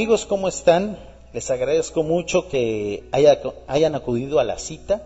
Amigos, 0.00 0.24
¿cómo 0.24 0.48
están? 0.48 0.98
Les 1.34 1.50
agradezco 1.50 2.02
mucho 2.02 2.48
que 2.48 3.04
hayan 3.12 3.94
acudido 3.94 4.40
a 4.40 4.44
la 4.44 4.58
cita, 4.58 5.04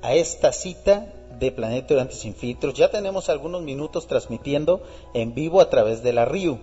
a 0.00 0.14
esta 0.14 0.52
cita 0.52 1.12
de 1.40 1.50
Planeta 1.50 1.94
Durante 1.94 2.14
Sin 2.14 2.36
Filtros. 2.36 2.74
Ya 2.74 2.88
tenemos 2.88 3.30
algunos 3.30 3.62
minutos 3.62 4.06
transmitiendo 4.06 4.80
en 5.12 5.34
vivo 5.34 5.60
a 5.60 5.68
través 5.70 6.04
de 6.04 6.12
la 6.12 6.24
RIU. 6.24 6.60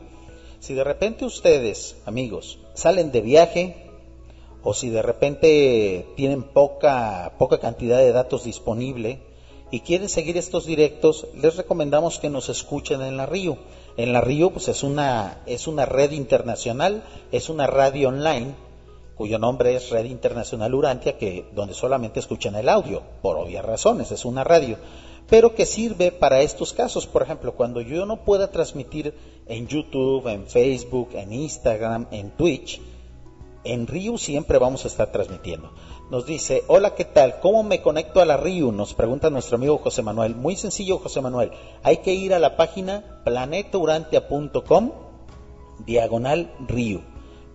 Si 0.61 0.73
de 0.73 0.85
repente 0.85 1.25
ustedes, 1.25 1.97
amigos, 2.05 2.59
salen 2.75 3.11
de 3.11 3.19
viaje 3.19 3.75
o 4.63 4.73
si 4.73 4.87
de 4.87 5.01
repente 5.01 6.07
tienen 6.15 6.43
poca, 6.43 7.33
poca 7.37 7.57
cantidad 7.59 7.97
de 7.97 8.13
datos 8.13 8.45
disponible 8.45 9.19
y 9.69 9.81
quieren 9.81 10.07
seguir 10.07 10.37
estos 10.37 10.65
directos, 10.65 11.27
les 11.35 11.57
recomendamos 11.57 12.19
que 12.19 12.29
nos 12.29 12.47
escuchen 12.47 13.01
en 13.01 13.17
la 13.17 13.25
RIU. 13.25 13.57
En 13.97 14.11
la 14.13 14.21
Río 14.21 14.51
pues 14.51 14.67
es 14.67 14.83
una, 14.83 15.41
es 15.45 15.67
una 15.67 15.85
red 15.85 16.11
internacional, 16.11 17.03
es 17.31 17.49
una 17.49 17.67
radio 17.67 18.09
online 18.09 18.53
cuyo 19.15 19.39
nombre 19.39 19.75
es 19.75 19.89
Red 19.89 20.05
Internacional 20.05 20.75
Urantia, 20.75 21.17
que, 21.17 21.45
donde 21.53 21.73
solamente 21.73 22.19
escuchan 22.19 22.55
el 22.55 22.69
audio, 22.69 23.01
por 23.21 23.37
obvias 23.37 23.63
razones, 23.63 24.11
es 24.11 24.25
una 24.25 24.43
radio, 24.43 24.77
pero 25.29 25.55
que 25.55 25.65
sirve 25.65 26.11
para 26.11 26.41
estos 26.41 26.73
casos. 26.73 27.07
Por 27.07 27.23
ejemplo, 27.23 27.53
cuando 27.55 27.81
yo 27.81 28.05
no 28.05 28.23
pueda 28.23 28.51
transmitir 28.51 29.13
en 29.47 29.67
YouTube, 29.67 30.27
en 30.27 30.45
Facebook, 30.45 31.09
en 31.13 31.33
Instagram, 31.33 32.07
en 32.11 32.31
Twitch, 32.31 32.81
en 33.63 33.87
Río 33.87 34.17
siempre 34.17 34.59
vamos 34.59 34.85
a 34.85 34.89
estar 34.89 35.11
transmitiendo. 35.11 35.71
Nos 36.11 36.27
dice, 36.27 36.63
hola, 36.67 36.93
¿qué 36.93 37.03
tal? 37.03 37.39
¿Cómo 37.39 37.63
me 37.63 37.81
conecto 37.81 38.21
a 38.21 38.25
la 38.25 38.37
RIU? 38.37 38.71
Nos 38.71 38.93
pregunta 38.93 39.31
nuestro 39.31 39.55
amigo 39.55 39.79
José 39.79 40.03
Manuel. 40.03 40.35
Muy 40.35 40.55
sencillo, 40.55 40.99
José 40.99 41.19
Manuel. 41.19 41.49
Hay 41.81 41.97
que 41.97 42.13
ir 42.13 42.35
a 42.35 42.39
la 42.39 42.57
página 42.57 43.21
planetaurantia.com, 43.25 44.91
diagonal 45.83 46.53
RIU. 46.67 47.01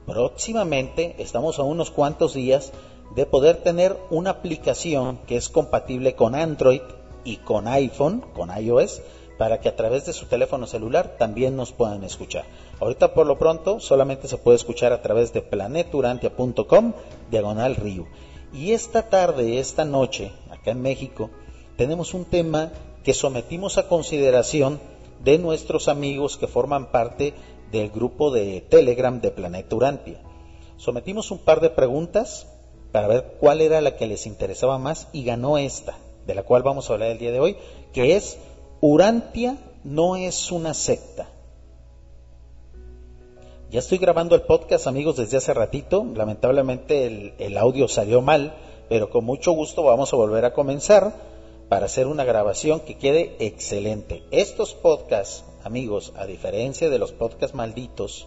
Próximamente, 0.05 1.15
estamos 1.21 1.61
a 1.61 1.63
unos 1.63 1.93
cuantos 1.93 2.35
días 2.35 2.73
de 3.15 3.25
poder 3.25 3.59
tener 3.59 3.97
una 4.11 4.31
aplicación 4.31 5.19
que 5.29 5.37
es 5.37 5.49
compatible 5.49 6.17
con 6.17 6.35
Android 6.35 6.83
y 7.23 7.37
con 7.37 7.69
iPhone, 7.69 8.25
con 8.35 8.51
iOS, 8.51 9.01
para 9.39 9.61
que 9.61 9.69
a 9.69 9.77
través 9.77 10.07
de 10.07 10.13
su 10.13 10.27
teléfono 10.27 10.67
celular 10.67 11.15
también 11.19 11.55
nos 11.55 11.71
puedan 11.71 12.03
escuchar. 12.03 12.47
Ahorita 12.81 13.15
por 13.15 13.29
lo 13.29 13.39
pronto 13.39 13.79
solamente 13.79 14.27
se 14.27 14.39
puede 14.39 14.57
escuchar 14.57 14.93
a 14.93 15.03
través 15.03 15.33
de 15.33 15.41
planetaurantia.com, 15.41 16.95
diagonal 17.31 17.77
RIU. 17.77 18.07
Y 18.53 18.73
esta 18.73 19.09
tarde, 19.09 19.61
esta 19.61 19.85
noche, 19.85 20.33
acá 20.51 20.73
en 20.73 20.83
México, 20.83 21.31
tenemos 21.77 22.15
un 22.15 22.25
tema 22.25 22.73
que 23.05 23.15
sometimos 23.15 23.79
a 23.79 23.89
consideración 23.89 24.81
de 25.23 25.39
nuestros 25.39 25.89
amigos 25.89 26.37
que 26.37 26.47
forman 26.47 26.91
parte 26.91 27.35
del 27.71 27.91
grupo 27.91 28.31
de 28.31 28.61
Telegram 28.61 29.21
de 29.21 29.31
Planeta 29.31 29.77
Urantia. 29.77 30.21
Sometimos 30.77 31.31
un 31.31 31.39
par 31.39 31.61
de 31.61 31.71
preguntas 31.71 32.49
para 32.91 33.07
ver 33.07 33.37
cuál 33.39 33.61
era 33.61 33.81
la 33.81 33.97
que 33.97 34.07
les 34.07 34.27
interesaba 34.27 34.79
más 34.79 35.09
y 35.13 35.25
ganó 35.25 35.57
esta, 35.57 35.97
de 36.27 36.35
la 36.35 36.43
cual 36.43 36.63
vamos 36.63 36.91
a 36.91 36.95
hablar 36.95 37.11
el 37.11 37.19
día 37.19 37.31
de 37.31 37.41
hoy, 37.41 37.57
que 37.93 38.17
es 38.17 38.39
Urantia 38.81 39.59
no 39.85 40.17
es 40.17 40.51
una 40.51 40.75
secta. 40.75 41.29
Ya 43.71 43.79
estoy 43.79 43.99
grabando 43.99 44.35
el 44.35 44.43
podcast, 44.43 44.89
amigos, 44.89 45.15
desde 45.15 45.37
hace 45.37 45.55
ratito. 45.55 46.05
Lamentablemente 46.17 47.33
el, 47.39 47.57
audio 47.57 47.87
salió 47.87 48.21
mal, 48.21 48.53
pero 48.89 49.11
con 49.11 49.25
mucho 49.25 49.53
gusto 49.53 49.85
vamos 49.85 50.13
a 50.13 50.17
volver 50.17 50.45
a 50.45 50.53
comenzar 50.53 51.15
para 51.69 51.87
hacer 51.87 52.09
una 52.09 52.25
grabación 52.25 52.81
que 52.81 52.99
quede 52.99 53.37
excelente. 53.39 54.25
Estos 54.33 54.75
podcasts, 54.75 55.45
amigos, 55.63 56.13
a 56.17 56.27
diferencia 56.27 56.91
de 56.91 56.99
los 56.99 57.13
podcasts 57.13 57.55
malditos, 57.55 58.27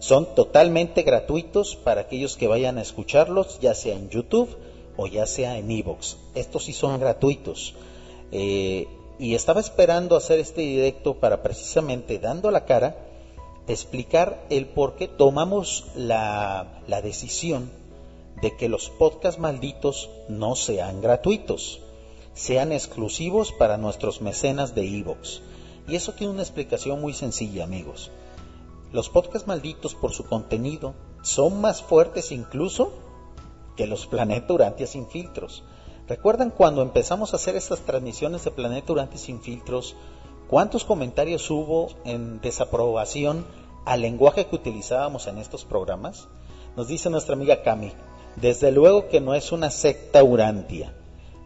son 0.00 0.34
totalmente 0.34 1.04
gratuitos 1.04 1.76
para 1.76 2.00
aquellos 2.00 2.36
que 2.36 2.48
vayan 2.48 2.78
a 2.78 2.82
escucharlos, 2.82 3.60
ya 3.60 3.76
sea 3.76 3.94
en 3.94 4.10
YouTube 4.10 4.48
o 4.96 5.06
ya 5.06 5.28
sea 5.28 5.58
en 5.58 5.70
Evox. 5.70 6.16
Estos 6.34 6.64
sí 6.64 6.72
son 6.72 6.98
gratuitos. 6.98 7.76
Eh, 8.32 8.88
y 9.16 9.36
estaba 9.36 9.60
esperando 9.60 10.16
hacer 10.16 10.40
este 10.40 10.62
directo 10.62 11.14
para 11.20 11.40
precisamente 11.40 12.18
dando 12.18 12.50
la 12.50 12.64
cara 12.64 13.13
explicar 13.66 14.44
el 14.50 14.66
por 14.66 14.96
qué 14.96 15.08
tomamos 15.08 15.86
la, 15.96 16.82
la 16.86 17.00
decisión 17.02 17.70
de 18.42 18.56
que 18.56 18.68
los 18.68 18.90
podcasts 18.90 19.40
malditos 19.40 20.10
no 20.28 20.54
sean 20.54 21.00
gratuitos, 21.00 21.80
sean 22.34 22.72
exclusivos 22.72 23.52
para 23.52 23.78
nuestros 23.78 24.20
mecenas 24.20 24.74
de 24.74 24.98
Evox. 24.98 25.40
Y 25.86 25.96
eso 25.96 26.12
tiene 26.12 26.32
una 26.32 26.42
explicación 26.42 27.00
muy 27.00 27.12
sencilla, 27.14 27.64
amigos. 27.64 28.10
Los 28.92 29.08
podcasts 29.08 29.48
malditos 29.48 29.94
por 29.94 30.12
su 30.12 30.24
contenido 30.24 30.94
son 31.22 31.60
más 31.60 31.82
fuertes 31.82 32.32
incluso 32.32 32.92
que 33.76 33.86
los 33.86 34.06
Planeta 34.06 34.52
Urantia 34.52 34.86
sin 34.86 35.08
filtros. 35.08 35.62
¿Recuerdan 36.06 36.50
cuando 36.50 36.82
empezamos 36.82 37.32
a 37.32 37.36
hacer 37.36 37.56
estas 37.56 37.80
transmisiones 37.80 38.44
de 38.44 38.50
Planeta 38.50 38.92
Urantia 38.92 39.18
sin 39.18 39.40
filtros? 39.40 39.96
¿Cuántos 40.48 40.84
comentarios 40.84 41.50
hubo 41.50 41.88
en 42.04 42.40
desaprobación 42.40 43.46
al 43.86 44.02
lenguaje 44.02 44.46
que 44.46 44.56
utilizábamos 44.56 45.26
en 45.26 45.38
estos 45.38 45.64
programas? 45.64 46.28
Nos 46.76 46.88
dice 46.88 47.08
nuestra 47.08 47.34
amiga 47.34 47.62
Cami, 47.62 47.92
desde 48.36 48.70
luego 48.70 49.08
que 49.08 49.20
no 49.20 49.34
es 49.34 49.52
una 49.52 49.70
secta 49.70 50.22
urantia, 50.22 50.92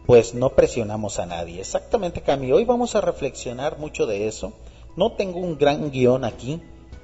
pues 0.05 0.33
no 0.33 0.49
presionamos 0.49 1.17
a 1.17 1.25
nadie. 1.25 1.61
Exactamente, 1.61 2.21
Cami, 2.21 2.51
hoy 2.51 2.65
vamos 2.65 2.95
a 2.95 3.01
reflexionar 3.01 3.77
mucho 3.79 4.05
de 4.05 4.27
eso. 4.27 4.53
No 4.97 5.13
tengo 5.13 5.39
un 5.39 5.57
gran 5.57 5.91
guion 5.91 6.25
aquí, 6.25 6.61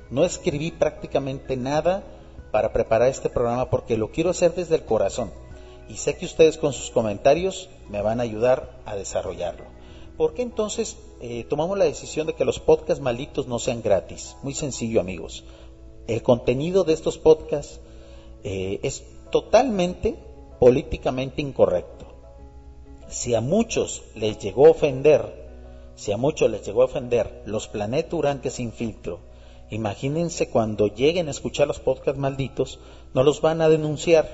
no 0.09 0.25
escribí 0.25 0.71
prácticamente 0.71 1.55
nada 1.55 2.03
para 2.51 2.73
preparar 2.73 3.07
este 3.07 3.29
programa 3.29 3.69
porque 3.69 3.97
lo 3.97 4.11
quiero 4.11 4.31
hacer 4.31 4.53
desde 4.53 4.75
el 4.75 4.85
corazón 4.85 5.31
y 5.87 5.97
sé 5.97 6.17
que 6.17 6.25
ustedes 6.25 6.57
con 6.57 6.73
sus 6.73 6.89
comentarios 6.89 7.69
me 7.89 8.01
van 8.01 8.19
a 8.19 8.23
ayudar 8.23 8.71
a 8.85 8.95
desarrollarlo. 8.95 9.74
¿Por 10.17 10.33
qué 10.33 10.43
entonces 10.43 10.97
eh, 11.19 11.45
tomamos 11.49 11.77
la 11.77 11.85
decisión 11.85 12.25
de 12.27 12.33
que 12.33 12.45
los 12.45 12.59
podcasts 12.59 13.03
malditos 13.03 13.47
no 13.47 13.59
sean 13.59 13.81
gratis? 13.81 14.37
Muy 14.43 14.53
sencillo, 14.53 15.01
amigos. 15.01 15.43
El 16.07 16.21
contenido 16.23 16.85
de 16.85 16.93
estos 16.93 17.17
podcasts 17.17 17.81
eh, 18.43 18.79
es 18.83 19.03
totalmente 19.31 20.15
políticamente 20.59 21.41
incorrecto. 21.41 22.05
Si 23.09 23.35
a 23.35 23.41
muchos 23.41 24.03
les 24.15 24.39
llegó 24.39 24.67
a 24.67 24.71
ofender, 24.71 25.49
si 25.95 26.13
a 26.13 26.17
muchos 26.17 26.49
les 26.49 26.65
llegó 26.65 26.83
a 26.83 26.85
ofender 26.85 27.43
los 27.45 27.67
planeturantes 27.67 28.53
sin 28.53 28.71
filtro, 28.71 29.19
imagínense 29.69 30.49
cuando 30.49 30.87
lleguen 30.87 31.27
a 31.27 31.31
escuchar 31.31 31.67
los 31.67 31.79
podcasts 31.79 32.19
malditos, 32.19 32.79
no 33.13 33.23
los 33.23 33.41
van 33.41 33.61
a 33.61 33.67
denunciar, 33.67 34.29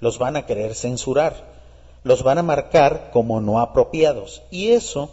los 0.00 0.18
van 0.18 0.36
a 0.36 0.46
querer 0.46 0.74
censurar 0.74 1.61
los 2.04 2.22
van 2.22 2.38
a 2.38 2.42
marcar 2.42 3.10
como 3.12 3.40
no 3.40 3.60
apropiados. 3.60 4.42
Y 4.50 4.70
eso, 4.70 5.10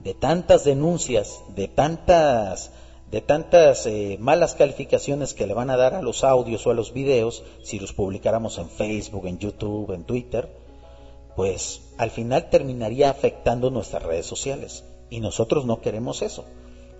de 0.00 0.14
tantas 0.14 0.64
denuncias, 0.64 1.40
de 1.54 1.68
tantas, 1.68 2.72
de 3.10 3.20
tantas 3.20 3.86
eh, 3.86 4.16
malas 4.20 4.54
calificaciones 4.54 5.34
que 5.34 5.46
le 5.46 5.54
van 5.54 5.70
a 5.70 5.76
dar 5.76 5.94
a 5.94 6.02
los 6.02 6.24
audios 6.24 6.66
o 6.66 6.70
a 6.70 6.74
los 6.74 6.92
videos, 6.92 7.42
si 7.62 7.78
los 7.78 7.92
publicáramos 7.92 8.58
en 8.58 8.68
Facebook, 8.68 9.26
en 9.26 9.38
YouTube, 9.38 9.92
en 9.92 10.04
Twitter, 10.04 10.56
pues 11.36 11.80
al 11.98 12.10
final 12.10 12.50
terminaría 12.50 13.10
afectando 13.10 13.70
nuestras 13.70 14.02
redes 14.02 14.26
sociales. 14.26 14.84
Y 15.08 15.20
nosotros 15.20 15.64
no 15.64 15.80
queremos 15.80 16.22
eso. 16.22 16.44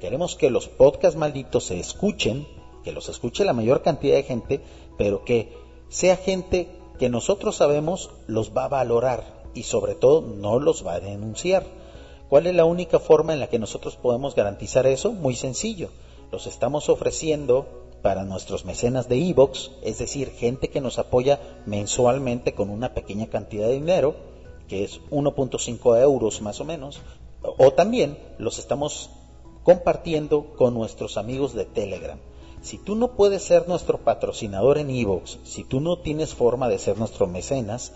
Queremos 0.01 0.35
que 0.35 0.51
los 0.51 0.69
podcasts 0.69 1.19
malditos 1.19 1.65
se 1.65 1.79
escuchen, 1.79 2.47
que 2.83 2.93
los 2.93 3.09
escuche 3.09 3.45
la 3.45 3.53
mayor 3.53 3.83
cantidad 3.83 4.17
de 4.17 4.23
gente, 4.23 4.61
pero 4.99 5.25
que 5.25 5.57
sea 5.89 6.17
gente 6.17 6.82
que 7.03 7.09
nosotros 7.09 7.57
sabemos 7.57 8.11
los 8.29 8.57
va 8.57 8.67
a 8.67 8.69
valorar 8.69 9.25
y 9.55 9.65
sobre 9.65 9.97
todo 9.97 10.21
no 10.21 10.61
los 10.61 10.87
va 10.87 10.93
a 10.93 11.01
denunciar. 11.01 11.65
¿Cuál 12.29 12.47
es 12.47 12.55
la 12.55 12.65
única 12.65 13.01
forma 13.01 13.33
en 13.33 13.41
la 13.41 13.49
que 13.49 13.59
nosotros 13.59 13.97
podemos 13.97 14.37
garantizar 14.37 14.87
eso? 14.87 15.11
Muy 15.11 15.35
sencillo. 15.35 15.89
Los 16.31 16.47
estamos 16.47 16.89
ofreciendo 16.89 17.67
para 18.03 18.23
nuestros 18.23 18.65
mecenas 18.65 19.09
de 19.09 19.17
Evox, 19.17 19.73
es 19.83 19.99
decir, 19.99 20.31
gente 20.31 20.71
que 20.71 20.81
nos 20.81 21.01
apoya 21.01 21.41
mensualmente 21.67 22.55
con 22.55 22.71
una 22.71 22.95
pequeña 22.95 23.27
cantidad 23.27 23.67
de 23.67 23.75
dinero, 23.75 24.15
que 24.69 24.85
es 24.85 25.01
1.5 25.11 26.01
euros 26.01 26.41
más 26.41 26.61
o 26.61 26.65
menos, 26.65 27.01
o 27.43 27.73
también 27.73 28.17
los 28.39 28.61
estamos 28.61 29.11
compartiendo 29.65 30.55
con 30.55 30.73
nuestros 30.73 31.17
amigos 31.17 31.53
de 31.53 31.65
Telegram. 31.65 32.21
Si 32.63 32.79
tú 32.79 32.95
no 32.95 33.17
puedes 33.17 33.43
ser 33.43 33.67
nuestro 33.67 33.99
patrocinador 33.99 34.79
en 34.79 34.89
Evox, 34.89 35.39
si 35.43 35.65
tú 35.65 35.81
no 35.81 35.99
tienes 35.99 36.33
forma 36.33 36.69
de 36.69 36.79
ser 36.79 36.97
nuestro 36.97 37.27
mecenas 37.27 37.93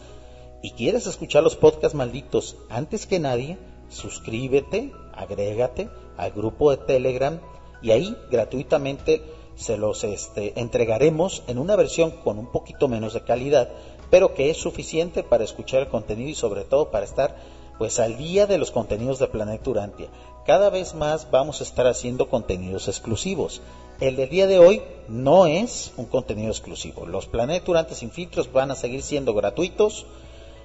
y 0.60 0.72
quieres 0.72 1.06
escuchar 1.06 1.44
los 1.44 1.54
podcasts 1.54 1.94
malditos 1.94 2.56
antes 2.68 3.06
que 3.06 3.20
nadie, 3.20 3.58
suscríbete, 3.88 4.92
agrégate 5.14 5.88
al 6.16 6.32
grupo 6.32 6.72
de 6.72 6.78
Telegram 6.78 7.40
y 7.80 7.92
ahí 7.92 8.16
gratuitamente 8.28 9.22
se 9.54 9.76
los 9.76 10.02
este, 10.02 10.58
entregaremos 10.58 11.44
en 11.46 11.58
una 11.58 11.76
versión 11.76 12.10
con 12.10 12.36
un 12.36 12.50
poquito 12.50 12.88
menos 12.88 13.14
de 13.14 13.22
calidad, 13.22 13.70
pero 14.10 14.34
que 14.34 14.50
es 14.50 14.56
suficiente 14.56 15.22
para 15.22 15.44
escuchar 15.44 15.82
el 15.82 15.88
contenido 15.88 16.28
y 16.28 16.34
sobre 16.34 16.64
todo 16.64 16.90
para 16.90 17.04
estar 17.04 17.36
pues 17.78 18.00
al 18.00 18.16
día 18.16 18.46
de 18.46 18.58
los 18.58 18.72
contenidos 18.72 19.20
de 19.20 19.28
Planeta 19.28 19.70
Urantia. 19.70 20.08
Cada 20.46 20.70
vez 20.70 20.94
más 20.94 21.30
vamos 21.30 21.60
a 21.60 21.64
estar 21.64 21.86
haciendo 21.86 22.28
contenidos 22.28 22.86
exclusivos. 22.86 23.60
El 23.98 24.14
del 24.14 24.28
día 24.28 24.46
de 24.46 24.60
hoy 24.60 24.82
no 25.08 25.46
es 25.46 25.92
un 25.96 26.06
contenido 26.06 26.50
exclusivo. 26.50 27.04
Los 27.04 27.26
Planeta 27.26 27.70
Urantia 27.70 27.96
sin 27.96 28.10
filtros 28.10 28.52
van 28.52 28.70
a 28.70 28.76
seguir 28.76 29.02
siendo 29.02 29.34
gratuitos. 29.34 30.06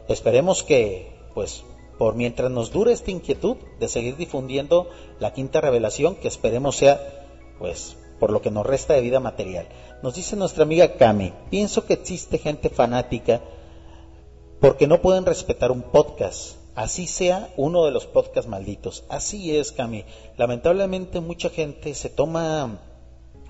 Esperemos 0.08 0.64
que 0.64 1.12
pues 1.34 1.64
por 1.98 2.16
mientras 2.16 2.50
nos 2.50 2.72
dure 2.72 2.94
esta 2.94 3.12
inquietud 3.12 3.58
de 3.80 3.88
seguir 3.88 4.18
difundiendo 4.18 4.90
la 5.20 5.34
quinta 5.34 5.62
revelación, 5.62 6.16
que 6.16 6.28
esperemos 6.28 6.76
sea, 6.76 7.00
pues, 7.60 7.96
por 8.20 8.32
lo 8.32 8.42
que 8.42 8.50
nos 8.50 8.66
resta 8.66 8.96
de 8.96 9.02
vida 9.02 9.20
material. 9.20 9.68
Nos 10.02 10.16
dice 10.16 10.36
nuestra 10.36 10.64
amiga 10.64 10.94
Cami, 10.94 11.32
pienso 11.52 11.86
que 11.86 11.94
existe 11.94 12.40
gente 12.40 12.70
fanática 12.70 13.42
porque 14.60 14.88
no 14.88 15.02
pueden 15.02 15.26
respetar 15.26 15.72
un 15.72 15.84
podcast, 15.84 16.56
así 16.76 17.08
sea 17.08 17.54
uno 17.58 17.86
de 17.86 17.92
los 17.92 18.06
podcasts 18.06 18.50
malditos. 18.50 19.04
Así 19.10 19.56
es, 19.56 19.72
Cami. 19.72 20.06
Lamentablemente 20.38 21.20
mucha 21.20 21.50
gente 21.50 21.94
se 21.94 22.10
toma 22.10 22.80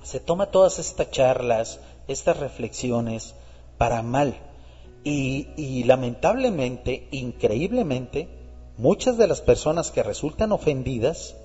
se 0.04 0.20
toma 0.20 0.48
todas 0.48 0.80
estas 0.80 1.12
charlas, 1.12 1.80
estas 2.08 2.38
reflexiones 2.40 3.36
para 3.78 4.02
mal. 4.02 4.36
Y, 5.04 5.48
y 5.58 5.84
lamentablemente, 5.84 7.08
increíblemente, 7.12 8.28
muchas 8.78 9.18
de 9.18 9.28
las 9.28 9.42
personas 9.42 9.92
que 9.92 10.04
resultan 10.04 10.52
ofendidas 10.52 11.36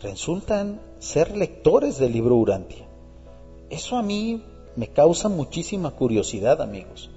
resultan 0.00 0.80
ser 0.98 1.36
lectores 1.36 1.98
del 1.98 2.12
libro 2.12 2.36
Urantia. 2.36 2.86
Eso 3.70 3.96
a 3.96 4.02
mí 4.02 4.42
me 4.76 4.88
causa 4.88 5.28
muchísima 5.28 5.90
curiosidad, 5.90 6.60
amigos. 6.60 7.10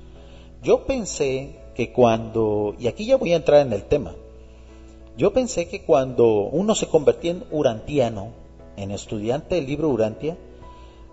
Yo 0.63 0.86
pensé 0.86 1.58
que 1.79 1.93
cuando, 1.93 2.75
y 2.77 2.87
aquí 2.87 3.05
ya 3.05 3.15
voy 3.15 3.31
a 3.31 3.37
entrar 3.37 3.65
en 3.65 3.71
el 3.71 3.83
tema, 3.83 4.13
yo 5.15 5.31
pensé 5.31 5.69
que 5.69 5.83
cuando 5.83 6.27
uno 6.27 6.75
se 6.75 6.87
convertía 6.87 7.31
en 7.31 7.45
urantiano, 7.51 8.33
en 8.75 8.91
estudiante 8.91 9.55
del 9.55 9.67
libro 9.67 9.87
Urantia, 9.87 10.35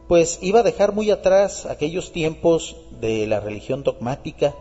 pues 0.09 0.41
iba 0.43 0.59
a 0.59 0.63
dejar 0.65 0.93
muy 0.93 1.13
atrás 1.13 1.67
aquellos 1.67 2.11
tiempos 2.11 2.75
de 3.01 3.29
la 3.29 3.39
religión 3.39 3.85
dogmática, 3.85 4.57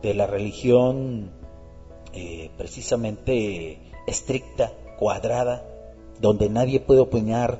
de 0.00 0.14
la 0.14 0.28
religión 0.28 1.32
eh, 2.12 2.52
precisamente 2.56 3.80
estricta, 4.06 4.72
cuadrada, 4.96 5.66
donde 6.20 6.48
nadie 6.48 6.78
puede 6.78 7.00
opinar 7.00 7.58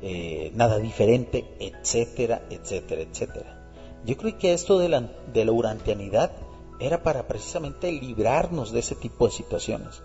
eh, 0.00 0.50
nada 0.54 0.78
diferente, 0.78 1.44
etcétera, 1.60 2.40
etcétera, 2.48 3.02
etcétera. 3.02 3.70
Yo 4.06 4.16
creo 4.16 4.38
que 4.38 4.54
esto 4.54 4.78
de 4.78 4.88
la, 4.88 5.10
de 5.34 5.44
la 5.44 5.52
urantianidad 5.52 6.45
era 6.78 7.02
para 7.02 7.26
precisamente 7.26 7.90
librarnos 7.90 8.72
de 8.72 8.80
ese 8.80 8.94
tipo 8.94 9.26
de 9.26 9.32
situaciones, 9.32 10.02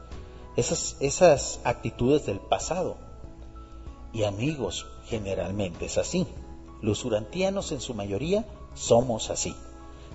esas, 0.55 0.97
esas 0.99 1.59
actitudes 1.63 2.25
del 2.25 2.39
pasado. 2.39 2.97
Y 4.13 4.23
amigos, 4.23 4.85
generalmente 5.05 5.85
es 5.85 5.97
así. 5.97 6.27
Los 6.81 7.05
urantianos 7.05 7.71
en 7.71 7.79
su 7.79 7.93
mayoría 7.93 8.45
somos 8.73 9.29
así. 9.29 9.55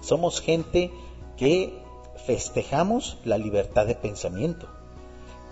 Somos 0.01 0.41
gente 0.41 0.91
que 1.37 1.83
festejamos 2.27 3.19
la 3.25 3.39
libertad 3.39 3.87
de 3.87 3.95
pensamiento, 3.95 4.69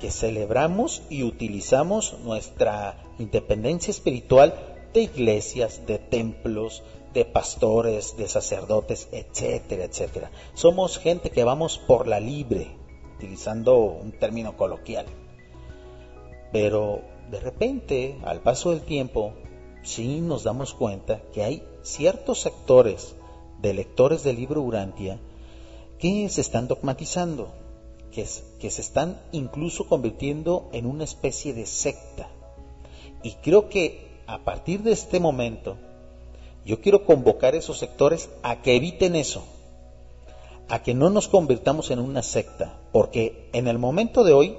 que 0.01 0.11
celebramos 0.11 1.03
y 1.09 1.23
utilizamos 1.23 2.19
nuestra 2.25 3.05
independencia 3.19 3.91
espiritual 3.91 4.55
de 4.93 5.03
iglesias, 5.03 5.87
de 5.87 5.99
templos, 5.99 6.83
de 7.15 7.25
pastores, 7.25 8.17
de 8.17 8.29
sacerdotes, 8.29 9.09
etcétera, 9.13 9.85
etcétera. 9.85 10.31
Somos 10.55 10.99
gente 10.99 11.31
que 11.31 11.45
vamos 11.45 11.79
por 11.79 12.09
la 12.09 12.19
libre, 12.19 12.77
utilizando 13.17 13.79
un 13.79 14.13
término 14.13 14.57
coloquial. 14.57 15.07
Pero 16.53 17.03
de 17.31 17.41
repente, 17.41 18.19
al 18.25 18.41
paso 18.41 18.71
del 18.71 18.83
tiempo, 18.83 19.33
sí 19.83 20.21
nos 20.21 20.43
damos 20.43 20.75
cuenta 20.75 21.23
que 21.33 21.45
hay 21.45 21.63
ciertos 21.83 22.41
sectores 22.41 23.15
de 23.61 23.75
lectores 23.75 24.25
del 24.25 24.37
libro 24.37 24.61
Urantia 24.63 25.19
que 25.99 26.29
se 26.29 26.41
están 26.41 26.67
dogmatizando, 26.67 27.55
que, 28.11 28.27
que 28.59 28.71
se 28.71 28.81
están 28.81 29.21
incluso 29.33 29.87
convirtiendo 29.87 30.69
en 30.73 30.87
una 30.87 31.05
especie 31.05 31.55
de 31.55 31.67
secta. 31.67 32.29
Y 33.23 33.33
creo 33.35 33.69
que 33.69 34.23
a 34.27 34.39
partir 34.45 34.83
de 34.83 34.93
este 34.93 35.21
momento, 35.21 35.77
yo 36.65 36.81
quiero 36.81 37.05
convocar 37.05 37.55
a 37.55 37.59
esos 37.59 37.79
sectores 37.79 38.31
a 38.43 38.63
que 38.63 38.77
eviten 38.77 39.17
eso, 39.17 39.45
a 40.69 40.83
que 40.83 40.95
no 40.95 41.11
nos 41.11 41.29
convirtamos 41.29 41.91
en 41.91 41.99
una 41.99 42.23
secta, 42.23 42.79
porque 42.93 43.49
en 43.53 43.69
el 43.69 43.79
momento 43.79 44.25
de 44.25 44.33
hoy, 44.33 44.57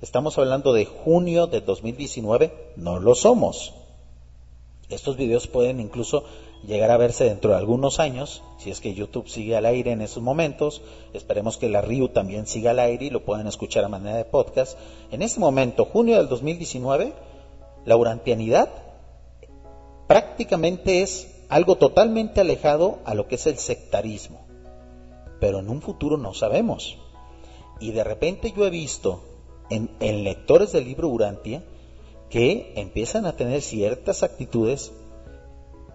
estamos 0.00 0.36
hablando 0.38 0.72
de 0.72 0.84
junio 0.84 1.46
de 1.46 1.60
2019, 1.60 2.72
no 2.76 2.98
lo 2.98 3.14
somos. 3.14 3.74
Estos 4.88 5.16
videos 5.16 5.46
pueden 5.46 5.80
incluso 5.80 6.24
llegar 6.66 6.90
a 6.90 6.96
verse 6.96 7.24
dentro 7.24 7.50
de 7.50 7.56
algunos 7.56 8.00
años, 8.00 8.42
si 8.58 8.70
es 8.70 8.80
que 8.80 8.94
YouTube 8.94 9.28
sigue 9.28 9.56
al 9.56 9.66
aire 9.66 9.92
en 9.92 10.00
esos 10.00 10.22
momentos, 10.22 10.82
esperemos 11.12 11.56
que 11.56 11.68
la 11.68 11.80
RIU 11.80 12.08
también 12.08 12.46
siga 12.46 12.72
al 12.72 12.80
aire 12.80 13.06
y 13.06 13.10
lo 13.10 13.24
puedan 13.24 13.46
escuchar 13.46 13.84
a 13.84 13.88
manera 13.88 14.16
de 14.16 14.24
podcast. 14.24 14.78
En 15.10 15.22
ese 15.22 15.40
momento, 15.40 15.84
junio 15.84 16.16
del 16.16 16.28
2019, 16.28 17.12
la 17.84 17.96
urantianidad 17.96 18.68
prácticamente 20.06 21.02
es 21.02 21.33
algo 21.48 21.76
totalmente 21.76 22.40
alejado 22.40 22.98
a 23.04 23.14
lo 23.14 23.28
que 23.28 23.36
es 23.36 23.46
el 23.46 23.58
sectarismo, 23.58 24.40
pero 25.40 25.60
en 25.60 25.68
un 25.68 25.82
futuro 25.82 26.16
no 26.16 26.34
sabemos. 26.34 26.98
Y 27.80 27.92
de 27.92 28.04
repente 28.04 28.52
yo 28.56 28.66
he 28.66 28.70
visto 28.70 29.22
en, 29.70 30.24
lectores 30.24 30.72
del 30.72 30.84
libro 30.84 31.08
Urantia 31.08 31.62
que 32.30 32.72
empiezan 32.76 33.26
a 33.26 33.36
tener 33.36 33.62
ciertas 33.62 34.22
actitudes 34.22 34.92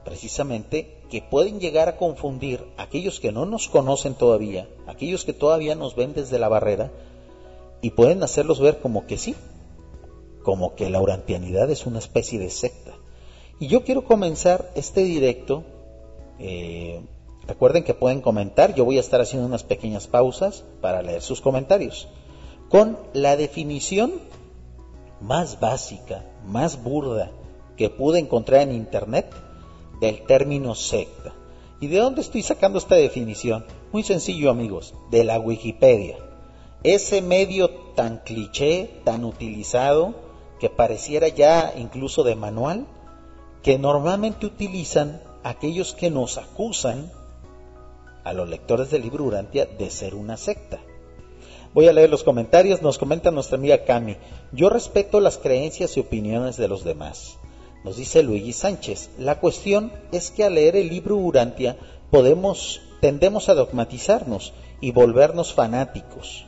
precisamente 0.06 0.98
que 1.10 1.22
pueden 1.22 1.60
llegar 1.60 1.90
a 1.90 1.98
confundir 1.98 2.66
a 2.78 2.84
aquellos 2.84 3.20
que 3.20 3.32
no 3.32 3.46
nos 3.46 3.68
conocen 3.68 4.14
todavía, 4.14 4.70
aquellos 4.88 5.26
que 5.26 5.34
todavía 5.34 5.76
nos 5.76 5.96
ven 5.96 6.14
desde 6.14 6.40
la 6.40 6.48
barrera, 6.48 6.92
y 7.82 7.92
pueden 7.92 8.24
hacerlos 8.24 8.60
ver 8.60 8.80
como 8.80 9.08
que 9.08 9.18
sí, 9.18 9.36
como 10.44 10.76
que 10.76 10.90
la 10.90 11.02
urantianidad 11.02 11.70
es 11.70 11.86
una 11.86 12.00
especie 12.00 12.40
de 12.40 12.50
secta. 12.50 12.99
Y 13.60 13.68
yo 13.68 13.84
quiero 13.84 14.06
comenzar 14.06 14.72
este 14.76 15.04
directo, 15.04 15.64
eh, 16.40 17.02
recuerden 17.46 17.84
que 17.84 17.94
pueden 17.94 18.22
comentar, 18.22 18.74
yo 18.74 18.86
voy 18.86 18.98
a 18.98 19.02
estar 19.02 19.20
haciendo 19.20 19.46
unas 19.46 19.64
pequeñas 19.64 20.08
pausas 20.08 20.64
para 20.80 21.02
leer 21.02 21.22
sus 21.22 21.42
comentarios, 21.42 22.08
con 22.70 22.98
la 23.14 23.36
definición 23.36 24.14
más 25.20 25.60
básica, 25.60 26.24
más 26.46 26.82
burda 26.82 27.32
que 27.76 27.90
pude 27.90 28.20
encontrar 28.20 28.62
en 28.62 28.74
Internet 28.74 29.34
del 30.00 30.22
término 30.26 30.74
secta. 30.74 31.34
¿Y 31.82 31.88
de 31.88 31.98
dónde 31.98 32.22
estoy 32.22 32.44
sacando 32.44 32.78
esta 32.78 32.96
definición? 32.96 33.66
Muy 33.92 34.04
sencillo 34.04 34.52
amigos, 34.52 34.94
de 35.12 35.26
la 35.26 35.38
Wikipedia. 35.38 36.18
Ese 36.84 37.22
medio 37.22 37.70
tan 37.96 38.20
cliché, 38.20 39.02
tan 39.04 39.26
utilizado, 39.26 40.16
que 40.60 40.70
pareciera 40.70 41.28
ya 41.28 41.74
incluso 41.78 42.24
de 42.24 42.36
manual, 42.36 42.86
que 43.64 43.78
normalmente 43.78 44.46
utilizan 44.46 45.22
aquellos 45.44 45.94
que 45.94 46.10
nos 46.10 46.38
acusan 46.38 47.12
a 48.24 48.34
los 48.34 48.50
lectores 48.50 48.92
del 48.92 49.02
libro 49.02 49.24
Urantia 49.24 49.66
de 49.66 49.90
ser 49.90 50.16
una 50.16 50.38
secta. 50.38 50.80
Voy 51.74 51.88
a 51.88 51.94
leer 51.94 52.10
los 52.10 52.24
comentarios, 52.24 52.82
nos 52.82 52.98
comenta 52.98 53.32
nuestra 53.32 53.58
amiga 53.58 53.86
Cami, 53.86 54.18
yo 54.52 54.70
respeto 54.70 55.20
las 55.20 55.38
creencias 55.38 55.98
y 55.98 56.00
opiniones 56.00 56.58
de 56.58 56.68
los 56.68 56.84
demás. 56.84 57.38
Nos 57.84 57.98
dice 57.98 58.24
Luigi 58.24 58.54
Sánchez, 58.54 59.12
la 59.18 59.40
cuestión 59.40 59.92
es 60.12 60.32
que 60.32 60.44
al 60.44 60.56
leer 60.56 60.76
el 60.76 60.90
libro 60.90 61.16
Urantia 61.16 61.78
podemos, 62.12 62.82
tendemos 63.02 63.50
a 63.50 63.54
dogmatizarnos 63.54 64.54
y 64.82 64.92
volvernos 64.92 65.54
fanáticos, 65.54 66.46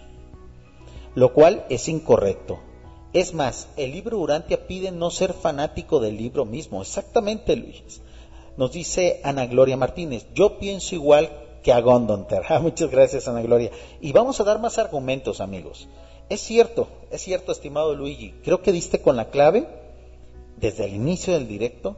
lo 1.15 1.33
cual 1.33 1.65
es 1.69 1.87
incorrecto. 1.87 2.59
Es 3.13 3.33
más, 3.33 3.67
el 3.75 3.91
libro 3.91 4.19
Urantia 4.19 4.67
pide 4.67 4.91
no 4.91 5.11
ser 5.11 5.33
fanático 5.33 5.99
del 5.99 6.17
libro 6.17 6.45
mismo, 6.45 6.81
exactamente 6.81 7.57
Luis. 7.57 8.01
Nos 8.55 8.71
dice 8.71 9.19
Ana 9.23 9.47
Gloria 9.47 9.75
Martínez, 9.75 10.25
yo 10.33 10.57
pienso 10.59 10.95
igual 10.95 11.29
que 11.61 11.73
a 11.73 11.81
Gondonter. 11.81 12.43
Ah, 12.49 12.59
muchas 12.59 12.89
gracias, 12.89 13.27
Ana 13.27 13.41
Gloria. 13.41 13.71
Y 13.99 14.13
vamos 14.13 14.39
a 14.39 14.45
dar 14.45 14.59
más 14.59 14.77
argumentos, 14.77 15.41
amigos. 15.41 15.89
Es 16.29 16.39
cierto, 16.39 16.87
es 17.11 17.21
cierto, 17.21 17.51
estimado 17.51 17.93
Luigi. 17.95 18.33
Creo 18.43 18.61
que 18.61 18.71
diste 18.71 19.01
con 19.01 19.17
la 19.17 19.29
clave 19.29 19.67
desde 20.55 20.85
el 20.85 20.95
inicio 20.95 21.33
del 21.33 21.47
directo, 21.47 21.97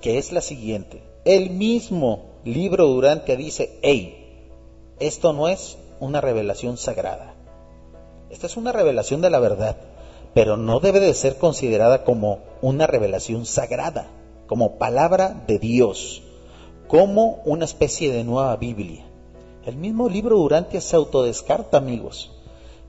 que 0.00 0.16
es 0.16 0.32
la 0.32 0.40
siguiente. 0.40 1.02
El 1.26 1.50
mismo 1.50 2.24
libro 2.44 2.86
Durante 2.86 3.36
dice, 3.36 3.78
hey, 3.82 4.48
esto 5.00 5.34
no 5.34 5.48
es 5.48 5.76
una 6.00 6.22
revelación 6.22 6.78
sagrada. 6.78 7.34
Esta 8.30 8.46
es 8.46 8.56
una 8.56 8.72
revelación 8.72 9.20
de 9.20 9.30
la 9.30 9.38
verdad, 9.38 9.76
pero 10.34 10.56
no 10.56 10.80
debe 10.80 11.00
de 11.00 11.14
ser 11.14 11.38
considerada 11.38 12.04
como 12.04 12.40
una 12.60 12.86
revelación 12.86 13.46
sagrada, 13.46 14.10
como 14.46 14.76
palabra 14.76 15.44
de 15.46 15.58
Dios 15.58 16.22
como 16.88 17.42
una 17.44 17.64
especie 17.64 18.12
de 18.12 18.24
nueva 18.24 18.54
Biblia. 18.56 19.04
El 19.64 19.76
mismo 19.76 20.08
libro 20.08 20.36
Durante 20.36 20.80
se 20.80 20.96
autodescarta, 20.96 21.78
amigos. 21.78 22.30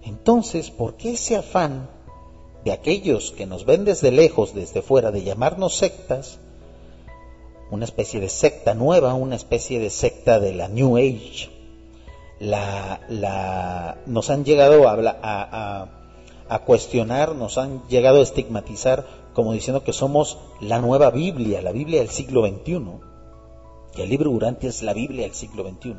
Entonces, 0.04 0.70
¿por 0.70 0.96
qué 0.96 1.14
ese 1.14 1.38
afán 1.38 1.90
de 2.64 2.72
aquellos 2.72 3.32
que 3.32 3.46
nos 3.46 3.66
ven 3.66 3.86
desde 3.86 4.12
lejos, 4.12 4.54
desde 4.54 4.82
fuera, 4.82 5.12
de 5.12 5.24
llamarnos 5.24 5.78
sectas, 5.78 6.40
una 7.72 7.86
especie 7.86 8.20
de 8.20 8.30
secta 8.30 8.74
nueva, 8.74 9.14
una 9.14 9.36
especie 9.36 9.80
de 9.80 9.90
secta 9.90 10.40
de 10.40 10.54
la 10.54 10.68
New 10.68 10.98
Age? 10.98 11.50
La, 12.40 13.00
la, 13.08 13.98
nos 14.06 14.30
han 14.30 14.44
llegado 14.44 14.90
a, 14.90 14.94
a 14.94 16.05
cuestionar, 16.66 17.36
nos 17.36 17.58
han 17.58 17.82
llegado 17.88 18.20
a 18.20 18.24
estigmatizar 18.24 19.06
como 19.34 19.54
diciendo 19.54 19.84
que 19.84 19.94
somos 19.94 20.38
la 20.62 20.80
nueva 20.80 21.10
Biblia, 21.12 21.62
la 21.62 21.72
Biblia 21.72 22.00
del 22.00 22.10
siglo 22.10 22.46
XXI 22.46 22.80
que 23.96 24.04
el 24.04 24.10
libro 24.10 24.30
Durante 24.30 24.68
es 24.68 24.84
la 24.84 24.94
Biblia 24.94 25.24
del 25.24 25.34
siglo 25.34 25.64
XXI, 25.64 25.96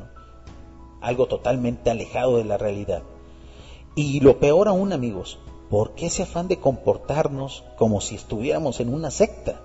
algo 1.01 1.25
totalmente 1.25 1.89
alejado 1.89 2.37
de 2.37 2.45
la 2.45 2.57
realidad. 2.57 3.01
Y 3.95 4.19
lo 4.19 4.39
peor 4.39 4.67
aún, 4.67 4.93
amigos, 4.93 5.39
¿por 5.69 5.95
qué 5.95 6.05
ese 6.05 6.23
afán 6.23 6.47
de 6.47 6.59
comportarnos 6.59 7.63
como 7.75 7.99
si 7.99 8.15
estuviéramos 8.15 8.79
en 8.79 8.93
una 8.93 9.09
secta? 9.09 9.59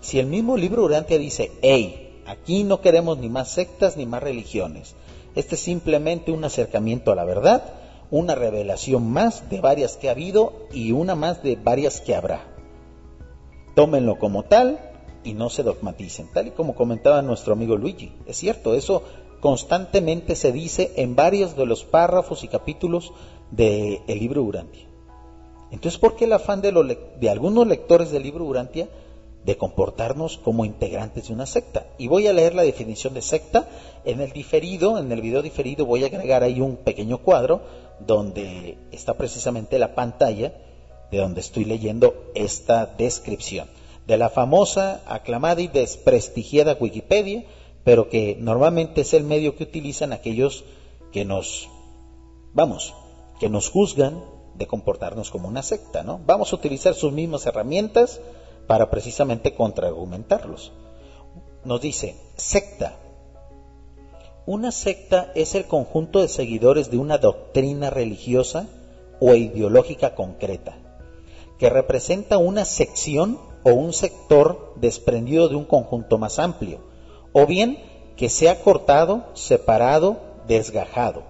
Si 0.00 0.20
el 0.20 0.26
mismo 0.26 0.56
libro 0.56 0.82
Durante 0.82 1.18
dice, 1.18 1.50
hey, 1.60 2.22
aquí 2.26 2.62
no 2.62 2.80
queremos 2.80 3.18
ni 3.18 3.28
más 3.28 3.50
sectas 3.50 3.96
ni 3.96 4.06
más 4.06 4.22
religiones, 4.22 4.94
este 5.34 5.56
es 5.56 5.60
simplemente 5.60 6.30
un 6.30 6.44
acercamiento 6.44 7.10
a 7.10 7.16
la 7.16 7.24
verdad, 7.24 7.64
una 8.10 8.34
revelación 8.34 9.10
más 9.10 9.50
de 9.50 9.60
varias 9.60 9.96
que 9.96 10.08
ha 10.08 10.12
habido 10.12 10.52
y 10.72 10.92
una 10.92 11.14
más 11.14 11.42
de 11.42 11.56
varias 11.56 12.00
que 12.00 12.14
habrá. 12.14 12.46
Tómenlo 13.74 14.18
como 14.18 14.44
tal 14.44 14.80
y 15.24 15.34
no 15.34 15.50
se 15.50 15.62
dogmaticen, 15.62 16.28
tal 16.32 16.48
y 16.48 16.50
como 16.50 16.74
comentaba 16.74 17.22
nuestro 17.22 17.52
amigo 17.52 17.76
Luigi. 17.76 18.12
Es 18.26 18.36
cierto, 18.38 18.74
eso 18.74 19.02
constantemente 19.40 20.34
se 20.36 20.52
dice 20.52 20.92
en 20.96 21.14
varios 21.14 21.56
de 21.56 21.66
los 21.66 21.84
párrafos 21.84 22.44
y 22.44 22.48
capítulos 22.48 23.12
del 23.50 24.02
libro 24.06 24.42
Urantia. 24.42 24.86
Entonces, 25.70 26.00
¿por 26.00 26.16
qué 26.16 26.24
el 26.24 26.32
afán 26.32 26.62
de, 26.62 26.98
de 27.20 27.30
algunos 27.30 27.66
lectores 27.66 28.10
del 28.10 28.22
libro 28.22 28.44
Urantia 28.44 28.88
de 29.44 29.56
comportarnos 29.56 30.38
como 30.38 30.64
integrantes 30.64 31.28
de 31.28 31.34
una 31.34 31.46
secta? 31.46 31.86
Y 31.98 32.08
voy 32.08 32.26
a 32.26 32.32
leer 32.32 32.54
la 32.54 32.62
definición 32.62 33.14
de 33.14 33.22
secta. 33.22 33.68
En 34.04 34.20
el 34.20 34.32
diferido, 34.32 34.98
en 34.98 35.10
el 35.12 35.20
video 35.20 35.42
diferido, 35.42 35.86
voy 35.86 36.04
a 36.04 36.06
agregar 36.06 36.42
ahí 36.42 36.60
un 36.60 36.76
pequeño 36.76 37.18
cuadro 37.18 37.62
donde 38.00 38.78
está 38.92 39.14
precisamente 39.14 39.78
la 39.78 39.94
pantalla 39.94 40.52
de 41.10 41.18
donde 41.18 41.40
estoy 41.40 41.64
leyendo 41.64 42.30
esta 42.34 42.86
descripción 42.86 43.68
de 44.06 44.16
la 44.16 44.30
famosa, 44.30 45.02
aclamada 45.06 45.60
y 45.60 45.68
desprestigiada 45.68 46.78
Wikipedia, 46.80 47.44
pero 47.84 48.08
que 48.08 48.36
normalmente 48.40 49.02
es 49.02 49.12
el 49.12 49.22
medio 49.22 49.54
que 49.54 49.64
utilizan 49.64 50.12
aquellos 50.12 50.64
que 51.12 51.26
nos, 51.26 51.68
vamos, 52.54 52.94
que 53.38 53.50
nos 53.50 53.68
juzgan 53.68 54.24
de 54.54 54.66
comportarnos 54.66 55.30
como 55.30 55.46
una 55.46 55.62
secta, 55.62 56.02
¿no? 56.02 56.20
Vamos 56.26 56.52
a 56.52 56.56
utilizar 56.56 56.94
sus 56.94 57.12
mismas 57.12 57.44
herramientas 57.46 58.20
para 58.68 58.90
precisamente 58.90 59.54
contraargumentarlos. 59.54 60.72
Nos 61.64 61.80
dice, 61.80 62.14
secta. 62.36 62.96
Una 64.46 64.70
secta 64.70 65.32
es 65.34 65.56
el 65.56 65.64
conjunto 65.64 66.20
de 66.20 66.28
seguidores 66.28 66.90
de 66.90 66.98
una 66.98 67.18
doctrina 67.18 67.90
religiosa 67.90 68.68
o 69.20 69.34
ideológica 69.34 70.14
concreta, 70.14 70.76
que 71.58 71.68
representa 71.68 72.38
una 72.38 72.64
sección 72.64 73.40
o 73.64 73.70
un 73.72 73.92
sector 73.92 74.74
desprendido 74.76 75.48
de 75.48 75.56
un 75.56 75.64
conjunto 75.64 76.18
más 76.18 76.38
amplio, 76.38 76.78
o 77.32 77.46
bien 77.46 77.78
que 78.16 78.28
sea 78.28 78.62
cortado, 78.62 79.24
separado, 79.34 80.18
desgajado. 80.46 81.24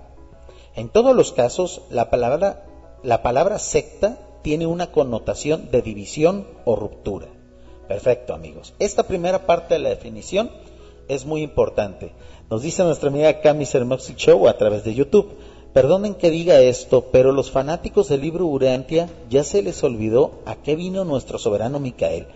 En 0.75 0.89
todos 0.89 1.15
los 1.15 1.33
casos, 1.33 1.83
la 1.91 2.11
palabra, 2.11 2.65
la 3.03 3.23
palabra 3.23 3.59
secta 3.59 4.19
tiene 4.43 4.67
una 4.67 4.93
connotación 4.93 5.71
de 5.71 5.83
división 5.83 6.47
o 6.65 6.77
ruptura. 6.77 7.29
Perfecto, 7.89 8.35
amigos. 8.35 8.75
Esta 8.79 9.05
primera 9.05 9.47
parte 9.47 9.75
de 9.75 9.81
la 9.81 9.89
definición 9.89 10.51
es 11.09 11.25
muy 11.25 11.43
importante. 11.43 12.13
Nos 12.51 12.63
dice 12.63 12.83
nuestra 12.85 13.09
amiga 13.09 13.41
Cami 13.41 13.67
Sermoxi 13.67 14.15
Show 14.15 14.47
a 14.47 14.57
través 14.57 14.85
de 14.85 14.95
YouTube. 14.95 15.31
Perdonen 15.73 16.15
que 16.15 16.31
diga 16.31 16.61
esto, 16.61 17.07
pero 17.13 17.33
los 17.33 17.51
fanáticos 17.51 18.09
del 18.09 18.23
libro 18.23 18.47
Urantia 18.47 19.09
ya 19.29 19.45
se 19.45 19.63
les 19.63 19.83
olvidó 19.83 20.41
a 20.47 20.57
qué 20.57 20.77
vino 20.77 21.05
nuestro 21.05 21.39
soberano 21.39 21.79
Micael. 21.79 22.27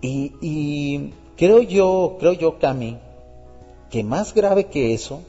Y, 0.00 1.12
creo 1.36 1.62
yo, 1.62 2.16
creo 2.18 2.32
yo, 2.32 2.58
Cami, 2.58 2.98
que 3.90 4.02
más 4.02 4.34
grave 4.34 4.66
que 4.66 4.94
eso 4.94 5.20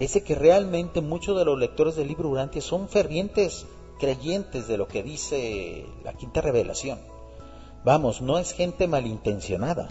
es 0.00 0.20
que 0.22 0.34
realmente 0.34 1.00
muchos 1.00 1.38
de 1.38 1.44
los 1.44 1.58
lectores 1.58 1.96
del 1.96 2.08
libro 2.08 2.28
Urantia 2.28 2.60
son 2.60 2.88
fervientes 2.88 3.66
creyentes 4.00 4.66
de 4.66 4.78
lo 4.78 4.88
que 4.88 5.02
dice 5.04 5.86
la 6.02 6.14
quinta 6.14 6.40
revelación. 6.40 6.98
Vamos, 7.84 8.20
no 8.20 8.38
es 8.38 8.52
gente 8.52 8.88
malintencionada. 8.88 9.88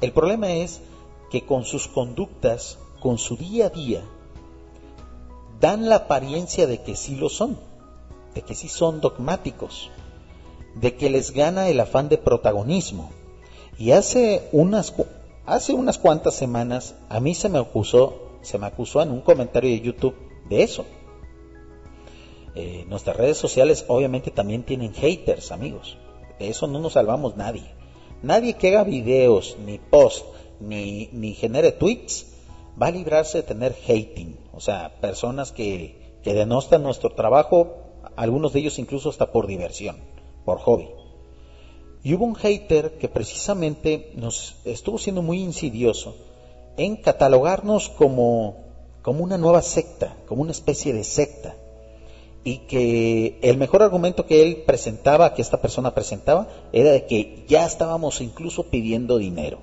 El 0.00 0.12
problema 0.12 0.52
es 0.52 0.82
que 1.30 1.46
con 1.46 1.64
sus 1.64 1.88
conductas, 1.88 2.78
con 3.00 3.18
su 3.18 3.36
día 3.36 3.66
a 3.66 3.70
día, 3.70 4.02
dan 5.60 5.88
la 5.88 5.96
apariencia 5.96 6.66
de 6.66 6.82
que 6.82 6.96
sí 6.96 7.16
lo 7.16 7.28
son, 7.28 7.58
de 8.34 8.42
que 8.42 8.54
sí 8.54 8.68
son 8.68 9.00
dogmáticos, 9.00 9.90
de 10.74 10.94
que 10.96 11.08
les 11.08 11.32
gana 11.32 11.68
el 11.68 11.80
afán 11.80 12.08
de 12.08 12.18
protagonismo. 12.18 13.10
Y 13.78 13.92
hace 13.92 14.48
unas, 14.52 14.94
hace 15.46 15.72
unas 15.72 15.98
cuantas 15.98 16.34
semanas 16.34 16.94
a 17.08 17.20
mí 17.20 17.34
se 17.34 17.48
me 17.48 17.58
acusó, 17.58 18.38
se 18.42 18.58
me 18.58 18.66
acusó 18.66 19.02
en 19.02 19.10
un 19.10 19.20
comentario 19.20 19.70
de 19.70 19.80
YouTube 19.80 20.14
de 20.48 20.62
eso. 20.62 20.84
Eh, 22.56 22.86
nuestras 22.88 23.18
redes 23.18 23.36
sociales 23.36 23.84
obviamente 23.86 24.30
también 24.30 24.62
tienen 24.62 24.94
haters, 24.94 25.52
amigos. 25.52 25.98
De 26.38 26.48
eso 26.48 26.66
no 26.66 26.78
nos 26.78 26.94
salvamos 26.94 27.36
nadie. 27.36 27.70
Nadie 28.22 28.54
que 28.54 28.68
haga 28.68 28.84
videos, 28.84 29.58
ni 29.64 29.78
post, 29.78 30.24
ni, 30.58 31.10
ni 31.12 31.34
genere 31.34 31.72
tweets, 31.72 32.26
va 32.80 32.86
a 32.86 32.92
librarse 32.92 33.38
de 33.38 33.44
tener 33.44 33.76
hating. 33.86 34.38
O 34.54 34.60
sea, 34.60 34.98
personas 35.02 35.52
que, 35.52 36.18
que 36.22 36.32
denostan 36.32 36.82
nuestro 36.82 37.10
trabajo, 37.10 37.76
algunos 38.16 38.54
de 38.54 38.60
ellos 38.60 38.78
incluso 38.78 39.10
hasta 39.10 39.32
por 39.32 39.46
diversión, 39.46 39.98
por 40.46 40.58
hobby. 40.60 40.88
Y 42.02 42.14
hubo 42.14 42.24
un 42.24 42.36
hater 42.36 42.96
que 42.98 43.08
precisamente 43.08 44.12
nos 44.14 44.56
estuvo 44.64 44.96
siendo 44.96 45.20
muy 45.20 45.42
insidioso 45.42 46.14
en 46.78 46.96
catalogarnos 46.96 47.90
como, 47.90 48.64
como 49.02 49.24
una 49.24 49.36
nueva 49.36 49.60
secta, 49.60 50.16
como 50.26 50.40
una 50.40 50.52
especie 50.52 50.94
de 50.94 51.04
secta. 51.04 51.54
Y 52.46 52.58
que 52.58 53.40
el 53.42 53.56
mejor 53.56 53.82
argumento 53.82 54.24
que 54.24 54.40
él 54.40 54.62
presentaba, 54.64 55.34
que 55.34 55.42
esta 55.42 55.60
persona 55.60 55.96
presentaba, 55.96 56.46
era 56.72 56.92
de 56.92 57.04
que 57.04 57.44
ya 57.48 57.66
estábamos 57.66 58.20
incluso 58.20 58.62
pidiendo 58.70 59.18
dinero. 59.18 59.58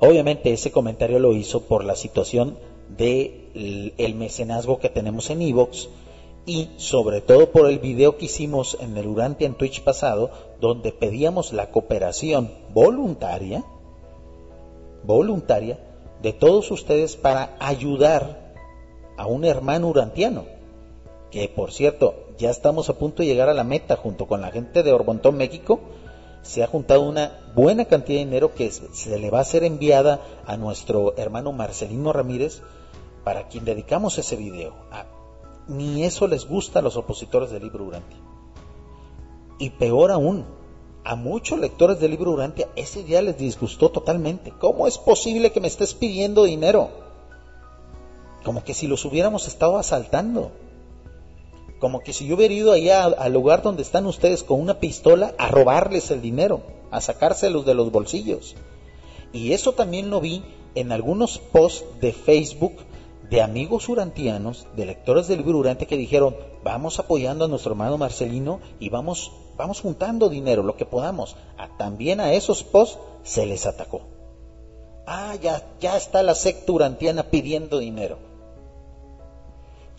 Obviamente 0.00 0.50
ese 0.50 0.72
comentario 0.72 1.18
lo 1.18 1.34
hizo 1.34 1.64
por 1.64 1.84
la 1.84 1.94
situación 1.94 2.56
del 2.88 3.92
el 3.98 4.14
mecenazgo 4.14 4.78
que 4.78 4.88
tenemos 4.88 5.28
en 5.28 5.42
Evox 5.42 5.90
y 6.46 6.70
sobre 6.78 7.20
todo 7.20 7.52
por 7.52 7.68
el 7.68 7.80
video 7.80 8.16
que 8.16 8.24
hicimos 8.24 8.78
en 8.80 8.96
el 8.96 9.04
Durante 9.04 9.44
en 9.44 9.56
Twitch 9.56 9.82
pasado, 9.82 10.30
donde 10.58 10.90
pedíamos 10.90 11.52
la 11.52 11.70
cooperación 11.70 12.50
voluntaria, 12.72 13.62
voluntaria, 15.02 15.78
de 16.22 16.32
todos 16.32 16.70
ustedes 16.70 17.16
para 17.16 17.58
ayudar 17.60 18.54
a 19.18 19.26
un 19.26 19.44
hermano 19.44 19.88
urantiano, 19.88 20.53
que 21.34 21.48
por 21.48 21.72
cierto, 21.72 22.14
ya 22.38 22.48
estamos 22.48 22.88
a 22.88 22.96
punto 22.96 23.20
de 23.20 23.26
llegar 23.26 23.48
a 23.48 23.54
la 23.54 23.64
meta 23.64 23.96
junto 23.96 24.26
con 24.26 24.40
la 24.40 24.52
gente 24.52 24.84
de 24.84 24.92
Orbontón, 24.92 25.36
México, 25.36 25.80
se 26.42 26.62
ha 26.62 26.68
juntado 26.68 27.02
una 27.02 27.40
buena 27.56 27.86
cantidad 27.86 28.20
de 28.20 28.24
dinero 28.26 28.54
que 28.54 28.70
se 28.70 29.18
le 29.18 29.30
va 29.30 29.40
a 29.40 29.44
ser 29.44 29.64
enviada 29.64 30.20
a 30.46 30.56
nuestro 30.56 31.16
hermano 31.16 31.50
Marcelino 31.50 32.12
Ramírez, 32.12 32.62
para 33.24 33.48
quien 33.48 33.64
dedicamos 33.64 34.16
ese 34.16 34.36
video. 34.36 34.74
Ah, 34.92 35.06
ni 35.66 36.04
eso 36.04 36.28
les 36.28 36.46
gusta 36.46 36.78
a 36.78 36.82
los 36.82 36.96
opositores 36.96 37.50
del 37.50 37.64
libro 37.64 37.84
Durante. 37.84 38.14
Y 39.58 39.70
peor 39.70 40.12
aún, 40.12 40.44
a 41.02 41.16
muchos 41.16 41.58
lectores 41.58 41.98
del 41.98 42.12
libro 42.12 42.30
Urantia 42.30 42.68
ese 42.76 43.02
día 43.02 43.20
les 43.22 43.38
disgustó 43.38 43.90
totalmente. 43.90 44.52
¿Cómo 44.60 44.86
es 44.86 44.98
posible 44.98 45.50
que 45.50 45.60
me 45.60 45.66
estés 45.66 45.94
pidiendo 45.94 46.44
dinero? 46.44 46.90
Como 48.44 48.62
que 48.62 48.72
si 48.72 48.86
los 48.86 49.04
hubiéramos 49.04 49.48
estado 49.48 49.78
asaltando. 49.78 50.52
Como 51.78 52.00
que 52.00 52.12
si 52.12 52.26
yo 52.26 52.36
hubiera 52.36 52.54
ido 52.54 52.72
allá 52.72 53.04
al 53.04 53.32
lugar 53.32 53.62
donde 53.62 53.82
están 53.82 54.06
ustedes 54.06 54.42
con 54.42 54.60
una 54.60 54.80
pistola 54.80 55.34
a 55.38 55.48
robarles 55.48 56.10
el 56.10 56.22
dinero, 56.22 56.62
a 56.90 57.00
sacárselos 57.00 57.66
de 57.66 57.74
los 57.74 57.90
bolsillos. 57.90 58.54
Y 59.32 59.52
eso 59.52 59.72
también 59.72 60.10
lo 60.10 60.20
vi 60.20 60.42
en 60.74 60.92
algunos 60.92 61.38
posts 61.38 61.84
de 62.00 62.12
Facebook 62.12 62.74
de 63.30 63.42
amigos 63.42 63.88
urantianos, 63.88 64.66
de 64.76 64.86
lectores 64.86 65.28
del 65.28 65.38
libro 65.38 65.58
Urante 65.58 65.86
que 65.86 65.96
dijeron, 65.96 66.36
vamos 66.62 66.98
apoyando 66.98 67.44
a 67.44 67.48
nuestro 67.48 67.72
hermano 67.72 67.98
Marcelino 67.98 68.60
y 68.78 68.90
vamos, 68.90 69.32
vamos 69.56 69.80
juntando 69.80 70.28
dinero, 70.28 70.62
lo 70.62 70.76
que 70.76 70.86
podamos. 70.86 71.36
también 71.78 72.20
a 72.20 72.32
esos 72.32 72.62
posts 72.62 72.98
se 73.22 73.46
les 73.46 73.66
atacó. 73.66 74.02
Ah, 75.06 75.36
ya, 75.42 75.62
ya 75.80 75.96
está 75.96 76.22
la 76.22 76.34
secta 76.34 76.72
urantiana 76.72 77.24
pidiendo 77.24 77.78
dinero. 77.78 78.18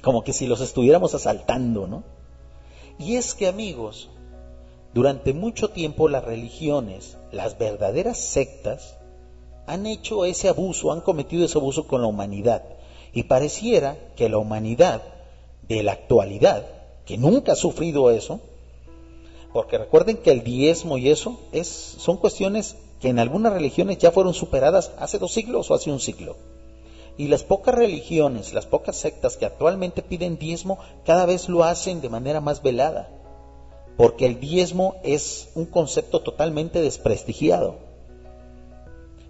Como 0.05 0.24
que 0.24 0.33
si 0.33 0.45
los 0.45 0.62
estuviéramos 0.62 1.15
asaltando, 1.15 1.88
¿no? 1.88 2.03
Y 3.00 3.15
es 3.15 3.33
que 3.33 3.47
amigos, 3.47 4.12
durante 4.93 5.33
mucho 5.33 5.71
tiempo 5.71 6.09
las 6.09 6.24
religiones, 6.24 7.17
las 7.31 7.57
verdaderas 7.57 8.19
sectas, 8.19 9.00
han 9.65 9.88
hecho 9.88 10.24
ese 10.25 10.47
abuso, 10.47 10.91
han 10.91 11.01
cometido 11.01 11.43
ese 11.43 11.57
abuso 11.57 11.88
con 11.88 12.01
la 12.01 12.07
humanidad. 12.07 12.62
Y 13.13 13.24
pareciera 13.24 13.97
que 14.15 14.29
la 14.29 14.38
humanidad 14.38 15.01
de 15.67 15.81
la 15.81 15.93
actualidad, 15.93 16.67
que 17.07 17.17
nunca 17.17 17.53
ha 17.53 17.55
sufrido 17.55 18.12
eso, 18.12 18.41
porque 19.53 19.79
recuerden 19.79 20.17
que 20.17 20.29
el 20.29 20.43
diezmo 20.43 21.00
y 21.00 21.09
eso 21.09 21.39
es, 21.51 21.67
son 21.67 22.17
cuestiones 22.17 22.75
que 23.01 23.09
en 23.09 23.17
algunas 23.17 23.53
religiones 23.53 23.97
ya 23.97 24.12
fueron 24.12 24.35
superadas 24.35 24.91
hace 25.00 25.17
dos 25.17 25.33
siglos 25.33 25.71
o 25.71 25.74
hace 25.74 25.89
un 25.89 26.00
siglo. 26.00 26.35
Y 27.17 27.27
las 27.27 27.43
pocas 27.43 27.74
religiones, 27.74 28.53
las 28.53 28.65
pocas 28.65 28.98
sectas 28.98 29.38
que 29.38 29.45
actualmente 29.45 30.01
piden 30.01 30.38
diezmo, 30.38 30.79
cada 31.05 31.25
vez 31.25 31.48
lo 31.48 31.63
hacen 31.63 32.01
de 32.01 32.10
manera 32.10 32.41
más 32.41 32.62
velada, 32.62 33.10
porque 33.95 34.25
el 34.25 34.39
diezmo 34.39 34.95
es 35.03 35.50
un 35.55 35.65
concepto 35.65 36.22
totalmente 36.22 36.81
desprestigiado. 36.81 37.77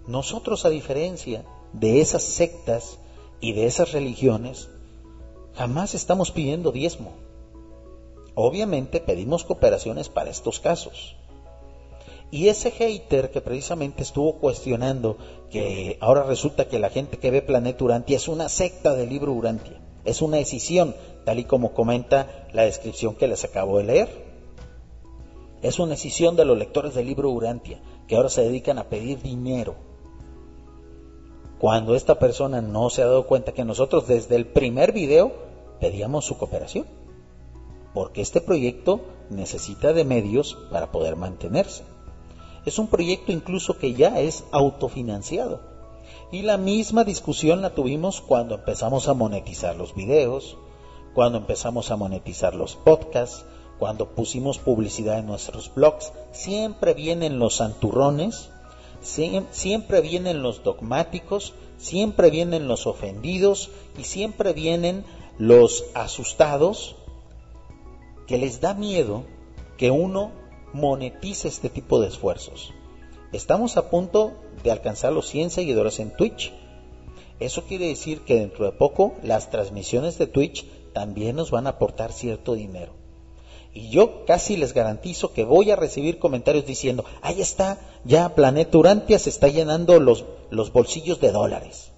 Nosotros, 0.06 0.64
a 0.64 0.70
diferencia 0.70 1.44
de 1.72 2.00
esas 2.00 2.22
sectas 2.22 2.98
y 3.40 3.52
de 3.52 3.66
esas 3.66 3.92
religiones, 3.92 4.68
jamás 5.54 5.94
estamos 5.94 6.32
pidiendo 6.32 6.72
diezmo. 6.72 7.12
Obviamente 8.34 9.00
pedimos 9.00 9.44
cooperaciones 9.44 10.08
para 10.08 10.30
estos 10.30 10.60
casos. 10.60 11.16
Y 12.30 12.48
ese 12.48 12.70
hater 12.70 13.30
que 13.30 13.40
precisamente 13.40 14.02
estuvo 14.02 14.34
cuestionando 14.38 15.16
que 15.50 15.96
ahora 16.00 16.24
resulta 16.24 16.68
que 16.68 16.78
la 16.78 16.90
gente 16.90 17.18
que 17.18 17.30
ve 17.30 17.40
Planeta 17.40 17.84
Urantia 17.84 18.16
es 18.16 18.28
una 18.28 18.48
secta 18.48 18.94
del 18.94 19.08
libro 19.08 19.32
Urantia, 19.32 19.80
es 20.04 20.22
una 20.22 20.38
decisión, 20.38 20.94
tal 21.24 21.38
y 21.38 21.44
como 21.44 21.72
comenta 21.72 22.48
la 22.52 22.62
descripción 22.62 23.14
que 23.14 23.28
les 23.28 23.44
acabo 23.44 23.78
de 23.78 23.84
leer. 23.84 24.26
Es 25.62 25.78
una 25.78 25.90
decisión 25.90 26.36
de 26.36 26.44
los 26.44 26.58
lectores 26.58 26.94
del 26.94 27.06
libro 27.06 27.30
Urantia, 27.30 27.80
que 28.06 28.16
ahora 28.16 28.28
se 28.28 28.42
dedican 28.42 28.78
a 28.78 28.88
pedir 28.88 29.22
dinero 29.22 29.74
cuando 31.58 31.94
esta 31.94 32.18
persona 32.18 32.60
no 32.60 32.90
se 32.90 33.02
ha 33.02 33.06
dado 33.06 33.26
cuenta 33.26 33.52
que 33.52 33.64
nosotros 33.64 34.06
desde 34.06 34.36
el 34.36 34.46
primer 34.46 34.92
video 34.92 35.32
pedíamos 35.80 36.24
su 36.24 36.36
cooperación. 36.36 36.86
Porque 37.94 38.20
este 38.20 38.42
proyecto 38.42 39.00
necesita 39.30 39.94
de 39.94 40.04
medios 40.04 40.58
para 40.70 40.92
poder 40.92 41.16
mantenerse. 41.16 41.82
Es 42.66 42.78
un 42.78 42.88
proyecto 42.88 43.32
incluso 43.32 43.78
que 43.78 43.94
ya 43.94 44.20
es 44.20 44.44
autofinanciado. 44.50 45.60
Y 46.30 46.42
la 46.42 46.58
misma 46.58 47.04
discusión 47.04 47.62
la 47.62 47.70
tuvimos 47.70 48.20
cuando 48.20 48.56
empezamos 48.56 49.08
a 49.08 49.14
monetizar 49.14 49.76
los 49.76 49.94
videos, 49.94 50.58
cuando 51.14 51.38
empezamos 51.38 51.90
a 51.90 51.96
monetizar 51.96 52.54
los 52.54 52.76
podcasts, 52.76 53.46
cuando 53.78 54.10
pusimos 54.10 54.58
publicidad 54.58 55.18
en 55.18 55.26
nuestros 55.26 55.72
blogs. 55.74 56.12
Siempre 56.32 56.92
vienen 56.92 57.38
los 57.38 57.56
santurrones 57.56 58.50
siempre 59.00 60.00
vienen 60.00 60.42
los 60.42 60.62
dogmáticos, 60.62 61.54
siempre 61.78 62.30
vienen 62.30 62.68
los 62.68 62.86
ofendidos 62.86 63.70
y 63.98 64.04
siempre 64.04 64.52
vienen 64.52 65.04
los 65.38 65.84
asustados 65.94 66.96
que 68.26 68.38
les 68.38 68.60
da 68.60 68.74
miedo 68.74 69.24
que 69.76 69.90
uno 69.90 70.32
monetice 70.76 71.48
este 71.48 71.70
tipo 71.70 72.00
de 72.00 72.08
esfuerzos. 72.08 72.74
Estamos 73.32 73.78
a 73.78 73.88
punto 73.88 74.34
de 74.62 74.70
alcanzar 74.70 75.10
los 75.10 75.26
100 75.28 75.48
seguidores 75.50 76.00
en 76.00 76.14
Twitch. 76.14 76.52
Eso 77.40 77.62
quiere 77.64 77.88
decir 77.88 78.20
que 78.20 78.34
dentro 78.36 78.66
de 78.66 78.72
poco 78.72 79.14
las 79.22 79.50
transmisiones 79.50 80.18
de 80.18 80.26
Twitch 80.26 80.66
también 80.92 81.36
nos 81.36 81.50
van 81.50 81.66
a 81.66 81.70
aportar 81.70 82.12
cierto 82.12 82.54
dinero. 82.54 82.92
Y 83.72 83.88
yo 83.88 84.26
casi 84.26 84.58
les 84.58 84.74
garantizo 84.74 85.32
que 85.32 85.44
voy 85.44 85.70
a 85.70 85.76
recibir 85.76 86.18
comentarios 86.18 86.66
diciendo, 86.66 87.06
ahí 87.22 87.40
está, 87.40 87.78
ya 88.04 88.34
Planeta 88.34 88.76
Urantia 88.76 89.18
se 89.18 89.30
está 89.30 89.48
llenando 89.48 89.98
los, 89.98 90.26
los 90.50 90.72
bolsillos 90.72 91.20
de 91.20 91.32
dólares. 91.32 91.90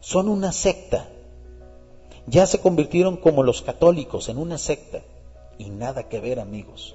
Son 0.00 0.28
una 0.28 0.52
secta. 0.52 1.08
Ya 2.26 2.46
se 2.46 2.60
convirtieron 2.60 3.16
como 3.16 3.42
los 3.42 3.62
católicos 3.62 4.28
en 4.28 4.36
una 4.36 4.58
secta. 4.58 5.02
Y 5.58 5.70
nada 5.70 6.08
que 6.08 6.20
ver, 6.20 6.40
amigos. 6.40 6.94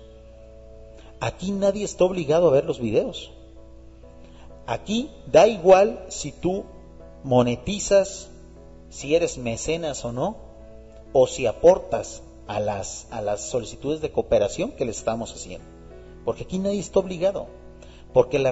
Aquí 1.22 1.52
nadie 1.52 1.86
está 1.86 2.04
obligado 2.04 2.48
a 2.48 2.52
ver 2.52 2.66
los 2.66 2.80
videos. 2.80 3.32
Aquí 4.66 5.12
da 5.32 5.48
igual 5.48 6.04
si 6.10 6.32
tú 6.32 6.66
monetizas, 7.24 8.32
si 8.90 9.14
eres 9.14 9.38
mecenas 9.38 10.04
o 10.04 10.12
no, 10.12 10.36
o 11.14 11.28
si 11.28 11.46
aportas 11.46 12.24
a 12.48 12.60
las, 12.60 13.06
a 13.12 13.22
las 13.22 13.42
solicitudes 13.42 14.02
de 14.02 14.12
cooperación 14.12 14.72
que 14.72 14.84
le 14.84 14.92
estamos 14.92 15.32
haciendo. 15.32 15.68
Porque 16.26 16.44
aquí 16.44 16.58
nadie 16.58 16.80
está 16.80 17.00
obligado. 17.00 17.46
Porque 18.14 18.40
la, 18.40 18.52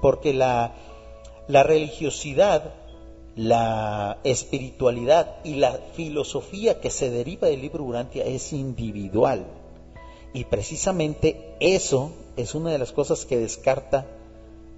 porque 0.00 0.32
la, 0.32 0.72
la 1.48 1.64
religiosidad, 1.64 2.74
la 3.34 4.18
espiritualidad 4.22 5.36
y 5.42 5.56
la 5.56 5.72
filosofía 5.94 6.80
que 6.80 6.90
se 6.90 7.10
deriva 7.10 7.48
del 7.48 7.60
libro 7.60 7.82
Urantia 7.82 8.24
es 8.24 8.52
individual. 8.52 9.46
Y 10.34 10.44
precisamente 10.44 11.54
eso 11.60 12.10
es 12.36 12.56
una 12.56 12.70
de 12.70 12.78
las 12.78 12.90
cosas 12.90 13.24
que 13.24 13.38
descarta 13.38 14.04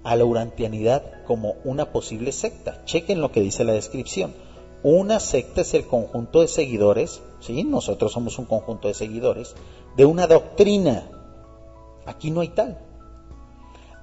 a 0.03 0.15
la 0.15 0.23
urantianidad 0.23 1.25
como 1.25 1.55
una 1.63 1.91
posible 1.91 2.31
secta. 2.31 2.85
Chequen 2.85 3.19
lo 3.19 3.31
que 3.31 3.41
dice 3.41 3.63
la 3.63 3.73
descripción. 3.73 4.33
Una 4.83 5.19
secta 5.19 5.61
es 5.61 5.73
el 5.73 5.87
conjunto 5.87 6.41
de 6.41 6.47
seguidores, 6.47 7.21
¿sí? 7.39 7.63
nosotros 7.63 8.11
somos 8.11 8.37
un 8.37 8.45
conjunto 8.45 8.87
de 8.87 8.93
seguidores, 8.93 9.55
de 9.97 10.05
una 10.05 10.27
doctrina. 10.27 11.09
Aquí 12.05 12.29
no 12.29 12.41
hay 12.41 12.49
tal. 12.49 12.77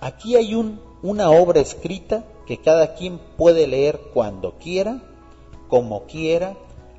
Aquí 0.01 0.35
hay 0.35 0.57
un, 0.57 0.81
una 1.05 1.31
obra 1.31 1.61
escrita 1.61 2.25
que 2.47 2.59
cada 2.59 2.95
quien 2.95 3.21
puede 3.37 3.69
leer 3.69 4.01
cuando 4.12 4.59
quiera, 4.59 5.01
como 5.69 6.03
quiera, 6.07 6.57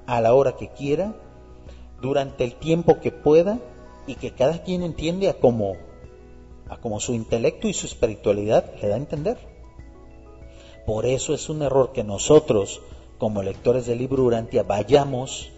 a 0.08 0.22
la 0.22 0.34
hora 0.34 0.56
que 0.56 0.70
quiera, 0.70 1.14
durante 2.02 2.46
el 2.46 2.56
tiempo 2.56 3.02
que 3.02 3.12
pueda 3.12 3.60
y 4.08 4.16
que 4.16 4.32
cada 4.32 4.64
quien 4.64 4.84
entiende 4.84 5.30
a 5.30 5.40
como, 5.40 5.74
a 6.70 6.78
como 6.78 7.00
su 7.00 7.14
intelecto 7.14 7.68
y 7.68 7.74
su 7.74 7.88
espiritualidad 7.88 8.72
le 8.82 8.88
da 8.88 8.96
a 8.96 9.00
entender. 9.00 9.38
Por 10.86 11.06
eso 11.06 11.34
es 11.34 11.50
un 11.50 11.62
error 11.62 11.92
que 11.94 12.04
nosotros 12.04 12.82
como 13.18 13.44
lectores 13.44 13.86
del 13.86 14.00
libro 14.00 14.24
Urantia, 14.24 14.64
vayamos 14.64 15.52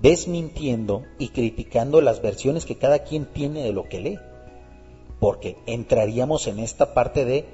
desmintiendo 0.00 1.04
y 1.18 1.28
criticando 1.28 2.00
las 2.00 2.22
versiones 2.22 2.64
que 2.64 2.76
cada 2.76 3.00
quien 3.00 3.26
tiene 3.26 3.62
de 3.62 3.72
lo 3.72 3.88
que 3.88 4.00
lee, 4.00 4.18
porque 5.20 5.56
entraríamos 5.66 6.46
en 6.46 6.58
esta 6.58 6.94
parte 6.94 7.24
de 7.24 7.46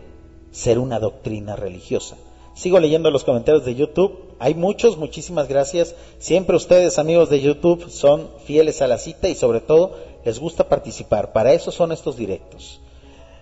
ser 0.51 0.79
una 0.79 0.99
doctrina 0.99 1.57
religiosa. 1.57 2.17
Sigo 2.55 2.79
leyendo 2.79 3.11
los 3.11 3.25
comentarios 3.25 3.65
de 3.65 3.75
YouTube. 3.75 4.37
Hay 4.39 4.55
muchos, 4.55 4.97
muchísimas 4.97 5.49
gracias. 5.49 5.97
Siempre 6.19 6.55
ustedes, 6.55 7.01
amigos 7.01 7.29
de 7.29 7.41
YouTube, 7.41 7.91
son 7.91 8.31
fieles 8.45 8.81
a 8.81 8.87
la 8.87 8.99
cita 8.99 9.29
y 9.29 9.35
sobre 9.35 9.61
todo 9.61 9.97
les 10.25 10.39
gusta 10.39 10.69
participar. 10.69 11.33
Para 11.33 11.53
eso 11.53 11.73
son 11.73 11.91
estos 11.91 12.17
directos. 12.17 12.81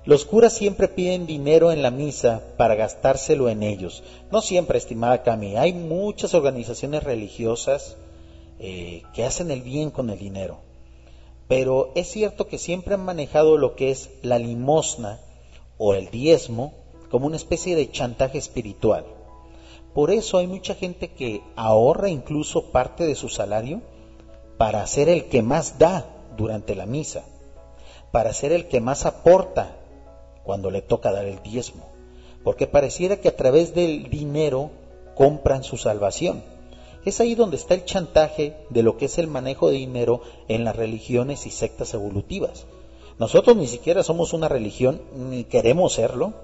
Los 0.07 0.25
curas 0.25 0.55
siempre 0.55 0.89
piden 0.89 1.27
dinero 1.27 1.71
en 1.71 1.83
la 1.83 1.91
misa 1.91 2.43
para 2.57 2.75
gastárselo 2.75 3.51
en 3.51 3.63
ellos. 3.63 4.03
No 4.33 4.41
siempre, 4.41 4.79
estimada 4.79 5.23
Cami. 5.23 5.57
Hay 5.57 5.75
muchas 5.75 6.33
organizaciones 6.33 7.05
religiosas 7.05 7.99
eh, 8.59 9.03
que 9.15 9.25
hacen 9.25 9.51
el 9.51 9.61
bien 9.61 9.91
con 9.91 10.09
el 10.09 10.19
dinero. 10.19 10.59
Pero 11.49 11.93
es 11.95 12.09
cierto 12.09 12.49
que 12.49 12.57
siempre 12.57 12.95
han 12.95 13.05
manejado 13.05 13.59
lo 13.59 13.77
que 13.77 13.91
es 13.91 14.11
la 14.23 14.39
limosna 14.39 15.21
o 15.77 15.95
el 15.95 16.11
diezmo 16.11 16.73
como 17.13 17.29
una 17.29 17.37
especie 17.37 17.77
de 17.77 17.93
chantaje 17.93 18.39
espiritual. 18.39 19.05
Por 19.95 20.11
eso 20.11 20.39
hay 20.39 20.49
mucha 20.49 20.75
gente 20.75 21.13
que 21.13 21.43
ahorra 21.55 22.09
incluso 22.09 22.73
parte 22.73 23.07
de 23.07 23.15
su 23.15 23.29
salario 23.29 23.83
para 24.59 24.85
ser 24.89 25.09
el 25.09 25.27
que 25.27 25.43
más 25.43 25.79
da 25.79 26.07
durante 26.37 26.75
la 26.75 26.87
misa 26.87 27.25
para 28.13 28.33
ser 28.35 28.53
el 28.53 28.69
que 28.69 28.81
más 28.81 29.07
aporta 29.07 29.79
cuando 30.45 30.71
le 30.71 30.83
toca 30.83 31.11
dar 31.11 31.25
el 31.25 31.43
diezmo, 31.43 31.89
porque 32.45 32.67
pareciera 32.67 33.17
que 33.17 33.29
a 33.29 33.37
través 33.37 33.75
del 33.75 34.11
dinero 34.11 34.71
compran 35.17 35.65
su 35.65 35.79
salvación. 35.79 36.43
Es 37.05 37.21
ahí 37.21 37.35
donde 37.35 37.57
está 37.57 37.75
el 37.75 37.85
chantaje 37.85 38.55
de 38.71 38.83
lo 38.83 38.97
que 38.97 39.07
es 39.07 39.19
el 39.19 39.27
manejo 39.27 39.71
de 39.71 39.77
dinero 39.77 40.21
en 40.47 40.63
las 40.63 40.77
religiones 40.77 41.47
y 41.47 41.51
sectas 41.51 41.95
evolutivas. 41.95 42.67
Nosotros 43.19 43.57
ni 43.57 43.67
siquiera 43.67 44.03
somos 44.03 44.33
una 44.33 44.49
religión, 44.49 45.01
ni 45.17 45.45
queremos 45.45 45.95
serlo, 45.95 46.35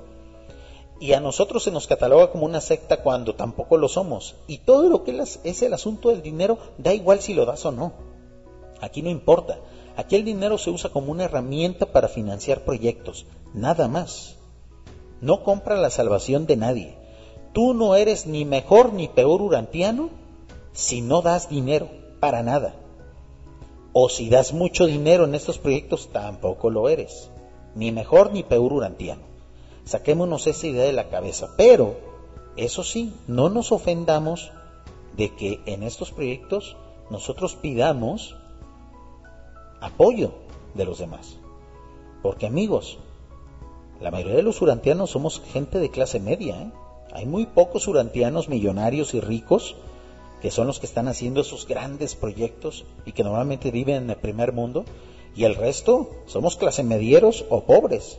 y 1.01 1.13
a 1.13 1.21
nosotros 1.21 1.63
se 1.63 1.71
nos 1.71 1.87
cataloga 1.87 2.31
como 2.31 2.45
una 2.45 2.61
secta 2.61 3.03
cuando 3.03 3.35
tampoco 3.35 3.77
lo 3.77 3.89
somos. 3.89 4.35
Y 4.47 4.59
todo 4.59 4.89
lo 4.89 5.05
que 5.05 5.19
es 5.45 5.63
el 5.63 5.73
asunto 5.73 6.09
del 6.09 6.23
dinero, 6.23 6.59
da 6.77 6.93
igual 6.93 7.21
si 7.21 7.35
lo 7.35 7.47
das 7.47 7.65
o 7.67 7.73
no. 7.73 7.93
Aquí 8.81 9.03
no 9.03 9.11
importa. 9.11 9.59
Aquí 9.97 10.17
el 10.17 10.25
dinero 10.25 10.59
se 10.59 10.71
usa 10.71 10.91
como 10.91 11.11
una 11.11 11.25
herramienta 11.25 11.87
para 11.87 12.09
financiar 12.09 12.65
proyectos, 12.65 13.27
nada 13.53 13.89
más. 13.89 14.37
No 15.21 15.43
compra 15.43 15.77
la 15.77 15.91
salvación 15.91 16.47
de 16.47 16.57
nadie. 16.57 16.97
Tú 17.53 17.75
no 17.75 17.97
eres 17.97 18.27
ni 18.27 18.45
mejor 18.45 18.93
ni 18.93 19.09
peor 19.09 19.43
urantiano 19.43 20.11
si 20.73 21.01
no 21.01 21.23
das 21.23 21.49
dinero, 21.49 21.89
para 22.21 22.45
nada. 22.45 22.77
O 23.93 24.09
si 24.09 24.29
das 24.29 24.53
mucho 24.53 24.87
dinero 24.87 25.25
en 25.25 25.35
estos 25.35 25.59
proyectos, 25.59 26.11
tampoco 26.13 26.71
lo 26.71 26.89
eres. 26.89 27.31
Ni 27.75 27.91
mejor 27.91 28.33
ni 28.33 28.45
peor 28.45 28.73
urantiano. 28.73 29.28
Saquémonos 29.88 30.46
esa 30.46 30.66
idea 30.66 30.85
de 30.85 30.92
la 30.92 31.09
cabeza. 31.09 31.48
Pero, 31.57 31.96
eso 32.59 32.85
sí, 32.85 33.14
no 33.27 33.48
nos 33.48 33.72
ofendamos 33.72 34.53
de 35.16 35.35
que 35.35 35.61
en 35.64 35.83
estos 35.83 36.12
proyectos 36.12 36.77
nosotros 37.09 37.57
pidamos 37.57 38.37
apoyo 39.81 40.33
de 40.74 40.85
los 40.85 40.98
demás. 40.98 41.38
Porque 42.22 42.44
amigos, 42.44 42.98
la 43.98 44.11
mayoría 44.11 44.37
de 44.37 44.42
los 44.42 44.61
urantianos 44.61 45.09
somos 45.09 45.40
gente 45.40 45.79
de 45.79 45.90
clase 45.90 46.20
media. 46.20 46.61
¿eh? 46.61 46.70
Hay 47.14 47.24
muy 47.24 47.46
pocos 47.46 47.88
urantianos 47.88 48.51
millonarios 48.51 49.14
y 49.14 49.20
ricos 49.20 49.74
que 50.42 50.51
son 50.51 50.66
los 50.66 50.81
que 50.81 50.87
están 50.87 51.09
haciendo 51.09 51.40
esos 51.40 51.66
grandes 51.66 52.14
proyectos 52.14 52.85
y 53.07 53.12
que 53.12 53.24
normalmente 53.24 53.70
viven 53.70 54.05
en 54.05 54.11
el 54.11 54.16
primer 54.16 54.53
mundo. 54.53 54.85
Y 55.35 55.44
el 55.44 55.55
resto 55.55 56.11
somos 56.27 56.57
clase 56.57 56.83
medieros 56.83 57.46
o 57.48 57.62
pobres. 57.62 58.18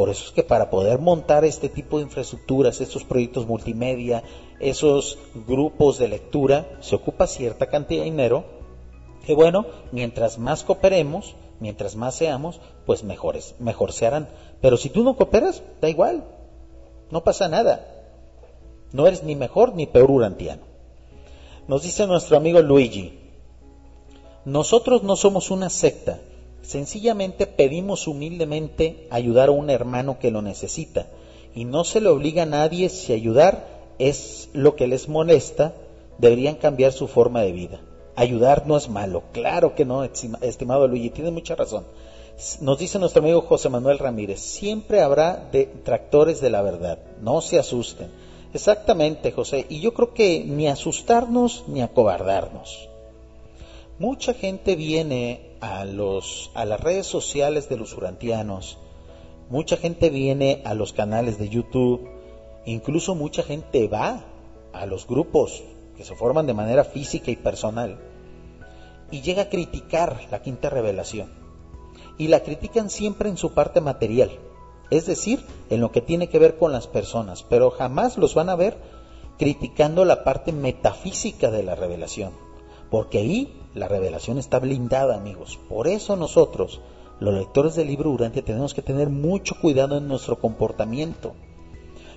Por 0.00 0.08
eso 0.08 0.24
es 0.24 0.30
que 0.30 0.42
para 0.42 0.70
poder 0.70 0.98
montar 0.98 1.44
este 1.44 1.68
tipo 1.68 1.98
de 1.98 2.04
infraestructuras, 2.04 2.80
estos 2.80 3.04
proyectos 3.04 3.46
multimedia, 3.46 4.22
esos 4.58 5.18
grupos 5.46 5.98
de 5.98 6.08
lectura, 6.08 6.78
se 6.80 6.96
ocupa 6.96 7.26
cierta 7.26 7.66
cantidad 7.66 8.00
de 8.00 8.06
dinero 8.06 8.44
que 9.26 9.34
bueno, 9.34 9.66
mientras 9.92 10.38
más 10.38 10.64
cooperemos, 10.64 11.34
mientras 11.58 11.96
más 11.96 12.14
seamos, 12.14 12.62
pues 12.86 13.04
mejores, 13.04 13.54
mejor 13.58 13.92
se 13.92 14.06
harán. 14.06 14.30
Pero 14.62 14.78
si 14.78 14.88
tú 14.88 15.04
no 15.04 15.16
cooperas, 15.16 15.62
da 15.82 15.90
igual, 15.90 16.24
no 17.10 17.22
pasa 17.22 17.48
nada. 17.48 17.86
No 18.92 19.06
eres 19.06 19.22
ni 19.22 19.36
mejor 19.36 19.74
ni 19.74 19.84
peor 19.84 20.10
urantiano. 20.10 20.62
Nos 21.68 21.82
dice 21.82 22.06
nuestro 22.06 22.38
amigo 22.38 22.62
Luigi, 22.62 23.18
nosotros 24.46 25.02
no 25.02 25.14
somos 25.14 25.50
una 25.50 25.68
secta, 25.68 26.20
Sencillamente 26.62 27.46
pedimos 27.46 28.06
humildemente 28.06 29.06
ayudar 29.10 29.48
a 29.48 29.52
un 29.52 29.70
hermano 29.70 30.18
que 30.18 30.30
lo 30.30 30.42
necesita 30.42 31.06
y 31.54 31.64
no 31.64 31.84
se 31.84 32.00
le 32.00 32.08
obliga 32.08 32.44
a 32.44 32.46
nadie 32.46 32.88
si 32.88 33.12
ayudar 33.12 33.80
es 33.98 34.48
lo 34.52 34.76
que 34.76 34.86
les 34.86 35.08
molesta, 35.08 35.74
deberían 36.18 36.56
cambiar 36.56 36.92
su 36.92 37.08
forma 37.08 37.42
de 37.42 37.52
vida. 37.52 37.80
Ayudar 38.16 38.66
no 38.66 38.76
es 38.76 38.88
malo, 38.88 39.22
claro 39.32 39.74
que 39.74 39.84
no, 39.84 40.04
estimado 40.04 40.86
Luigi, 40.86 41.10
tiene 41.10 41.30
mucha 41.30 41.54
razón. 41.54 41.84
Nos 42.60 42.78
dice 42.78 42.98
nuestro 42.98 43.22
amigo 43.22 43.42
José 43.42 43.68
Manuel 43.68 43.98
Ramírez, 43.98 44.40
siempre 44.40 45.00
habrá 45.00 45.48
detractores 45.52 46.40
de 46.40 46.50
la 46.50 46.62
verdad, 46.62 46.98
no 47.20 47.40
se 47.40 47.58
asusten. 47.58 48.08
Exactamente, 48.52 49.32
José, 49.32 49.66
y 49.68 49.80
yo 49.80 49.94
creo 49.94 50.12
que 50.12 50.44
ni 50.44 50.66
asustarnos 50.68 51.64
ni 51.68 51.82
acobardarnos. 51.82 52.89
Mucha 54.00 54.32
gente 54.32 54.76
viene 54.76 55.58
a, 55.60 55.84
los, 55.84 56.50
a 56.54 56.64
las 56.64 56.80
redes 56.80 57.06
sociales 57.06 57.68
de 57.68 57.76
los 57.76 57.94
urantianos, 57.94 58.78
mucha 59.50 59.76
gente 59.76 60.08
viene 60.08 60.62
a 60.64 60.72
los 60.72 60.94
canales 60.94 61.38
de 61.38 61.50
YouTube, 61.50 62.08
incluso 62.64 63.14
mucha 63.14 63.42
gente 63.42 63.88
va 63.88 64.24
a 64.72 64.86
los 64.86 65.06
grupos 65.06 65.62
que 65.98 66.04
se 66.06 66.14
forman 66.14 66.46
de 66.46 66.54
manera 66.54 66.84
física 66.84 67.30
y 67.30 67.36
personal 67.36 67.98
y 69.10 69.20
llega 69.20 69.42
a 69.42 69.48
criticar 69.50 70.18
la 70.30 70.40
quinta 70.40 70.70
revelación. 70.70 71.28
Y 72.16 72.28
la 72.28 72.40
critican 72.40 72.88
siempre 72.88 73.28
en 73.28 73.36
su 73.36 73.52
parte 73.52 73.82
material, 73.82 74.30
es 74.88 75.04
decir, 75.04 75.44
en 75.68 75.82
lo 75.82 75.92
que 75.92 76.00
tiene 76.00 76.30
que 76.30 76.38
ver 76.38 76.56
con 76.56 76.72
las 76.72 76.86
personas, 76.86 77.42
pero 77.42 77.70
jamás 77.70 78.16
los 78.16 78.34
van 78.34 78.48
a 78.48 78.56
ver 78.56 78.78
criticando 79.36 80.06
la 80.06 80.24
parte 80.24 80.52
metafísica 80.52 81.50
de 81.50 81.64
la 81.64 81.74
revelación, 81.74 82.32
porque 82.90 83.18
ahí 83.18 83.52
la 83.74 83.88
revelación 83.88 84.38
está 84.38 84.58
blindada, 84.58 85.16
amigos. 85.16 85.58
Por 85.68 85.86
eso 85.86 86.16
nosotros, 86.16 86.80
los 87.20 87.34
lectores 87.34 87.74
del 87.74 87.86
libro 87.86 88.10
Durante, 88.10 88.42
tenemos 88.42 88.74
que 88.74 88.82
tener 88.82 89.08
mucho 89.08 89.54
cuidado 89.60 89.96
en 89.96 90.08
nuestro 90.08 90.38
comportamiento. 90.38 91.34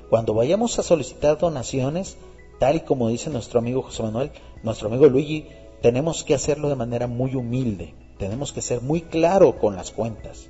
Cuando 0.09 0.33
vayamos 0.33 0.77
a 0.79 0.83
solicitar 0.83 1.37
donaciones, 1.37 2.17
tal 2.59 2.77
y 2.77 2.79
como 2.81 3.09
dice 3.09 3.29
nuestro 3.29 3.59
amigo 3.59 3.83
José 3.83 4.03
Manuel, 4.03 4.31
nuestro 4.63 4.87
amigo 4.87 5.07
Luigi, 5.07 5.45
tenemos 5.81 6.23
que 6.23 6.33
hacerlo 6.33 6.69
de 6.69 6.75
manera 6.75 7.07
muy 7.07 7.35
humilde. 7.35 7.93
Tenemos 8.17 8.53
que 8.53 8.61
ser 8.61 8.81
muy 8.81 9.01
claro 9.01 9.59
con 9.59 9.75
las 9.75 9.91
cuentas. 9.91 10.49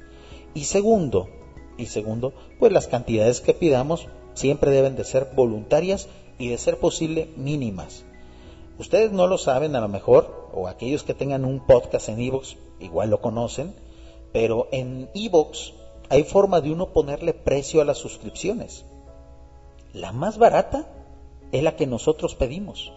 Y 0.54 0.66
segundo, 0.66 1.28
y 1.78 1.88
segundo, 1.88 2.34
pues 2.60 2.72
las 2.72 2.88
cantidades 2.88 3.42
que 3.42 3.54
pidamos 3.54 4.08
siempre 4.34 4.72
deben 4.72 4.96
de 4.96 5.04
ser 5.04 5.30
voluntarias 5.36 6.08
y 6.38 6.50
de 6.50 6.58
ser 6.58 6.78
posible 6.78 7.30
mínimas. 7.36 8.06
Ustedes 8.80 9.12
no 9.12 9.28
lo 9.28 9.38
saben 9.38 9.76
a 9.76 9.82
lo 9.82 9.88
mejor, 9.88 10.50
o 10.54 10.68
aquellos 10.68 11.04
que 11.04 11.14
tengan 11.14 11.46
un 11.46 11.60
podcast 11.60 12.10
en 12.10 12.20
Evox 12.20 12.58
igual 12.80 13.10
lo 13.10 13.22
conocen, 13.22 13.76
pero 14.32 14.68
en 14.72 15.10
Evox 15.14 15.74
hay 16.10 16.24
forma 16.24 16.60
de 16.60 16.72
uno 16.72 16.90
ponerle 16.90 17.34
precio 17.34 17.82
a 17.82 17.86
las 17.86 18.00
suscripciones. 18.00 18.86
La 19.94 20.12
más 20.12 20.38
barata 20.38 20.88
es 21.52 21.64
la 21.64 21.76
que 21.76 21.86
nosotros 21.86 22.34
pedimos. 22.34 22.92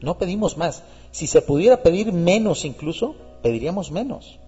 No 0.00 0.18
pedimos 0.18 0.58
más. 0.58 0.82
Si 1.10 1.26
se 1.26 1.40
pudiera 1.40 1.82
pedir 1.82 2.12
menos 2.12 2.64
incluso, 2.66 3.14
pediríamos 3.42 3.90
menos. 3.90 4.38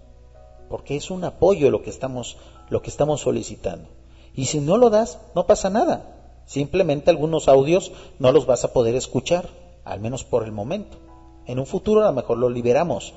Porque 0.68 0.96
es 0.96 1.10
un 1.10 1.24
apoyo 1.24 1.70
lo 1.70 1.82
que 1.82 1.90
estamos, 1.90 2.36
lo 2.68 2.82
que 2.82 2.90
estamos 2.90 3.22
solicitando. 3.22 3.88
Y 4.34 4.46
si 4.46 4.60
no 4.60 4.76
lo 4.76 4.90
das, 4.90 5.18
no 5.34 5.46
pasa 5.46 5.70
nada. 5.70 6.42
Simplemente 6.44 7.10
algunos 7.10 7.48
audios 7.48 7.92
no 8.18 8.30
los 8.30 8.44
vas 8.46 8.64
a 8.64 8.72
poder 8.72 8.94
escuchar 8.94 9.48
al 9.84 10.00
menos 10.00 10.24
por 10.24 10.44
el 10.44 10.52
momento. 10.52 10.98
En 11.46 11.58
un 11.58 11.66
futuro 11.66 12.02
a 12.02 12.06
lo 12.06 12.12
mejor 12.12 12.38
lo 12.38 12.48
liberamos, 12.48 13.12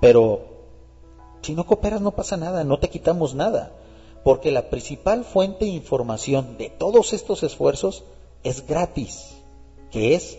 pero 0.00 0.40
si 1.42 1.54
no 1.54 1.66
cooperas 1.66 2.00
no 2.00 2.10
pasa 2.10 2.36
nada, 2.36 2.64
no 2.64 2.78
te 2.78 2.90
quitamos 2.90 3.34
nada, 3.34 3.72
porque 4.22 4.50
la 4.50 4.68
principal 4.68 5.24
fuente 5.24 5.64
de 5.64 5.70
información 5.70 6.58
de 6.58 6.70
todos 6.70 7.12
estos 7.12 7.42
esfuerzos 7.42 8.04
es 8.44 8.66
gratis, 8.66 9.34
que 9.90 10.14
es 10.14 10.38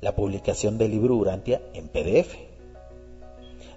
la 0.00 0.14
publicación 0.14 0.78
del 0.78 0.92
libro 0.92 1.16
Urantia 1.16 1.62
en 1.74 1.88
PDF. 1.88 2.36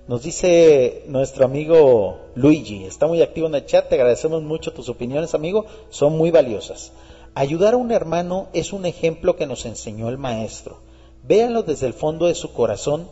Nos 0.07 0.23
dice 0.23 1.03
nuestro 1.07 1.45
amigo 1.45 2.17
Luigi, 2.35 2.83
está 2.85 3.05
muy 3.07 3.21
activo 3.21 3.47
en 3.47 3.55
el 3.55 3.65
chat, 3.65 3.89
te 3.89 3.95
agradecemos 3.95 4.41
mucho 4.41 4.73
tus 4.73 4.89
opiniones, 4.89 5.35
amigo, 5.35 5.65
son 5.89 6.17
muy 6.17 6.31
valiosas. 6.31 6.91
Ayudar 7.35 7.75
a 7.75 7.77
un 7.77 7.91
hermano 7.91 8.47
es 8.53 8.73
un 8.73 8.85
ejemplo 8.85 9.35
que 9.35 9.45
nos 9.45 9.65
enseñó 9.65 10.09
el 10.09 10.17
maestro. 10.17 10.77
Véanlo 11.23 11.63
desde 11.63 11.87
el 11.87 11.93
fondo 11.93 12.25
de 12.27 12.35
su 12.35 12.53
corazón 12.53 13.09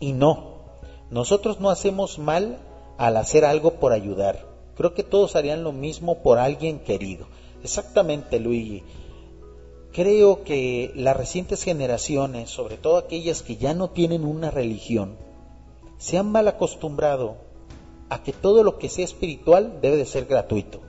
y 0.00 0.12
no. 0.12 0.62
Nosotros 1.10 1.60
no 1.60 1.70
hacemos 1.70 2.18
mal 2.18 2.58
al 2.98 3.16
hacer 3.16 3.44
algo 3.44 3.74
por 3.74 3.92
ayudar. 3.92 4.46
Creo 4.76 4.94
que 4.94 5.02
todos 5.02 5.36
harían 5.36 5.64
lo 5.64 5.72
mismo 5.72 6.22
por 6.22 6.38
alguien 6.38 6.80
querido. 6.80 7.26
Exactamente, 7.62 8.40
Luigi. 8.40 8.82
Creo 9.92 10.42
que 10.42 10.90
las 10.94 11.16
recientes 11.16 11.62
generaciones, 11.62 12.48
sobre 12.48 12.78
todo 12.78 12.96
aquellas 12.96 13.42
que 13.42 13.56
ya 13.56 13.74
no 13.74 13.90
tienen 13.90 14.24
una 14.24 14.50
religión, 14.50 15.16
se 15.98 16.16
han 16.16 16.32
mal 16.32 16.48
acostumbrado 16.48 17.36
a 18.08 18.22
que 18.22 18.32
todo 18.32 18.64
lo 18.64 18.78
que 18.78 18.88
sea 18.88 19.04
espiritual 19.04 19.80
debe 19.82 19.98
de 19.98 20.06
ser 20.06 20.24
gratuito. 20.24 20.80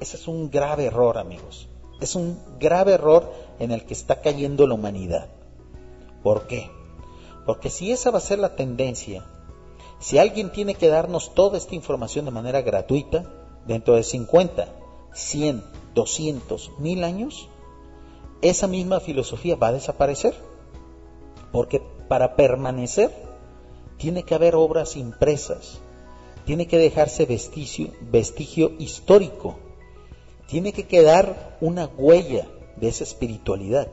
Ese 0.00 0.16
es 0.16 0.28
un 0.28 0.50
grave 0.50 0.84
error, 0.84 1.16
amigos. 1.16 1.68
Es 2.00 2.14
un 2.14 2.38
grave 2.60 2.92
error 2.92 3.32
en 3.58 3.70
el 3.70 3.86
que 3.86 3.94
está 3.94 4.20
cayendo 4.20 4.66
la 4.66 4.74
humanidad. 4.74 5.28
¿Por 6.26 6.48
qué? 6.48 6.72
Porque 7.44 7.70
si 7.70 7.92
esa 7.92 8.10
va 8.10 8.18
a 8.18 8.20
ser 8.20 8.40
la 8.40 8.56
tendencia, 8.56 9.24
si 10.00 10.18
alguien 10.18 10.50
tiene 10.50 10.74
que 10.74 10.88
darnos 10.88 11.32
toda 11.36 11.56
esta 11.56 11.76
información 11.76 12.24
de 12.24 12.32
manera 12.32 12.62
gratuita, 12.62 13.32
dentro 13.64 13.94
de 13.94 14.02
50, 14.02 14.66
100, 15.14 15.62
200, 15.94 16.72
1000 16.80 17.04
años, 17.04 17.48
esa 18.42 18.66
misma 18.66 18.98
filosofía 18.98 19.54
va 19.54 19.68
a 19.68 19.74
desaparecer. 19.74 20.34
Porque 21.52 21.80
para 22.08 22.34
permanecer 22.34 23.12
tiene 23.96 24.24
que 24.24 24.34
haber 24.34 24.56
obras 24.56 24.96
impresas, 24.96 25.78
tiene 26.44 26.66
que 26.66 26.76
dejarse 26.76 27.24
vestigio, 27.24 27.92
vestigio 28.00 28.72
histórico, 28.80 29.60
tiene 30.48 30.72
que 30.72 30.88
quedar 30.88 31.56
una 31.60 31.86
huella 31.86 32.48
de 32.74 32.88
esa 32.88 33.04
espiritualidad. 33.04 33.86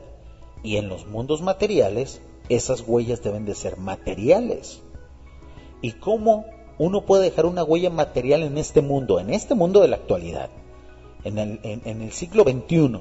Y 0.64 0.78
en 0.78 0.88
los 0.88 1.06
mundos 1.06 1.42
materiales, 1.42 2.20
esas 2.48 2.80
huellas 2.80 3.22
deben 3.22 3.44
de 3.44 3.54
ser 3.54 3.76
materiales. 3.76 4.80
¿Y 5.82 5.92
cómo 5.92 6.46
uno 6.78 7.04
puede 7.04 7.24
dejar 7.24 7.46
una 7.46 7.62
huella 7.62 7.90
material 7.90 8.42
en 8.42 8.58
este 8.58 8.80
mundo, 8.80 9.20
en 9.20 9.32
este 9.32 9.54
mundo 9.54 9.80
de 9.80 9.88
la 9.88 9.96
actualidad, 9.96 10.50
en 11.22 11.38
el, 11.38 11.60
en 11.62 12.02
el 12.02 12.10
siglo 12.10 12.42
XXI, 12.42 12.98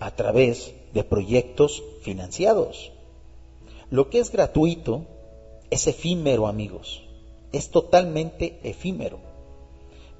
a 0.00 0.10
través 0.16 0.74
de 0.92 1.04
proyectos 1.04 1.82
financiados? 2.02 2.90
Lo 3.90 4.08
que 4.08 4.18
es 4.18 4.32
gratuito 4.32 5.04
es 5.68 5.86
efímero, 5.86 6.46
amigos. 6.46 7.02
Es 7.52 7.70
totalmente 7.70 8.58
efímero. 8.62 9.18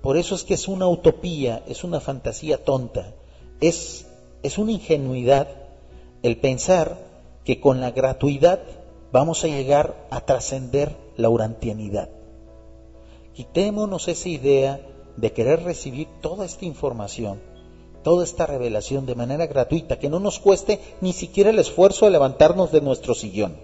Por 0.03 0.17
eso 0.17 0.35
es 0.35 0.45
que 0.45 0.55
es 0.55 0.69
una 0.69 0.89
utopía, 0.89 1.63
es 1.67 1.85
una 1.85 2.01
fantasía 2.01 2.65
tonta, 2.65 3.15
es, 3.61 4.07
es 4.43 4.59
una 4.59 4.73
ingenuidad 4.73 5.49
el 6.23 6.37
pensar 6.37 6.99
que 7.45 7.61
con 7.61 7.81
la 7.81 7.91
gratuidad 7.91 8.61
vamos 9.13 9.45
a 9.45 9.49
llegar 9.49 10.07
a 10.11 10.21
trascender 10.21 10.95
la 11.17 11.29
urantianidad. 11.29 12.11
Quitémonos 13.35 14.09
esa 14.09 14.29
idea 14.29 14.81
de 15.17 15.33
querer 15.33 15.63
recibir 15.63 16.09
toda 16.21 16.45
esta 16.45 16.65
información, 16.65 17.41
toda 18.03 18.25
esta 18.25 18.47
revelación 18.47 19.07
de 19.07 19.15
manera 19.15 19.47
gratuita, 19.47 19.99
que 19.99 20.09
no 20.09 20.21
nos 20.21 20.39
cueste 20.39 20.81
ni 21.01 21.13
siquiera 21.13 21.51
el 21.51 21.59
esfuerzo 21.59 22.05
de 22.05 22.13
levantarnos 22.13 22.73
de 22.73 22.81
nuestro 22.81 23.15
sillón. 23.15 23.57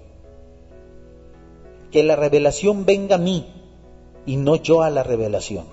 Que 1.90 2.03
la 2.03 2.16
revelación 2.16 2.85
venga 2.85 3.16
a 3.16 3.19
mí 3.19 3.47
y 4.25 4.37
no 4.37 4.57
yo 4.57 4.83
a 4.83 4.90
la 4.90 5.03
revelación. 5.03 5.66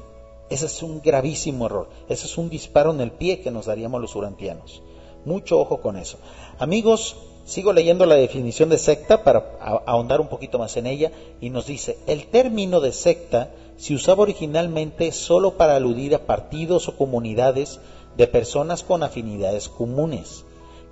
Ese 0.49 0.67
es 0.67 0.83
un 0.83 1.01
gravísimo 1.01 1.65
error. 1.65 1.89
Ese 2.09 2.27
es 2.27 2.37
un 2.37 2.49
disparo 2.49 2.91
en 2.91 3.01
el 3.01 3.11
pie 3.11 3.41
que 3.41 3.51
nos 3.51 3.65
daríamos 3.65 3.99
los 3.99 4.15
urantianos. 4.15 4.83
Mucho 5.25 5.59
ojo 5.59 5.81
con 5.81 5.97
eso. 5.97 6.17
Amigos, 6.59 7.15
sigo 7.45 7.73
leyendo 7.73 8.05
la 8.05 8.15
definición 8.15 8.69
de 8.69 8.77
secta 8.77 9.23
para 9.23 9.57
ahondar 9.85 10.21
un 10.21 10.27
poquito 10.27 10.59
más 10.59 10.77
en 10.77 10.87
ella 10.87 11.11
y 11.41 11.49
nos 11.49 11.65
dice, 11.65 11.97
el 12.07 12.27
término 12.27 12.79
de 12.79 12.93
secta 12.93 13.51
se 13.77 13.93
usaba 13.93 14.23
originalmente 14.23 15.11
solo 15.11 15.57
para 15.57 15.75
aludir 15.75 16.15
a 16.15 16.25
partidos 16.25 16.87
o 16.87 16.97
comunidades 16.97 17.79
de 18.17 18.27
personas 18.27 18.83
con 18.83 19.03
afinidades 19.03 19.69
comunes, 19.69 20.45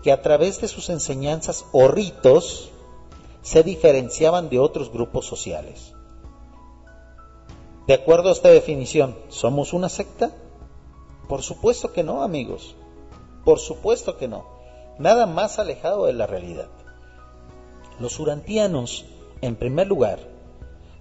que 0.04 0.12
a 0.12 0.22
través 0.22 0.60
de 0.62 0.67
sus 0.67 0.89
enseñanzas 0.89 1.65
o 1.72 1.88
ritos 1.88 2.70
se 3.41 3.63
diferenciaban 3.63 4.50
de 4.50 4.60
otros 4.60 4.91
grupos 4.91 5.26
sociales. 5.26 5.94
De 7.88 7.94
acuerdo 7.94 8.30
a 8.30 8.34
esta 8.34 8.50
definición, 8.50 9.15
¿somos 9.30 9.74
una 9.74 9.89
secta? 9.89 10.32
Por 11.28 11.41
supuesto 11.41 11.91
que 11.91 12.04
no, 12.04 12.24
amigos. 12.24 12.76
Por 13.43 13.60
supuesto 13.60 14.17
que 14.17 14.27
no. 14.27 14.45
Nada 14.99 15.25
más 15.25 15.60
alejado 15.60 16.06
de 16.06 16.13
la 16.13 16.27
realidad. 16.27 16.67
Los 17.99 18.19
urantianos, 18.19 19.06
en 19.41 19.56
primer 19.56 19.88
lugar, 19.88 20.19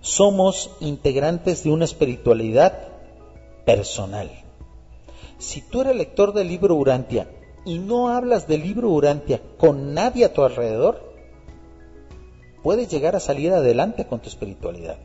somos 0.00 0.70
integrantes 0.80 1.64
de 1.64 1.70
una 1.70 1.84
espiritualidad 1.84 2.88
personal. 3.66 4.30
Si 5.38 5.60
tú 5.62 5.82
eres 5.82 5.96
lector 5.96 6.32
del 6.32 6.48
libro 6.48 6.74
Urantia 6.74 7.30
y 7.64 7.78
no 7.78 8.08
hablas 8.08 8.46
del 8.46 8.62
libro 8.62 8.90
Urantia 8.90 9.40
con 9.58 9.94
nadie 9.94 10.24
a 10.24 10.32
tu 10.32 10.42
alrededor, 10.42 11.14
puedes 12.62 12.88
llegar 12.88 13.16
a 13.16 13.20
salir 13.20 13.52
adelante 13.52 14.06
con 14.06 14.20
tu 14.20 14.28
espiritualidad. 14.28 14.98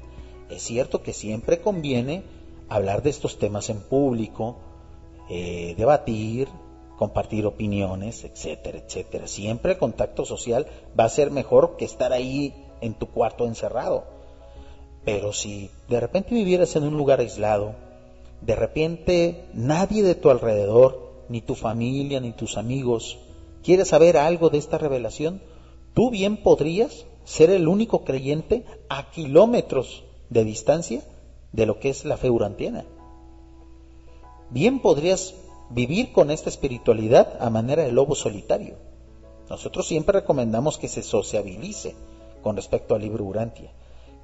Es 0.50 0.62
cierto 0.62 1.02
que 1.02 1.13
siempre 1.13 1.60
conviene 1.60 2.24
hablar 2.69 3.02
de 3.02 3.10
estos 3.10 3.39
temas 3.39 3.69
en 3.69 3.82
público, 3.82 4.58
eh, 5.30 5.76
debatir, 5.78 6.48
compartir 6.97 7.45
opiniones, 7.45 8.23
etcétera, 8.23 8.79
etcétera. 8.79 9.27
Siempre 9.27 9.73
el 9.73 9.77
contacto 9.77 10.25
social 10.25 10.67
va 10.97 11.05
a 11.05 11.10
ser 11.10 11.31
mejor 11.31 11.75
que 11.77 11.86
estar 11.86 12.13
ahí 12.13 12.53
en 12.81 12.93
tu 12.93 13.08
cuarto 13.08 13.45
encerrado. 13.45 14.05
Pero 15.03 15.34
si 15.34 15.69
de 15.88 15.99
repente 15.99 16.34
vivieras 16.34 16.75
en 16.75 16.84
un 16.84 16.97
lugar 16.97 17.19
aislado, 17.19 17.75
de 18.41 18.55
repente 18.55 19.45
nadie 19.53 20.03
de 20.03 20.15
tu 20.15 20.29
alrededor, 20.29 21.25
ni 21.29 21.41
tu 21.41 21.55
familia, 21.55 22.19
ni 22.19 22.31
tus 22.31 22.58
amigos, 22.58 23.17
quiere 23.63 23.86
saber 23.86 24.17
algo 24.17 24.49
de 24.49 24.58
esta 24.58 24.77
revelación, 24.77 25.41
tú 25.93 26.10
bien 26.10 26.38
podrías 26.38 27.05
ser 27.23 27.49
el 27.49 27.67
único 27.67 28.03
creyente 28.03 28.65
a 28.89 29.10
kilómetros 29.10 30.03
de 30.29 30.43
distancia 30.43 31.03
de 31.51 31.65
lo 31.65 31.79
que 31.79 31.89
es 31.89 32.05
la 32.05 32.17
fe 32.17 32.29
urantiana. 32.29 32.86
Bien 34.49 34.79
podrías 34.79 35.34
vivir 35.69 36.12
con 36.12 36.32
esta 36.32 36.49
espiritualidad 36.49 37.38
a 37.39 37.49
manera 37.49 37.84
de 37.84 37.91
lobo 37.91 38.15
solitario. 38.15 38.75
Nosotros 39.49 39.88
siempre 39.88 40.19
recomendamos 40.19 40.78
que 40.78 40.88
se 40.88 41.04
sociabilice 41.04 41.95
con 42.41 42.56
respecto 42.56 42.95
al 42.95 43.01
libro 43.01 43.23
Urantia, 43.25 43.71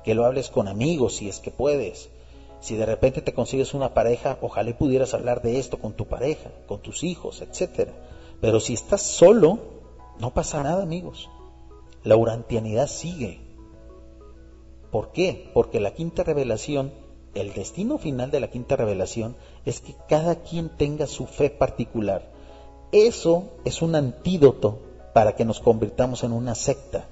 que 0.04 0.16
lo 0.16 0.26
hables 0.26 0.50
con 0.50 0.68
amigos 0.68 1.16
si 1.16 1.30
es 1.30 1.40
que 1.40 1.52
puedes. 1.52 2.10
Si 2.60 2.76
de 2.76 2.86
repente 2.86 3.22
te 3.22 3.34
consigues 3.34 3.74
una 3.74 3.94
pareja, 3.94 4.38
ojalá 4.42 4.76
pudieras 4.78 5.14
hablar 5.14 5.42
de 5.42 5.60
esto 5.60 5.80
con 5.80 5.94
tu 5.94 6.06
pareja, 6.06 6.52
con 6.68 6.80
tus 6.80 7.04
hijos, 7.04 7.42
etc. 7.42 7.90
Pero 8.40 8.60
si 8.60 8.74
estás 8.74 9.02
solo, 9.02 9.60
no 10.20 10.32
pasa 10.32 10.62
nada, 10.64 10.84
amigos. 10.84 11.30
La 12.04 12.16
urantianidad 12.16 12.88
sigue. 12.88 13.40
¿Por 14.92 15.12
qué? 15.12 15.50
Porque 15.54 15.80
la 15.80 15.94
quinta 15.94 16.24
revelación 16.24 16.92
el 17.34 17.54
destino 17.54 17.98
final 17.98 18.32
de 18.32 18.40
la 18.40 18.50
quinta 18.50 18.76
revelación 18.76 19.36
es 19.66 19.82
que 19.82 19.96
cada 20.08 20.36
quien 20.36 20.70
tenga 20.70 21.08
su 21.08 21.26
fe 21.26 21.50
particular. 21.50 22.30
Eso 22.92 23.46
es 23.64 23.82
un 23.82 23.96
antídoto 23.96 24.80
para 25.14 25.36
que 25.36 25.46
nos 25.46 25.60
convirtamos 25.60 26.24
en 26.24 26.34
una 26.34 26.56
secta. 26.56 27.06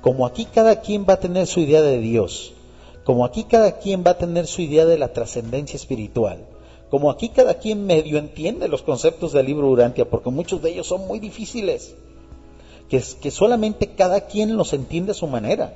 Como 0.00 0.26
aquí 0.26 0.44
cada 0.44 0.80
quien 0.80 1.06
va 1.08 1.14
a 1.14 1.20
tener 1.20 1.46
su 1.46 1.60
idea 1.60 1.80
de 1.82 1.98
Dios, 1.98 2.52
como 3.04 3.24
aquí 3.24 3.44
cada 3.44 3.78
quien 3.78 4.04
va 4.06 4.12
a 4.12 4.18
tener 4.18 4.46
su 4.46 4.62
idea 4.62 4.84
de 4.84 4.98
la 4.98 5.12
trascendencia 5.12 5.76
espiritual, 5.76 6.46
como 6.90 7.10
aquí 7.10 7.30
cada 7.30 7.54
quien 7.54 7.86
medio 7.86 8.18
entiende 8.18 8.68
los 8.68 8.82
conceptos 8.82 9.32
del 9.32 9.46
libro 9.46 9.68
Urantia, 9.68 10.08
porque 10.08 10.30
muchos 10.30 10.62
de 10.62 10.70
ellos 10.72 10.86
son 10.86 11.06
muy 11.06 11.20
difíciles, 11.20 11.94
que, 12.88 13.02
que 13.20 13.30
solamente 13.30 13.94
cada 13.94 14.22
quien 14.26 14.56
los 14.56 14.72
entiende 14.74 15.12
a 15.12 15.14
su 15.14 15.26
manera 15.26 15.74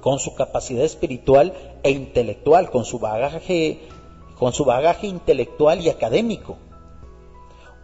con 0.00 0.18
su 0.18 0.34
capacidad 0.34 0.84
espiritual 0.84 1.52
e 1.82 1.90
intelectual, 1.90 2.70
con 2.70 2.84
su 2.84 2.98
bagaje, 2.98 3.80
con 4.40 4.52
su 4.52 4.64
bagaje 4.64 5.06
intelectual 5.06 5.80
y 5.82 5.90
académico. 5.90 6.56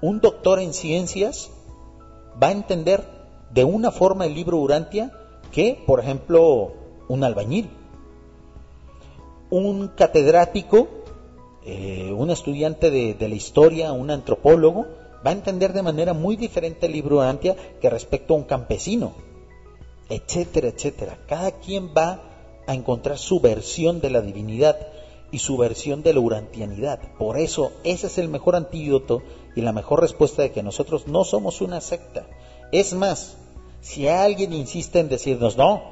Un 0.00 0.20
doctor 0.20 0.58
en 0.58 0.72
ciencias 0.72 1.50
va 2.42 2.48
a 2.48 2.52
entender 2.52 3.04
de 3.52 3.64
una 3.64 3.92
forma 3.92 4.26
el 4.26 4.34
libro 4.34 4.56
Urantia 4.56 5.12
que, 5.52 5.80
por 5.86 6.00
ejemplo, 6.00 6.72
un 7.08 7.22
albañil. 7.22 7.70
Un 9.50 9.88
catedrático, 9.88 10.88
eh, 11.64 12.12
un 12.12 12.30
estudiante 12.30 12.90
de, 12.90 13.14
de, 13.14 13.28
la 13.28 13.34
historia, 13.36 13.92
un 13.92 14.10
antropólogo, 14.10 14.86
va 15.24 15.30
a 15.30 15.34
entender 15.34 15.72
de 15.72 15.82
manera 15.82 16.14
muy 16.14 16.36
diferente 16.36 16.86
el 16.86 16.92
libro 16.92 17.18
Urantia 17.18 17.54
que 17.80 17.88
respecto 17.88 18.34
a 18.34 18.38
un 18.38 18.44
campesino 18.44 19.12
etcétera, 20.08 20.68
etcétera. 20.68 21.18
Cada 21.26 21.50
quien 21.52 21.90
va 21.96 22.22
a 22.66 22.74
encontrar 22.74 23.18
su 23.18 23.40
versión 23.40 24.00
de 24.00 24.10
la 24.10 24.20
divinidad 24.20 24.76
y 25.30 25.38
su 25.38 25.56
versión 25.56 26.02
de 26.02 26.14
la 26.14 26.20
urantianidad. 26.20 27.00
Por 27.18 27.38
eso, 27.38 27.72
ese 27.84 28.06
es 28.06 28.18
el 28.18 28.28
mejor 28.28 28.56
antídoto 28.56 29.22
y 29.54 29.60
la 29.60 29.72
mejor 29.72 30.00
respuesta 30.00 30.42
de 30.42 30.52
que 30.52 30.62
nosotros 30.62 31.06
no 31.06 31.24
somos 31.24 31.60
una 31.60 31.80
secta. 31.80 32.26
Es 32.72 32.94
más, 32.94 33.36
si 33.80 34.08
alguien 34.08 34.52
insiste 34.52 35.00
en 35.00 35.08
decirnos, 35.08 35.56
no, 35.56 35.82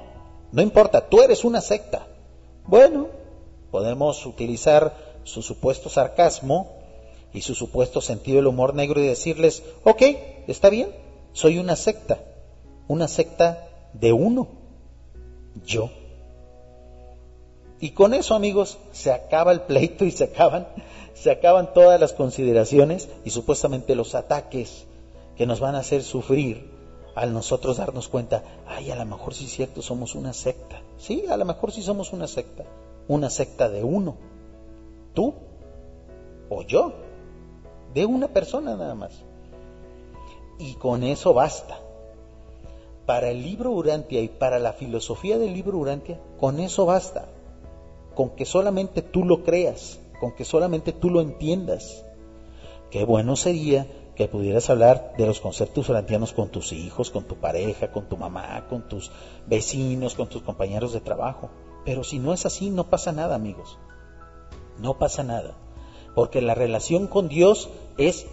no 0.53 0.63
importa, 0.63 1.09
tú 1.09 1.21
eres 1.21 1.45
una 1.45 1.61
secta. 1.61 2.07
Bueno, 2.67 3.09
podemos 3.71 4.25
utilizar 4.27 4.97
su 5.25 5.43
supuesto 5.43 5.89
sarcasmo 5.89 6.71
y 7.33 7.41
su 7.41 7.55
supuesto 7.55 8.01
sentido 8.01 8.37
del 8.37 8.47
humor 8.47 8.75
negro 8.75 9.01
y 9.01 9.07
decirles, 9.07 9.63
ok, 9.83 10.03
está 10.47 10.71
bien, 10.71 10.91
soy 11.33 11.59
una 11.59 11.75
secta, 11.75 12.21
una 12.87 13.09
secta 13.09 13.69
de 13.93 14.13
uno, 14.13 14.49
yo. 15.65 15.91
Y 17.85 17.91
con 17.91 18.15
eso, 18.15 18.35
amigos, 18.35 18.79
se 18.93 19.13
acaba 19.13 19.53
el 19.53 19.61
pleito 19.61 20.07
y 20.07 20.11
se 20.11 20.25
acaban, 20.25 20.67
se 21.13 21.31
acaban 21.31 21.75
todas 21.75 22.01
las 22.01 22.15
consideraciones 22.15 23.11
y 23.27 23.29
supuestamente 23.29 23.95
los 23.95 24.15
ataques 24.15 24.87
que 25.37 25.45
nos 25.45 25.61
van 25.61 25.75
a 25.75 25.81
hacer 25.81 26.03
sufrir 26.03 26.71
al 27.15 27.35
nosotros 27.35 27.77
darnos 27.77 28.09
cuenta, 28.09 28.43
ay, 28.67 28.91
a 28.91 28.97
lo 28.97 29.05
mejor 29.05 29.35
sí 29.35 29.45
es 29.45 29.53
cierto, 29.53 29.83
somos 29.83 30.15
una 30.15 30.33
secta. 30.33 30.81
Sí, 30.97 31.27
a 31.29 31.37
lo 31.37 31.45
mejor 31.45 31.73
sí 31.73 31.83
somos 31.83 32.15
una 32.15 32.27
secta. 32.27 32.65
Una 33.07 33.29
secta 33.29 33.69
de 33.69 33.85
uno. 33.85 34.17
Tú 35.13 35.35
o 36.49 36.63
yo. 36.63 36.95
De 37.93 38.07
una 38.07 38.29
persona 38.29 38.77
nada 38.77 38.95
más. 38.95 39.13
Y 40.59 40.73
con 40.77 41.03
eso 41.03 41.35
basta 41.35 41.79
para 43.05 43.29
el 43.29 43.43
libro 43.43 43.73
Urantia 43.73 44.23
y 44.23 44.29
para 44.29 44.59
la 44.59 44.73
filosofía 44.73 45.37
del 45.37 45.53
libro 45.53 45.77
Urantia, 45.77 46.19
con 46.41 46.61
eso 46.61 46.87
basta. 46.87 47.29
Con 48.15 48.31
que 48.31 48.45
solamente 48.45 49.03
tú 49.03 49.25
lo 49.25 49.43
creas, 49.43 50.01
con 50.21 50.35
que 50.35 50.45
solamente 50.45 50.93
tú 50.93 51.11
lo 51.11 51.21
entiendas. 51.21 52.05
Qué 52.91 53.05
bueno 53.05 53.37
sería 53.37 53.87
que 54.15 54.29
pudieras 54.29 54.71
hablar 54.71 55.15
de 55.19 55.27
los 55.27 55.41
conceptos 55.41 55.89
urantianos 55.89 56.33
con 56.33 56.49
tus 56.49 56.73
hijos, 56.73 57.11
con 57.11 57.25
tu 57.25 57.37
pareja, 57.37 57.91
con 57.91 58.09
tu 58.09 58.17
mamá, 58.17 58.67
con 58.69 58.89
tus 58.89 59.11
vecinos, 59.47 60.15
con 60.15 60.29
tus 60.29 60.43
compañeros 60.43 60.93
de 60.93 61.01
trabajo. 61.01 61.51
Pero 61.85 62.05
si 62.05 62.19
no 62.19 62.33
es 62.33 62.47
así, 62.47 62.71
no 62.71 62.85
pasa 62.89 63.13
nada, 63.13 63.35
amigos. 63.35 63.79
No 64.79 64.99
pasa 64.99 65.25
nada. 65.25 65.57
Porque 66.15 66.41
la 66.41 66.55
relación 66.55 67.09
con 67.09 67.29
Dios 67.29 67.69
es 67.99 68.27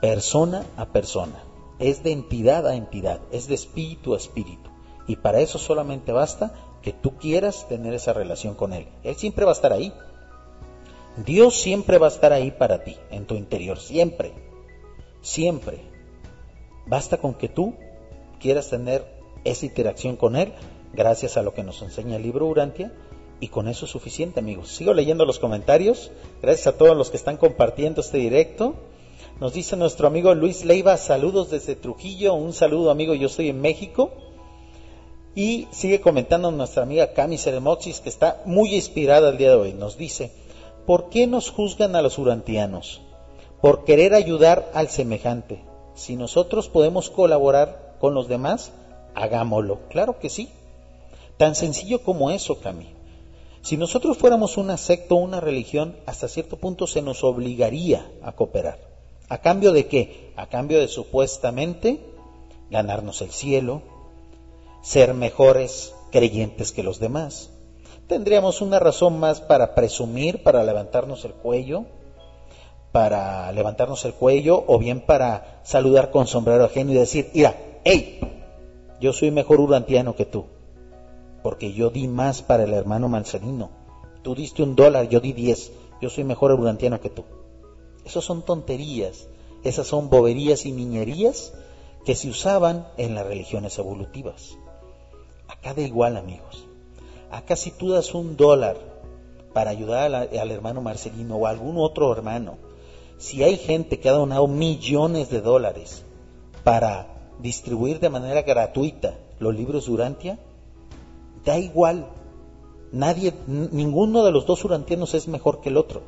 persona 0.00 0.64
a 0.76 0.86
persona, 0.86 1.42
es 1.78 2.02
de 2.02 2.12
entidad 2.12 2.66
a 2.66 2.76
entidad, 2.76 3.20
es 3.32 3.48
de 3.48 3.54
espíritu 3.54 4.12
a 4.12 4.18
espíritu. 4.18 4.70
Y 5.06 5.16
para 5.16 5.40
eso 5.40 5.58
solamente 5.58 6.12
basta 6.12 6.52
que 6.84 6.92
tú 6.92 7.16
quieras 7.16 7.66
tener 7.66 7.94
esa 7.94 8.12
relación 8.12 8.54
con 8.54 8.74
Él. 8.74 8.86
Él 9.04 9.16
siempre 9.16 9.46
va 9.46 9.52
a 9.52 9.54
estar 9.54 9.72
ahí. 9.72 9.94
Dios 11.24 11.58
siempre 11.58 11.96
va 11.96 12.08
a 12.08 12.10
estar 12.10 12.32
ahí 12.34 12.50
para 12.50 12.84
ti, 12.84 12.96
en 13.10 13.24
tu 13.24 13.36
interior, 13.36 13.78
siempre, 13.78 14.32
siempre. 15.22 15.78
Basta 16.86 17.16
con 17.16 17.34
que 17.34 17.48
tú 17.48 17.74
quieras 18.38 18.68
tener 18.68 19.06
esa 19.44 19.64
interacción 19.64 20.16
con 20.16 20.36
Él, 20.36 20.52
gracias 20.92 21.38
a 21.38 21.42
lo 21.42 21.54
que 21.54 21.62
nos 21.62 21.80
enseña 21.80 22.16
el 22.16 22.22
libro 22.22 22.46
Urantia, 22.46 22.92
y 23.40 23.48
con 23.48 23.68
eso 23.68 23.86
es 23.86 23.90
suficiente, 23.90 24.40
amigos. 24.40 24.68
Sigo 24.68 24.92
leyendo 24.92 25.24
los 25.24 25.38
comentarios, 25.38 26.10
gracias 26.42 26.66
a 26.66 26.76
todos 26.76 26.96
los 26.96 27.10
que 27.10 27.16
están 27.16 27.38
compartiendo 27.38 28.02
este 28.02 28.18
directo. 28.18 28.74
Nos 29.40 29.54
dice 29.54 29.76
nuestro 29.76 30.06
amigo 30.06 30.34
Luis 30.34 30.66
Leiva, 30.66 30.98
saludos 30.98 31.50
desde 31.50 31.76
Trujillo, 31.76 32.34
un 32.34 32.52
saludo 32.52 32.90
amigo, 32.90 33.14
yo 33.14 33.28
estoy 33.28 33.48
en 33.48 33.62
México. 33.62 34.12
Y 35.34 35.66
sigue 35.72 36.00
comentando 36.00 36.50
nuestra 36.52 36.84
amiga 36.84 37.12
Cami 37.12 37.38
Ceremoxis, 37.38 38.00
que 38.00 38.08
está 38.08 38.42
muy 38.44 38.74
inspirada 38.74 39.30
el 39.30 39.38
día 39.38 39.50
de 39.50 39.56
hoy. 39.56 39.72
Nos 39.72 39.96
dice, 39.96 40.30
¿por 40.86 41.08
qué 41.08 41.26
nos 41.26 41.50
juzgan 41.50 41.96
a 41.96 42.02
los 42.02 42.18
urantianos? 42.18 43.00
Por 43.60 43.84
querer 43.84 44.14
ayudar 44.14 44.70
al 44.74 44.88
semejante. 44.88 45.64
Si 45.94 46.16
nosotros 46.16 46.68
podemos 46.68 47.10
colaborar 47.10 47.96
con 47.98 48.14
los 48.14 48.28
demás, 48.28 48.70
hagámoslo. 49.14 49.80
Claro 49.88 50.18
que 50.18 50.30
sí. 50.30 50.50
Tan 51.36 51.54
sencillo 51.56 52.02
como 52.02 52.30
eso, 52.30 52.60
Cami. 52.60 52.94
Si 53.62 53.76
nosotros 53.76 54.18
fuéramos 54.18 54.56
una 54.56 54.76
secta 54.76 55.14
o 55.14 55.18
una 55.18 55.40
religión, 55.40 55.96
hasta 56.06 56.28
cierto 56.28 56.58
punto 56.58 56.86
se 56.86 57.02
nos 57.02 57.24
obligaría 57.24 58.06
a 58.22 58.32
cooperar. 58.32 58.78
¿A 59.28 59.38
cambio 59.38 59.72
de 59.72 59.86
qué? 59.86 60.32
A 60.36 60.46
cambio 60.46 60.78
de 60.78 60.86
supuestamente 60.86 61.98
ganarnos 62.70 63.22
el 63.22 63.30
cielo, 63.30 63.82
ser 64.84 65.14
mejores 65.14 65.94
creyentes 66.12 66.70
que 66.70 66.82
los 66.82 67.00
demás. 67.00 67.50
Tendríamos 68.06 68.60
una 68.60 68.78
razón 68.78 69.18
más 69.18 69.40
para 69.40 69.74
presumir, 69.74 70.42
para 70.42 70.62
levantarnos 70.62 71.24
el 71.24 71.32
cuello, 71.32 71.86
para 72.92 73.50
levantarnos 73.52 74.04
el 74.04 74.12
cuello 74.12 74.62
o 74.66 74.78
bien 74.78 75.00
para 75.00 75.62
saludar 75.64 76.10
con 76.10 76.26
sombrero 76.26 76.66
ajeno 76.66 76.92
y 76.92 76.96
decir, 76.96 77.30
mira, 77.32 77.56
hey, 77.82 78.20
yo 79.00 79.14
soy 79.14 79.30
mejor 79.30 79.58
urantiano 79.58 80.14
que 80.14 80.26
tú, 80.26 80.44
porque 81.42 81.72
yo 81.72 81.88
di 81.88 82.06
más 82.06 82.42
para 82.42 82.64
el 82.64 82.74
hermano 82.74 83.08
Manzanino. 83.08 83.70
Tú 84.22 84.34
diste 84.34 84.62
un 84.62 84.76
dólar, 84.76 85.08
yo 85.08 85.20
di 85.20 85.32
diez, 85.32 85.72
yo 86.02 86.10
soy 86.10 86.24
mejor 86.24 86.52
urantiano 86.52 87.00
que 87.00 87.08
tú. 87.08 87.24
Esas 88.04 88.22
son 88.22 88.42
tonterías, 88.42 89.28
esas 89.62 89.86
son 89.86 90.10
boberías 90.10 90.66
y 90.66 90.72
niñerías 90.72 91.54
que 92.04 92.14
se 92.14 92.28
usaban 92.28 92.86
en 92.98 93.14
las 93.14 93.26
religiones 93.26 93.78
evolutivas. 93.78 94.58
Acá 95.58 95.74
da 95.74 95.82
igual, 95.82 96.16
amigos. 96.16 96.66
Acá 97.30 97.56
si 97.56 97.70
tú 97.70 97.90
das 97.90 98.14
un 98.14 98.36
dólar 98.36 98.76
para 99.52 99.70
ayudar 99.70 100.14
al 100.14 100.50
hermano 100.50 100.80
Marcelino 100.80 101.36
o 101.36 101.46
a 101.46 101.50
algún 101.50 101.78
otro 101.78 102.12
hermano, 102.12 102.58
si 103.18 103.42
hay 103.42 103.56
gente 103.56 103.98
que 103.98 104.08
ha 104.08 104.12
donado 104.12 104.46
millones 104.46 105.30
de 105.30 105.40
dólares 105.40 106.04
para 106.62 107.06
distribuir 107.40 108.00
de 108.00 108.10
manera 108.10 108.42
gratuita 108.42 109.14
los 109.38 109.54
libros 109.54 109.86
de 109.86 109.92
Urantia, 109.92 110.38
da 111.44 111.58
igual. 111.58 112.06
Nadie, 112.92 113.34
ninguno 113.46 114.24
de 114.24 114.30
los 114.30 114.46
dos 114.46 114.64
urantianos 114.64 115.14
es 115.14 115.26
mejor 115.26 115.60
que 115.60 115.70
el 115.70 115.76
otro. 115.76 116.02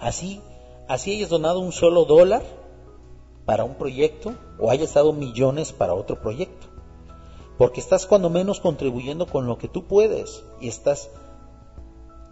Así, 0.00 0.40
así 0.88 1.16
hayas 1.16 1.28
donado 1.28 1.60
un 1.60 1.72
solo 1.72 2.04
dólar 2.04 2.42
para 3.44 3.64
un 3.64 3.74
proyecto 3.74 4.34
o 4.58 4.70
hayas 4.70 4.94
dado 4.94 5.12
millones 5.12 5.72
para 5.72 5.94
otro 5.94 6.20
proyecto 6.20 6.67
porque 7.58 7.80
estás 7.80 8.06
cuando 8.06 8.30
menos 8.30 8.60
contribuyendo 8.60 9.26
con 9.26 9.46
lo 9.46 9.58
que 9.58 9.68
tú 9.68 9.84
puedes 9.84 10.44
y 10.60 10.68
estás 10.68 11.10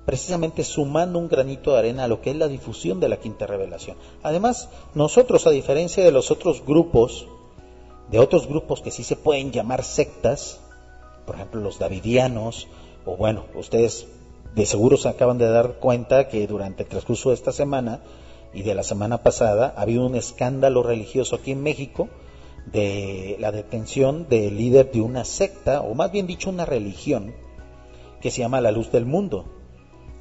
precisamente 0.07 0.63
sumando 0.63 1.19
un 1.19 1.29
granito 1.29 1.73
de 1.73 1.81
arena 1.81 2.05
a 2.05 2.09
lo 2.09 2.23
que 2.23 2.31
es 2.31 2.37
la 2.37 2.47
difusión 2.47 3.01
de 3.01 3.09
la 3.09 3.17
quinta 3.17 3.45
revelación. 3.45 3.97
Además, 4.23 4.69
nosotros, 4.95 5.49
a 5.49 5.51
diferencia 5.51 6.05
de 6.05 6.13
los 6.13 6.31
otros 6.31 6.65
grupos, 6.65 7.27
de 8.09 8.21
otros 8.21 8.47
grupos 8.47 8.81
que 8.81 8.93
sí 8.93 9.03
se 9.03 9.17
pueden 9.17 9.51
llamar 9.51 9.83
sectas, 9.83 10.61
por 11.27 11.35
ejemplo 11.35 11.61
los 11.61 11.81
davidianos, 11.81 12.69
o 13.05 13.17
bueno, 13.17 13.47
ustedes 13.57 14.07
de 14.55 14.65
seguro 14.65 14.97
se 14.97 15.09
acaban 15.09 15.39
de 15.39 15.49
dar 15.49 15.81
cuenta 15.81 16.29
que 16.29 16.47
durante 16.47 16.85
el 16.85 16.89
transcurso 16.89 17.31
de 17.31 17.35
esta 17.35 17.51
semana 17.51 18.01
y 18.55 18.63
de 18.63 18.77
la 18.77 18.85
semana 18.85 19.25
pasada 19.25 19.75
ha 19.77 19.83
habido 19.83 20.07
un 20.07 20.15
escándalo 20.15 20.85
religioso 20.85 21.35
aquí 21.35 21.51
en 21.51 21.65
México, 21.65 22.09
de 22.67 23.37
la 23.39 23.53
detención 23.53 24.29
del 24.29 24.57
líder 24.57 24.91
de 24.91 25.01
una 25.01 25.25
secta, 25.25 25.81
o 25.81 25.95
más 25.95 26.11
bien 26.11 26.27
dicho 26.27 26.51
una 26.51 26.65
religión, 26.65 27.35
que 28.21 28.31
se 28.31 28.41
llama 28.41 28.61
La 28.61 28.73
Luz 28.73 28.91
del 28.91 29.07
Mundo, 29.07 29.47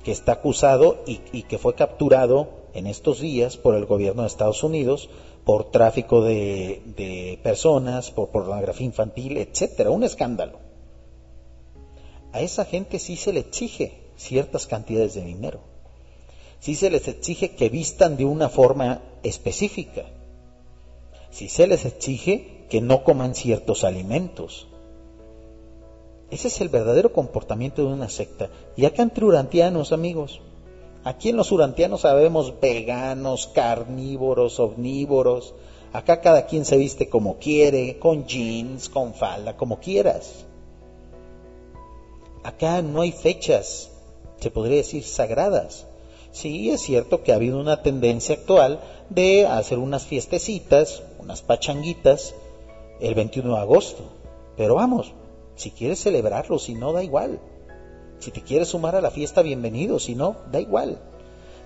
que 0.04 0.12
está 0.12 0.34
acusado 0.34 1.04
y, 1.08 1.44
que 1.44 1.58
fue 1.58 1.74
capturado 1.74 2.50
en 2.74 2.88
estos 2.88 3.20
días 3.20 3.58
por 3.58 3.76
el 3.76 3.86
gobierno 3.86 4.22
de 4.22 4.28
Estados 4.28 4.64
Unidos 4.64 5.10
por 5.44 5.72
tráfico 5.72 6.24
de, 6.24 6.82
de 6.96 7.40
personas, 7.42 8.12
por 8.12 8.30
pornografía 8.30 8.86
infantil, 8.86 9.38
etcétera, 9.38 9.90
un 9.90 10.04
escándalo. 10.04 10.60
A 12.32 12.42
esa 12.42 12.66
gente 12.66 13.00
sí 13.00 13.16
se 13.16 13.34
le 13.34 13.40
exige 13.40 14.02
ciertas 14.18 14.68
cantidades 14.68 15.14
de 15.14 15.24
dinero. 15.24 15.62
Sí 16.60 16.76
se 16.76 16.90
les 16.90 17.08
exige 17.08 17.56
que 17.56 17.70
vistan 17.70 18.18
de 18.18 18.26
una 18.26 18.50
forma 18.50 19.02
específica 19.24 20.06
si 21.36 21.50
se 21.50 21.68
les 21.68 21.84
exige 21.84 22.66
que 22.70 22.80
no 22.80 23.04
coman 23.04 23.36
ciertos 23.36 23.84
alimentos. 23.84 24.68
Ese 26.32 26.48
es 26.48 26.62
el 26.62 26.70
verdadero 26.70 27.12
comportamiento 27.12 27.82
de 27.82 27.94
una 27.94 28.08
secta. 28.08 28.50
Y 28.78 28.86
acá 28.86 29.04
entre 29.04 29.26
urantianos, 29.26 29.92
amigos, 29.92 30.40
aquí 31.04 31.28
en 31.30 31.36
los 31.36 31.52
urantianos 31.52 32.02
sabemos 32.02 32.62
veganos, 32.62 33.48
carnívoros, 33.48 34.62
omnívoros. 34.62 35.54
Acá 35.92 36.22
cada 36.22 36.46
quien 36.46 36.64
se 36.64 36.78
viste 36.78 37.10
como 37.10 37.38
quiere, 37.38 38.00
con 38.00 38.26
jeans, 38.26 38.88
con 38.88 39.14
falda, 39.14 39.58
como 39.58 39.82
quieras. 39.82 40.46
Acá 42.44 42.82
no 42.82 43.02
hay 43.02 43.12
fechas, 43.12 43.92
se 44.40 44.52
podría 44.52 44.78
decir, 44.78 45.04
sagradas. 45.04 45.86
Sí, 46.36 46.70
es 46.70 46.82
cierto 46.82 47.24
que 47.24 47.32
ha 47.32 47.36
habido 47.36 47.58
una 47.62 47.82
tendencia 47.82 48.36
actual 48.36 48.82
de 49.10 49.48
hacer 49.48 49.78
unas 49.78 50.06
fiestecitas, 50.06 51.02
unas 51.18 51.42
pachanguitas 51.42 52.36
el 53.00 53.16
21 53.16 53.56
de 53.56 53.62
agosto. 53.62 54.04
Pero 54.58 54.76
vamos, 54.76 55.14
si 55.56 55.72
quieres 55.72 56.02
celebrarlo, 56.02 56.60
si 56.60 56.74
no, 56.74 56.92
da 56.92 57.02
igual. 57.04 57.40
Si 58.20 58.32
te 58.32 58.42
quieres 58.42 58.68
sumar 58.68 58.98
a 58.98 59.02
la 59.02 59.12
fiesta, 59.12 59.44
bienvenido, 59.44 59.98
si 59.98 60.14
no, 60.14 60.36
da 60.52 60.60
igual. 60.60 61.00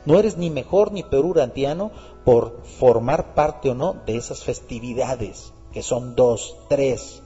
No 0.06 0.20
eres 0.20 0.38
ni 0.38 0.52
mejor 0.52 0.92
ni 0.92 1.02
peor 1.02 1.26
urantiano 1.26 1.90
por 2.24 2.62
formar 2.64 3.34
parte 3.34 3.72
o 3.72 3.74
no 3.74 3.96
de 4.06 4.18
esas 4.18 4.44
festividades, 4.44 5.52
que 5.74 5.82
son 5.82 6.16
dos, 6.16 6.56
tres, 6.70 7.24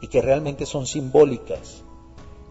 y 0.00 0.06
que 0.06 0.22
realmente 0.22 0.64
son 0.64 0.86
simbólicas, 0.86 1.82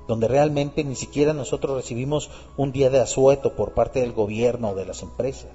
donde 0.07 0.27
realmente 0.27 0.83
ni 0.83 0.95
siquiera 0.95 1.33
nosotros 1.33 1.75
recibimos 1.75 2.29
un 2.55 2.71
día 2.71 2.89
de 2.89 2.99
asueto 2.99 3.55
por 3.55 3.73
parte 3.73 3.99
del 3.99 4.13
gobierno 4.13 4.69
o 4.69 4.75
de 4.75 4.85
las 4.85 5.03
empresas. 5.03 5.51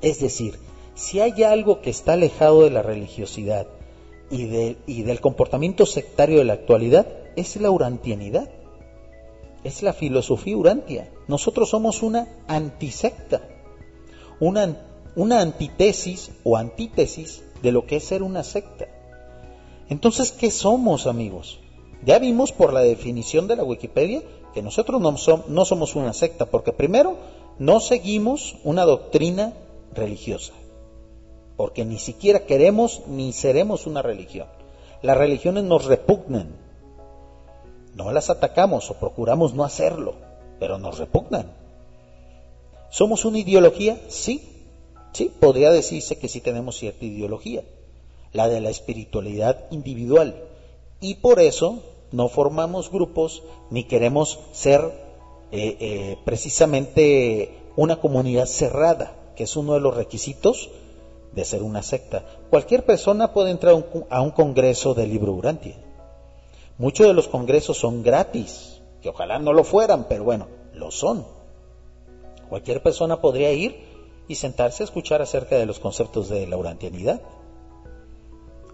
Es 0.00 0.20
decir, 0.20 0.58
si 0.94 1.20
hay 1.20 1.42
algo 1.42 1.82
que 1.82 1.90
está 1.90 2.14
alejado 2.14 2.62
de 2.62 2.70
la 2.70 2.82
religiosidad 2.82 3.66
y, 4.30 4.46
del 5.02 5.20
comportamiento 5.20 5.86
sectario 5.86 6.38
de 6.38 6.44
la 6.44 6.54
actualidad, 6.54 7.06
es 7.36 7.56
la 7.56 7.70
urantianidad, 7.70 8.50
es 9.62 9.82
la 9.82 9.92
filosofía 9.92 10.56
urantia. 10.56 11.12
Nosotros 11.28 11.68
somos 11.68 12.02
una 12.02 12.28
antisecta, 12.48 13.42
una, 14.40 14.86
una 15.14 15.40
antítesis 15.40 16.30
o 16.44 16.56
antítesis 16.56 17.42
de 17.62 17.72
lo 17.72 17.86
que 17.86 17.96
es 17.96 18.04
ser 18.04 18.22
una 18.22 18.42
secta. 18.42 18.86
Entonces, 19.88 20.32
¿qué 20.32 20.50
somos, 20.50 21.06
amigos? 21.06 21.60
Ya 22.06 22.18
vimos 22.18 22.52
por 22.52 22.72
la 22.72 22.80
definición 22.80 23.48
de 23.48 23.56
la 23.56 23.64
Wikipedia 23.64 24.22
que 24.54 24.62
nosotros 24.62 25.02
no, 25.02 25.64
somos 25.64 25.96
una 25.96 26.14
secta, 26.14 26.46
porque 26.46 26.72
primero 26.72 27.16
no 27.58 27.80
seguimos 27.80 28.56
una 28.64 28.84
doctrina 28.84 29.52
religiosa 29.92 30.54
porque 31.56 31.84
ni 31.84 31.98
siquiera 31.98 32.40
queremos 32.44 33.02
ni 33.08 33.32
seremos 33.32 33.86
una 33.86 34.02
religión. 34.02 34.46
Las 35.02 35.16
religiones 35.16 35.64
nos 35.64 35.86
repugnan, 35.86 36.64
No 37.94 38.12
las 38.12 38.28
atacamos 38.28 38.90
o 38.90 38.94
procuramos 38.94 39.54
no 39.54 39.64
hacerlo, 39.64 40.14
pero 40.60 40.78
nos 40.78 40.98
repugnan. 40.98 41.50
¿Somos 42.90 43.24
una 43.24 43.38
ideología? 43.38 43.98
Sí, 44.08 44.46
sí, 45.12 45.32
podría 45.40 45.70
decirse 45.70 46.18
que 46.18 46.28
sí 46.28 46.42
tenemos 46.42 46.76
cierta 46.76 47.06
ideología, 47.06 47.62
la 48.34 48.48
de 48.48 48.60
la 48.60 48.68
espiritualidad 48.68 49.64
individual. 49.70 50.34
Y 51.00 51.14
por 51.14 51.40
eso 51.40 51.82
no 52.12 52.28
formamos 52.28 52.90
grupos 52.90 53.42
ni 53.70 53.84
queremos 53.84 54.38
ser 54.52 54.80
eh, 55.52 55.76
eh, 55.80 56.18
precisamente 56.24 57.58
una 57.76 58.00
comunidad 58.00 58.46
cerrada, 58.46 59.14
que 59.36 59.44
es 59.44 59.56
uno 59.56 59.74
de 59.74 59.80
los 59.80 59.94
requisitos 59.94 60.70
de 61.32 61.44
ser 61.44 61.62
una 61.62 61.82
secta. 61.82 62.24
Cualquier 62.50 62.84
persona 62.84 63.32
puede 63.32 63.50
entrar 63.50 63.74
a 64.10 64.22
un, 64.22 64.30
congreso 64.30 64.94
de 64.94 65.06
libro 65.06 65.32
Urantia. 65.32 65.76
Muchos 66.78 67.06
de 67.06 67.14
los 67.14 67.28
congresos 67.28 67.76
son 67.76 68.02
gratis, 68.02 68.80
que 69.02 69.10
ojalá 69.10 69.38
no 69.38 69.52
lo 69.52 69.62
fueran, 69.62 70.06
pero 70.08 70.24
bueno, 70.24 70.48
lo 70.72 70.90
son. 70.90 71.26
Cualquier 72.48 72.82
persona 72.82 73.20
podría 73.20 73.52
ir 73.52 73.84
y 74.28 74.34
sentarse 74.34 74.82
a 74.82 74.86
escuchar 74.86 75.22
acerca 75.22 75.56
de 75.56 75.66
los 75.66 75.78
conceptos 75.78 76.28
de 76.28 76.46
la 76.46 76.56
urantianidad. 76.56 77.20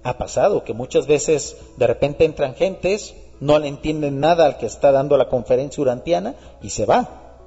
Ha 0.05 0.18
pasado 0.18 0.64
que 0.64 0.72
muchas 0.72 1.07
veces 1.07 1.57
de 1.76 1.87
repente 1.87 2.24
entran 2.24 2.55
gentes, 2.55 3.14
no 3.43 3.59
le 3.59 3.66
entienden 3.66 4.20
nada 4.20 4.47
al 4.47 4.57
que 4.57 4.66
está 4.66 4.93
dando 4.93 5.16
la 5.16 5.28
conferencia 5.28 5.82
urantiana 5.82 6.36
y 6.62 6.70
se 6.70 6.86
va. 6.86 7.40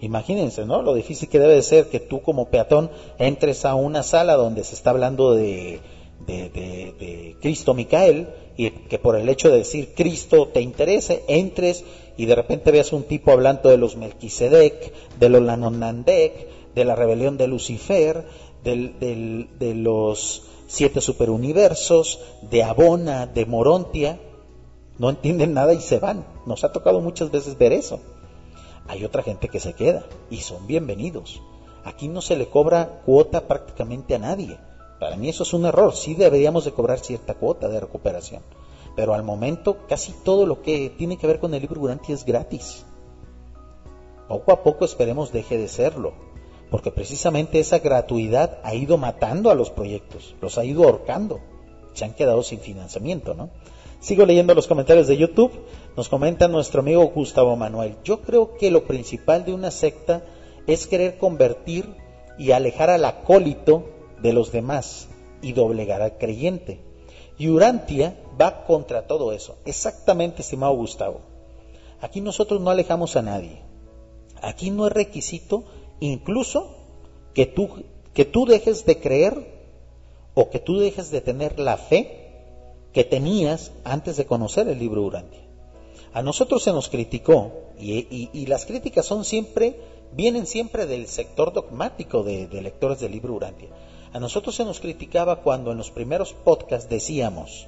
Imagínense, 0.00 0.64
¿no? 0.64 0.80
Lo 0.80 0.94
difícil 0.94 1.28
que 1.28 1.38
debe 1.38 1.56
de 1.56 1.62
ser 1.62 1.88
que 1.88 2.00
tú 2.00 2.22
como 2.22 2.48
peatón 2.48 2.90
entres 3.18 3.66
a 3.66 3.74
una 3.74 4.02
sala 4.02 4.34
donde 4.34 4.64
se 4.64 4.74
está 4.74 4.90
hablando 4.90 5.34
de, 5.34 5.80
de, 6.26 7.36
Cristo 7.42 7.74
Micael 7.74 8.28
y 8.56 8.70
que 8.70 8.98
por 8.98 9.16
el 9.16 9.28
hecho 9.28 9.50
de 9.50 9.58
decir 9.58 9.92
Cristo 9.94 10.48
te 10.48 10.62
interese, 10.62 11.22
entres 11.28 11.84
y 12.16 12.24
de 12.24 12.34
repente 12.34 12.70
veas 12.70 12.94
un 12.94 13.02
tipo 13.02 13.30
hablando 13.30 13.68
de 13.68 13.76
los 13.76 13.96
Melquisedec, 13.96 15.18
de 15.18 15.28
los 15.28 15.42
Lanonandek, 15.42 16.74
de 16.74 16.84
la 16.86 16.96
rebelión 16.96 17.36
de 17.36 17.46
Lucifer, 17.46 18.24
de 18.64 19.74
los 19.76 20.44
siete 20.66 21.02
superuniversos, 21.02 22.20
de 22.50 22.62
Abona, 22.62 23.26
de 23.26 23.44
Morontia, 23.44 24.18
no 24.98 25.10
entienden 25.10 25.54
nada 25.54 25.74
y 25.74 25.80
se 25.80 25.98
van. 25.98 26.24
Nos 26.46 26.64
ha 26.64 26.72
tocado 26.72 27.00
muchas 27.00 27.30
veces 27.30 27.58
ver 27.58 27.72
eso 27.72 28.00
hay 28.86 29.04
otra 29.04 29.22
gente 29.22 29.48
que 29.48 29.60
se 29.60 29.72
queda 29.72 30.04
y 30.30 30.38
son 30.38 30.66
bienvenidos. 30.66 31.40
Aquí 31.84 32.08
no 32.08 32.20
se 32.20 32.36
le 32.36 32.48
cobra 32.48 33.00
cuota 33.04 33.46
prácticamente 33.46 34.14
a 34.14 34.18
nadie. 34.18 34.58
Para 35.00 35.16
mí 35.16 35.28
eso 35.28 35.42
es 35.42 35.52
un 35.54 35.66
error. 35.66 35.94
Sí 35.94 36.14
deberíamos 36.14 36.64
de 36.64 36.72
cobrar 36.72 36.98
cierta 36.98 37.34
cuota 37.34 37.68
de 37.68 37.80
recuperación. 37.80 38.42
Pero 38.96 39.14
al 39.14 39.22
momento 39.22 39.86
casi 39.88 40.12
todo 40.24 40.46
lo 40.46 40.62
que 40.62 40.90
tiene 40.90 41.16
que 41.16 41.26
ver 41.26 41.40
con 41.40 41.52
el 41.54 41.62
libro 41.62 41.80
Guranti 41.80 42.12
es 42.12 42.24
gratis. 42.24 42.84
Poco 44.28 44.52
a 44.52 44.62
poco 44.62 44.84
esperemos 44.84 45.32
deje 45.32 45.58
de 45.58 45.68
serlo. 45.68 46.12
Porque 46.70 46.90
precisamente 46.90 47.58
esa 47.58 47.78
gratuidad 47.78 48.58
ha 48.62 48.74
ido 48.74 48.98
matando 48.98 49.50
a 49.50 49.54
los 49.54 49.70
proyectos. 49.70 50.34
Los 50.40 50.58
ha 50.58 50.64
ido 50.64 50.84
ahorcando. 50.84 51.40
Se 51.94 52.04
han 52.04 52.14
quedado 52.14 52.42
sin 52.42 52.60
financiamiento, 52.60 53.34
¿no? 53.34 53.50
Sigo 54.04 54.26
leyendo 54.26 54.54
los 54.54 54.66
comentarios 54.66 55.06
de 55.06 55.16
YouTube. 55.16 55.50
Nos 55.96 56.10
comenta 56.10 56.46
nuestro 56.46 56.80
amigo 56.80 57.06
Gustavo 57.06 57.56
Manuel. 57.56 57.96
Yo 58.04 58.20
creo 58.20 58.54
que 58.54 58.70
lo 58.70 58.84
principal 58.84 59.46
de 59.46 59.54
una 59.54 59.70
secta 59.70 60.26
es 60.66 60.86
querer 60.86 61.16
convertir 61.16 61.88
y 62.38 62.50
alejar 62.50 62.90
al 62.90 63.06
acólito 63.06 63.88
de 64.20 64.34
los 64.34 64.52
demás 64.52 65.08
y 65.40 65.54
doblegar 65.54 66.02
al 66.02 66.18
creyente. 66.18 66.82
Y 67.38 67.48
Urantia 67.48 68.14
va 68.38 68.66
contra 68.66 69.06
todo 69.06 69.32
eso. 69.32 69.56
Exactamente, 69.64 70.42
estimado 70.42 70.74
Gustavo. 70.74 71.22
Aquí 72.02 72.20
nosotros 72.20 72.60
no 72.60 72.68
alejamos 72.68 73.16
a 73.16 73.22
nadie. 73.22 73.62
Aquí 74.42 74.70
no 74.70 74.86
es 74.86 74.92
requisito 74.92 75.64
incluso 76.00 76.76
que 77.32 77.46
tú, 77.46 77.70
que 78.12 78.26
tú 78.26 78.44
dejes 78.44 78.84
de 78.84 79.00
creer 79.00 79.64
o 80.34 80.50
que 80.50 80.58
tú 80.58 80.78
dejes 80.78 81.10
de 81.10 81.22
tener 81.22 81.58
la 81.58 81.78
fe 81.78 82.23
que 82.94 83.04
tenías 83.04 83.72
antes 83.82 84.16
de 84.16 84.24
conocer 84.24 84.68
el 84.68 84.78
libro 84.78 85.02
Urantia. 85.02 85.40
A 86.12 86.22
nosotros 86.22 86.62
se 86.62 86.72
nos 86.72 86.88
criticó, 86.88 87.52
y, 87.76 88.46
las 88.46 88.66
críticas 88.66 89.04
son 89.04 89.24
siempre, 89.24 89.76
vienen 90.12 90.46
siempre 90.46 90.86
del 90.86 91.08
sector 91.08 91.52
dogmático 91.52 92.22
de, 92.22 92.46
lectores 92.62 93.00
del 93.00 93.10
libro 93.10 93.34
Urantia. 93.34 93.68
A 94.12 94.20
nosotros 94.20 94.54
se 94.54 94.64
nos 94.64 94.78
criticaba 94.78 95.42
cuando 95.42 95.72
en 95.72 95.78
los 95.78 95.90
primeros 95.90 96.32
podcasts 96.32 96.88
decíamos, 96.88 97.66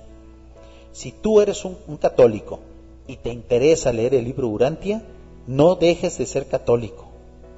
si 0.92 1.10
tú 1.10 1.40
eres 1.40 1.64
un, 1.64 1.76
un 1.88 1.96
católico 1.96 2.60
y 3.08 3.16
te 3.16 3.30
interesa 3.30 3.92
leer 3.92 4.14
el 4.14 4.24
libro 4.24 4.46
Urantia, 4.46 5.02
no 5.48 5.74
dejes 5.74 6.18
de 6.18 6.26
ser 6.26 6.46
católico 6.46 7.08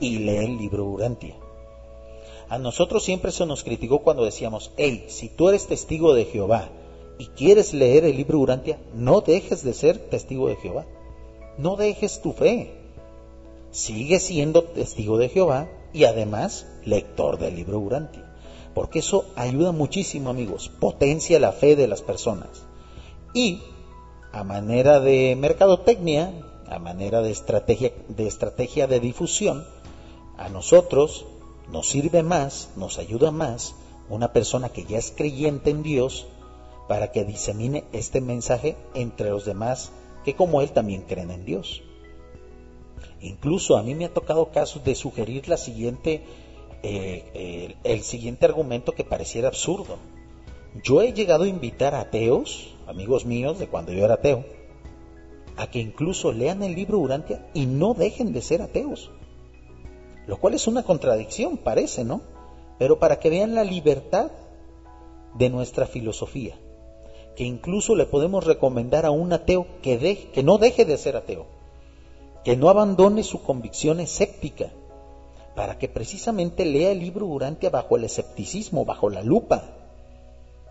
y 0.00 0.20
lee 0.20 0.38
el 0.38 0.56
libro 0.56 0.86
Urantia. 0.86 1.34
A 2.48 2.56
nosotros 2.56 3.04
siempre 3.04 3.30
se 3.30 3.44
nos 3.44 3.62
criticó 3.62 3.98
cuando 3.98 4.24
decíamos, 4.24 4.72
hey, 4.78 5.04
si 5.08 5.28
tú 5.28 5.50
eres 5.50 5.66
testigo 5.66 6.14
de 6.14 6.24
Jehová 6.24 6.70
y 7.18 7.26
quieres 7.26 7.74
leer 7.74 8.04
el 8.04 8.16
libro 8.16 8.38
Urantia, 8.38 8.78
no 8.94 9.20
dejes 9.20 9.64
de 9.64 9.74
ser 9.74 9.98
testigo 9.98 10.48
de 10.48 10.56
Jehová. 10.56 10.86
No 11.58 11.74
dejes 11.74 12.22
tu 12.22 12.32
fe. 12.32 12.72
Sigue 13.72 14.20
siendo 14.20 14.62
testigo 14.62 15.18
de 15.18 15.28
Jehová 15.28 15.68
y 15.92 16.04
además 16.04 16.66
lector 16.84 17.38
del 17.38 17.56
libro 17.56 17.80
Urantia. 17.80 18.24
Porque 18.72 19.00
eso 19.00 19.24
ayuda 19.34 19.72
muchísimo, 19.72 20.30
amigos. 20.30 20.68
Potencia 20.68 21.40
la 21.40 21.50
fe 21.50 21.74
de 21.74 21.88
las 21.88 22.02
personas. 22.02 22.62
Y 23.34 23.60
a 24.32 24.44
manera 24.44 25.00
de 25.00 25.34
mercadotecnia, 25.36 26.32
a 26.68 26.78
manera 26.78 27.20
de 27.20 27.32
estrategia 27.32 27.92
de, 28.08 28.28
estrategia 28.28 28.86
de 28.86 29.00
difusión, 29.00 29.66
a 30.36 30.48
nosotros 30.48 31.26
nos 31.72 31.88
sirve 31.88 32.22
más, 32.22 32.70
nos 32.76 32.98
ayuda 32.98 33.32
más 33.32 33.74
una 34.08 34.32
persona 34.32 34.68
que 34.68 34.84
ya 34.84 34.98
es 34.98 35.12
creyente 35.14 35.70
en 35.70 35.82
Dios 35.82 36.26
para 36.88 37.12
que 37.12 37.24
disemine 37.24 37.84
este 37.92 38.20
mensaje 38.20 38.76
entre 38.94 39.30
los 39.30 39.44
demás 39.44 39.92
que 40.24 40.34
como 40.34 40.62
él 40.62 40.72
también 40.72 41.02
creen 41.02 41.30
en 41.30 41.44
Dios. 41.44 41.82
Incluso 43.20 43.76
a 43.76 43.82
mí 43.82 43.94
me 43.94 44.06
ha 44.06 44.12
tocado 44.12 44.50
casos 44.50 44.82
de 44.84 44.94
sugerir 44.94 45.48
la 45.48 45.56
siguiente, 45.56 46.22
eh, 46.82 47.76
el, 47.84 48.02
siguiente 48.02 48.46
argumento 48.46 48.92
que 48.92 49.04
pareciera 49.04 49.48
absurdo. 49.48 49.96
Yo 50.82 51.02
he 51.02 51.12
llegado 51.12 51.44
a 51.44 51.48
invitar 51.48 51.94
a 51.94 52.00
ateos, 52.00 52.74
amigos 52.86 53.24
míos 53.26 53.58
de 53.58 53.68
cuando 53.68 53.92
yo 53.92 54.04
era 54.04 54.14
ateo, 54.14 54.44
a 55.56 55.70
que 55.70 55.80
incluso 55.80 56.32
lean 56.32 56.62
el 56.62 56.74
libro 56.74 56.98
Urantia 56.98 57.48
y 57.52 57.66
no 57.66 57.94
dejen 57.94 58.32
de 58.32 58.42
ser 58.42 58.62
ateos. 58.62 59.10
Lo 60.26 60.38
cual 60.38 60.54
es 60.54 60.66
una 60.66 60.84
contradicción, 60.84 61.56
parece, 61.56 62.04
¿no? 62.04 62.22
Pero 62.78 62.98
para 62.98 63.18
que 63.18 63.30
vean 63.30 63.54
la 63.54 63.64
libertad 63.64 64.30
de 65.34 65.50
nuestra 65.50 65.86
filosofía 65.86 66.56
que 67.38 67.44
incluso 67.44 67.94
le 67.94 68.04
podemos 68.04 68.44
recomendar 68.44 69.06
a 69.06 69.12
un 69.12 69.32
ateo 69.32 69.64
que, 69.80 70.42
no 70.42 70.58
deje 70.58 70.84
de 70.84 70.98
ser 70.98 71.14
ateo, 71.14 71.46
que 72.42 72.56
no 72.56 72.68
abandone 72.68 73.22
su 73.22 73.44
convicción 73.44 74.00
escéptica, 74.00 74.72
para 75.54 75.78
que 75.78 75.88
precisamente 75.88 76.64
lea 76.64 76.90
el 76.90 76.98
libro 76.98 77.26
Urantia 77.26 77.70
bajo 77.70 77.96
el 77.96 78.02
escepticismo, 78.02 78.84
bajo 78.84 79.08
la 79.08 79.22
lupa, 79.22 79.62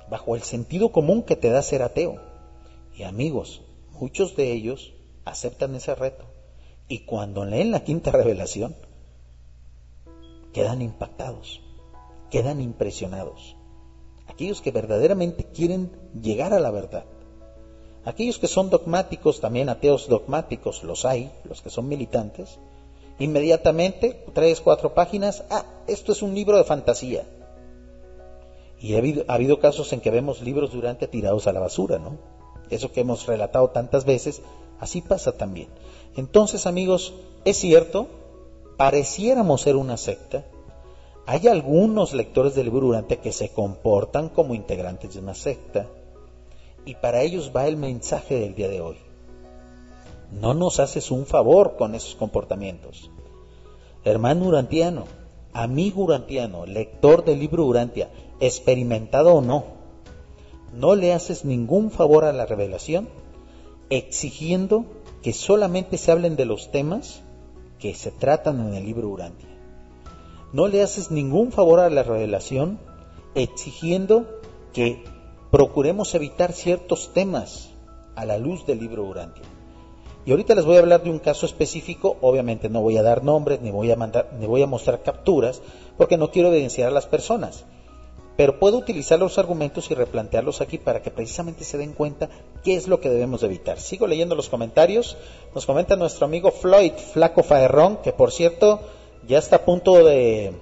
bajo 0.10 0.36
el 0.36 0.44
sentido 0.44 0.92
común 0.92 1.24
que 1.24 1.38
te 1.38 1.50
da 1.50 1.62
ser 1.62 1.84
ateo. 1.84 2.20
Y 2.94 3.04
amigos, 3.04 3.62
muchos 3.94 4.36
de 4.36 4.52
ellos 4.52 4.94
aceptan 5.24 5.74
ese 5.74 5.96
reto. 5.96 6.26
Y 6.90 7.06
cuando 7.06 7.46
leen 7.46 7.72
la 7.72 7.86
quinta 7.86 8.12
revelación, 8.12 8.76
quedan 10.52 10.82
impactados, 10.82 11.62
quedan 12.30 12.60
impresionados 12.60 13.56
aquellos 14.28 14.62
que 14.62 14.72
verdaderamente 14.72 15.46
quieren 15.46 15.92
llegar 16.22 16.54
a 16.54 16.60
la 16.60 16.72
verdad. 16.72 17.06
Aquellos 18.06 18.40
que 18.40 18.48
son 18.48 18.70
dogmáticos, 18.70 19.42
también 19.42 19.70
ateos 19.70 20.08
dogmáticos, 20.08 20.84
los 20.84 21.04
hay, 21.04 21.32
los 21.44 21.62
que 21.62 21.70
son 21.70 21.88
militantes, 21.90 22.58
inmediatamente, 23.20 24.24
tres, 24.34 24.62
cuatro 24.62 24.94
páginas, 24.94 25.44
ah, 25.50 25.66
esto 25.88 26.14
es 26.14 26.22
un 26.22 26.34
libro 26.34 26.58
de 26.58 26.64
fantasía. 26.64 27.26
Y 28.80 28.96
ha 28.96 29.00
habido, 29.00 29.26
ha 29.28 29.34
habido 29.34 29.60
casos 29.60 29.92
en 29.92 30.00
que 30.00 30.12
vemos 30.12 30.42
libros 30.42 30.72
durante 30.72 31.08
tirados 31.08 31.48
a 31.48 31.52
la 31.52 31.60
basura, 31.60 32.00
¿no? 32.00 32.18
Eso 32.70 32.92
que 32.92 33.02
hemos 33.02 33.26
relatado 33.26 33.72
tantas 33.72 34.06
veces, 34.06 34.42
así 34.80 35.02
pasa 35.02 35.34
también. 35.34 35.68
Entonces, 36.16 36.66
amigos, 36.66 37.14
es 37.44 37.58
cierto, 37.58 38.08
pareciéramos 38.78 39.62
ser 39.62 39.76
una 39.76 39.98
secta, 39.98 40.46
hay 41.26 41.50
algunos 41.50 42.14
lectores 42.14 42.56
del 42.56 42.68
libro 42.68 42.88
Durante 42.88 43.18
que 43.18 43.34
se 43.34 43.50
comportan 43.50 44.30
como 44.30 44.56
integrantes 44.56 45.14
de 45.14 45.20
una 45.20 45.34
secta 45.34 45.88
y 46.88 46.96
para 46.96 47.22
ellos 47.22 47.52
va 47.54 47.68
el 47.68 47.76
mensaje 47.76 48.40
del 48.40 48.56
día 48.56 48.70
de 48.70 48.80
hoy. 48.80 48.96
No 50.32 50.54
nos 50.54 50.80
haces 50.80 51.12
un 51.12 51.26
favor 51.26 51.76
con 51.78 51.96
esos 51.96 52.16
comportamientos. 52.16 53.12
Hermano 54.06 54.46
Urantiano, 54.46 55.04
amigo 55.52 56.04
Urantiano, 56.04 56.66
lector 56.66 57.26
del 57.26 57.40
libro 57.40 57.66
Urantia, 57.66 58.10
experimentado 58.40 59.36
o 59.36 59.42
no, 59.42 59.66
no 60.74 60.96
le 60.96 61.14
haces 61.14 61.44
ningún 61.44 61.92
favor 61.92 62.24
a 62.24 62.32
la 62.32 62.46
revelación 62.46 63.10
exigiendo 63.90 64.86
que 65.22 65.34
solamente 65.34 65.98
se 65.98 66.14
hablen 66.14 66.38
de 66.38 66.46
los 66.46 66.72
temas 66.72 67.22
que 67.80 67.96
se 67.96 68.12
tratan 68.12 68.66
en 68.66 68.76
el 68.76 68.86
libro 68.86 69.10
Urantia. 69.10 69.50
No 70.54 70.70
le 70.70 70.82
haces 70.82 71.12
ningún 71.12 71.52
favor 71.52 71.82
a 71.82 71.90
la 71.90 72.04
revelación 72.04 72.80
exigiendo 73.36 74.40
que 74.72 75.04
procuremos 75.52 76.14
evitar 76.16 76.54
ciertos 76.54 77.14
temas 77.14 77.70
a 78.16 78.26
la 78.26 78.38
luz 78.38 78.66
del 78.66 78.80
libro 78.80 79.04
Urantia. 79.04 79.46
Y 80.26 80.32
ahorita 80.32 80.56
les 80.56 80.66
voy 80.66 80.76
a 80.76 80.80
hablar 80.80 81.04
de 81.04 81.10
un 81.10 81.20
caso 81.20 81.46
específico, 81.46 82.18
obviamente 82.20 82.68
no 82.68 82.82
voy 82.82 82.98
a 82.98 83.04
dar 83.04 83.24
nombres 83.24 83.62
ni 83.62 83.72
voy 83.72 83.92
a 83.92 83.96
mandar 83.96 84.32
ni 84.38 84.46
voy 84.46 84.62
a 84.62 84.68
mostrar 84.68 85.02
capturas 85.02 85.62
porque 85.98 86.18
no 86.18 86.32
quiero 86.32 86.50
evidenciar 86.50 86.90
a 86.90 86.92
las 86.92 87.06
personas. 87.06 87.64
Pero 88.36 88.60
puedo 88.60 88.78
utilizar 88.78 89.18
los 89.18 89.40
argumentos 89.40 89.90
y 89.90 89.96
replantearlos 89.96 90.62
aquí 90.62 90.78
para 90.78 91.02
que 91.02 91.12
precisamente 91.12 91.64
se 91.64 91.78
den 91.78 91.94
cuenta 91.94 92.30
qué 92.64 92.76
es 92.76 92.88
lo 92.88 93.00
que 93.00 93.10
debemos 93.10 93.42
evitar. 93.42 93.80
Sigo 93.80 94.06
leyendo 94.06 94.36
los 94.36 94.50
comentarios. 94.50 95.18
Nos 95.56 95.66
comenta 95.66 95.96
nuestro 95.96 96.26
amigo 96.26 96.52
Floyd, 96.52 96.92
Flaco 97.14 97.42
Faerrón, 97.42 97.98
que 98.04 98.12
por 98.12 98.32
cierto 98.32 98.82
ya 99.28 99.40
está 99.40 99.56
a 99.56 99.66
punto 99.66 100.04
de, 100.04 100.54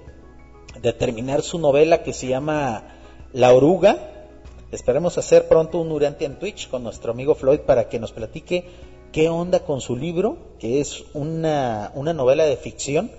de 0.80 0.92
terminar 0.94 1.42
su 1.42 1.58
novela 1.58 2.02
que 2.02 2.14
se 2.14 2.28
llama 2.28 2.84
La 3.32 3.52
Oruga. 3.52 4.15
Esperemos 4.72 5.16
hacer 5.16 5.46
pronto 5.46 5.78
un 5.78 5.92
Urantia 5.92 6.26
en 6.26 6.38
Twitch 6.38 6.68
con 6.68 6.82
nuestro 6.82 7.12
amigo 7.12 7.34
Floyd 7.34 7.60
para 7.60 7.88
que 7.88 8.00
nos 8.00 8.12
platique 8.12 8.64
qué 9.12 9.28
onda 9.28 9.60
con 9.60 9.80
su 9.80 9.96
libro, 9.96 10.36
que 10.58 10.80
es 10.80 11.04
una, 11.14 11.92
novela 11.94 12.44
de 12.44 12.56
ficción 12.56 13.10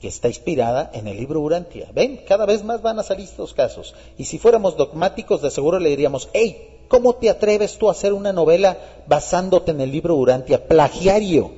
que 0.00 0.08
está 0.08 0.28
inspirada 0.28 0.90
en 0.94 1.08
el 1.08 1.16
libro 1.16 1.40
Urantia. 1.40 1.90
Ven, 1.92 2.20
cada 2.26 2.46
vez 2.46 2.62
más 2.62 2.82
van 2.82 3.00
a 3.00 3.02
salir 3.02 3.24
estos 3.24 3.52
casos. 3.52 3.94
Y 4.16 4.24
si 4.24 4.38
fuéramos 4.38 4.76
dogmáticos, 4.76 5.42
de 5.42 5.50
seguro 5.50 5.80
le 5.80 5.90
diríamos, 5.90 6.28
hey, 6.32 6.84
¿cómo 6.88 7.16
te 7.16 7.30
atreves 7.30 7.78
tú 7.78 7.88
a 7.88 7.92
hacer 7.92 8.12
una 8.12 8.32
novela 8.32 8.78
basándote 9.08 9.72
en 9.72 9.80
el 9.80 9.90
libro 9.90 10.14
Urantia? 10.14 10.68
Plagiario, 10.68 11.50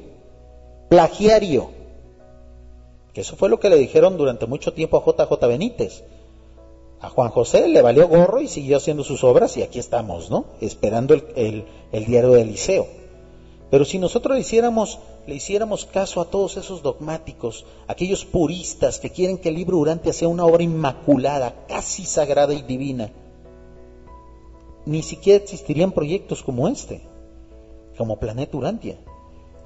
plagiario. 0.88 1.70
Que 3.12 3.20
eso 3.20 3.36
fue 3.36 3.50
lo 3.50 3.60
que 3.60 3.68
le 3.68 3.76
dijeron 3.76 4.16
durante 4.16 4.46
mucho 4.46 4.72
tiempo 4.72 4.96
a 4.96 5.04
JJ 5.04 5.46
Benítez. 5.46 6.02
A 7.00 7.10
Juan 7.10 7.30
José 7.30 7.68
le 7.68 7.80
valió 7.80 8.08
gorro 8.08 8.40
y 8.40 8.48
siguió 8.48 8.76
haciendo 8.76 9.04
sus 9.04 9.22
obras 9.22 9.56
y 9.56 9.62
aquí 9.62 9.78
estamos, 9.78 10.30
¿no? 10.30 10.46
Esperando 10.60 11.14
el, 11.14 11.64
diario 11.92 12.32
de 12.32 12.42
Eliseo. 12.42 12.86
Pero 13.70 13.84
si 13.84 13.98
nosotros 13.98 14.34
le 14.34 14.40
hiciéramos, 14.40 14.98
le 15.26 15.34
hiciéramos 15.34 15.84
caso 15.84 16.20
a 16.20 16.24
todos 16.24 16.56
esos 16.56 16.82
dogmáticos, 16.82 17.66
aquellos 17.86 18.24
puristas 18.24 18.98
que 18.98 19.10
quieren 19.10 19.38
que 19.38 19.50
el 19.50 19.54
libro 19.54 19.78
Urantia 19.78 20.12
sea 20.12 20.26
una 20.26 20.44
obra 20.44 20.62
inmaculada, 20.62 21.66
casi 21.68 22.04
sagrada 22.04 22.54
y 22.54 22.62
divina, 22.62 23.12
ni 24.86 25.02
siquiera 25.02 25.44
existirían 25.44 25.92
proyectos 25.92 26.42
como 26.42 26.66
este, 26.66 27.02
como 27.96 28.18
Planeta 28.18 28.56
Urantia, 28.56 28.98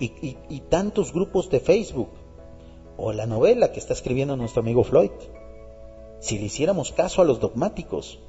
y 0.00 0.60
tantos 0.68 1.12
grupos 1.12 1.48
de 1.48 1.60
Facebook, 1.60 2.08
o 2.98 3.12
la 3.12 3.26
novela 3.26 3.72
que 3.72 3.78
está 3.78 3.92
escribiendo 3.92 4.36
nuestro 4.36 4.60
amigo 4.60 4.84
Floyd. 4.84 5.10
Si 6.22 6.38
le 6.38 6.44
hiciéramos 6.44 6.92
caso 6.92 7.20
a 7.20 7.24
los 7.24 7.40
dogmáticos, 7.40 8.20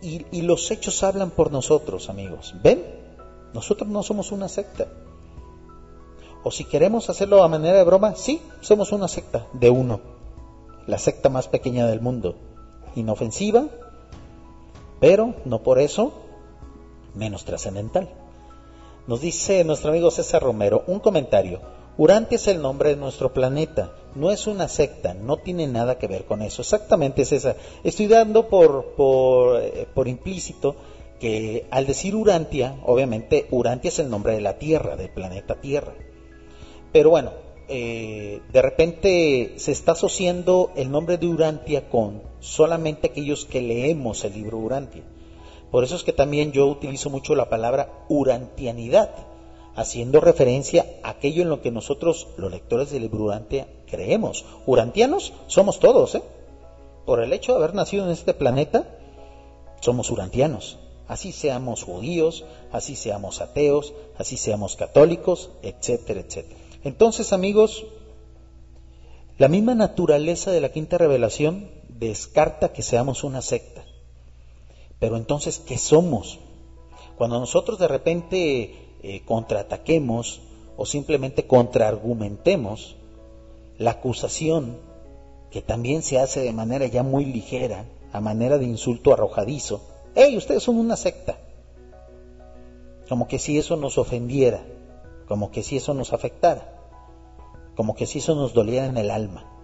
y, 0.00 0.40
los 0.40 0.70
hechos 0.70 1.02
hablan 1.02 1.30
por 1.30 1.52
nosotros, 1.52 2.08
amigos, 2.08 2.54
¿ven? 2.62 2.82
Nosotros 3.52 3.90
no 3.90 4.02
somos 4.02 4.32
una 4.32 4.48
secta. 4.48 4.88
O 6.44 6.50
si 6.50 6.64
queremos 6.64 7.10
hacerlo 7.10 7.42
a 7.42 7.48
manera 7.48 7.76
de 7.76 7.84
broma, 7.84 8.16
sí, 8.16 8.40
somos 8.62 8.90
una 8.92 9.06
secta 9.06 9.46
de 9.52 9.68
uno. 9.68 10.00
La 10.86 10.96
secta 10.96 11.28
más 11.28 11.46
pequeña 11.46 11.86
del 11.86 12.00
mundo. 12.00 12.36
Inofensiva, 12.94 13.66
pero 14.98 15.34
no 15.44 15.62
por 15.62 15.78
eso 15.78 16.14
menos 17.14 17.44
trascendental. 17.44 18.08
Nos 19.06 19.20
dice 19.20 19.62
nuestro 19.64 19.90
amigo 19.90 20.10
César 20.10 20.42
Romero 20.42 20.84
un 20.86 21.00
comentario. 21.00 21.60
Urantia 21.98 22.36
es 22.36 22.46
el 22.46 22.60
nombre 22.60 22.90
de 22.90 22.96
nuestro 22.96 23.32
planeta, 23.32 23.92
no 24.14 24.30
es 24.30 24.46
una 24.46 24.68
secta, 24.68 25.14
no 25.14 25.38
tiene 25.38 25.66
nada 25.66 25.98
que 25.98 26.06
ver 26.06 26.24
con 26.24 26.42
eso. 26.42 26.60
Exactamente, 26.60 27.24
César. 27.24 27.56
Estoy 27.84 28.06
dando 28.06 28.48
por, 28.48 28.94
por, 28.96 29.62
eh, 29.62 29.86
implícito 30.04 30.76
que 31.18 31.66
al 31.70 31.86
decir 31.86 32.14
Urantia, 32.14 32.76
obviamente 32.84 33.46
Urantia 33.50 33.88
es 33.88 33.98
el 33.98 34.10
nombre 34.10 34.34
de 34.34 34.42
la 34.42 34.58
Tierra, 34.58 34.96
del 34.96 35.08
planeta 35.08 35.58
Tierra. 35.60 35.94
Pero 36.92 37.10
bueno, 37.10 37.32
eh, 37.68 38.42
de 38.52 38.62
repente 38.62 39.54
se 39.56 39.72
está 39.72 39.92
asociando 39.92 40.72
el 40.76 40.90
nombre 40.90 41.16
de 41.16 41.26
Urantia 41.26 41.88
con 41.88 42.22
solamente 42.40 43.08
aquellos 43.08 43.44
que 43.46 43.62
leemos 43.62 44.22
el 44.24 44.34
libro 44.34 44.58
Urantia. 44.58 45.02
Por 45.70 45.82
eso 45.82 45.96
es 45.96 46.04
que 46.04 46.12
también 46.12 46.52
yo 46.52 46.66
utilizo 46.66 47.10
mucho 47.10 47.34
la 47.34 47.48
palabra 47.48 48.04
urantianidad, 48.08 49.25
haciendo 49.76 50.20
referencia 50.20 50.86
a 51.02 51.10
aquello 51.10 51.42
en 51.42 51.48
lo 51.48 51.62
que 51.62 51.70
nosotros, 51.70 52.28
los 52.36 52.50
lectores 52.50 52.90
del 52.90 53.02
libro 53.02 53.24
Urantia, 53.24 53.68
creemos. 53.88 54.44
Urantianos 54.66 55.32
somos 55.46 55.78
todos, 55.78 56.14
¿eh? 56.16 56.22
Por 57.04 57.22
el 57.22 57.32
hecho 57.32 57.52
de 57.52 57.58
haber 57.58 57.74
nacido 57.74 58.04
en 58.04 58.10
este 58.10 58.34
planeta, 58.34 58.88
somos 59.80 60.10
urantianos 60.10 60.78
así 61.08 61.32
seamos 61.32 61.84
judíos, 61.84 62.44
así 62.72 62.96
seamos 62.96 63.40
ateos, 63.40 63.92
así 64.18 64.36
seamos 64.36 64.76
católicos, 64.76 65.50
etcétera, 65.62 66.20
etcétera. 66.20 66.60
Entonces, 66.84 67.32
amigos, 67.32 67.84
la 69.38 69.48
misma 69.48 69.74
naturaleza 69.74 70.50
de 70.50 70.60
la 70.60 70.70
quinta 70.70 70.98
revelación 70.98 71.70
descarta 71.88 72.72
que 72.72 72.82
seamos 72.82 73.24
una 73.24 73.42
secta. 73.42 73.84
Pero 74.98 75.16
entonces, 75.16 75.58
¿qué 75.58 75.78
somos? 75.78 76.38
Cuando 77.18 77.38
nosotros 77.38 77.78
de 77.78 77.88
repente 77.88 78.85
eh, 79.08 79.22
contraataquemos 79.24 80.40
o 80.76 80.84
simplemente 80.84 81.46
contraargumentemos, 81.46 82.96
la 83.78 83.92
acusación, 83.92 84.78
que 85.52 85.62
también 85.62 86.02
se 86.02 86.18
hace 86.18 86.40
de 86.40 86.52
manera 86.52 86.86
ya 86.86 87.04
muy 87.04 87.24
ligera, 87.24 87.84
a 88.12 88.20
manera 88.20 88.58
de 88.58 88.64
insulto 88.64 89.12
arrojadizo, 89.12 89.80
hey, 90.16 90.36
ustedes 90.36 90.64
son 90.64 90.76
una 90.78 90.96
secta. 90.96 91.38
Como 93.08 93.28
que 93.28 93.38
si 93.38 93.58
eso 93.58 93.76
nos 93.76 93.96
ofendiera, 93.96 94.66
como 95.28 95.52
que 95.52 95.62
si 95.62 95.76
eso 95.76 95.94
nos 95.94 96.12
afectara, 96.12 96.76
como 97.76 97.94
que 97.94 98.06
si 98.06 98.18
eso 98.18 98.34
nos 98.34 98.54
doliera 98.54 98.86
en 98.86 98.96
el 98.96 99.12
alma. 99.12 99.55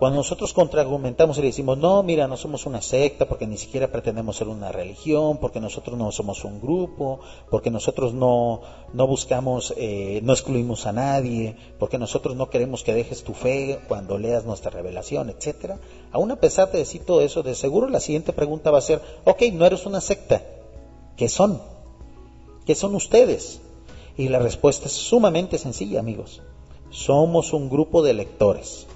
Cuando 0.00 0.16
nosotros 0.16 0.54
contraargumentamos 0.54 1.36
y 1.36 1.42
le 1.42 1.48
decimos, 1.48 1.76
no, 1.76 2.02
mira, 2.02 2.26
no 2.26 2.38
somos 2.38 2.64
una 2.64 2.80
secta 2.80 3.28
porque 3.28 3.46
ni 3.46 3.58
siquiera 3.58 3.92
pretendemos 3.92 4.34
ser 4.34 4.48
una 4.48 4.72
religión, 4.72 5.36
porque 5.36 5.60
nosotros 5.60 5.98
no 5.98 6.10
somos 6.10 6.42
un 6.46 6.58
grupo, 6.58 7.20
porque 7.50 7.70
nosotros 7.70 8.14
no, 8.14 8.62
no 8.94 9.06
buscamos, 9.06 9.74
eh, 9.76 10.20
no 10.22 10.32
excluimos 10.32 10.86
a 10.86 10.92
nadie, 10.92 11.54
porque 11.78 11.98
nosotros 11.98 12.34
no 12.34 12.48
queremos 12.48 12.82
que 12.82 12.94
dejes 12.94 13.24
tu 13.24 13.34
fe 13.34 13.78
cuando 13.88 14.16
leas 14.16 14.46
nuestra 14.46 14.70
revelación, 14.70 15.28
etcétera. 15.28 15.78
Aún 16.12 16.30
a 16.30 16.36
pesar 16.36 16.72
de 16.72 16.78
decir 16.78 17.04
todo 17.04 17.20
eso, 17.20 17.42
de 17.42 17.54
seguro 17.54 17.86
la 17.86 18.00
siguiente 18.00 18.32
pregunta 18.32 18.70
va 18.70 18.78
a 18.78 18.80
ser, 18.80 19.02
ok, 19.26 19.42
no 19.52 19.66
eres 19.66 19.84
una 19.84 20.00
secta, 20.00 20.42
¿qué 21.18 21.28
son? 21.28 21.60
¿Qué 22.64 22.74
son 22.74 22.94
ustedes? 22.94 23.60
Y 24.16 24.28
la 24.28 24.38
respuesta 24.38 24.86
es 24.86 24.92
sumamente 24.92 25.58
sencilla, 25.58 26.00
amigos. 26.00 26.40
Somos 26.88 27.52
un 27.52 27.68
grupo 27.68 28.02
de 28.02 28.14
lectores 28.14 28.86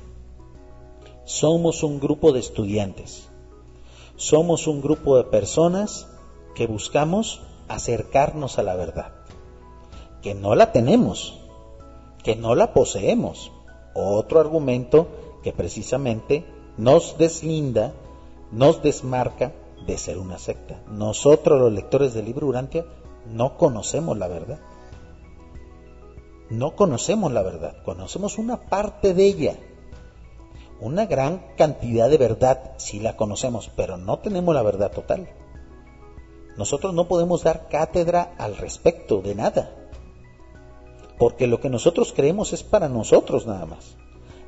somos 1.24 1.82
un 1.82 2.00
grupo 2.00 2.32
de 2.32 2.40
estudiantes. 2.40 3.28
Somos 4.16 4.66
un 4.66 4.80
grupo 4.80 5.16
de 5.16 5.24
personas 5.24 6.06
que 6.54 6.66
buscamos 6.66 7.40
acercarnos 7.68 8.58
a 8.58 8.62
la 8.62 8.76
verdad. 8.76 9.12
Que 10.22 10.34
no 10.34 10.54
la 10.54 10.72
tenemos, 10.72 11.40
que 12.22 12.36
no 12.36 12.54
la 12.54 12.72
poseemos. 12.72 13.52
Otro 13.94 14.40
argumento 14.40 15.08
que 15.42 15.52
precisamente 15.52 16.44
nos 16.76 17.16
deslinda, 17.18 17.92
nos 18.52 18.82
desmarca 18.82 19.52
de 19.86 19.98
ser 19.98 20.18
una 20.18 20.38
secta. 20.38 20.82
Nosotros 20.88 21.60
los 21.60 21.72
lectores 21.72 22.14
del 22.14 22.26
libro 22.26 22.46
Urantia 22.46 22.84
no 23.30 23.56
conocemos 23.56 24.16
la 24.18 24.28
verdad. 24.28 24.60
No 26.50 26.76
conocemos 26.76 27.32
la 27.32 27.42
verdad, 27.42 27.82
conocemos 27.84 28.38
una 28.38 28.60
parte 28.60 29.14
de 29.14 29.26
ella 29.26 29.56
una 30.80 31.06
gran 31.06 31.42
cantidad 31.56 32.10
de 32.10 32.18
verdad 32.18 32.72
si 32.76 33.00
la 33.00 33.16
conocemos, 33.16 33.70
pero 33.76 33.96
no 33.96 34.18
tenemos 34.18 34.54
la 34.54 34.62
verdad 34.62 34.90
total. 34.90 35.28
Nosotros 36.56 36.94
no 36.94 37.08
podemos 37.08 37.42
dar 37.42 37.68
cátedra 37.68 38.34
al 38.38 38.56
respecto 38.56 39.20
de 39.20 39.34
nada, 39.34 39.70
porque 41.18 41.46
lo 41.46 41.60
que 41.60 41.70
nosotros 41.70 42.12
creemos 42.12 42.52
es 42.52 42.62
para 42.62 42.88
nosotros 42.88 43.46
nada 43.46 43.66
más. 43.66 43.96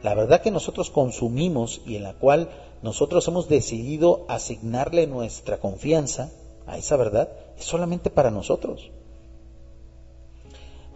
La 0.03 0.15
verdad 0.15 0.41
que 0.41 0.51
nosotros 0.51 0.91
consumimos 0.91 1.81
y 1.87 1.97
en 1.97 2.05
la 2.05 2.15
cual 2.15 2.51
nosotros 2.83 3.27
hemos 3.29 3.49
decidido 3.49 4.25
asignarle 4.29 5.07
nuestra 5.07 5.59
confianza 5.59 6.31
a 6.67 6.79
esa 6.79 6.97
verdad 6.97 7.31
es 7.59 7.65
solamente 7.65 8.11
para 8.11 8.31
nosotros. 8.31 8.91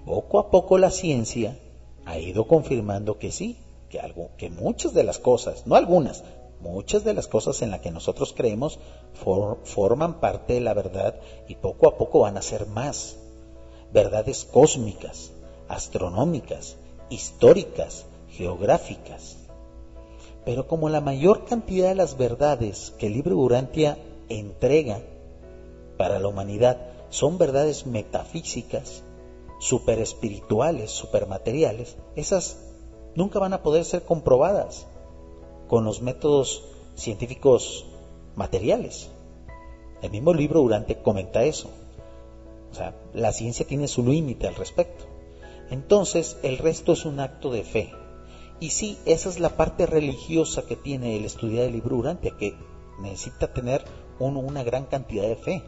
Poco 0.04 0.38
a 0.38 0.50
poco 0.50 0.78
la 0.78 0.90
ciencia 0.90 1.58
ha 2.04 2.18
ido 2.18 2.46
confirmando 2.46 3.18
que 3.18 3.30
sí, 3.30 3.58
que, 3.90 4.50
muchas 4.50 4.94
de 4.94 5.04
las 5.04 5.18
cosas, 5.18 5.66
no 5.66 5.76
algunas, 5.76 6.24
Muchas 6.60 7.04
de 7.04 7.14
las 7.14 7.26
cosas 7.26 7.62
en 7.62 7.70
las 7.70 7.80
que 7.80 7.90
nosotros 7.90 8.34
creemos 8.36 8.78
forman 9.64 10.20
parte 10.20 10.54
de 10.54 10.60
la 10.60 10.74
verdad 10.74 11.18
y 11.48 11.54
poco 11.54 11.88
a 11.88 11.96
poco 11.96 12.20
van 12.20 12.36
a 12.36 12.42
ser 12.42 12.66
más. 12.66 13.16
Verdades 13.94 14.44
cósmicas, 14.44 15.32
astronómicas, 15.68 16.76
históricas, 17.08 18.04
geográficas. 18.28 19.38
Pero 20.44 20.66
como 20.66 20.90
la 20.90 21.00
mayor 21.00 21.46
cantidad 21.46 21.88
de 21.88 21.94
las 21.94 22.18
verdades 22.18 22.92
que 22.98 23.06
el 23.06 23.14
libro 23.14 23.38
Urantia 23.38 23.96
entrega 24.28 25.00
para 25.96 26.18
la 26.18 26.28
humanidad 26.28 26.76
son 27.08 27.38
verdades 27.38 27.86
metafísicas, 27.86 29.02
superespirituales, 29.60 30.90
supermateriales, 30.90 31.96
esas 32.16 32.69
nunca 33.14 33.38
van 33.38 33.52
a 33.52 33.62
poder 33.62 33.84
ser 33.84 34.02
comprobadas 34.02 34.86
con 35.68 35.84
los 35.84 36.02
métodos 36.02 36.64
científicos 36.94 37.86
materiales. 38.36 39.08
El 40.02 40.10
mismo 40.10 40.32
libro 40.32 40.60
Durante 40.60 41.00
comenta 41.02 41.44
eso. 41.44 41.70
O 42.70 42.74
sea, 42.74 42.94
la 43.12 43.32
ciencia 43.32 43.66
tiene 43.66 43.88
su 43.88 44.04
límite 44.04 44.46
al 44.46 44.54
respecto. 44.54 45.04
Entonces, 45.70 46.38
el 46.42 46.58
resto 46.58 46.92
es 46.92 47.04
un 47.04 47.20
acto 47.20 47.50
de 47.50 47.64
fe. 47.64 47.92
Y 48.60 48.70
sí, 48.70 48.98
esa 49.04 49.28
es 49.28 49.40
la 49.40 49.50
parte 49.56 49.86
religiosa 49.86 50.62
que 50.62 50.76
tiene 50.76 51.16
el 51.16 51.24
estudiar 51.24 51.64
el 51.64 51.72
libro 51.72 51.96
Durante, 51.96 52.32
que 52.32 52.54
necesita 53.00 53.52
tener 53.52 53.84
uno 54.18 54.40
una 54.40 54.62
gran 54.62 54.84
cantidad 54.84 55.26
de 55.26 55.36
fe. 55.36 55.62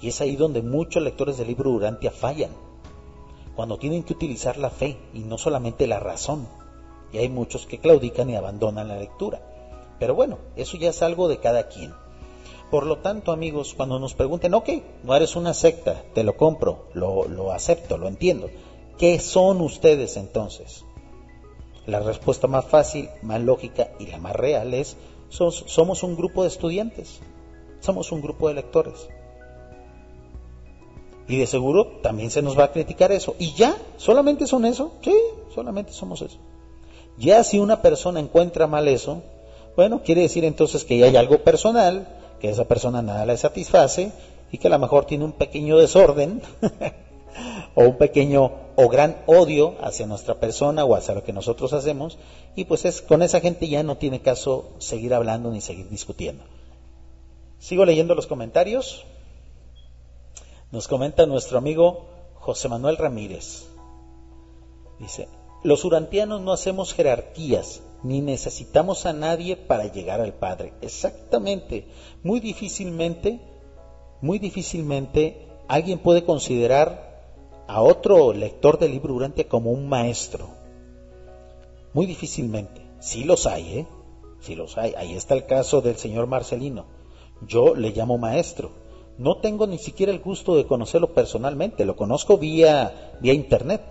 Y 0.00 0.08
es 0.08 0.20
ahí 0.20 0.36
donde 0.36 0.62
muchos 0.62 1.02
lectores 1.02 1.38
del 1.38 1.48
libro 1.48 1.70
Durantia 1.70 2.10
fallan, 2.10 2.50
cuando 3.56 3.78
tienen 3.78 4.04
que 4.04 4.12
utilizar 4.12 4.58
la 4.58 4.70
fe 4.70 4.98
y 5.14 5.20
no 5.20 5.38
solamente 5.38 5.86
la 5.86 5.98
razón 5.98 6.46
y 7.12 7.18
hay 7.18 7.28
muchos 7.28 7.66
que 7.66 7.78
claudican 7.78 8.30
y 8.30 8.36
abandonan 8.36 8.88
la 8.88 8.98
lectura. 8.98 9.40
Pero 9.98 10.14
bueno, 10.14 10.38
eso 10.56 10.76
ya 10.76 10.90
es 10.90 11.02
algo 11.02 11.28
de 11.28 11.38
cada 11.38 11.68
quien. 11.68 11.94
Por 12.70 12.84
lo 12.84 12.98
tanto, 12.98 13.32
amigos, 13.32 13.74
cuando 13.74 13.98
nos 13.98 14.14
pregunten, 14.14 14.54
ok, 14.54 14.68
no 15.04 15.14
eres 15.14 15.36
una 15.36 15.54
secta, 15.54 16.02
te 16.14 16.24
lo 16.24 16.36
compro, 16.36 16.88
lo, 16.94 17.26
lo 17.28 17.52
acepto, 17.52 17.96
lo 17.96 18.08
entiendo. 18.08 18.50
¿Qué 18.98 19.20
son 19.20 19.60
ustedes 19.60 20.16
entonces? 20.16 20.84
La 21.86 22.00
respuesta 22.00 22.48
más 22.48 22.64
fácil, 22.64 23.08
más 23.22 23.40
lógica 23.40 23.90
y 24.00 24.06
la 24.06 24.18
más 24.18 24.34
real 24.34 24.74
es, 24.74 24.96
somos 25.28 26.02
un 26.02 26.16
grupo 26.16 26.42
de 26.42 26.48
estudiantes, 26.48 27.20
somos 27.80 28.10
un 28.10 28.20
grupo 28.20 28.48
de 28.48 28.54
lectores. 28.54 29.08
Y 31.28 31.38
de 31.38 31.46
seguro 31.46 31.86
también 32.02 32.30
se 32.30 32.42
nos 32.42 32.58
va 32.58 32.64
a 32.64 32.72
criticar 32.72 33.10
eso. 33.12 33.34
¿Y 33.38 33.52
ya? 33.54 33.76
¿Solamente 33.96 34.46
son 34.46 34.64
eso? 34.64 34.92
Sí, 35.02 35.14
solamente 35.54 35.92
somos 35.92 36.22
eso. 36.22 36.38
Ya 37.18 37.42
si 37.42 37.58
una 37.58 37.82
persona 37.82 38.20
encuentra 38.20 38.66
mal 38.66 38.88
eso, 38.88 39.22
bueno, 39.74 40.02
quiere 40.02 40.22
decir 40.22 40.44
entonces 40.44 40.84
que 40.84 40.98
ya 40.98 41.06
hay 41.06 41.16
algo 41.16 41.38
personal, 41.38 42.06
que 42.40 42.50
esa 42.50 42.66
persona 42.66 43.02
nada 43.02 43.26
le 43.26 43.36
satisface 43.36 44.12
y 44.52 44.58
que 44.58 44.68
a 44.68 44.70
lo 44.70 44.78
mejor 44.78 45.06
tiene 45.06 45.24
un 45.24 45.32
pequeño 45.32 45.78
desorden 45.78 46.42
o 47.74 47.82
un 47.84 47.96
pequeño 47.96 48.52
o 48.76 48.88
gran 48.88 49.16
odio 49.26 49.74
hacia 49.80 50.06
nuestra 50.06 50.34
persona 50.36 50.84
o 50.84 50.94
hacia 50.94 51.14
lo 51.14 51.24
que 51.24 51.32
nosotros 51.32 51.72
hacemos 51.72 52.18
y 52.54 52.64
pues 52.64 52.84
es, 52.84 53.02
con 53.02 53.22
esa 53.22 53.40
gente 53.40 53.68
ya 53.68 53.82
no 53.82 53.96
tiene 53.96 54.20
caso 54.20 54.70
seguir 54.78 55.14
hablando 55.14 55.50
ni 55.50 55.60
seguir 55.60 55.88
discutiendo. 55.88 56.44
Sigo 57.58 57.84
leyendo 57.84 58.14
los 58.14 58.26
comentarios. 58.26 59.04
Nos 60.76 60.88
comenta 60.88 61.24
nuestro 61.24 61.56
amigo 61.56 62.04
José 62.34 62.68
Manuel 62.68 62.98
Ramírez. 62.98 63.66
Dice, 64.98 65.26
los 65.62 65.86
urantianos 65.86 66.42
no 66.42 66.52
hacemos 66.52 66.92
jerarquías, 66.92 67.80
ni 68.02 68.20
necesitamos 68.20 69.06
a 69.06 69.14
nadie 69.14 69.56
para 69.56 69.90
llegar 69.90 70.20
al 70.20 70.34
Padre. 70.34 70.74
Exactamente. 70.82 71.86
Muy 72.22 72.40
difícilmente, 72.40 73.40
muy 74.20 74.38
difícilmente 74.38 75.48
alguien 75.66 75.98
puede 75.98 76.26
considerar 76.26 77.22
a 77.68 77.80
otro 77.80 78.34
lector 78.34 78.78
del 78.78 78.90
libro 78.90 79.14
Urantia 79.14 79.48
como 79.48 79.70
un 79.70 79.88
maestro. 79.88 80.46
Muy 81.94 82.04
difícilmente. 82.04 82.82
Sí 83.00 83.24
los 83.24 83.46
hay, 83.46 83.78
¿eh? 83.78 83.86
Sí 84.40 84.54
los 84.54 84.76
hay. 84.76 84.92
Ahí 84.94 85.14
está 85.14 85.32
el 85.32 85.46
caso 85.46 85.80
del 85.80 85.96
señor 85.96 86.26
Marcelino. 86.26 86.84
Yo 87.40 87.74
le 87.74 87.92
llamo 87.92 88.18
maestro. 88.18 88.84
No 89.18 89.38
tengo 89.38 89.66
ni 89.66 89.78
siquiera 89.78 90.12
el 90.12 90.20
gusto 90.20 90.56
de 90.56 90.66
conocerlo 90.66 91.14
personalmente. 91.14 91.84
Lo 91.84 91.96
conozco 91.96 92.38
vía, 92.38 93.16
vía 93.20 93.32
internet 93.32 93.82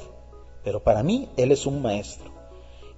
pero 0.65 0.81
para 0.81 1.03
mí 1.03 1.29
Él 1.37 1.51
es 1.51 1.65
un 1.67 1.81
maestro. 1.81 2.31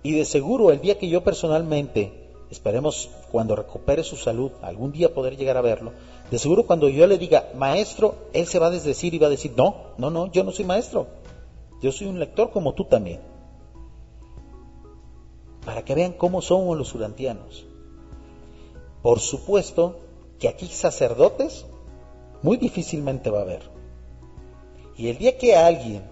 Y 0.02 0.14
de 0.14 0.26
seguro 0.26 0.72
el 0.72 0.80
día 0.80 0.98
que 0.98 1.10
yo 1.10 1.22
personalmente, 1.24 2.32
esperemos 2.50 3.10
cuando 3.30 3.58
recupere 3.58 4.04
su 4.04 4.16
salud, 4.16 4.52
algún 4.62 4.94
día 4.94 5.14
poder 5.14 5.36
llegar 5.36 5.58
a 5.58 5.62
verlo, 5.62 5.92
de 6.32 6.40
seguro 6.40 6.66
cuando 6.66 6.88
yo 6.88 7.06
le 7.06 7.18
diga 7.18 7.50
maestro, 7.56 8.16
Él 8.32 8.48
se 8.48 8.58
va 8.58 8.68
a 8.68 8.72
desdecir 8.72 9.14
y 9.14 9.20
va 9.20 9.28
a 9.28 9.32
decir, 9.32 9.52
no, 9.58 9.76
no, 9.98 10.10
no, 10.10 10.32
yo 10.32 10.46
no 10.46 10.52
soy 10.52 10.64
maestro, 10.64 11.08
yo 11.82 11.92
soy 11.92 12.08
un 12.08 12.20
lector 12.20 12.52
como 12.52 12.74
tú 12.74 12.86
también. 12.86 13.20
Para 15.66 15.84
que 15.84 15.94
vean 15.94 16.14
cómo 16.14 16.42
somos 16.42 16.78
los 16.78 16.96
urantianos. 16.96 17.66
Por 19.02 19.20
supuesto 19.20 20.00
que 20.40 20.48
aquí 20.48 20.68
sacerdotes 20.68 21.66
muy 22.42 22.58
difícilmente 22.58 23.30
va 23.30 23.40
a 23.40 23.44
haber. 23.44 23.70
Y 24.96 25.10
el 25.10 25.18
día 25.18 25.38
que 25.38 25.56
alguien 25.56 26.04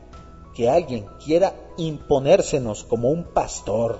que 0.55 0.69
alguien 0.69 1.05
quiera 1.23 1.53
imponérsenos 1.77 2.85
como 2.85 3.09
un 3.09 3.25
pastor, 3.25 3.99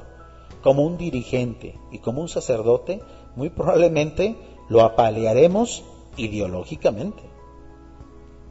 como 0.64 0.84
un 0.84 0.98
dirigente 0.98 1.78
y 1.92 2.00
como 2.00 2.22
un 2.22 2.30
sacerdote, 2.30 3.02
muy 3.36 3.50
probablemente 3.50 4.36
lo 4.70 4.82
apalearemos 4.82 5.84
ideológicamente 6.18 7.22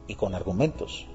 y 0.07 0.13
con 0.15 0.35
argumentos. 0.35 1.07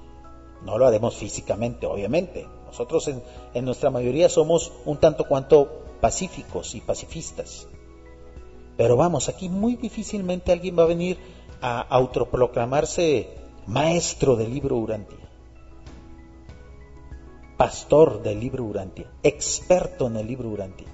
No 0.63 0.77
lo 0.77 0.85
haremos 0.85 1.15
físicamente, 1.15 1.87
obviamente. 1.87 2.45
Nosotros 2.67 3.07
en, 3.07 3.23
en, 3.53 3.65
nuestra 3.65 3.89
mayoría 3.89 4.29
somos 4.29 4.71
un 4.85 4.97
tanto 4.97 5.23
cuanto 5.23 5.69
pacíficos 6.01 6.75
y 6.75 6.81
pacifistas. 6.81 7.67
Pero 8.77 8.97
vamos, 8.97 9.29
aquí 9.29 9.49
muy 9.49 9.75
difícilmente 9.75 10.51
alguien 10.51 10.77
va 10.77 10.83
a 10.83 10.87
venir 10.87 11.17
a 11.61 11.81
autoproclamarse 11.81 13.29
maestro 13.67 14.35
del 14.35 14.53
libro 14.53 14.77
Urantia 14.77 15.21
pastor 17.61 18.23
del 18.23 18.39
libro 18.39 18.63
Urantia, 18.63 19.05
experto 19.21 20.07
en 20.07 20.17
el 20.17 20.25
libro 20.25 20.49
Urantia. 20.49 20.87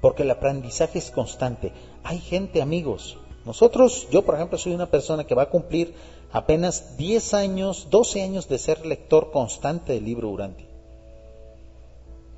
Porque 0.00 0.22
el 0.22 0.30
aprendizaje 0.30 0.98
es 0.98 1.10
constante. 1.10 1.74
Hay 2.04 2.20
gente, 2.20 2.62
amigos. 2.62 3.18
Nosotros, 3.44 4.08
yo 4.10 4.24
por 4.24 4.36
ejemplo, 4.36 4.56
soy 4.56 4.72
una 4.72 4.90
persona 4.90 5.24
que 5.24 5.34
va 5.34 5.42
a 5.42 5.50
cumplir 5.50 5.92
apenas 6.32 6.96
10 6.96 7.34
años, 7.34 7.88
12 7.90 8.22
años 8.22 8.48
de 8.48 8.58
ser 8.58 8.86
lector 8.86 9.30
constante 9.30 9.92
del 9.92 10.06
libro 10.06 10.30
Urantia. 10.30 10.68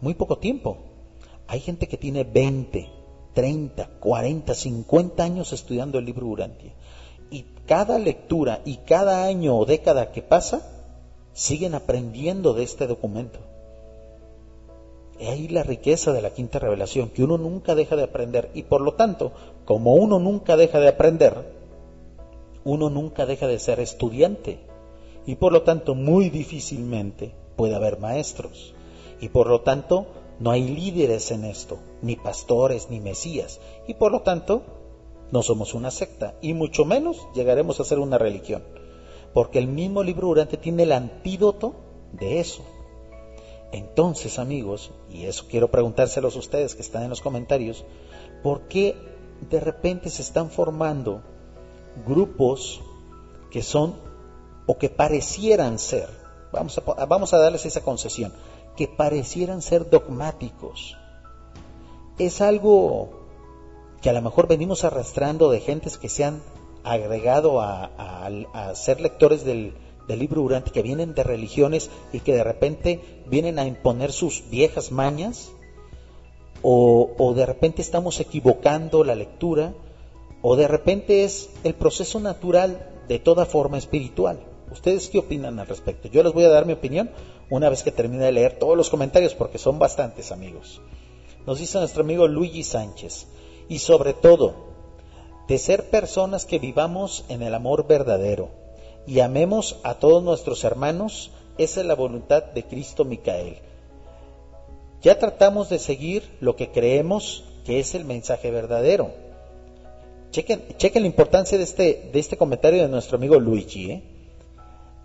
Muy 0.00 0.14
poco 0.14 0.38
tiempo. 0.38 0.78
Hay 1.46 1.60
gente 1.60 1.86
que 1.86 1.98
tiene 1.98 2.24
20, 2.24 2.90
30, 3.32 3.90
40, 4.00 4.54
50 4.54 5.22
años 5.22 5.52
estudiando 5.52 6.00
el 6.00 6.04
libro 6.04 6.26
Urantia. 6.26 6.72
Y 7.30 7.44
cada 7.66 7.98
lectura 7.98 8.60
y 8.64 8.78
cada 8.78 9.24
año 9.24 9.56
o 9.56 9.64
década 9.64 10.12
que 10.12 10.22
pasa, 10.22 10.62
siguen 11.32 11.74
aprendiendo 11.74 12.54
de 12.54 12.64
este 12.64 12.86
documento. 12.86 13.38
Y 15.18 15.26
ahí 15.26 15.48
la 15.48 15.62
riqueza 15.62 16.12
de 16.12 16.22
la 16.22 16.30
quinta 16.30 16.58
revelación, 16.58 17.10
que 17.10 17.22
uno 17.22 17.36
nunca 17.36 17.74
deja 17.74 17.94
de 17.94 18.04
aprender 18.04 18.50
y 18.54 18.62
por 18.62 18.80
lo 18.80 18.94
tanto, 18.94 19.32
como 19.66 19.94
uno 19.94 20.18
nunca 20.18 20.56
deja 20.56 20.80
de 20.80 20.88
aprender, 20.88 21.60
uno 22.64 22.88
nunca 22.88 23.26
deja 23.26 23.46
de 23.46 23.58
ser 23.58 23.80
estudiante 23.80 24.58
y 25.26 25.34
por 25.36 25.52
lo 25.52 25.62
tanto 25.62 25.94
muy 25.94 26.30
difícilmente 26.30 27.32
puede 27.56 27.74
haber 27.74 27.98
maestros 27.98 28.74
y 29.20 29.28
por 29.28 29.48
lo 29.48 29.60
tanto 29.60 30.06
no 30.38 30.50
hay 30.50 30.66
líderes 30.66 31.30
en 31.30 31.44
esto, 31.44 31.78
ni 32.00 32.16
pastores 32.16 32.88
ni 32.90 33.00
mesías 33.00 33.60
y 33.86 33.94
por 33.94 34.12
lo 34.12 34.22
tanto 34.22 34.62
no 35.32 35.42
somos 35.42 35.74
una 35.74 35.90
secta 35.90 36.34
y 36.40 36.54
mucho 36.54 36.84
menos 36.84 37.26
llegaremos 37.34 37.80
a 37.80 37.84
ser 37.84 37.98
una 37.98 38.18
religión 38.18 38.62
porque 39.32 39.58
el 39.58 39.68
mismo 39.68 40.02
libro 40.02 40.28
durante 40.28 40.56
tiene 40.56 40.84
el 40.84 40.92
antídoto 40.92 41.74
de 42.12 42.40
eso. 42.40 42.62
Entonces, 43.72 44.38
amigos, 44.38 44.90
y 45.08 45.24
eso 45.24 45.44
quiero 45.48 45.70
preguntárselos 45.70 46.34
a 46.34 46.40
ustedes 46.40 46.74
que 46.74 46.82
están 46.82 47.04
en 47.04 47.10
los 47.10 47.20
comentarios, 47.20 47.84
¿por 48.42 48.62
qué 48.62 48.96
de 49.48 49.60
repente 49.60 50.10
se 50.10 50.22
están 50.22 50.50
formando 50.50 51.22
grupos 52.06 52.80
que 53.50 53.62
son 53.62 53.94
o 54.66 54.76
que 54.76 54.88
parecieran 54.88 55.78
ser, 55.78 56.08
vamos 56.52 56.78
a, 56.78 57.04
vamos 57.04 57.32
a 57.32 57.38
darles 57.38 57.64
esa 57.64 57.82
concesión, 57.82 58.32
que 58.76 58.88
parecieran 58.88 59.62
ser 59.62 59.88
dogmáticos? 59.88 60.96
Es 62.18 62.40
algo 62.40 63.19
que 64.00 64.10
a 64.10 64.12
lo 64.12 64.22
mejor 64.22 64.48
venimos 64.48 64.84
arrastrando 64.84 65.50
de 65.50 65.60
gentes 65.60 65.98
que 65.98 66.08
se 66.08 66.24
han 66.24 66.42
agregado 66.84 67.60
a, 67.60 67.90
ser 68.74 69.00
lectores 69.00 69.44
del, 69.44 69.74
libro 70.08 70.42
Durante, 70.42 70.72
que 70.72 70.82
vienen 70.82 71.14
de 71.14 71.22
religiones 71.22 71.90
y 72.12 72.20
que 72.20 72.34
de 72.34 72.42
repente 72.42 73.22
vienen 73.26 73.58
a 73.58 73.66
imponer 73.66 74.10
sus 74.10 74.42
viejas 74.50 74.90
mañas, 74.90 75.52
o, 76.62 77.12
o 77.16 77.32
de 77.34 77.46
repente 77.46 77.80
estamos 77.80 78.18
equivocando 78.18 79.04
la 79.04 79.14
lectura, 79.14 79.72
o 80.42 80.56
de 80.56 80.66
repente 80.66 81.24
es 81.24 81.50
el 81.62 81.74
proceso 81.74 82.18
natural 82.18 82.90
de 83.06 83.18
toda 83.18 83.46
forma 83.46 83.78
espiritual. 83.78 84.40
¿Ustedes 84.72 85.08
qué 85.08 85.18
opinan 85.18 85.58
al 85.58 85.66
respecto? 85.66 86.08
Yo 86.08 86.22
les 86.22 86.32
voy 86.32 86.44
a 86.44 86.48
dar 86.48 86.66
mi 86.66 86.72
opinión 86.72 87.10
una 87.48 87.68
vez 87.68 87.82
que 87.82 87.90
termine 87.90 88.24
de 88.24 88.32
leer 88.32 88.58
todos 88.58 88.76
los 88.76 88.88
comentarios 88.88 89.34
porque 89.34 89.58
son 89.58 89.78
bastantes 89.78 90.32
amigos. 90.32 90.80
Nos 91.46 91.58
dice 91.58 91.78
nuestro 91.78 92.02
amigo 92.02 92.28
Luigi 92.28 92.62
Sánchez. 92.62 93.26
Y 93.70 93.78
sobre 93.78 94.14
todo, 94.14 94.54
de 95.46 95.56
ser 95.56 95.90
personas 95.90 96.44
que 96.44 96.58
vivamos 96.58 97.24
en 97.28 97.40
el 97.40 97.54
amor 97.54 97.86
verdadero 97.86 98.48
y 99.06 99.20
amemos 99.20 99.78
a 99.84 99.94
todos 99.94 100.24
nuestros 100.24 100.64
hermanos, 100.64 101.30
esa 101.56 101.80
es 101.80 101.86
la 101.86 101.94
voluntad 101.94 102.42
de 102.42 102.64
Cristo 102.64 103.04
Micael. 103.04 103.58
Ya 105.02 105.20
tratamos 105.20 105.68
de 105.68 105.78
seguir 105.78 106.36
lo 106.40 106.56
que 106.56 106.72
creemos 106.72 107.44
que 107.64 107.78
es 107.78 107.94
el 107.94 108.04
mensaje 108.04 108.50
verdadero. 108.50 109.12
Chequen, 110.32 110.76
chequen 110.76 111.04
la 111.04 111.08
importancia 111.08 111.56
de 111.56 111.62
este, 111.62 112.10
de 112.12 112.18
este 112.18 112.36
comentario 112.36 112.82
de 112.82 112.88
nuestro 112.88 113.18
amigo 113.18 113.38
Luigi. 113.38 113.92
¿eh? 113.92 114.02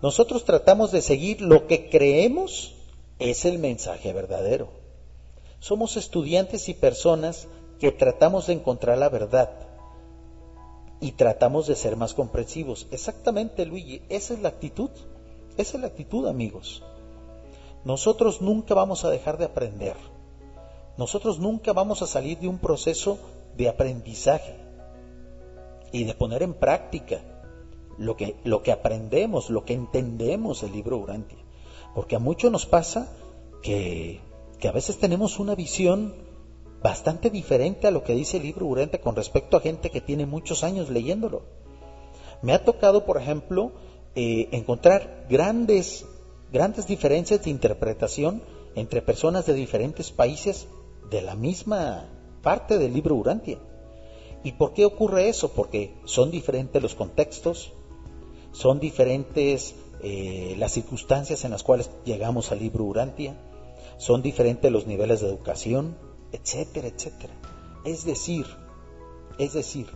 Nosotros 0.02 0.44
tratamos 0.44 0.90
de 0.90 1.02
seguir 1.02 1.40
lo 1.40 1.68
que 1.68 1.88
creemos 1.88 2.74
es 3.20 3.44
el 3.44 3.60
mensaje 3.60 4.12
verdadero. 4.12 4.70
Somos 5.60 5.96
estudiantes 5.96 6.68
y 6.68 6.74
personas 6.74 7.46
que 7.78 7.92
tratamos 7.92 8.46
de 8.46 8.54
encontrar 8.54 8.98
la 8.98 9.08
verdad 9.08 9.50
y 11.00 11.12
tratamos 11.12 11.66
de 11.66 11.76
ser 11.76 11.96
más 11.96 12.14
comprensivos. 12.14 12.86
Exactamente, 12.90 13.66
Luigi, 13.66 14.02
esa 14.08 14.34
es 14.34 14.40
la 14.40 14.48
actitud. 14.48 14.90
Esa 15.56 15.76
es 15.76 15.80
la 15.80 15.86
actitud, 15.88 16.26
amigos. 16.26 16.82
Nosotros 17.84 18.40
nunca 18.40 18.74
vamos 18.74 19.04
a 19.04 19.10
dejar 19.10 19.38
de 19.38 19.44
aprender. 19.44 19.96
Nosotros 20.96 21.38
nunca 21.38 21.72
vamos 21.72 22.02
a 22.02 22.06
salir 22.06 22.38
de 22.38 22.48
un 22.48 22.58
proceso 22.58 23.18
de 23.56 23.68
aprendizaje 23.68 24.56
y 25.92 26.04
de 26.04 26.14
poner 26.14 26.42
en 26.42 26.54
práctica 26.54 27.20
lo 27.98 28.16
que, 28.16 28.36
lo 28.44 28.62
que 28.62 28.72
aprendemos, 28.72 29.50
lo 29.50 29.64
que 29.64 29.74
entendemos 29.74 30.62
del 30.62 30.72
libro 30.72 30.98
Urantia. 30.98 31.38
Porque 31.94 32.16
a 32.16 32.18
muchos 32.18 32.50
nos 32.50 32.66
pasa 32.66 33.12
que, 33.62 34.20
que 34.58 34.68
a 34.68 34.72
veces 34.72 34.98
tenemos 34.98 35.38
una 35.38 35.54
visión 35.54 36.14
bastante 36.86 37.30
diferente 37.30 37.88
a 37.88 37.90
lo 37.90 38.04
que 38.04 38.14
dice 38.14 38.36
el 38.36 38.44
libro 38.44 38.66
Urantia 38.66 39.00
con 39.00 39.16
respecto 39.16 39.56
a 39.56 39.60
gente 39.60 39.90
que 39.90 40.00
tiene 40.00 40.24
muchos 40.24 40.62
años 40.62 40.88
leyéndolo. 40.88 41.42
Me 42.42 42.52
ha 42.52 42.64
tocado, 42.64 43.04
por 43.04 43.20
ejemplo, 43.20 43.72
eh, 44.14 44.48
encontrar 44.52 45.26
grandes, 45.28 46.06
grandes 46.52 46.86
diferencias 46.86 47.42
de 47.42 47.50
interpretación 47.50 48.40
entre 48.76 49.02
personas 49.02 49.46
de 49.46 49.54
diferentes 49.54 50.12
países 50.12 50.68
de 51.10 51.22
la 51.22 51.34
misma 51.34 52.08
parte 52.40 52.78
del 52.78 52.94
libro 52.94 53.16
Urantia. 53.16 53.58
¿Y 54.44 54.52
por 54.52 54.72
qué 54.72 54.84
ocurre 54.84 55.28
eso? 55.28 55.50
Porque 55.54 55.92
son 56.04 56.30
diferentes 56.30 56.80
los 56.80 56.94
contextos, 56.94 57.72
son 58.52 58.78
diferentes 58.78 59.74
eh, 60.04 60.54
las 60.56 60.70
circunstancias 60.70 61.44
en 61.44 61.50
las 61.50 61.64
cuales 61.64 61.90
llegamos 62.04 62.52
al 62.52 62.60
libro 62.60 62.84
Urantia, 62.84 63.34
son 63.98 64.22
diferentes 64.22 64.70
los 64.70 64.86
niveles 64.86 65.20
de 65.20 65.26
educación, 65.26 65.96
etcétera, 66.32 66.88
etcétera. 66.88 67.34
Es 67.84 68.04
decir, 68.04 68.46
es 69.38 69.52
decir, 69.52 69.86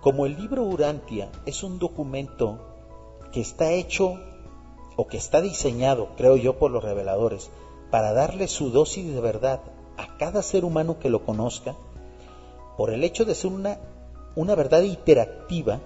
como 0.00 0.26
el 0.26 0.36
libro 0.36 0.62
Urantia 0.62 1.30
es 1.46 1.62
un 1.62 1.78
documento 1.78 2.58
que 3.32 3.40
está 3.40 3.72
hecho 3.72 4.20
o 4.96 5.06
que 5.06 5.16
está 5.16 5.40
diseñado, 5.40 6.08
creo 6.16 6.36
yo, 6.36 6.58
por 6.58 6.70
los 6.70 6.82
reveladores, 6.82 7.50
para 7.90 8.12
darle 8.12 8.48
su 8.48 8.70
dosis 8.70 9.12
de 9.12 9.20
verdad 9.20 9.60
a 9.96 10.16
cada 10.16 10.42
ser 10.42 10.64
humano 10.64 10.98
que 10.98 11.10
lo 11.10 11.24
conozca, 11.24 11.76
por 12.76 12.90
el 12.90 13.04
hecho 13.04 13.24
de 13.24 13.34
ser 13.34 13.52
una, 13.52 13.78
una 14.34 14.54
verdad 14.54 14.82
interactiva, 14.82 15.80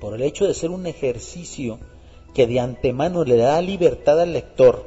por 0.00 0.14
el 0.14 0.22
hecho 0.22 0.46
de 0.46 0.54
ser 0.54 0.70
un 0.70 0.86
ejercicio 0.86 1.78
que 2.34 2.46
de 2.46 2.60
antemano 2.60 3.24
le 3.24 3.36
da 3.36 3.60
libertad 3.60 4.20
al 4.20 4.32
lector 4.32 4.84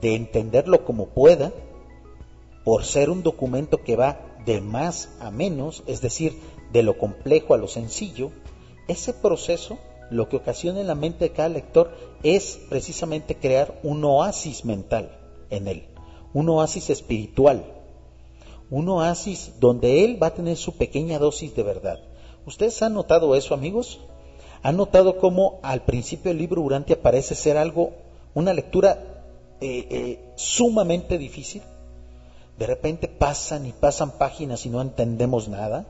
de 0.00 0.14
entenderlo 0.14 0.84
como 0.84 1.06
pueda, 1.08 1.52
por 2.68 2.84
ser 2.84 3.08
un 3.08 3.22
documento 3.22 3.82
que 3.82 3.96
va 3.96 4.20
de 4.44 4.60
más 4.60 5.08
a 5.20 5.30
menos, 5.30 5.82
es 5.86 6.02
decir, 6.02 6.38
de 6.70 6.82
lo 6.82 6.98
complejo 6.98 7.54
a 7.54 7.56
lo 7.56 7.66
sencillo, 7.66 8.30
ese 8.88 9.14
proceso 9.14 9.78
lo 10.10 10.28
que 10.28 10.36
ocasiona 10.36 10.82
en 10.82 10.86
la 10.86 10.94
mente 10.94 11.24
de 11.24 11.32
cada 11.32 11.48
lector 11.48 11.90
es 12.22 12.60
precisamente 12.68 13.36
crear 13.36 13.80
un 13.82 14.04
oasis 14.04 14.66
mental 14.66 15.18
en 15.48 15.66
él, 15.66 15.86
un 16.34 16.50
oasis 16.50 16.90
espiritual, 16.90 17.64
un 18.68 18.90
oasis 18.90 19.52
donde 19.58 20.04
él 20.04 20.22
va 20.22 20.26
a 20.26 20.34
tener 20.34 20.58
su 20.58 20.76
pequeña 20.76 21.18
dosis 21.18 21.56
de 21.56 21.62
verdad. 21.62 22.00
¿Ustedes 22.44 22.82
han 22.82 22.92
notado 22.92 23.34
eso, 23.34 23.54
amigos? 23.54 23.98
¿Han 24.62 24.76
notado 24.76 25.16
cómo 25.16 25.58
al 25.62 25.86
principio 25.86 26.30
el 26.30 26.36
libro 26.36 26.60
Urantia 26.60 27.00
parece 27.00 27.34
ser 27.34 27.56
algo, 27.56 27.92
una 28.34 28.52
lectura 28.52 29.24
eh, 29.58 29.86
eh, 29.90 30.32
sumamente 30.36 31.16
difícil? 31.16 31.62
De 32.58 32.66
repente 32.66 33.08
pasan 33.08 33.66
y 33.66 33.72
pasan 33.72 34.18
páginas 34.18 34.66
y 34.66 34.70
no 34.70 34.82
entendemos 34.82 35.48
nada, 35.48 35.86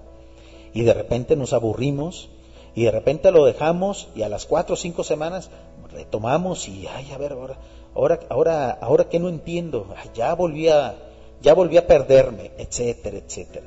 y 0.75 0.83
de 0.83 0.93
repente 0.93 1.35
nos 1.35 1.53
aburrimos, 1.53 2.29
y 2.75 2.85
de 2.85 2.91
repente 2.91 3.31
lo 3.31 3.45
dejamos, 3.47 4.09
y 4.15 4.23
a 4.23 4.29
las 4.29 4.45
cuatro 4.45 4.75
o 4.75 4.77
cinco 4.77 5.03
semanas 5.03 5.51
retomamos 5.91 6.69
y, 6.69 6.87
ay, 6.87 7.11
a 7.13 7.19
ver, 7.19 7.33
ahora, 7.33 7.57
ahora, 7.95 8.21
ahora, 8.29 8.71
ahora 8.71 9.09
que 9.09 9.19
no 9.19 9.29
entiendo, 9.29 9.87
ya 10.15 10.35
volví 10.35 10.69
a, 10.69 10.95
ya 11.41 11.55
volví 11.55 11.79
a 11.79 11.87
perderme, 11.87 12.53
etcétera, 12.59 13.17
etcétera. 13.17 13.67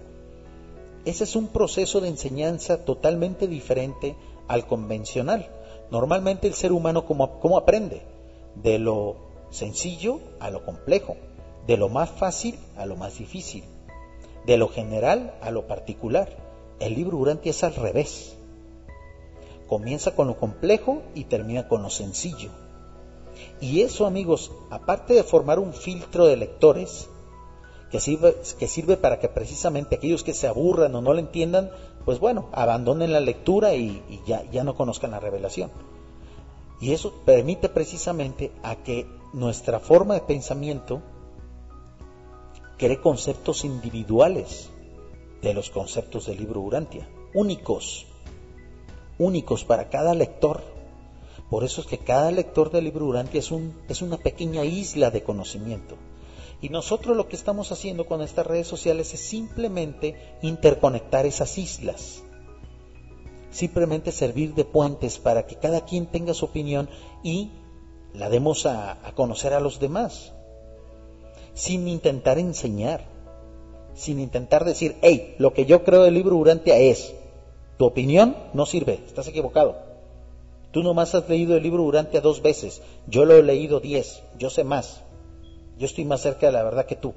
Ese 1.04 1.24
es 1.24 1.36
un 1.36 1.48
proceso 1.48 2.00
de 2.00 2.10
enseñanza 2.10 2.86
totalmente 2.86 3.48
diferente 3.48 4.16
al 4.48 4.68
convencional. 4.68 5.50
Normalmente 5.90 6.48
el 6.48 6.54
ser 6.54 6.72
humano, 6.72 7.06
¿cómo, 7.06 7.40
cómo 7.40 7.58
aprende? 7.58 8.04
De 8.56 8.78
lo 8.78 9.16
sencillo 9.50 10.20
a 10.40 10.52
lo 10.52 10.64
complejo, 10.64 11.18
de 11.68 11.78
lo 11.78 11.90
más 11.90 12.10
fácil 12.10 12.58
a 12.78 12.86
lo 12.86 12.96
más 12.96 13.18
difícil, 13.18 13.64
de 14.46 14.58
lo 14.58 14.68
general 14.68 15.36
a 15.42 15.52
lo 15.52 15.68
particular. 15.68 16.38
El 16.80 16.96
libro 16.96 17.18
Urantia 17.18 17.52
es 17.52 17.64
al 17.64 17.76
revés. 17.76 18.36
Comienza 19.68 20.16
con 20.16 20.28
lo 20.28 20.38
complejo 20.38 21.02
y 21.16 21.26
termina 21.26 21.68
con 21.68 21.84
lo 21.84 21.90
sencillo. 21.90 22.50
Y 23.60 23.82
eso, 23.82 24.06
amigos, 24.06 24.52
aparte 24.70 25.14
de 25.14 25.24
formar 25.24 25.60
un 25.60 25.74
filtro 25.74 26.26
de 26.26 26.36
lectores, 26.36 27.08
que 27.92 28.00
sirve, 28.00 28.36
que 28.58 28.68
sirve 28.68 28.98
para 28.98 29.20
que 29.20 29.28
precisamente 29.28 29.96
aquellos 29.96 30.24
que 30.24 30.34
se 30.34 30.48
aburran 30.48 30.96
o 30.96 31.02
no 31.02 31.14
lo 31.14 31.20
entiendan, 31.20 31.70
pues 32.06 32.20
bueno, 32.20 32.50
abandonen 32.54 33.12
la 33.12 33.20
lectura 33.20 33.76
y, 33.76 34.02
ya, 34.26 34.44
ya 34.50 34.64
no 34.64 34.76
conozcan 34.76 35.12
la 35.12 35.20
revelación. 35.20 35.72
Y 36.80 36.94
eso 36.94 37.14
permite 37.26 37.70
precisamente 37.70 38.52
a 38.64 38.78
que 38.78 39.06
nuestra 39.34 39.80
forma 39.80 40.16
de 40.16 40.22
pensamiento 40.22 41.02
cree 42.82 43.00
conceptos 43.00 43.64
individuales 43.64 44.72
de 45.44 45.54
los 45.54 45.70
conceptos 45.70 46.26
del 46.26 46.40
libro 46.40 46.62
Urantia, 46.62 47.08
únicos, 47.32 48.08
únicos 49.20 49.64
para 49.64 49.90
cada 49.90 50.16
lector. 50.16 50.64
Por 51.48 51.64
eso 51.64 51.82
es 51.82 51.88
que 51.88 52.00
cada 52.00 52.32
lector 52.32 52.72
del 52.72 52.86
libro 52.86 53.06
Urantia 53.06 53.38
es, 53.38 53.52
un, 53.52 53.80
es 53.88 54.02
una 54.02 54.18
pequeña 54.18 54.66
isla 54.66 55.12
de 55.12 55.22
conocimiento. 55.22 55.96
Y 56.60 56.70
nosotros 56.70 57.16
lo 57.16 57.28
que 57.28 57.36
estamos 57.36 57.72
haciendo 57.72 58.08
con 58.08 58.24
estas 58.24 58.48
redes 58.48 58.66
sociales 58.66 59.14
es 59.14 59.20
simplemente 59.20 60.16
interconectar 60.42 61.28
esas 61.28 61.60
islas. 61.60 62.24
Simplemente 63.52 64.12
servir 64.12 64.56
de 64.56 64.66
puentes 64.66 65.20
para 65.20 65.46
que 65.46 65.58
cada 65.58 65.86
quien 65.86 66.08
tenga 66.08 66.34
su 66.34 66.46
opinión 66.46 66.90
y 67.22 67.52
la 68.16 68.28
demos 68.30 68.66
a, 68.66 68.98
conocer 69.14 69.54
a 69.54 69.60
los 69.60 69.80
demás. 69.80 70.34
Sin 71.54 71.88
intentar 71.88 72.40
enseñar. 72.40 73.06
Sin 73.94 74.20
intentar 74.20 74.66
decir, 74.66 74.96
hey, 75.02 75.36
lo 75.38 75.54
que 75.54 75.66
yo 75.66 75.84
creo 75.84 76.04
del 76.04 76.14
libro 76.14 76.36
Urantia 76.38 76.78
es, 76.78 77.14
tu 77.78 77.86
opinión 77.86 78.38
no 78.54 78.66
sirve, 78.66 79.02
estás 79.06 79.28
equivocado. 79.28 79.76
Tú 80.72 80.84
nomás 80.84 81.14
has 81.16 81.28
leído 81.28 81.58
el 81.58 81.64
libro 81.64 81.84
Urantia 81.84 82.22
dos 82.22 82.42
veces, 82.42 82.82
yo 83.08 83.26
lo 83.26 83.36
he 83.36 83.44
leído 83.44 83.80
diez, 83.80 84.24
yo 84.38 84.50
sé 84.50 84.64
más. 84.64 85.02
Yo 85.78 85.86
estoy 85.86 86.06
más 86.06 86.22
cerca 86.22 86.46
de 86.46 86.54
la 86.54 86.64
verdad 86.64 86.86
que 86.86 86.96
tú. 86.96 87.14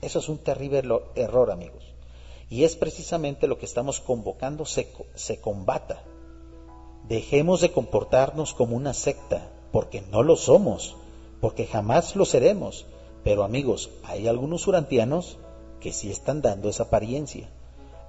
Eso 0.00 0.18
es 0.18 0.28
un 0.28 0.38
terrible 0.38 0.82
error, 1.14 1.50
amigos. 1.50 1.84
Y 2.50 2.64
es 2.64 2.76
precisamente 2.76 3.46
lo 3.46 3.58
que 3.58 3.66
estamos 3.66 4.00
convocando 4.00 4.64
se, 4.64 4.88
se 5.14 5.40
combata. 5.40 6.02
Dejemos 7.08 7.60
de 7.60 7.70
comportarnos 7.70 8.54
como 8.54 8.74
una 8.74 8.94
secta, 8.94 9.50
porque 9.70 10.02
no 10.10 10.22
lo 10.22 10.36
somos, 10.36 10.96
porque 11.40 11.66
jamás 11.66 12.16
lo 12.16 12.24
seremos. 12.24 12.86
Pero 13.28 13.44
amigos, 13.44 13.90
hay 14.04 14.26
algunos 14.26 14.66
urantianos 14.66 15.36
que 15.80 15.92
sí 15.92 16.10
están 16.10 16.40
dando 16.40 16.70
esa 16.70 16.84
apariencia. 16.84 17.50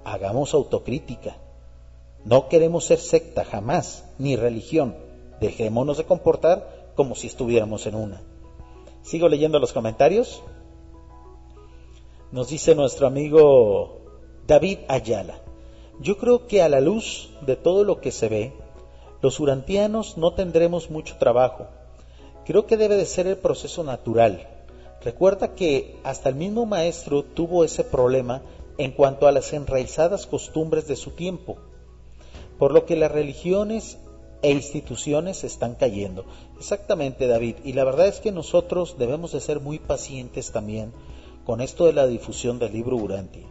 Hagamos 0.02 0.54
autocrítica. 0.54 1.36
No 2.24 2.48
queremos 2.48 2.86
ser 2.86 3.00
secta 3.00 3.44
jamás, 3.44 4.02
ni 4.18 4.34
religión. 4.34 4.96
Dejémonos 5.38 5.98
de 5.98 6.04
comportar 6.04 6.92
como 6.94 7.14
si 7.16 7.26
estuviéramos 7.26 7.86
en 7.86 7.96
una. 7.96 8.22
Sigo 9.02 9.28
leyendo 9.28 9.58
los 9.58 9.74
comentarios. 9.74 10.42
Nos 12.32 12.48
dice 12.48 12.74
nuestro 12.74 13.06
amigo 13.06 13.98
David 14.46 14.78
Ayala. 14.88 15.38
Yo 16.00 16.16
creo 16.16 16.46
que 16.46 16.62
a 16.62 16.70
la 16.70 16.80
luz 16.80 17.28
de 17.42 17.56
todo 17.56 17.84
lo 17.84 18.00
que 18.00 18.10
se 18.10 18.30
ve, 18.30 18.52
los 19.20 19.38
urantianos 19.38 20.16
no 20.16 20.32
tendremos 20.32 20.88
mucho 20.88 21.18
trabajo. 21.18 21.66
Creo 22.46 22.64
que 22.64 22.78
debe 22.78 22.96
de 22.96 23.04
ser 23.04 23.26
el 23.26 23.36
proceso 23.36 23.84
natural. 23.84 24.59
Recuerda 25.02 25.54
que 25.54 25.98
hasta 26.04 26.28
el 26.28 26.34
mismo 26.34 26.66
maestro 26.66 27.24
tuvo 27.24 27.64
ese 27.64 27.84
problema 27.84 28.42
en 28.78 28.92
cuanto 28.92 29.26
a 29.26 29.32
las 29.32 29.52
enraizadas 29.52 30.26
costumbres 30.26 30.86
de 30.86 30.96
su 30.96 31.12
tiempo, 31.12 31.58
por 32.58 32.72
lo 32.72 32.86
que 32.86 32.96
las 32.96 33.10
religiones 33.10 33.98
e 34.42 34.52
instituciones 34.52 35.44
están 35.44 35.74
cayendo. 35.74 36.24
Exactamente, 36.58 37.26
David. 37.26 37.56
Y 37.64 37.72
la 37.74 37.84
verdad 37.84 38.08
es 38.08 38.20
que 38.20 38.32
nosotros 38.32 38.96
debemos 38.98 39.32
de 39.32 39.40
ser 39.40 39.60
muy 39.60 39.78
pacientes 39.78 40.52
también 40.52 40.92
con 41.44 41.60
esto 41.60 41.86
de 41.86 41.92
la 41.92 42.06
difusión 42.06 42.58
del 42.58 42.72
libro 42.72 42.96
Urantia. 42.96 43.46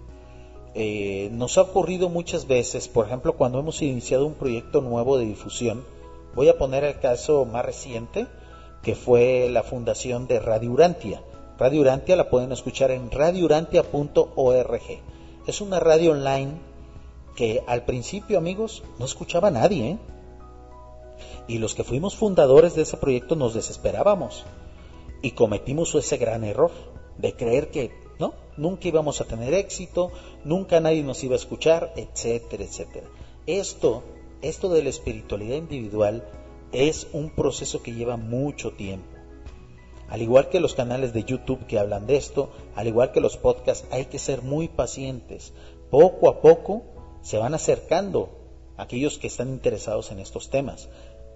Eh, 0.76 1.30
nos 1.32 1.58
ha 1.58 1.64
ocurrido 1.64 2.10
muchas 2.10 2.47
veces, 2.47 2.88
por 2.88 3.08
ejemplo, 3.08 3.36
cuando 3.36 3.60
hemos 3.60 3.82
iniciado 3.82 4.26
un 4.26 4.36
proyecto 4.36 4.82
nuevo 4.82 5.18
de 5.18 5.26
difusión, 5.26 5.84
voy 6.36 6.47
a 6.47 6.58
poner 6.58 6.84
el 6.84 7.00
caso 7.00 7.45
más 7.45 7.66
reciente, 7.66 8.28
que 8.84 8.95
fue 8.95 9.50
la 9.50 9.64
fundación 9.64 10.28
de 10.28 10.39
Radio 10.39 10.72
Urantia. 10.72 11.22
Radio 11.60 11.82
Urantia 11.82 12.16
la 12.16 12.30
pueden 12.30 12.53
escuchar 12.53 12.89
en 12.91 13.12
radiourantia.org. 13.12 14.82
Es 15.45 15.60
una 15.60 15.82
radio 15.82 16.14
online 16.14 16.53
que 17.36 17.62
al 17.68 17.84
principio, 17.84 18.38
amigos, 18.38 18.82
no 18.97 19.03
escuchaba 19.03 19.51
nadie. 19.51 19.89
¿eh? 19.89 19.97
Y 21.49 21.57
los 21.57 21.76
que 21.76 21.84
fuimos 21.84 22.16
fundadores 22.16 22.76
de 22.76 22.84
ese 22.84 22.95
proyecto 22.95 23.36
nos 23.36 23.53
desesperábamos 23.53 24.45
y 25.22 25.32
cometimos 25.32 25.93
ese 25.95 26.16
gran 26.16 26.45
error 26.45 26.72
de 27.18 27.34
creer 27.34 27.72
que 27.72 27.91
no, 28.20 28.36
nunca 28.55 28.88
íbamos 28.88 29.20
a 29.20 29.26
tener 29.26 29.53
éxito, 29.53 30.14
nunca 30.45 30.80
nadie 30.80 31.03
nos 31.03 31.22
iba 31.26 31.34
a 31.34 31.39
escuchar, 31.39 31.91
etcétera, 31.97 32.64
etcétera. 32.64 33.07
Esto, 33.47 34.03
esto 34.41 34.70
de 34.70 34.82
la 34.82 34.89
espiritualidad 34.89 35.57
individual 35.57 36.24
es 36.72 37.07
un 37.12 37.32
proceso 37.32 37.84
que 37.84 37.93
lleva 37.93 38.16
mucho 38.16 38.72
tiempo. 38.72 39.19
Al 40.10 40.22
igual 40.22 40.49
que 40.49 40.60
los 40.60 40.74
canales 40.74 41.14
de 41.14 41.24
YouTube 41.24 41.66
que 41.68 41.78
hablan 41.78 42.07
de 42.07 42.18
esto, 42.18 42.49
al 42.76 42.88
igual 42.88 43.12
que 43.12 43.22
los 43.22 43.38
podcasts, 43.38 43.88
hay 43.91 44.05
que 44.05 44.18
ser 44.18 44.41
muy 44.41 44.68
pacientes. 44.68 45.53
Poco 45.91 46.30
a 46.30 46.41
poco 46.41 46.84
se 47.22 47.38
van 47.38 47.53
acercando 47.53 48.30
aquellos 48.78 49.18
que 49.20 49.28
están 49.28 49.49
interesados 49.49 50.12
en 50.12 50.20
estos 50.20 50.49
temas. 50.49 50.89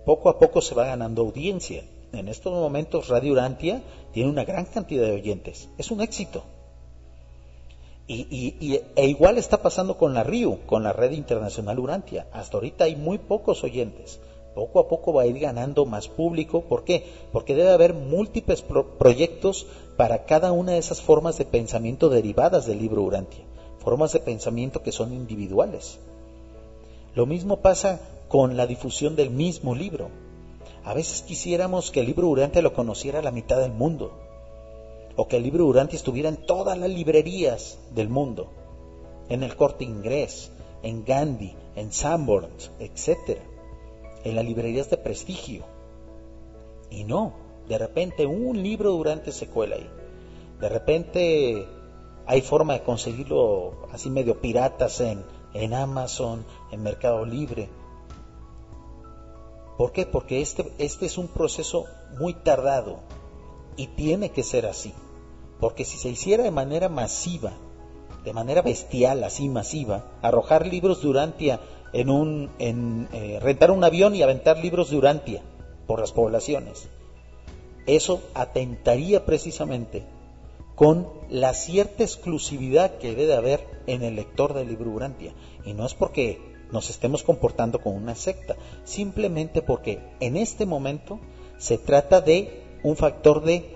Poco 0.05 0.30
a 0.30 0.39
poco 0.39 0.61
se 0.61 0.76
va 0.76 0.86
ganando 0.86 1.21
audiencia. 1.21 1.84
En 2.13 2.28
estos 2.28 2.53
momentos 2.53 3.09
Radio 3.09 3.34
Urantia 3.34 3.84
tiene 4.11 4.30
una 4.30 4.43
gran 4.43 4.65
cantidad 4.65 5.05
de 5.05 5.13
oyentes. 5.13 5.69
Es 5.78 5.91
un 5.91 6.01
éxito. 6.01 6.43
Y, 8.05 8.82
e 8.95 9.07
igual 9.07 9.38
está 9.38 9.61
pasando 9.61 9.97
con 9.97 10.13
la 10.13 10.24
RIU, 10.24 10.65
con 10.65 10.84
la 10.84 10.93
Red 10.93 11.11
Internacional 11.11 11.80
Urantia. 11.80 12.28
Hasta 12.34 12.57
ahorita 12.57 12.84
hay 12.84 12.95
muy 12.95 13.17
pocos 13.17 13.63
oyentes. 13.63 14.19
Poco 14.56 14.80
a 14.80 14.88
poco 14.88 15.14
va 15.14 15.24
a 15.24 15.26
ir 15.26 15.39
ganando 15.39 15.86
más 15.86 16.08
público. 16.08 16.62
¿Por 16.62 16.84
qué? 16.84 17.06
Porque 17.32 17.56
debe 17.56 17.72
haber 17.72 17.93
múltiples 17.93 18.62
proyectos 18.62 19.66
para 19.97 20.26
cada 20.26 20.51
una 20.51 20.74
de 20.74 20.78
esas 20.78 21.01
formas 21.01 21.38
de 21.38 21.45
pensamiento 21.45 22.10
derivadas 22.10 22.66
del 22.66 22.80
libro 22.80 23.01
Urantia. 23.01 23.43
Formas 23.80 24.14
de 24.14 24.20
pensamiento 24.20 24.84
que 24.84 24.91
son 24.91 25.14
individuales. 25.14 25.99
Lo 27.16 27.26
mismo 27.26 27.58
pasa 27.58 27.99
con 28.28 28.58
la 28.58 28.68
difusión 28.68 29.16
del 29.16 29.30
mismo 29.30 29.76
libro. 29.76 30.10
A 30.84 30.93
veces 30.93 31.22
quisiéramos 31.22 31.91
que 31.91 32.01
el 32.01 32.08
libro 32.08 32.28
Urantia 32.28 32.62
lo 32.62 32.74
conociera 32.74 33.22
la 33.22 33.32
mitad 33.32 33.60
del 33.60 33.72
mundo, 33.72 34.12
o 35.16 35.28
que 35.28 35.38
el 35.38 35.43
libro 35.43 35.66
Urantia 35.66 35.97
estuviera 35.97 36.30
en 36.30 36.38
todas 36.38 36.78
las 36.78 36.89
librerías 36.89 37.78
del 37.93 38.10
mundo, 38.10 38.47
en 39.30 39.43
el 39.43 39.56
Corte 39.56 39.84
Inglés, 39.84 40.51
en 40.82 41.06
Gandhi, 41.06 41.56
en 41.76 41.91
Sanborns, 41.91 42.72
etc., 42.80 43.38
en 44.24 44.36
las 44.36 44.45
librerías 44.45 44.89
de 44.89 44.97
prestigio. 44.97 45.63
Y 46.89 47.03
no, 47.03 47.34
de 47.67 47.78
repente 47.78 48.26
un 48.26 48.61
libro 48.61 48.91
Durante 48.91 49.32
se 49.32 49.47
cuela 49.47 49.76
ahí. 49.76 49.89
De 50.59 50.69
repente 50.69 51.67
hay 52.26 52.41
forma 52.41 52.74
de 52.74 52.84
conseguirlo 52.84 53.88
así 53.91 54.09
medio 54.09 54.39
piratas 54.39 55.01
en, 55.01 55.24
en 55.53 55.74
Amazon, 55.74 56.45
en 56.71 56.84
Mercado 56.84 57.26
Libre 57.26 57.69
¿Por 59.78 59.91
qué? 59.91 60.05
Porque 60.05 60.41
este, 60.41 60.71
este 60.78 61.05
es 61.05 61.17
un 61.17 61.28
proceso 61.28 61.86
muy 62.19 62.34
tardado 62.34 62.99
y 63.76 63.88
tiene 63.88 64.30
que 64.30 64.43
ser 64.43 64.65
así. 64.65 64.93
Porque 65.59 65.84
si 65.86 65.97
se 65.97 66.09
hiciera 66.09 66.43
de 66.43 66.51
manera 66.51 66.89
masiva, 66.89 67.53
de 68.24 68.34
manera 68.34 68.61
bestial, 68.61 69.24
así 69.24 69.49
masiva, 69.49 70.05
arrojar 70.21 70.67
libros 70.67 71.01
de 71.01 71.07
Urantia 71.07 71.59
en 71.94 73.08
eh, 73.14 73.39
rentar 73.41 73.72
un 73.72 73.84
avión 73.84 74.16
y 74.16 74.24
aventar 74.24 74.58
libros 74.58 74.89
de 74.89 74.98
Urantia 74.98 75.41
por 75.88 76.00
las 76.00 76.12
poblaciones, 76.12 76.89
eso 77.86 78.22
atentaría 78.34 79.26
precisamente 79.26 80.04
con 80.76 81.08
la 81.30 81.54
cierta 81.54 82.04
exclusividad 82.04 82.98
que 82.98 83.16
debe 83.16 83.36
haber 83.36 83.84
en 83.88 84.04
el 84.04 84.16
lector 84.16 84.54
del 84.54 84.70
libro 84.70 84.91
Urantia. 84.91 85.34
Y 85.66 85.74
no 85.74 85.86
es 85.86 85.94
porque 85.94 86.41
nos 86.72 86.89
estemos 86.89 87.24
comportando 87.24 87.80
como 87.80 87.98
una 87.98 88.16
secta, 88.16 88.56
simplemente 88.84 89.62
porque 89.62 90.00
en 90.20 90.38
este 90.38 90.66
momento 90.66 91.20
se 91.58 91.78
trata 91.78 92.22
de 92.22 92.64
un 92.84 92.96
factor 92.96 93.44
de 93.44 93.76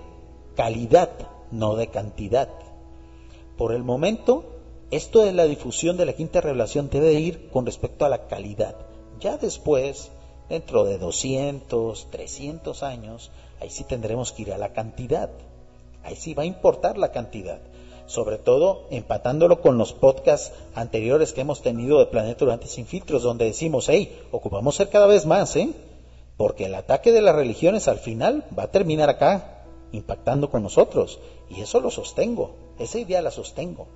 calidad, 0.56 1.10
no 1.52 1.76
de 1.76 1.86
cantidad. 1.88 2.48
Por 3.56 3.72
el 3.72 3.84
momento, 3.84 4.57
esto 4.90 5.20
de 5.20 5.32
la 5.32 5.44
difusión 5.44 5.96
de 5.96 6.06
la 6.06 6.14
quinta 6.14 6.40
revelación 6.40 6.88
debe 6.90 7.12
ir 7.14 7.50
con 7.50 7.66
respecto 7.66 8.04
a 8.04 8.08
la 8.08 8.26
calidad. 8.26 8.76
Ya 9.20 9.36
después, 9.36 10.10
dentro 10.48 10.84
de 10.84 10.98
200, 10.98 12.10
300 12.10 12.82
años, 12.82 13.30
ahí 13.60 13.70
sí 13.70 13.84
tendremos 13.84 14.32
que 14.32 14.42
ir 14.42 14.52
a 14.52 14.58
la 14.58 14.72
cantidad. 14.72 15.30
Ahí 16.04 16.16
sí 16.16 16.34
va 16.34 16.44
a 16.44 16.46
importar 16.46 16.96
la 16.96 17.12
cantidad 17.12 17.60
sobre 18.08 18.38
todo 18.38 18.86
empatándolo 18.90 19.60
con 19.60 19.76
los 19.76 19.92
podcasts 19.92 20.52
anteriores 20.74 21.34
que 21.34 21.42
hemos 21.42 21.60
tenido 21.60 21.98
de 21.98 22.06
Planeta 22.06 22.46
Durante 22.46 22.66
Sin 22.66 22.86
Filtros, 22.86 23.22
donde 23.22 23.44
decimos, 23.44 23.86
hey, 23.88 24.18
ocupamos 24.32 24.76
ser 24.76 24.88
cada 24.88 25.06
vez 25.06 25.26
más, 25.26 25.54
¿eh? 25.56 25.68
Porque 26.38 26.64
el 26.64 26.74
ataque 26.74 27.12
de 27.12 27.20
las 27.20 27.36
religiones 27.36 27.86
al 27.86 27.98
final 27.98 28.46
va 28.58 28.64
a 28.64 28.70
terminar 28.70 29.10
acá, 29.10 29.62
impactando 29.92 30.50
con 30.50 30.62
nosotros. 30.62 31.20
Y 31.50 31.60
eso 31.60 31.80
lo 31.80 31.90
sostengo, 31.90 32.52
esa 32.78 32.98
idea 32.98 33.20
la 33.20 33.30
sostengo. 33.30 33.86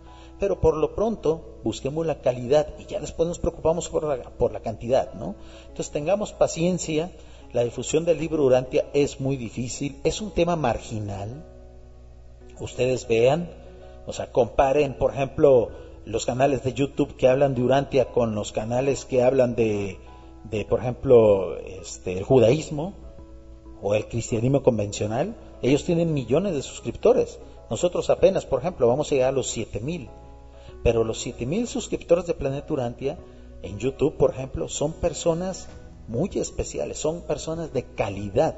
Pero 0.42 0.60
por 0.60 0.76
lo 0.76 0.96
pronto 0.96 1.60
busquemos 1.62 2.04
la 2.04 2.20
calidad 2.20 2.66
y 2.76 2.86
ya 2.86 2.98
después 2.98 3.28
nos 3.28 3.38
preocupamos 3.38 3.88
por 3.88 4.02
la, 4.02 4.20
por 4.24 4.50
la 4.50 4.58
cantidad, 4.58 5.14
¿no? 5.14 5.36
Entonces 5.68 5.92
tengamos 5.92 6.32
paciencia, 6.32 7.12
la 7.52 7.62
difusión 7.62 8.04
del 8.04 8.18
libro 8.18 8.44
Urantia 8.44 8.86
es 8.92 9.20
muy 9.20 9.36
difícil, 9.36 10.00
es 10.02 10.20
un 10.20 10.32
tema 10.32 10.56
marginal. 10.56 11.44
Ustedes 12.58 13.06
vean, 13.06 13.50
o 14.04 14.12
sea, 14.12 14.32
comparen, 14.32 14.94
por 14.94 15.12
ejemplo, 15.12 15.68
los 16.06 16.26
canales 16.26 16.64
de 16.64 16.72
YouTube 16.72 17.14
que 17.14 17.28
hablan 17.28 17.54
de 17.54 17.62
Urantia 17.62 18.06
con 18.06 18.34
los 18.34 18.50
canales 18.50 19.04
que 19.04 19.22
hablan 19.22 19.54
de, 19.54 20.00
de 20.50 20.64
por 20.64 20.80
ejemplo, 20.80 21.56
este, 21.56 22.18
el 22.18 22.24
judaísmo 22.24 22.94
o 23.80 23.94
el 23.94 24.08
cristianismo 24.08 24.64
convencional. 24.64 25.36
Ellos 25.62 25.84
tienen 25.84 26.12
millones 26.12 26.54
de 26.54 26.62
suscriptores. 26.62 27.38
Nosotros 27.70 28.10
apenas, 28.10 28.44
por 28.44 28.58
ejemplo, 28.58 28.88
vamos 28.88 29.06
a 29.06 29.14
llegar 29.14 29.28
a 29.28 29.32
los 29.32 29.46
7000. 29.46 30.10
Pero 30.82 31.04
los 31.04 31.20
7000 31.20 31.68
suscriptores 31.68 32.26
de 32.26 32.34
Planeta 32.34 32.72
Urantia 32.72 33.18
en 33.62 33.78
YouTube, 33.78 34.16
por 34.16 34.30
ejemplo, 34.30 34.68
son 34.68 34.92
personas 34.92 35.68
muy 36.08 36.30
especiales, 36.34 36.98
son 36.98 37.22
personas 37.22 37.72
de 37.72 37.84
calidad. 37.84 38.56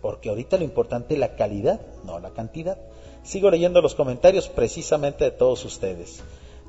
Porque 0.00 0.28
ahorita 0.28 0.58
lo 0.58 0.64
importante 0.64 1.14
es 1.14 1.20
la 1.20 1.36
calidad, 1.36 1.80
no 2.04 2.18
la 2.18 2.30
cantidad. 2.30 2.78
Sigo 3.22 3.50
leyendo 3.50 3.80
los 3.80 3.94
comentarios 3.94 4.48
precisamente 4.48 5.24
de 5.24 5.30
todos 5.30 5.64
ustedes. 5.64 6.22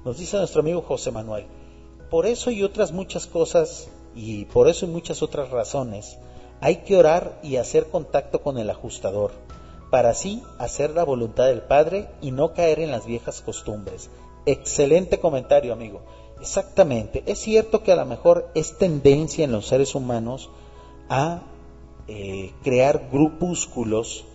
Nos 0.06 0.18
dice 0.18 0.38
nuestro 0.38 0.62
amigo 0.62 0.82
José 0.82 1.12
Manuel, 1.12 1.46
por 2.10 2.26
eso 2.26 2.52
y 2.52 2.62
otras 2.62 2.92
muchas 2.92 3.26
cosas, 3.26 3.88
y 4.16 4.46
por 4.46 4.68
eso 4.68 4.86
y 4.86 4.90
muchas 4.90 5.24
otras 5.24 5.50
razones, 5.50 6.18
hay 6.62 6.78
que 6.78 6.96
orar 6.96 7.40
y 7.42 7.56
hacer 7.56 7.88
contacto 7.88 8.42
con 8.42 8.58
el 8.58 8.70
ajustador, 8.70 9.32
para 9.90 10.10
así 10.10 10.44
hacer 10.60 10.92
la 10.92 11.04
voluntad 11.04 11.48
del 11.48 11.62
Padre 11.62 12.10
y 12.22 12.32
no 12.32 12.54
caer 12.54 12.80
en 12.80 12.92
las 12.92 13.06
viejas 13.06 13.42
costumbres. 13.42 14.10
Excelente 14.46 15.20
comentario, 15.20 15.74
amigo. 15.74 16.02
Exactamente. 16.42 17.24
Es 17.26 17.40
cierto 17.40 17.84
que 17.84 17.92
a 17.92 17.96
lo 17.96 18.06
mejor 18.06 18.50
es 18.56 18.78
tendencia 18.78 19.46
en 19.46 19.52
los 19.52 19.68
seres 19.68 19.96
humanos 19.96 20.50
a 21.10 21.44
eh, 22.08 22.52
crear 22.64 23.10
grupúsculos 23.12 24.26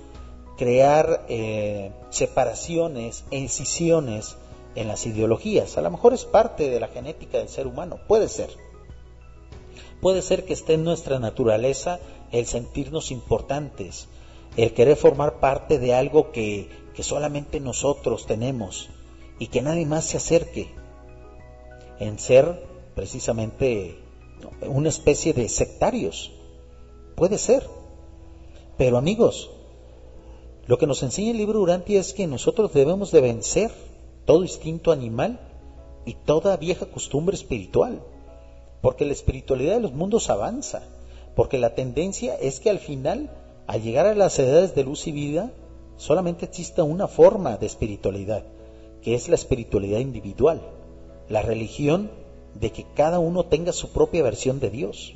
crear 0.59 1.25
eh, 1.29 1.93
separaciones 2.11 3.25
e 3.31 3.39
incisiones 3.39 4.37
en 4.75 4.89
las 4.89 5.07
ideologías. 5.07 5.79
A 5.79 5.83
lo 5.83 5.91
mejor 5.91 6.13
es 6.13 6.25
parte 6.25 6.69
de 6.69 6.81
la 6.81 6.89
genética 6.89 7.39
del 7.39 7.49
ser 7.49 7.67
humano, 7.67 7.99
puede 8.07 8.29
ser. 8.29 8.51
Puede 10.03 10.21
ser 10.21 10.45
que 10.45 10.53
esté 10.53 10.75
en 10.75 10.85
nuestra 10.85 11.21
naturaleza 11.21 12.01
el 12.33 12.45
sentirnos 12.47 13.11
importantes, 13.13 14.09
el 14.57 14.75
querer 14.75 14.97
formar 14.97 15.39
parte 15.39 15.79
de 15.79 15.95
algo 15.95 16.33
que, 16.33 16.69
que 16.95 17.05
solamente 17.05 17.61
nosotros 17.61 18.27
tenemos. 18.27 18.91
Y 19.39 19.49
que 19.49 19.63
nadie 19.63 19.87
más 19.87 20.05
se 20.05 20.17
acerque 20.17 20.69
en 21.99 22.19
ser 22.19 22.67
precisamente 22.95 23.99
una 24.67 24.89
especie 24.89 25.33
de 25.33 25.49
sectarios. 25.49 26.33
Puede 27.15 27.39
ser. 27.39 27.67
Pero 28.77 28.97
amigos, 28.97 29.51
lo 30.67 30.79
que 30.79 30.87
nos 30.87 31.03
enseña 31.03 31.33
el 31.33 31.37
libro 31.37 31.61
Urantia 31.61 31.99
es 31.99 32.13
que 32.13 32.27
nosotros 32.27 32.73
debemos 32.73 33.11
de 33.11 33.21
vencer 33.21 33.73
todo 34.25 34.43
instinto 34.43 34.93
animal 34.93 35.41
y 36.05 36.15
toda 36.15 36.57
vieja 36.57 36.87
costumbre 36.87 37.35
espiritual, 37.35 38.03
porque 38.81 39.05
la 39.05 39.13
espiritualidad 39.13 39.75
de 39.75 39.81
los 39.81 39.93
mundos 39.93 40.31
avanza, 40.31 40.83
porque 41.35 41.59
la 41.59 41.75
tendencia 41.75 42.35
es 42.35 42.61
que 42.61 42.71
al 42.71 42.79
final, 42.79 43.31
al 43.67 43.83
llegar 43.83 44.07
a 44.07 44.15
las 44.15 44.39
edades 44.39 44.75
de 44.75 44.85
luz 44.85 45.07
y 45.07 45.13
vida, 45.13 45.51
solamente 45.97 46.45
exista 46.45 46.83
una 46.83 47.09
forma 47.09 47.57
de 47.57 47.67
espiritualidad, 47.67 48.45
que 49.03 49.15
es 49.15 49.29
la 49.29 49.35
espiritualidad 49.35 49.99
individual, 49.99 50.61
la 51.29 51.43
religión 51.43 52.11
de 52.55 52.73
que 52.73 52.87
cada 52.95 53.19
uno 53.19 53.45
tenga 53.45 53.73
su 53.73 53.91
propia 53.91 54.23
versión 54.23 54.61
de 54.61 54.71
Dios. 54.71 55.15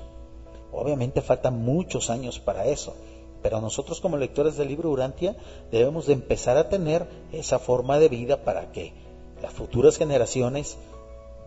Obviamente 0.70 1.20
faltan 1.20 1.62
muchos 1.62 2.10
años 2.10 2.38
para 2.38 2.66
eso, 2.66 2.94
pero 3.42 3.60
nosotros 3.60 4.00
como 4.00 4.16
lectores 4.16 4.56
del 4.56 4.68
libro 4.68 4.90
Urantia 4.90 5.36
debemos 5.70 6.06
de 6.06 6.14
empezar 6.14 6.56
a 6.56 6.68
tener 6.68 7.06
esa 7.32 7.58
forma 7.58 7.98
de 7.98 8.08
vida 8.08 8.44
para 8.44 8.72
que 8.72 8.92
las 9.42 9.52
futuras 9.52 9.98
generaciones 9.98 10.76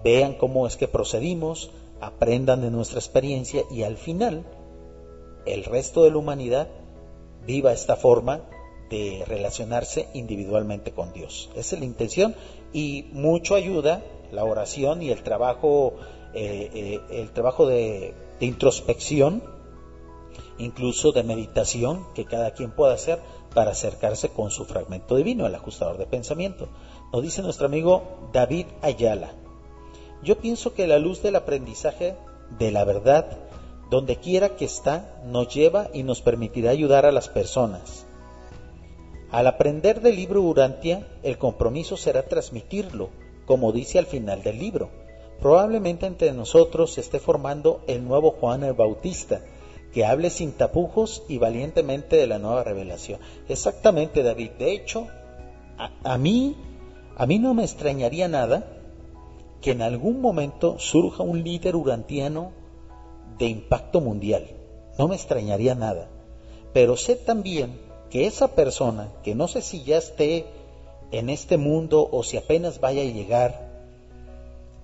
vean 0.03 0.33
cómo 0.33 0.67
es 0.67 0.75
que 0.75 0.87
procedimos, 0.87 1.71
aprendan 2.01 2.61
de 2.61 2.69
nuestra 2.69 2.99
experiencia 2.99 3.63
y 3.71 3.83
al 3.83 3.97
final 3.97 4.45
el 5.45 5.63
resto 5.63 6.03
de 6.03 6.11
la 6.11 6.17
humanidad 6.17 6.67
viva 7.45 7.71
esta 7.71 7.95
forma 7.95 8.41
de 8.89 9.23
relacionarse 9.27 10.07
individualmente 10.13 10.91
con 10.91 11.13
Dios. 11.13 11.49
Esa 11.55 11.75
es 11.75 11.79
la 11.79 11.85
intención 11.85 12.35
y 12.73 13.09
mucho 13.11 13.55
ayuda 13.55 14.03
la 14.31 14.43
oración 14.43 15.01
y 15.01 15.09
el 15.09 15.23
trabajo, 15.23 15.93
eh, 16.33 16.69
eh, 16.73 17.01
el 17.21 17.31
trabajo 17.31 17.65
de, 17.65 18.13
de 18.39 18.45
introspección, 18.45 19.43
incluso 20.57 21.11
de 21.11 21.23
meditación 21.23 22.05
que 22.13 22.25
cada 22.25 22.51
quien 22.51 22.71
pueda 22.71 22.93
hacer 22.93 23.19
para 23.53 23.71
acercarse 23.71 24.29
con 24.29 24.51
su 24.51 24.65
fragmento 24.65 25.15
divino, 25.15 25.45
el 25.45 25.55
ajustador 25.55 25.97
de 25.97 26.05
pensamiento. 26.05 26.67
Nos 27.13 27.23
dice 27.23 27.41
nuestro 27.41 27.67
amigo 27.67 28.29
David 28.33 28.67
Ayala. 28.81 29.31
Yo 30.23 30.37
pienso 30.37 30.73
que 30.73 30.87
la 30.87 30.99
luz 30.99 31.21
del 31.21 31.35
aprendizaje 31.35 32.15
de 32.57 32.71
la 32.71 32.83
verdad, 32.83 33.37
donde 33.89 34.17
quiera 34.17 34.55
que 34.55 34.65
está, 34.65 35.21
nos 35.25 35.53
lleva 35.53 35.89
y 35.93 36.03
nos 36.03 36.21
permitirá 36.21 36.71
ayudar 36.71 37.05
a 37.05 37.11
las 37.11 37.29
personas. 37.29 38.04
Al 39.35 39.47
aprender 39.47 39.99
del 39.99 40.15
libro 40.15 40.41
Urantia, 40.41 41.05
el 41.21 41.37
compromiso 41.37 41.97
será 41.97 42.23
transmitirlo, 42.23 43.09
como 43.45 43.73
dice 43.73 43.99
al 43.99 44.05
final 44.05 44.43
del 44.43 44.57
libro. 44.57 44.89
Probablemente 45.41 46.05
entre 46.05 46.31
nosotros 46.31 46.93
se 46.93 47.01
esté 47.01 47.19
formando 47.19 47.81
el 47.85 48.07
nuevo 48.07 48.31
Juan 48.31 48.63
el 48.63 48.71
Bautista, 48.71 49.41
que 49.91 50.05
hable 50.05 50.29
sin 50.29 50.53
tapujos 50.53 51.23
y 51.27 51.37
valientemente 51.37 52.15
de 52.15 52.27
la 52.27 52.39
nueva 52.39 52.63
revelación. 52.63 53.19
Exactamente, 53.49 54.23
David. 54.23 54.51
De 54.51 54.71
hecho, 54.71 55.07
a, 55.77 56.17
mí, 56.17 56.55
a 57.17 57.25
mí 57.25 57.37
no 57.37 57.53
me 57.53 57.65
extrañaría 57.65 58.29
nada 58.29 58.65
que 59.59 59.71
en 59.71 59.81
algún 59.81 60.21
momento 60.21 60.79
surja 60.79 61.23
un 61.23 61.43
líder 61.43 61.75
urantiano 61.75 62.53
de 63.37 63.47
impacto 63.47 63.99
mundial. 63.99 64.47
No 64.97 65.09
me 65.09 65.15
extrañaría 65.15 65.75
nada. 65.75 66.07
Pero 66.71 66.95
sé 66.95 67.17
también 67.17 67.83
que 68.15 68.27
esa 68.27 68.55
persona, 68.55 69.11
que 69.25 69.35
no 69.35 69.49
sé 69.49 69.61
si 69.61 69.83
ya 69.83 69.97
esté 69.97 70.45
en 71.11 71.29
este 71.29 71.57
mundo 71.57 72.07
o 72.09 72.23
si 72.23 72.37
apenas 72.37 72.79
vaya 72.79 73.01
a 73.01 73.11
llegar, 73.11 73.67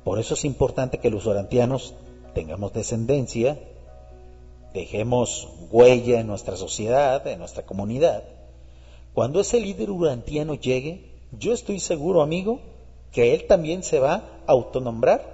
por 0.03 0.19
eso 0.19 0.33
es 0.33 0.43
importante 0.43 0.97
que 0.97 1.09
los 1.09 1.25
urantianos 1.25 1.93
tengamos 2.35 2.73
descendencia, 2.73 3.57
dejemos 4.73 5.47
huella 5.71 6.19
en 6.19 6.27
nuestra 6.27 6.57
sociedad, 6.57 7.25
en 7.25 7.39
nuestra 7.39 7.63
comunidad. 7.63 8.25
Cuando 9.13 9.39
ese 9.39 9.61
líder 9.61 9.91
urantiano 9.91 10.55
llegue, 10.55 11.13
yo 11.31 11.53
estoy 11.53 11.79
seguro, 11.79 12.23
amigo, 12.23 12.59
que 13.13 13.33
él 13.33 13.47
también 13.47 13.83
se 13.83 13.99
va 13.99 14.15
a 14.15 14.51
autonombrar 14.51 15.25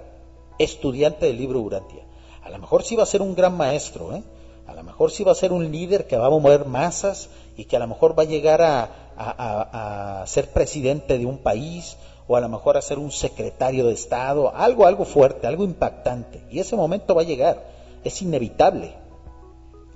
estudiante 0.60 1.26
del 1.26 1.36
libro 1.36 1.58
Urantia. 1.58 2.04
A 2.44 2.50
lo 2.50 2.58
mejor 2.60 2.84
sí 2.84 2.94
va 2.94 3.02
a 3.02 3.06
ser 3.06 3.22
un 3.22 3.34
gran 3.34 3.56
maestro, 3.56 4.14
¿eh? 4.14 4.22
a 4.68 4.74
lo 4.74 4.84
mejor 4.84 5.10
sí 5.10 5.24
va 5.24 5.32
a 5.32 5.34
ser 5.34 5.50
un 5.50 5.72
líder 5.72 6.06
que 6.06 6.16
va 6.16 6.26
a 6.26 6.30
mover 6.30 6.64
masas 6.64 7.28
y 7.58 7.66
que 7.66 7.76
a 7.76 7.80
lo 7.80 7.86
mejor 7.86 8.18
va 8.18 8.22
a 8.22 8.26
llegar 8.26 8.62
a, 8.62 8.88
a 9.18 10.26
ser 10.26 10.50
presidente 10.50 11.18
de 11.18 11.26
un 11.26 11.38
país 11.38 11.98
o 12.26 12.36
a 12.36 12.40
lo 12.40 12.48
mejor 12.48 12.78
a 12.78 12.82
ser 12.82 12.98
un 12.98 13.12
secretario 13.12 13.86
de 13.86 13.92
Estado, 13.92 14.54
algo, 14.54 14.86
algo 14.86 15.04
fuerte, 15.04 15.46
algo 15.46 15.64
impactante. 15.64 16.42
Y 16.50 16.60
ese 16.60 16.74
momento 16.74 17.14
va 17.14 17.22
a 17.22 17.26
llegar, 17.26 17.62
es 18.04 18.22
inevitable 18.22 18.94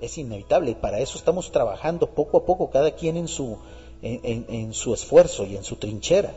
es 0.03 0.17
inevitable 0.17 0.71
y 0.71 0.75
para 0.75 0.99
eso 0.99 1.17
estamos 1.17 1.51
trabajando 1.51 2.07
poco 2.07 2.37
a 2.37 2.45
poco, 2.45 2.69
cada 2.69 2.91
quien 2.91 3.17
en 3.17 3.27
su, 3.27 3.57
en, 4.01 4.73
su 4.73 4.93
esfuerzo 4.93 5.45
y 5.45 5.55
en 5.55 5.63
su 5.63 5.77
trinchera. 5.77 6.33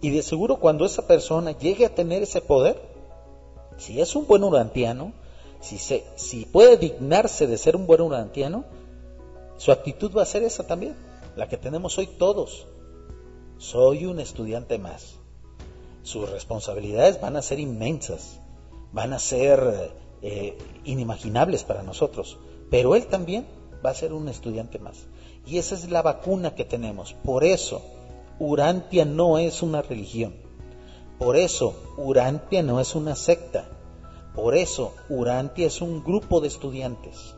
Y 0.00 0.10
de 0.10 0.22
seguro 0.22 0.56
cuando 0.56 0.84
esa 0.84 1.06
persona 1.06 1.52
llegue 1.52 1.84
a 1.84 1.94
tener 1.94 2.22
ese 2.22 2.40
poder, 2.40 2.80
si 3.76 4.00
es 4.00 4.16
un 4.16 4.26
buen 4.26 4.42
urantiano, 4.42 5.12
si, 5.60 5.78
se, 5.78 6.04
si 6.16 6.46
puede 6.46 6.76
dignarse 6.76 7.46
de 7.46 7.58
ser 7.58 7.76
un 7.76 7.86
buen 7.86 8.00
urantiano, 8.00 8.64
su 9.56 9.72
actitud 9.72 10.12
va 10.16 10.22
a 10.22 10.26
ser 10.26 10.42
esa 10.42 10.66
también, 10.66 10.96
la 11.36 11.48
que 11.48 11.56
tenemos 11.56 11.96
hoy 11.98 12.06
todos. 12.06 12.66
Soy 13.58 14.06
un 14.06 14.20
estudiante 14.20 14.78
más. 14.78 15.16
Sus 16.02 16.30
responsabilidades 16.30 17.20
van 17.20 17.36
a 17.36 17.42
ser 17.42 17.58
inmensas, 17.58 18.40
van 18.92 19.12
a 19.12 19.18
ser 19.18 19.92
eh, 20.22 20.58
inimaginables 20.84 21.64
para 21.64 21.82
nosotros, 21.82 22.38
pero 22.70 22.94
él 22.94 23.06
también 23.06 23.46
va 23.84 23.90
a 23.90 23.94
ser 23.94 24.12
un 24.12 24.28
estudiante 24.28 24.78
más. 24.78 25.06
Y 25.46 25.58
esa 25.58 25.74
es 25.74 25.90
la 25.90 26.02
vacuna 26.02 26.54
que 26.54 26.64
tenemos. 26.64 27.12
Por 27.12 27.44
eso, 27.44 27.82
Urantia 28.38 29.04
no 29.04 29.38
es 29.38 29.62
una 29.62 29.82
religión. 29.82 30.34
Por 31.18 31.36
eso, 31.36 31.74
Urantia 31.96 32.62
no 32.62 32.80
es 32.80 32.94
una 32.94 33.14
secta. 33.14 33.68
Por 34.34 34.56
eso, 34.56 34.94
Urantia 35.08 35.66
es 35.66 35.80
un 35.80 36.02
grupo 36.02 36.40
de 36.40 36.48
estudiantes. 36.48 37.35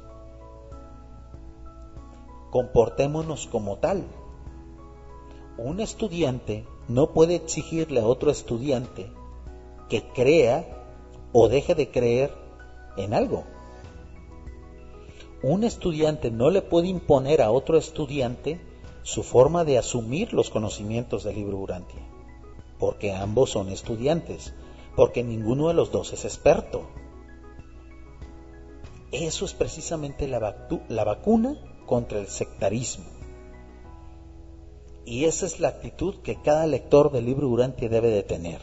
Comportémonos 2.50 3.46
como 3.46 3.76
tal. 3.78 4.04
Un 5.58 5.80
estudiante 5.80 6.64
no 6.88 7.12
puede 7.12 7.34
exigirle 7.34 8.00
a 8.00 8.06
otro 8.06 8.30
estudiante 8.30 9.12
que 9.88 10.02
crea 10.14 10.86
o 11.32 11.48
deje 11.48 11.74
de 11.74 11.90
creer 11.90 12.32
en 12.96 13.12
algo. 13.12 13.44
Un 15.42 15.62
estudiante 15.64 16.30
no 16.30 16.50
le 16.50 16.62
puede 16.62 16.88
imponer 16.88 17.42
a 17.42 17.50
otro 17.50 17.76
estudiante 17.76 18.60
su 19.02 19.22
forma 19.22 19.64
de 19.64 19.78
asumir 19.78 20.32
los 20.32 20.50
conocimientos 20.50 21.24
del 21.24 21.36
libro 21.36 21.58
Urantia, 21.58 22.02
porque 22.78 23.12
ambos 23.12 23.50
son 23.50 23.68
estudiantes, 23.68 24.52
porque 24.96 25.22
ninguno 25.22 25.68
de 25.68 25.74
los 25.74 25.92
dos 25.92 26.12
es 26.12 26.24
experto. 26.24 26.88
Eso 29.12 29.44
es 29.44 29.54
precisamente 29.54 30.26
la, 30.26 30.68
la 30.88 31.04
vacuna 31.04 31.56
contra 31.88 32.20
el 32.20 32.28
sectarismo. 32.28 33.06
Y 35.04 35.24
esa 35.24 35.46
es 35.46 35.58
la 35.58 35.68
actitud 35.68 36.16
que 36.22 36.40
cada 36.40 36.66
lector 36.66 37.10
del 37.10 37.24
libro 37.24 37.48
Urantia 37.48 37.88
debe 37.88 38.10
de 38.10 38.22
tener. 38.22 38.60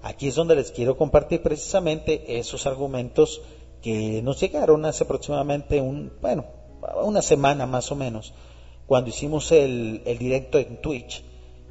Aquí 0.00 0.28
es 0.28 0.36
donde 0.36 0.54
les 0.54 0.70
quiero 0.70 0.96
compartir 0.96 1.42
precisamente 1.42 2.38
esos 2.38 2.66
argumentos 2.66 3.42
que 3.82 4.22
nos 4.22 4.40
llegaron 4.40 4.84
hace 4.84 5.04
aproximadamente 5.04 5.80
un, 5.80 6.12
bueno, 6.22 6.44
una 7.02 7.22
semana 7.22 7.66
más 7.66 7.90
o 7.90 7.96
menos, 7.96 8.32
cuando 8.86 9.10
hicimos 9.10 9.50
el, 9.52 10.02
directo 10.18 10.58
en 10.58 10.80
Twitch 10.80 11.24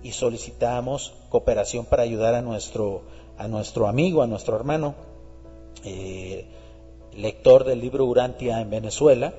y 0.03 0.11
solicitamos 0.11 1.13
cooperación 1.29 1.85
para 1.85 2.03
ayudar 2.03 2.35
a 2.35 2.41
nuestro, 2.41 3.03
a 3.37 3.47
nuestro 3.47 3.87
amigo, 3.87 4.21
a 4.21 4.27
nuestro 4.27 4.55
hermano, 4.55 4.95
eh, 5.85 6.45
lector 7.15 7.63
del 7.63 7.79
libro 7.79 8.05
Urantia 8.05 8.61
en 8.61 8.69
Venezuela, 8.69 9.33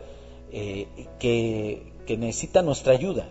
eh, 0.52 0.86
que, 1.18 1.92
que 2.06 2.16
necesita 2.16 2.62
nuestra 2.62 2.92
ayuda 2.92 3.28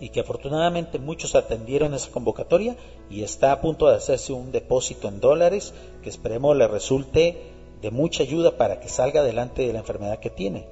y 0.00 0.08
que 0.08 0.20
afortunadamente 0.20 0.98
muchos 0.98 1.34
atendieron 1.34 1.94
esa 1.94 2.10
convocatoria 2.10 2.76
y 3.08 3.22
está 3.22 3.52
a 3.52 3.60
punto 3.60 3.88
de 3.88 3.96
hacerse 3.96 4.32
un 4.32 4.50
depósito 4.50 5.08
en 5.08 5.20
dólares 5.20 5.72
que 6.02 6.10
esperemos 6.10 6.56
le 6.56 6.66
resulte 6.66 7.38
de 7.80 7.90
mucha 7.90 8.22
ayuda 8.22 8.56
para 8.56 8.80
que 8.80 8.88
salga 8.88 9.20
adelante 9.20 9.66
de 9.66 9.72
la 9.72 9.80
enfermedad 9.80 10.18
que 10.18 10.30
tiene. 10.30 10.66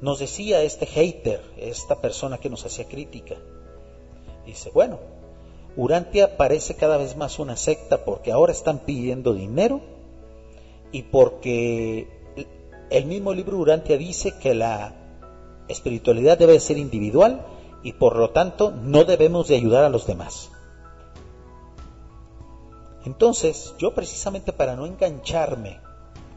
Nos 0.00 0.18
decía 0.18 0.62
este 0.62 0.86
hater, 0.86 1.40
esta 1.56 2.00
persona 2.00 2.38
que 2.38 2.50
nos 2.50 2.64
hacía 2.66 2.86
crítica, 2.86 3.36
dice, 4.44 4.70
bueno, 4.74 4.98
Urantia 5.76 6.36
parece 6.36 6.76
cada 6.76 6.98
vez 6.98 7.16
más 7.16 7.38
una 7.38 7.56
secta 7.56 8.04
porque 8.04 8.32
ahora 8.32 8.52
están 8.52 8.80
pidiendo 8.80 9.32
dinero 9.32 9.80
y 10.92 11.02
porque 11.02 12.21
el 12.92 13.06
mismo 13.06 13.32
libro 13.32 13.56
Urantia 13.56 13.96
dice 13.96 14.34
que 14.38 14.54
la 14.54 14.94
espiritualidad 15.66 16.36
debe 16.36 16.60
ser 16.60 16.76
individual 16.76 17.46
y 17.82 17.94
por 17.94 18.16
lo 18.16 18.30
tanto 18.30 18.70
no 18.70 19.04
debemos 19.04 19.48
de 19.48 19.56
ayudar 19.56 19.84
a 19.84 19.88
los 19.88 20.06
demás. 20.06 20.50
Entonces, 23.06 23.74
yo 23.78 23.94
precisamente 23.94 24.52
para 24.52 24.76
no 24.76 24.84
engancharme 24.84 25.80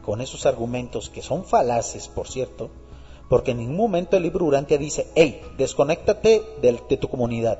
con 0.02 0.22
esos 0.22 0.46
argumentos 0.46 1.10
que 1.10 1.20
son 1.20 1.44
falaces, 1.44 2.08
por 2.08 2.26
cierto, 2.26 2.70
porque 3.28 3.50
en 3.50 3.58
ningún 3.58 3.76
momento 3.76 4.16
el 4.16 4.22
libro 4.22 4.46
Urantia 4.46 4.78
dice, 4.78 5.08
hey, 5.14 5.42
desconéctate 5.58 6.42
de, 6.62 6.80
de 6.88 6.96
tu 6.96 7.08
comunidad. 7.08 7.58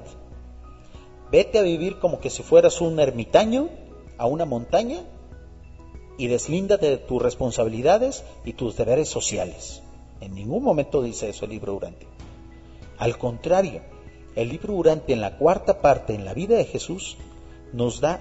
Vete 1.30 1.58
a 1.58 1.62
vivir 1.62 1.98
como 1.98 2.18
que 2.18 2.30
si 2.30 2.42
fueras 2.42 2.80
un 2.80 2.98
ermitaño 2.98 3.68
a 4.16 4.26
una 4.26 4.46
montaña 4.46 5.04
y 6.18 6.28
deslíndate 6.28 6.90
de 6.90 6.96
tus 6.98 7.20
responsabilidades 7.22 8.24
y 8.44 8.52
tus 8.52 8.76
deberes 8.76 9.08
sociales. 9.08 9.82
En 10.20 10.34
ningún 10.34 10.62
momento 10.62 11.02
dice 11.02 11.28
eso 11.28 11.44
el 11.44 11.52
libro 11.52 11.74
Urantia. 11.74 12.08
Al 12.98 13.18
contrario, 13.18 13.82
el 14.34 14.48
libro 14.48 14.74
Urantia 14.74 15.14
en 15.14 15.20
la 15.20 15.36
cuarta 15.36 15.80
parte, 15.80 16.14
en 16.14 16.24
la 16.24 16.34
vida 16.34 16.56
de 16.56 16.64
Jesús, 16.64 17.16
nos 17.72 18.00
da 18.00 18.20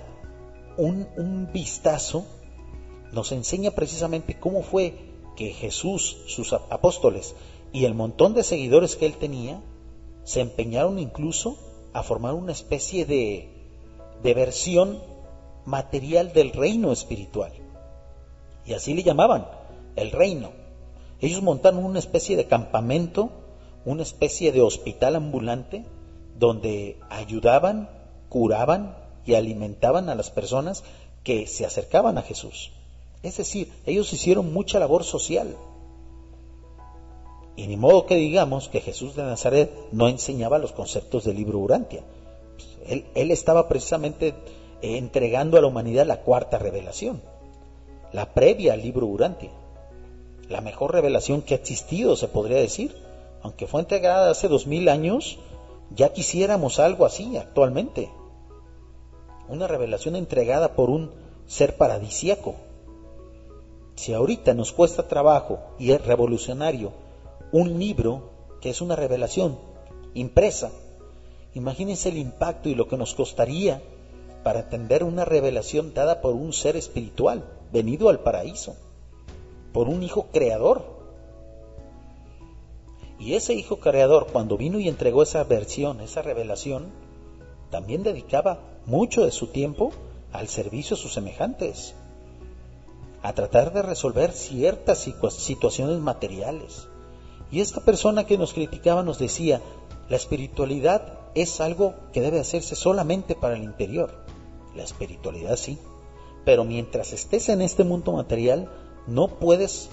un, 0.77 1.07
un 1.17 1.51
vistazo, 1.53 2.25
nos 3.11 3.31
enseña 3.31 3.71
precisamente 3.71 4.37
cómo 4.37 4.61
fue 4.61 4.93
que 5.35 5.51
Jesús, 5.51 6.17
sus 6.27 6.53
apóstoles 6.53 7.35
y 7.71 7.85
el 7.85 7.93
montón 7.93 8.33
de 8.33 8.43
seguidores 8.43 8.95
que 8.95 9.05
él 9.05 9.13
tenía, 9.13 9.61
se 10.23 10.41
empeñaron 10.41 10.99
incluso 10.99 11.57
a 11.93 12.03
formar 12.03 12.33
una 12.33 12.51
especie 12.51 13.05
de, 13.05 13.49
de 14.21 14.33
versión 14.33 14.99
material 15.65 16.33
del 16.33 16.51
reino 16.51 16.91
espiritual. 16.91 17.53
Y 18.65 18.73
así 18.73 18.93
le 18.93 19.03
llamaban, 19.03 19.47
el 19.95 20.11
reino. 20.11 20.51
Ellos 21.21 21.41
montaron 21.41 21.83
una 21.85 21.99
especie 21.99 22.35
de 22.35 22.45
campamento, 22.45 23.29
una 23.85 24.03
especie 24.03 24.51
de 24.51 24.61
hospital 24.61 25.15
ambulante, 25.15 25.85
donde 26.37 26.97
ayudaban, 27.09 27.89
curaban 28.29 28.95
y 29.25 29.35
alimentaban 29.35 30.09
a 30.09 30.15
las 30.15 30.29
personas 30.29 30.83
que 31.23 31.47
se 31.47 31.65
acercaban 31.65 32.17
a 32.17 32.21
Jesús. 32.21 32.71
Es 33.23 33.37
decir, 33.37 33.71
ellos 33.85 34.11
hicieron 34.13 34.53
mucha 34.53 34.79
labor 34.79 35.03
social. 35.03 35.55
Y 37.55 37.67
ni 37.67 37.77
modo 37.77 38.05
que 38.05 38.15
digamos 38.15 38.67
que 38.67 38.81
Jesús 38.81 39.15
de 39.15 39.23
Nazaret 39.23 39.71
no 39.91 40.09
enseñaba 40.09 40.59
los 40.59 40.73
conceptos 40.73 41.23
del 41.23 41.37
libro 41.37 41.59
Urantia. 41.59 42.03
Él, 42.85 43.05
él 43.15 43.31
estaba 43.31 43.67
precisamente 43.67 44.33
entregando 44.81 45.57
a 45.57 45.61
la 45.61 45.67
humanidad 45.67 46.05
la 46.05 46.21
cuarta 46.21 46.59
revelación, 46.59 47.21
la 48.15 48.33
previa 48.33 48.71
al 48.71 48.81
libro 48.81 49.07
Urantia. 49.07 49.51
La 50.47 50.61
mejor 50.61 50.93
revelación 50.93 51.41
que 51.41 51.53
ha 51.53 51.57
existido, 51.57 52.15
se 52.15 52.29
podría 52.29 52.57
decir. 52.57 52.95
Aunque 53.43 53.67
fue 53.67 53.81
entregada 53.81 54.31
hace 54.31 54.47
dos 54.47 54.67
mil 54.67 54.87
años, 54.87 55.37
ya 55.93 56.13
quisiéramos 56.13 56.79
algo 56.79 57.05
así 57.05 57.35
actualmente. 57.35 58.09
Una 59.49 59.67
revelación 59.67 60.15
entregada 60.15 60.75
por 60.75 60.89
un 60.89 61.11
ser 61.45 61.75
paradisíaco. 61.75 62.55
Si 63.95 64.13
ahorita 64.13 64.53
nos 64.53 64.71
cuesta 64.71 65.09
trabajo 65.09 65.59
y 65.77 65.91
es 65.91 66.03
revolucionario 66.05 66.93
un 67.51 67.77
libro 67.79 68.29
que 68.61 68.69
es 68.69 68.79
una 68.79 68.95
revelación 68.95 69.57
impresa, 70.13 70.71
imagínense 71.53 72.09
el 72.09 72.17
impacto 72.17 72.69
y 72.69 72.75
lo 72.75 72.87
que 72.87 72.95
nos 72.95 73.13
costaría 73.13 73.81
para 74.41 74.61
entender 74.61 75.03
una 75.03 75.25
revelación 75.25 75.93
dada 75.93 76.21
por 76.21 76.33
un 76.33 76.53
ser 76.53 76.77
espiritual 76.77 77.43
venido 77.75 78.07
al 78.07 78.21
paraíso, 78.21 78.77
por 79.73 79.89
un 79.89 80.01
hijo 80.01 80.27
creador. 80.31 80.85
Y 83.19 83.33
ese 83.33 83.53
hijo 83.53 83.81
creador, 83.81 84.27
cuando 84.31 84.55
vino 84.55 84.79
y 84.79 84.87
entregó 84.87 85.23
esa 85.23 85.43
versión, 85.43 85.99
esa 85.99 86.21
revelación, 86.21 86.85
también 87.71 88.01
dedicaba 88.01 88.59
mucho 88.85 89.25
de 89.25 89.31
su 89.31 89.47
tiempo 89.47 89.91
al 90.31 90.47
servicio 90.47 90.95
a 90.95 90.99
sus 90.99 91.13
semejantes 91.13 91.95
a 93.21 93.33
tratar 93.33 93.73
de 93.73 93.81
resolver 93.81 94.31
ciertas 94.31 95.09
situaciones 95.37 95.99
materiales. 95.99 96.87
Y 97.51 97.59
esta 97.59 97.81
persona 97.81 98.25
que 98.25 98.37
nos 98.37 98.53
criticaba 98.53 99.03
nos 99.03 99.19
decía, 99.19 99.59
la 100.07 100.15
espiritualidad 100.15 101.19
es 101.33 101.59
algo 101.59 101.95
que 102.13 102.21
debe 102.21 102.39
hacerse 102.39 102.75
solamente 102.75 103.35
para 103.35 103.55
el 103.55 103.63
interior. 103.63 104.11
La 104.75 104.83
espiritualidad 104.83 105.57
sí, 105.57 105.77
pero 106.45 106.63
mientras 106.63 107.11
estés 107.11 107.49
en 107.49 107.61
este 107.61 107.83
mundo 107.83 108.13
material, 108.13 108.71
no 109.07 109.27
puedes 109.27 109.89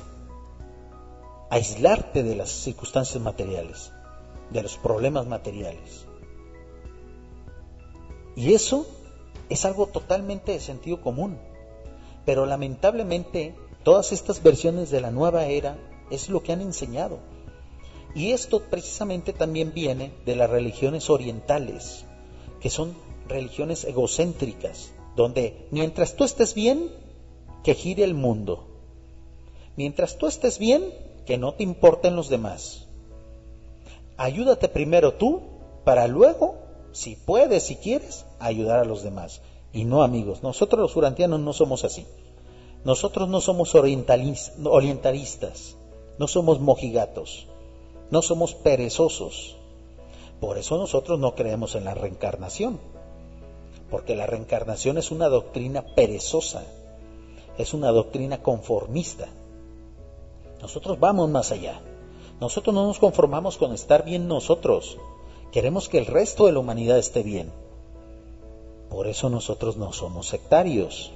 aislarte 1.50 2.22
de 2.22 2.36
las 2.36 2.50
circunstancias 2.50 3.22
materiales, 3.22 3.90
de 4.50 4.62
los 4.62 4.76
problemas 4.76 5.26
materiales. 5.26 6.07
Y 8.36 8.55
eso 8.55 8.86
es 9.48 9.64
algo 9.64 9.86
totalmente 9.86 10.53
de 10.53 10.61
sentido 10.61 11.00
común. 11.00 11.38
Pero 12.24 12.46
lamentablemente 12.46 13.55
todas 13.82 14.12
estas 14.12 14.42
versiones 14.42 14.90
de 14.90 15.00
la 15.00 15.11
nueva 15.11 15.46
era 15.46 15.76
es 16.11 16.28
lo 16.28 16.42
que 16.42 16.53
han 16.53 16.61
enseñado. 16.61 17.18
Y 18.14 18.32
esto 18.32 18.61
precisamente 18.61 19.32
también 19.32 19.72
viene 19.72 20.12
de 20.24 20.36
las 20.36 20.50
religiones 20.50 21.09
orientales, 21.11 22.05
que 22.61 22.70
son 22.70 22.94
religiones 23.26 23.84
egocéntricas, 23.84 24.92
donde 25.16 25.66
mientras 25.70 26.16
tú 26.16 26.24
estés 26.24 26.54
bien, 26.54 26.90
que 27.62 27.74
gire 27.74 28.04
el 28.04 28.14
mundo. 28.14 28.64
Mientras 29.76 30.18
tú 30.18 30.26
estés 30.26 30.58
bien, 30.58 30.92
que 31.26 31.38
no 31.38 31.54
te 31.54 31.62
importen 31.62 32.16
los 32.16 32.28
demás. 32.28 32.86
Ayúdate 34.16 34.68
primero 34.68 35.14
tú 35.14 35.42
para 35.84 36.08
luego, 36.08 36.56
si 36.92 37.16
puedes, 37.16 37.64
si 37.64 37.76
quieres, 37.76 38.24
ayudar 38.38 38.80
a 38.80 38.84
los 38.84 39.02
demás. 39.02 39.40
Y 39.72 39.84
no 39.84 40.02
amigos, 40.02 40.42
nosotros 40.42 40.80
los 40.80 40.96
urantianos 40.96 41.40
no 41.40 41.52
somos 41.52 41.84
así. 41.84 42.06
Nosotros 42.84 43.28
no 43.28 43.40
somos 43.40 43.74
orientalistas, 43.74 45.76
no 46.18 46.28
somos 46.28 46.60
mojigatos, 46.60 47.46
no 48.10 48.22
somos 48.22 48.54
perezosos. 48.54 49.56
Por 50.40 50.58
eso 50.58 50.76
nosotros 50.76 51.20
no 51.20 51.36
creemos 51.36 51.76
en 51.76 51.84
la 51.84 51.94
reencarnación, 51.94 52.80
porque 53.93 54.16
la 54.16 54.26
reencarnación 54.26 54.97
es 54.97 55.11
una 55.11 55.28
doctrina 55.28 55.84
perezosa, 55.95 56.64
es 57.59 57.74
una 57.74 57.93
doctrina 57.93 58.43
conformista. 58.43 59.28
Nosotros 60.62 60.99
vamos 60.99 61.28
más 61.28 61.53
allá. 61.53 61.78
Nosotros 62.40 62.74
no 62.74 62.86
nos 62.86 62.99
conformamos 62.99 63.59
con 63.59 63.74
estar 63.74 64.03
bien 64.03 64.28
nosotros. 64.28 64.97
Queremos 65.53 65.90
que 65.90 65.99
el 65.99 66.07
resto 66.07 66.47
de 66.47 66.53
la 66.53 66.61
humanidad 66.61 66.97
esté 66.97 67.22
bien. 67.22 67.53
Por 68.88 69.09
eso 69.09 69.28
nosotros 69.28 69.76
no 69.76 69.93
somos 69.93 70.26
sectarios, 70.26 71.12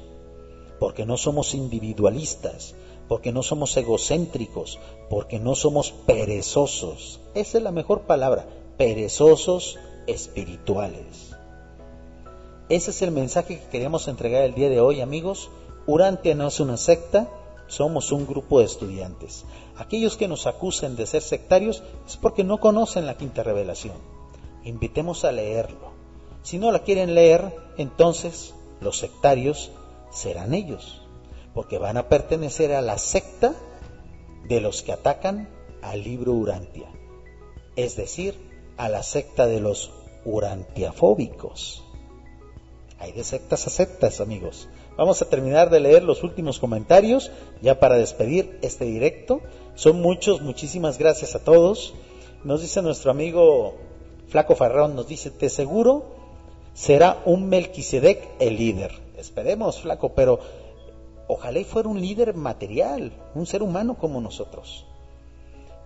porque 0.78 1.06
no 1.06 1.16
somos 1.16 1.54
individualistas, 1.54 2.74
porque 3.08 3.32
no 3.32 3.42
somos 3.42 3.74
egocéntricos, 3.78 4.78
porque 5.08 5.40
no 5.40 5.54
somos 5.54 5.92
perezosos. 5.92 7.20
Esa 7.34 7.56
es 7.56 7.64
la 7.64 7.72
mejor 7.72 8.02
palabra, 8.02 8.46
perezosos 8.76 9.78
espirituales. 10.06 11.35
Ese 12.68 12.90
es 12.90 13.00
el 13.02 13.12
mensaje 13.12 13.60
que 13.60 13.68
queremos 13.68 14.08
entregar 14.08 14.42
el 14.42 14.54
día 14.54 14.68
de 14.68 14.80
hoy, 14.80 15.00
amigos. 15.00 15.50
Urantia 15.86 16.34
no 16.34 16.48
es 16.48 16.58
una 16.58 16.76
secta, 16.76 17.28
somos 17.68 18.10
un 18.10 18.26
grupo 18.26 18.58
de 18.58 18.64
estudiantes. 18.64 19.44
Aquellos 19.76 20.16
que 20.16 20.26
nos 20.26 20.48
acusen 20.48 20.96
de 20.96 21.06
ser 21.06 21.22
sectarios 21.22 21.84
es 22.08 22.16
porque 22.16 22.42
no 22.42 22.58
conocen 22.58 23.06
la 23.06 23.16
quinta 23.16 23.44
revelación. 23.44 23.94
Invitemos 24.64 25.24
a 25.24 25.30
leerlo. 25.30 25.92
Si 26.42 26.58
no 26.58 26.72
la 26.72 26.80
quieren 26.80 27.14
leer, 27.14 27.54
entonces 27.76 28.52
los 28.80 28.98
sectarios 28.98 29.70
serán 30.10 30.52
ellos, 30.52 31.02
porque 31.54 31.78
van 31.78 31.96
a 31.96 32.08
pertenecer 32.08 32.72
a 32.72 32.82
la 32.82 32.98
secta 32.98 33.54
de 34.48 34.60
los 34.60 34.82
que 34.82 34.92
atacan 34.92 35.48
al 35.82 36.02
libro 36.02 36.32
Urantia, 36.32 36.88
es 37.76 37.94
decir, 37.94 38.34
a 38.76 38.88
la 38.88 39.04
secta 39.04 39.46
de 39.46 39.60
los 39.60 39.92
urantiafóbicos. 40.24 41.85
Hay 42.98 43.12
de 43.12 43.24
sectas 43.24 43.66
a 43.66 43.70
sectas, 43.70 44.20
amigos. 44.20 44.68
Vamos 44.96 45.20
a 45.20 45.28
terminar 45.28 45.68
de 45.70 45.80
leer 45.80 46.02
los 46.02 46.22
últimos 46.22 46.58
comentarios 46.58 47.30
ya 47.60 47.78
para 47.78 47.96
despedir 47.96 48.58
este 48.62 48.86
directo. 48.86 49.40
Son 49.74 50.00
muchos, 50.00 50.40
muchísimas 50.40 50.98
gracias 50.98 51.34
a 51.34 51.44
todos. 51.44 51.94
Nos 52.44 52.62
dice 52.62 52.80
nuestro 52.80 53.10
amigo 53.10 53.74
Flaco 54.28 54.54
Farrón, 54.54 54.96
nos 54.96 55.06
dice, 55.08 55.30
te 55.30 55.48
seguro 55.48 56.16
será 56.76 57.22
un 57.24 57.48
Melquisedec 57.48 58.28
el 58.38 58.56
líder. 58.56 58.92
Esperemos, 59.16 59.80
flaco, 59.80 60.12
pero 60.14 60.38
ojalá 61.26 61.58
y 61.58 61.64
fuera 61.64 61.88
un 61.88 62.00
líder 62.00 62.34
material, 62.34 63.12
un 63.34 63.46
ser 63.46 63.62
humano 63.62 63.96
como 63.98 64.20
nosotros. 64.20 64.84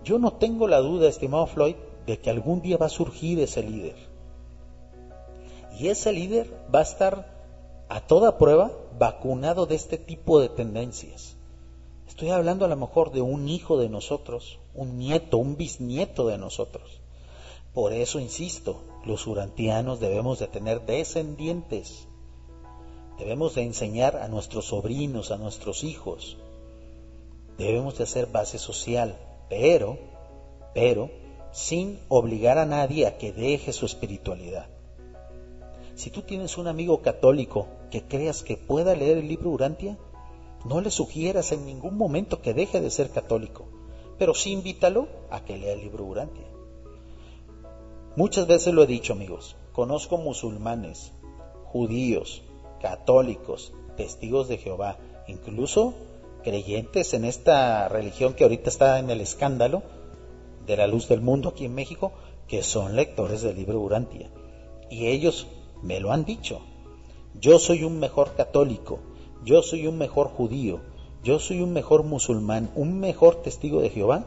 Yo 0.03 0.19
no 0.19 0.33
tengo 0.33 0.67
la 0.67 0.79
duda, 0.79 1.07
estimado 1.07 1.47
Floyd, 1.47 1.75
de 2.05 2.19
que 2.19 2.29
algún 2.29 2.61
día 2.61 2.77
va 2.77 2.87
a 2.87 2.89
surgir 2.89 3.39
ese 3.39 3.63
líder. 3.63 4.10
Y 5.81 5.89
ese 5.89 6.11
líder 6.13 6.47
va 6.73 6.81
a 6.81 6.83
estar 6.83 7.25
a 7.89 8.01
toda 8.01 8.37
prueba 8.37 8.71
vacunado 8.99 9.65
de 9.65 9.73
este 9.73 9.97
tipo 9.97 10.39
de 10.39 10.47
tendencias. 10.47 11.35
Estoy 12.07 12.29
hablando 12.29 12.65
a 12.65 12.67
lo 12.67 12.77
mejor 12.77 13.11
de 13.11 13.21
un 13.21 13.49
hijo 13.49 13.79
de 13.79 13.89
nosotros, 13.89 14.59
un 14.75 14.99
nieto, 14.99 15.39
un 15.39 15.57
bisnieto 15.57 16.27
de 16.27 16.37
nosotros. 16.37 17.01
Por 17.73 17.93
eso 17.93 18.19
insisto, 18.19 18.83
los 19.05 19.25
urantianos 19.25 19.99
debemos 19.99 20.37
de 20.37 20.45
tener 20.45 20.85
descendientes, 20.85 22.07
debemos 23.17 23.55
de 23.55 23.63
enseñar 23.63 24.17
a 24.17 24.27
nuestros 24.27 24.65
sobrinos, 24.65 25.31
a 25.31 25.37
nuestros 25.37 25.83
hijos. 25.83 26.37
Debemos 27.57 27.97
de 27.97 28.03
hacer 28.03 28.27
base 28.27 28.59
social, 28.59 29.17
pero, 29.49 29.97
pero, 30.75 31.09
sin 31.51 31.99
obligar 32.07 32.59
a 32.59 32.67
nadie 32.67 33.07
a 33.07 33.17
que 33.17 33.31
deje 33.31 33.73
su 33.73 33.87
espiritualidad. 33.87 34.67
Si 36.01 36.09
tú 36.09 36.23
tienes 36.23 36.57
un 36.57 36.65
amigo 36.67 37.03
católico 37.03 37.67
que 37.91 38.01
creas 38.01 38.41
que 38.41 38.57
pueda 38.57 38.95
leer 38.95 39.19
el 39.19 39.27
libro 39.27 39.51
Urantia, 39.51 39.99
no 40.65 40.81
le 40.81 40.89
sugieras 40.89 41.51
en 41.51 41.63
ningún 41.63 41.95
momento 41.95 42.41
que 42.41 42.55
deje 42.55 42.81
de 42.81 42.89
ser 42.89 43.11
católico, 43.11 43.67
pero 44.17 44.33
sí 44.33 44.51
invítalo 44.51 45.07
a 45.29 45.45
que 45.45 45.59
lea 45.59 45.73
el 45.73 45.81
libro 45.81 46.05
Urantia. 46.05 46.47
Muchas 48.15 48.47
veces 48.47 48.73
lo 48.73 48.81
he 48.81 48.87
dicho, 48.87 49.13
amigos, 49.13 49.55
conozco 49.73 50.17
musulmanes, 50.17 51.11
judíos, 51.65 52.41
católicos, 52.81 53.71
testigos 53.95 54.47
de 54.47 54.57
Jehová, 54.57 54.97
incluso 55.27 55.93
creyentes 56.43 57.13
en 57.13 57.25
esta 57.25 57.87
religión 57.89 58.33
que 58.33 58.43
ahorita 58.43 58.71
está 58.71 58.97
en 58.97 59.11
el 59.11 59.21
escándalo 59.21 59.83
de 60.65 60.77
la 60.77 60.87
luz 60.87 61.07
del 61.07 61.21
mundo 61.21 61.49
aquí 61.49 61.65
en 61.65 61.75
México, 61.75 62.11
que 62.47 62.63
son 62.63 62.95
lectores 62.95 63.43
del 63.43 63.55
libro 63.55 63.79
Urantia. 63.79 64.31
Y 64.89 65.05
ellos 65.05 65.45
me 65.83 65.99
lo 65.99 66.11
han 66.11 66.25
dicho. 66.25 66.61
Yo 67.39 67.59
soy 67.59 67.83
un 67.83 67.99
mejor 67.99 68.35
católico, 68.35 68.99
yo 69.43 69.61
soy 69.61 69.87
un 69.87 69.97
mejor 69.97 70.27
judío, 70.27 70.79
yo 71.23 71.39
soy 71.39 71.61
un 71.61 71.73
mejor 71.73 72.03
musulmán, 72.03 72.71
un 72.75 72.99
mejor 72.99 73.35
testigo 73.35 73.81
de 73.81 73.89
Jehová 73.89 74.25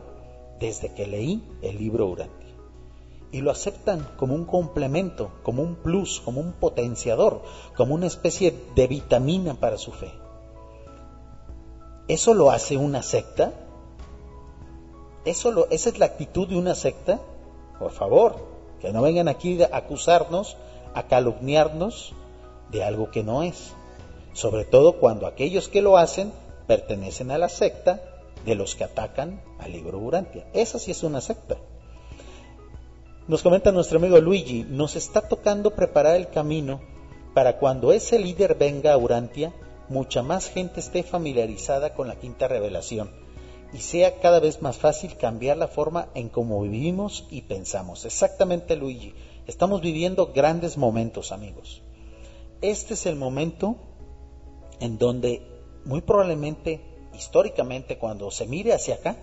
desde 0.61 0.95
que 0.95 1.07
leí 1.07 1.43
el 1.63 1.79
libro 1.79 2.07
Urantia. 2.07 2.55
Y 3.33 3.41
lo 3.41 3.51
aceptan 3.51 4.07
como 4.17 4.35
un 4.35 4.45
complemento, 4.45 5.31
como 5.43 5.63
un 5.63 5.75
plus, 5.75 6.21
como 6.21 6.41
un 6.41 6.53
potenciador, 6.53 7.43
como 7.77 7.95
una 7.95 8.07
especie 8.07 8.55
de 8.77 8.87
vitamina 8.87 9.55
para 9.55 9.77
su 9.77 9.91
fe. 9.91 10.13
¿Eso 12.07 12.35
lo 12.35 12.51
hace 12.51 12.77
una 12.77 13.03
secta? 13.03 13.53
¿Eso 15.25 15.51
lo, 15.51 15.69
¿Esa 15.71 15.89
es 15.89 15.99
la 15.99 16.07
actitud 16.07 16.47
de 16.47 16.57
una 16.57 16.75
secta? 16.75 17.21
Por 17.79 17.91
favor, 17.91 18.37
que 18.81 18.93
no 18.93 19.03
vengan 19.03 19.27
aquí 19.29 19.61
a 19.63 19.71
acusarnos, 19.73 20.57
a 20.95 21.07
calumniarnos 21.07 22.15
de 22.71 22.85
algo 22.85 23.11
que 23.11 23.23
no 23.23 23.43
es. 23.43 23.73
Sobre 24.33 24.65
todo 24.65 24.99
cuando 24.99 25.27
aquellos 25.27 25.69
que 25.69 25.83
lo 25.83 25.97
hacen 25.97 26.33
pertenecen 26.67 27.31
a 27.31 27.39
la 27.39 27.49
secta 27.49 28.01
de 28.45 28.55
los 28.55 28.75
que 28.75 28.85
atacan 28.85 29.41
al 29.59 29.73
libro 29.73 29.99
Urantia. 29.99 30.47
Esa 30.53 30.79
sí 30.79 30.91
es 30.91 31.03
una 31.03 31.21
secta. 31.21 31.57
Nos 33.27 33.43
comenta 33.43 33.73
nuestro 33.73 33.99
amigo 33.99 34.19
Luigi, 34.21 34.67
nos 34.69 34.97
está 34.97 35.23
tocando 35.23 35.71
preparar 35.71 36.17
el 36.17 36.29
camino 36.29 36.81
para 37.33 37.59
cuando 37.59 37.93
ese 37.93 38.19
líder 38.19 38.55
venga 38.55 38.93
a 38.93 38.99
Urantia, 38.99 39.53
mucha 39.89 40.23
más 40.23 40.49
gente 40.49 40.81
esté 40.81 41.03
familiarizada 41.03 41.95
con 41.95 42.07
la 42.07 42.17
quinta 42.17 42.49
revelación 42.49 43.11
y 43.73 43.79
sea 43.79 44.21
cada 44.21 44.41
vez 44.41 44.63
más 44.63 44.77
fácil 44.77 45.17
cambiar 45.17 45.57
la 45.57 45.67
forma 45.67 46.09
en 46.15 46.29
cómo 46.29 46.63
vivimos 46.63 47.27
y 47.31 47.43
pensamos. 47.43 48.05
Exactamente, 48.05 48.77
Luigi. 48.77 49.15
Estamos 49.47 49.83
viviendo 49.83 50.33
grandes 50.33 50.79
momentos, 50.79 51.31
amigos. 51.31 51.83
Este 52.63 52.95
es 52.95 53.05
el 53.05 53.17
momento 53.17 53.77
en 54.81 54.97
donde 54.97 55.43
muy 55.85 56.01
probablemente, 56.01 56.81
históricamente, 57.15 57.99
cuando 57.99 58.31
se 58.31 58.47
mire 58.47 58.73
hacia 58.73 58.95
acá, 58.95 59.17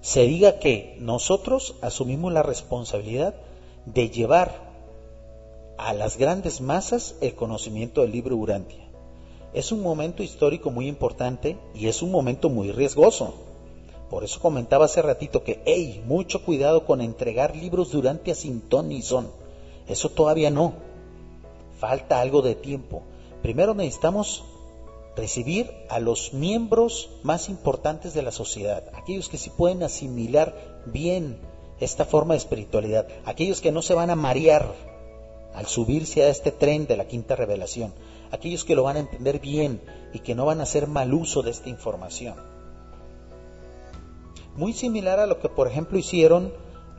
se 0.00 0.22
diga 0.22 0.58
que 0.58 0.96
nosotros 1.00 1.76
asumimos 1.82 2.32
la 2.32 2.42
responsabilidad 2.42 3.34
de 3.86 4.10
llevar 4.10 4.68
a 5.76 5.92
las 5.92 6.16
grandes 6.16 6.60
masas 6.60 7.14
el 7.20 7.34
conocimiento 7.34 8.02
del 8.02 8.10
libro 8.10 8.36
Urantia. 8.36 8.88
Es 9.54 9.70
un 9.70 9.82
momento 9.82 10.24
histórico 10.24 10.70
muy 10.70 10.88
importante 10.88 11.56
y 11.74 11.86
es 11.86 12.02
un 12.02 12.10
momento 12.10 12.48
muy 12.48 12.72
riesgoso. 12.72 13.34
Por 14.10 14.24
eso 14.24 14.40
comentaba 14.40 14.86
hace 14.86 15.02
ratito 15.02 15.44
que, 15.44 15.62
hey, 15.66 16.02
mucho 16.06 16.42
cuidado 16.42 16.86
con 16.86 17.00
entregar 17.00 17.54
libros 17.54 17.94
sin 18.34 18.60
ton 18.62 18.88
ni 18.88 19.02
son. 19.02 19.30
Eso 19.86 20.08
todavía 20.10 20.50
no. 20.50 20.74
Falta 21.78 22.20
algo 22.20 22.42
de 22.42 22.54
tiempo. 22.54 23.02
Primero 23.42 23.74
necesitamos 23.74 24.44
recibir 25.18 25.70
a 25.90 25.98
los 25.98 26.32
miembros 26.32 27.10
más 27.22 27.48
importantes 27.48 28.14
de 28.14 28.22
la 28.22 28.30
sociedad, 28.30 28.84
aquellos 28.94 29.28
que 29.28 29.36
sí 29.36 29.50
pueden 29.50 29.82
asimilar 29.82 30.82
bien 30.86 31.38
esta 31.80 32.04
forma 32.04 32.34
de 32.34 32.38
espiritualidad, 32.38 33.08
aquellos 33.24 33.60
que 33.60 33.72
no 33.72 33.82
se 33.82 33.94
van 33.94 34.10
a 34.10 34.16
marear 34.16 34.72
al 35.54 35.66
subirse 35.66 36.22
a 36.22 36.28
este 36.28 36.52
tren 36.52 36.86
de 36.86 36.96
la 36.96 37.08
quinta 37.08 37.34
revelación, 37.34 37.92
aquellos 38.30 38.64
que 38.64 38.76
lo 38.76 38.84
van 38.84 38.96
a 38.96 39.00
entender 39.00 39.40
bien 39.40 39.80
y 40.12 40.20
que 40.20 40.36
no 40.36 40.46
van 40.46 40.60
a 40.60 40.64
hacer 40.64 40.86
mal 40.86 41.12
uso 41.12 41.42
de 41.42 41.50
esta 41.50 41.68
información. 41.68 42.36
Muy 44.58 44.72
similar 44.72 45.20
a 45.20 45.28
lo 45.28 45.38
que 45.38 45.48
por 45.48 45.68
ejemplo 45.68 45.98
hicieron 45.98 46.52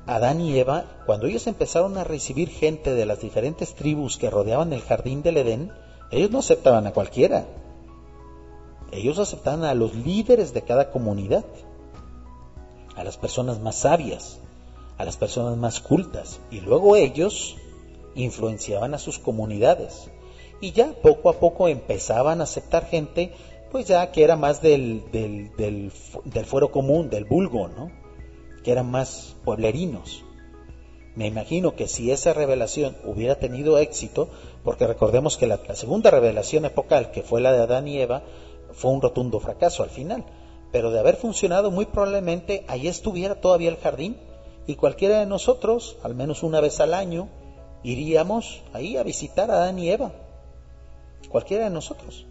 Adán 0.06 0.40
y 0.40 0.58
Eva 0.58 0.86
cuando 1.06 1.28
ellos 1.28 1.46
empezaron 1.46 1.98
a 1.98 2.06
recibir 2.06 2.48
gente 2.48 2.94
de 2.94 3.06
las 3.06 3.20
diferentes 3.20 3.76
tribus 3.76 4.18
que 4.18 4.30
rodeaban 4.30 4.72
el 4.72 4.82
jardín 4.82 5.22
del 5.24 5.36
Edén, 5.36 5.74
ellos 6.10 6.32
no 6.32 6.40
aceptaban 6.40 6.88
a 6.88 6.94
cualquiera, 6.94 7.48
ellos 8.94 9.20
aceptaban 9.20 9.66
a 9.66 9.74
los 9.74 9.94
líderes 9.94 10.54
de 10.54 10.62
cada 10.62 10.90
comunidad, 10.90 11.44
a 12.96 13.04
las 13.04 13.18
personas 13.18 13.60
más 13.60 13.76
sabias, 13.76 14.40
a 14.98 15.04
las 15.04 15.18
personas 15.18 15.58
más 15.58 15.82
cultas, 15.82 16.40
y 16.50 16.62
luego 16.62 16.96
ellos 16.96 17.58
influenciaban 18.16 18.94
a 18.94 19.00
sus 19.00 19.20
comunidades. 19.20 20.10
Y 20.62 20.72
ya 20.72 20.94
poco 20.94 21.30
a 21.30 21.34
poco 21.34 21.68
empezaban 21.68 22.40
a 22.40 22.46
aceptar 22.46 22.86
gente, 22.86 23.34
pues 23.72 23.88
ya 23.88 24.12
que 24.12 24.24
era 24.24 24.36
más 24.36 24.62
del, 24.62 25.04
del, 25.12 25.52
del, 25.58 26.46
fuero 26.46 26.72
común, 26.72 27.10
del 27.10 27.26
vulgo, 27.26 27.68
¿no? 27.68 27.92
Que 28.64 28.72
eran 28.72 28.90
más 28.90 29.36
pueblerinos. 29.44 30.24
Me 31.16 31.28
imagino 31.28 31.76
que 31.76 31.88
si 31.88 32.12
esa 32.12 32.34
revelación 32.34 32.96
hubiera 33.04 33.36
tenido 33.36 33.78
éxito, 33.78 34.30
porque 34.64 34.88
recordemos 34.88 35.38
que 35.38 35.48
la, 35.48 35.60
la 35.68 35.76
segunda 35.76 36.12
revelación 36.12 36.66
epocal, 36.66 37.12
que 37.12 37.24
fue 37.24 37.42
la 37.42 37.52
de 37.52 37.64
Adán 37.64 37.88
y 37.88 38.00
Eva, 38.00 38.24
fue 38.74 38.92
un 38.92 39.02
rotundo 39.02 39.40
fracaso 39.40 39.84
al 39.84 39.90
final. 39.90 40.26
Pero 40.72 40.92
de 40.92 41.00
haber 41.00 41.16
funcionado, 41.16 41.72
muy 41.72 41.86
probablemente 41.86 42.64
ahí 42.68 42.88
estuviera 42.88 43.42
todavía 43.42 43.70
el 43.70 43.78
jardín 43.78 44.18
y 44.68 44.76
cualquiera 44.76 45.20
de 45.20 45.26
nosotros, 45.26 45.98
al 46.04 46.14
menos 46.14 46.44
una 46.44 46.62
vez 46.62 46.80
al 46.80 46.94
año, 46.94 47.28
iríamos 47.84 48.62
ahí 48.72 48.98
a 48.98 49.04
visitar 49.04 49.50
a 49.50 49.56
Adán 49.56 49.80
y 49.80 49.90
Eva. 49.90 50.12
Cualquiera 51.30 51.64
de 51.64 51.72
nosotros. 51.72 52.28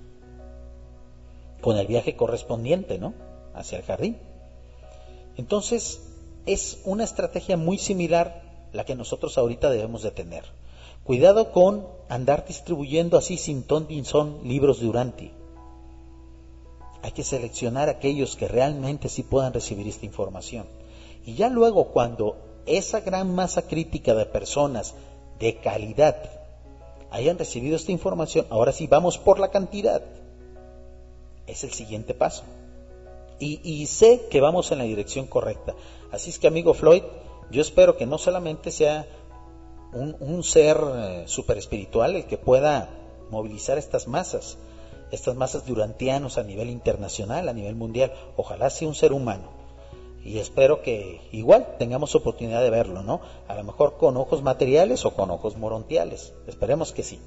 Con 1.60 1.76
el 1.76 1.86
viaje 1.86 2.16
correspondiente, 2.16 2.98
¿no? 2.98 3.14
Hacia 3.54 3.78
el 3.78 3.84
jardín. 3.84 4.18
Entonces, 5.36 6.00
es 6.46 6.80
una 6.84 7.04
estrategia 7.04 7.56
muy 7.56 7.78
similar 7.78 8.42
la 8.72 8.84
que 8.84 8.94
nosotros 8.94 9.38
ahorita 9.38 9.70
debemos 9.70 10.02
de 10.02 10.10
tener. 10.10 10.44
Cuidado 11.04 11.52
con 11.52 11.86
andar 12.08 12.46
distribuyendo 12.46 13.16
así 13.16 13.36
sin 13.36 13.62
ton 13.62 13.86
ni 13.88 14.04
son 14.04 14.40
libros 14.44 14.80
de 14.80 14.88
Uranti. 14.88 15.30
Hay 17.02 17.12
que 17.12 17.22
seleccionar 17.22 17.88
aquellos 17.88 18.36
que 18.36 18.48
realmente 18.48 19.08
sí 19.08 19.22
puedan 19.22 19.52
recibir 19.52 19.86
esta 19.88 20.04
información. 20.04 20.66
Y 21.24 21.34
ya 21.34 21.48
luego 21.48 21.88
cuando 21.92 22.36
esa 22.66 23.00
gran 23.00 23.34
masa 23.34 23.62
crítica 23.62 24.14
de 24.14 24.26
personas 24.26 24.94
de 25.38 25.56
calidad 25.56 26.16
hayan 27.10 27.38
recibido 27.38 27.76
esta 27.76 27.92
información, 27.92 28.46
ahora 28.50 28.72
sí 28.72 28.86
vamos 28.86 29.16
por 29.16 29.38
la 29.38 29.50
cantidad. 29.50 30.02
Es 31.48 31.64
el 31.64 31.72
siguiente 31.72 32.14
paso. 32.14 32.44
Y, 33.40 33.86
sé 33.86 34.26
que 34.30 34.40
vamos 34.40 34.72
en 34.72 34.78
la 34.78 34.84
dirección 34.84 35.26
correcta. 35.26 35.74
Así 36.10 36.30
es 36.30 36.40
que 36.40 36.48
amigo 36.48 36.74
Floyd, 36.74 37.02
yo 37.50 37.62
espero 37.62 37.96
que 37.96 38.04
no 38.04 38.18
solamente 38.18 38.72
sea 38.72 39.06
un, 39.92 40.42
ser 40.42 40.76
eh, 40.76 41.22
super 41.26 41.56
espiritual 41.56 42.16
el 42.16 42.26
que 42.26 42.36
pueda 42.36 42.90
movilizar 43.30 43.78
estas 43.78 44.08
masas, 44.08 44.58
estas 45.12 45.36
masas 45.36 45.66
durantianos 45.66 46.36
a 46.36 46.42
nivel 46.42 46.68
internacional, 46.68 47.48
a 47.48 47.52
nivel 47.52 47.76
mundial. 47.76 48.12
Ojalá 48.36 48.70
sea 48.70 48.88
un 48.88 48.96
ser 48.96 49.12
humano. 49.12 49.50
Y 50.24 50.38
espero 50.38 50.82
que 50.82 51.20
igual 51.30 51.76
tengamos 51.78 52.16
oportunidad 52.16 52.60
de 52.60 52.70
verlo, 52.70 53.02
¿no? 53.02 53.20
A 53.46 53.54
lo 53.54 53.62
mejor 53.62 53.96
con 53.96 54.16
ojos 54.16 54.42
materiales 54.42 55.04
o 55.04 55.14
con 55.14 55.30
ojos 55.30 55.56
morontiales. 55.56 56.34
Esperemos 56.48 56.92
que 56.92 57.04
sí. 57.04 57.20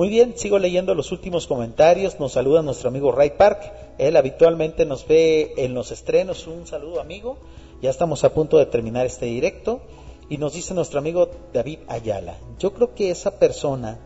Muy 0.00 0.08
bien, 0.08 0.32
sigo 0.34 0.58
leyendo 0.58 0.94
los 0.94 1.12
últimos 1.12 1.46
comentarios. 1.46 2.18
Nos 2.18 2.32
saluda 2.32 2.62
nuestro 2.62 2.88
amigo 2.88 3.12
Ray 3.12 3.32
Park. 3.36 3.70
Él 3.98 4.16
habitualmente 4.16 4.86
nos 4.86 5.06
ve 5.06 5.52
en 5.58 5.74
los 5.74 5.90
estrenos. 5.90 6.46
Un 6.46 6.66
saludo, 6.66 7.02
amigo. 7.02 7.36
Ya 7.82 7.90
estamos 7.90 8.24
a 8.24 8.32
punto 8.32 8.56
de 8.56 8.64
terminar 8.64 9.04
este 9.04 9.26
directo. 9.26 9.82
Y 10.30 10.38
nos 10.38 10.54
dice 10.54 10.72
nuestro 10.72 11.00
amigo 11.00 11.28
David 11.52 11.80
Ayala. 11.86 12.38
Yo 12.58 12.72
creo 12.72 12.94
que 12.94 13.10
esa 13.10 13.38
persona 13.38 13.98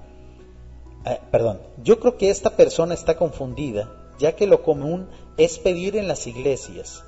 Ah, 1.04 1.20
perdón, 1.30 1.60
yo 1.84 2.00
creo 2.00 2.16
que 2.16 2.28
esta 2.28 2.50
persona 2.56 2.94
está 2.94 3.16
confundida, 3.16 3.88
ya 4.18 4.34
que 4.34 4.48
lo 4.48 4.62
común 4.62 5.06
es 5.36 5.60
pedir 5.60 5.94
en 5.94 6.08
las 6.08 6.26
iglesias. 6.26 7.04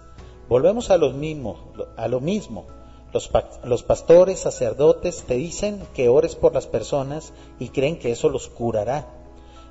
Volvemos 0.49 0.91
a, 0.91 0.97
los 0.97 1.13
mismos, 1.13 1.59
a 1.97 2.07
lo 2.07 2.21
mismo. 2.21 2.67
Los, 3.13 3.31
los 3.65 3.83
pastores, 3.83 4.41
sacerdotes 4.41 5.25
te 5.27 5.35
dicen 5.35 5.83
que 5.95 6.09
ores 6.09 6.35
por 6.35 6.55
las 6.55 6.67
personas 6.67 7.33
y 7.59 7.69
creen 7.69 7.99
que 7.99 8.13
eso 8.13 8.29
los 8.29 8.49
curará. 8.49 9.07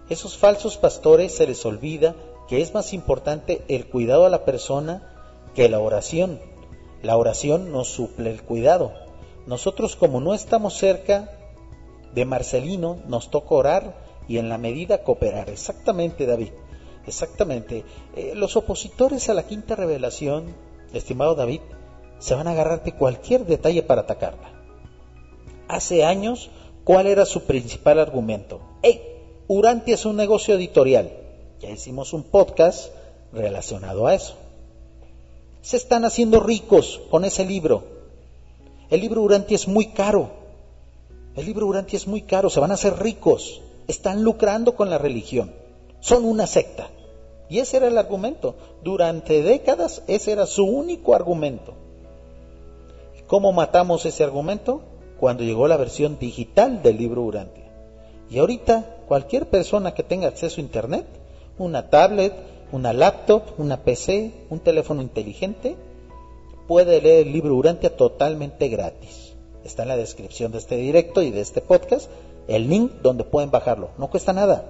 Esos 0.10 0.38
falsos 0.38 0.78
pastores 0.78 1.36
se 1.36 1.48
les 1.48 1.66
olvida 1.66 2.16
que 2.48 2.62
es 2.62 2.74
más 2.74 2.94
importante 2.94 3.64
el 3.68 3.88
cuidado 3.88 4.26
a 4.26 4.30
la 4.30 4.45
persona 4.45 5.12
que 5.53 5.70
la 5.70 5.80
oración. 5.80 6.40
La 7.02 7.18
oración 7.18 7.72
nos 7.72 7.90
suple 7.90 8.32
el 8.32 8.44
cuidado. 8.44 8.94
Nosotros 9.48 9.95
como 9.95 10.22
no 10.22 10.34
estamos 10.34 10.76
cerca 10.76 11.32
de 12.14 12.26
Marcelino, 12.26 12.98
nos 13.07 13.30
toca 13.30 13.56
orar 13.56 14.06
y 14.28 14.38
en 14.38 14.49
la 14.49 14.57
medida 14.57 15.03
cooperar. 15.03 15.49
Exactamente, 15.49 16.26
David. 16.26 16.52
Exactamente. 17.07 17.84
Eh, 18.16 18.34
los 18.36 18.56
opositores 18.56 19.30
a 19.30 19.34
la 19.34 19.44
quinta 19.44 19.76
revelación, 19.76 20.56
estimado 20.94 21.36
David, 21.36 21.62
se 22.20 22.36
van 22.36 22.48
a 22.48 22.52
agarrar 22.52 22.84
de 22.84 22.94
cualquier 22.94 23.46
detalle 23.46 23.84
para 23.84 24.02
atacarla. 24.02 24.52
Hace 25.68 26.06
años, 26.06 26.50
¿cuál 26.84 27.08
era 27.08 27.26
su 27.26 27.44
principal 27.44 28.00
argumento? 28.00 28.60
¡Ey! 28.82 29.02
Urantia 29.48 29.94
es 29.96 30.06
un 30.06 30.16
negocio 30.16 30.56
editorial. 30.56 31.12
Ya 31.60 31.70
hicimos 31.70 32.14
un 32.14 32.24
podcast 32.24 32.92
relacionado 33.32 34.08
a 34.08 34.16
eso. 34.16 34.36
Se 35.62 35.78
están 35.78 36.06
haciendo 36.06 36.40
ricos 36.40 37.02
con 37.10 37.26
ese 37.26 37.46
libro. 37.46 37.84
El 38.90 39.02
libro 39.02 39.22
Urantia 39.22 39.56
es 39.56 39.68
muy 39.68 39.88
caro. 39.88 40.30
El 41.36 41.46
libro 41.46 41.68
Urantia 41.68 41.98
es 41.98 42.08
muy 42.08 42.22
caro. 42.22 42.50
Se 42.50 42.60
van 42.60 42.72
a 42.72 42.76
hacer 42.76 42.98
ricos. 43.00 43.62
Están 43.88 44.24
lucrando 44.24 44.76
con 44.76 44.90
la 44.90 44.98
religión. 44.98 45.54
Son 46.00 46.26
una 46.26 46.48
secta. 46.48 46.90
Y 47.50 47.60
ese 47.60 47.78
era 47.78 47.88
el 47.88 47.98
argumento. 47.98 48.56
Durante 48.84 49.42
décadas 49.44 50.02
ese 50.08 50.32
era 50.32 50.46
su 50.46 50.66
único 50.66 51.14
argumento. 51.14 51.74
¿Cómo 53.27 53.52
matamos 53.52 54.06
ese 54.06 54.23
argumento? 54.23 54.81
Cuando 55.19 55.43
llegó 55.43 55.68
la 55.68 55.77
versión 55.77 56.19
digital 56.19 56.84
del 56.84 56.97
libro 56.97 57.23
Urantia. 57.23 57.72
Y 58.30 58.39
ahorita 58.39 58.97
cualquier 59.07 59.49
persona 59.49 59.93
que 59.93 60.03
tenga 60.03 60.27
acceso 60.27 60.60
a 60.60 60.64
Internet, 60.64 61.06
una 61.57 61.89
tablet, 61.89 62.34
una 62.72 62.93
laptop, 62.93 63.43
una 63.57 63.84
PC, 63.84 64.45
un 64.49 64.60
teléfono 64.60 65.02
inteligente, 65.02 65.76
puede 66.68 67.02
leer 67.02 67.27
el 67.27 67.34
libro 67.34 67.56
Urantia 67.56 67.95
totalmente 67.95 68.68
gratis. 68.68 69.34
Está 69.64 69.84
en 69.84 69.89
la 69.89 69.97
descripción 69.97 70.52
de 70.52 70.60
este 70.60 70.76
directo 70.76 71.22
y 71.22 71.31
de 71.31 71.41
este 71.41 71.61
podcast 71.61 72.10
el 72.47 72.69
link 72.69 72.91
donde 73.02 73.23
pueden 73.23 73.49
bajarlo. 73.49 73.89
No 73.97 74.10
cuesta 74.10 74.34
nada. 74.34 74.65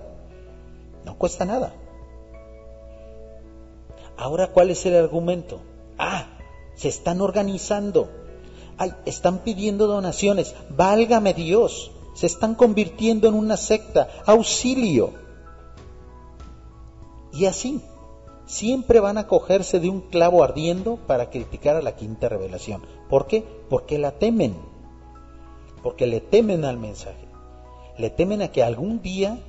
No 1.04 1.18
cuesta 1.18 1.44
nada. 1.44 1.74
Ahora, 4.18 4.48
¿cuál 4.48 4.70
es 4.70 4.86
el 4.86 4.96
argumento? 4.96 5.60
Ah, 5.98 6.38
se 6.76 6.88
están 6.88 7.20
organizando. 7.20 8.10
Están 9.06 9.40
pidiendo 9.40 9.88
donaciones. 9.88 10.56
Válgame 10.70 11.34
Dios. 11.34 11.92
Se 12.14 12.28
están 12.28 12.56
convirtiendo 12.56 13.28
en 13.28 13.34
una 13.34 13.58
secta. 13.58 14.10
Auxilio. 14.26 15.14
Y 17.34 17.46
así, 17.46 17.82
siempre 18.46 19.00
van 19.00 19.18
a 19.18 19.28
cogerse 19.28 19.80
de 19.80 19.90
un 19.90 20.02
clavo 20.02 20.44
ardiendo 20.44 20.98
para 21.08 21.30
criticar 21.30 21.76
a 21.76 21.82
la 21.82 21.96
quinta 21.96 22.30
revelación. 22.30 22.82
¿Por 23.10 23.28
qué? 23.28 23.44
Porque 23.70 23.98
la 23.98 24.12
temen. 24.12 24.56
Porque 25.84 26.08
le 26.08 26.22
temen 26.22 26.66
al 26.66 26.78
mensaje. 26.78 27.28
Le 27.98 28.10
temen 28.10 28.42
a 28.42 28.50
que 28.50 28.64
algún 28.64 29.02
día 29.02 29.40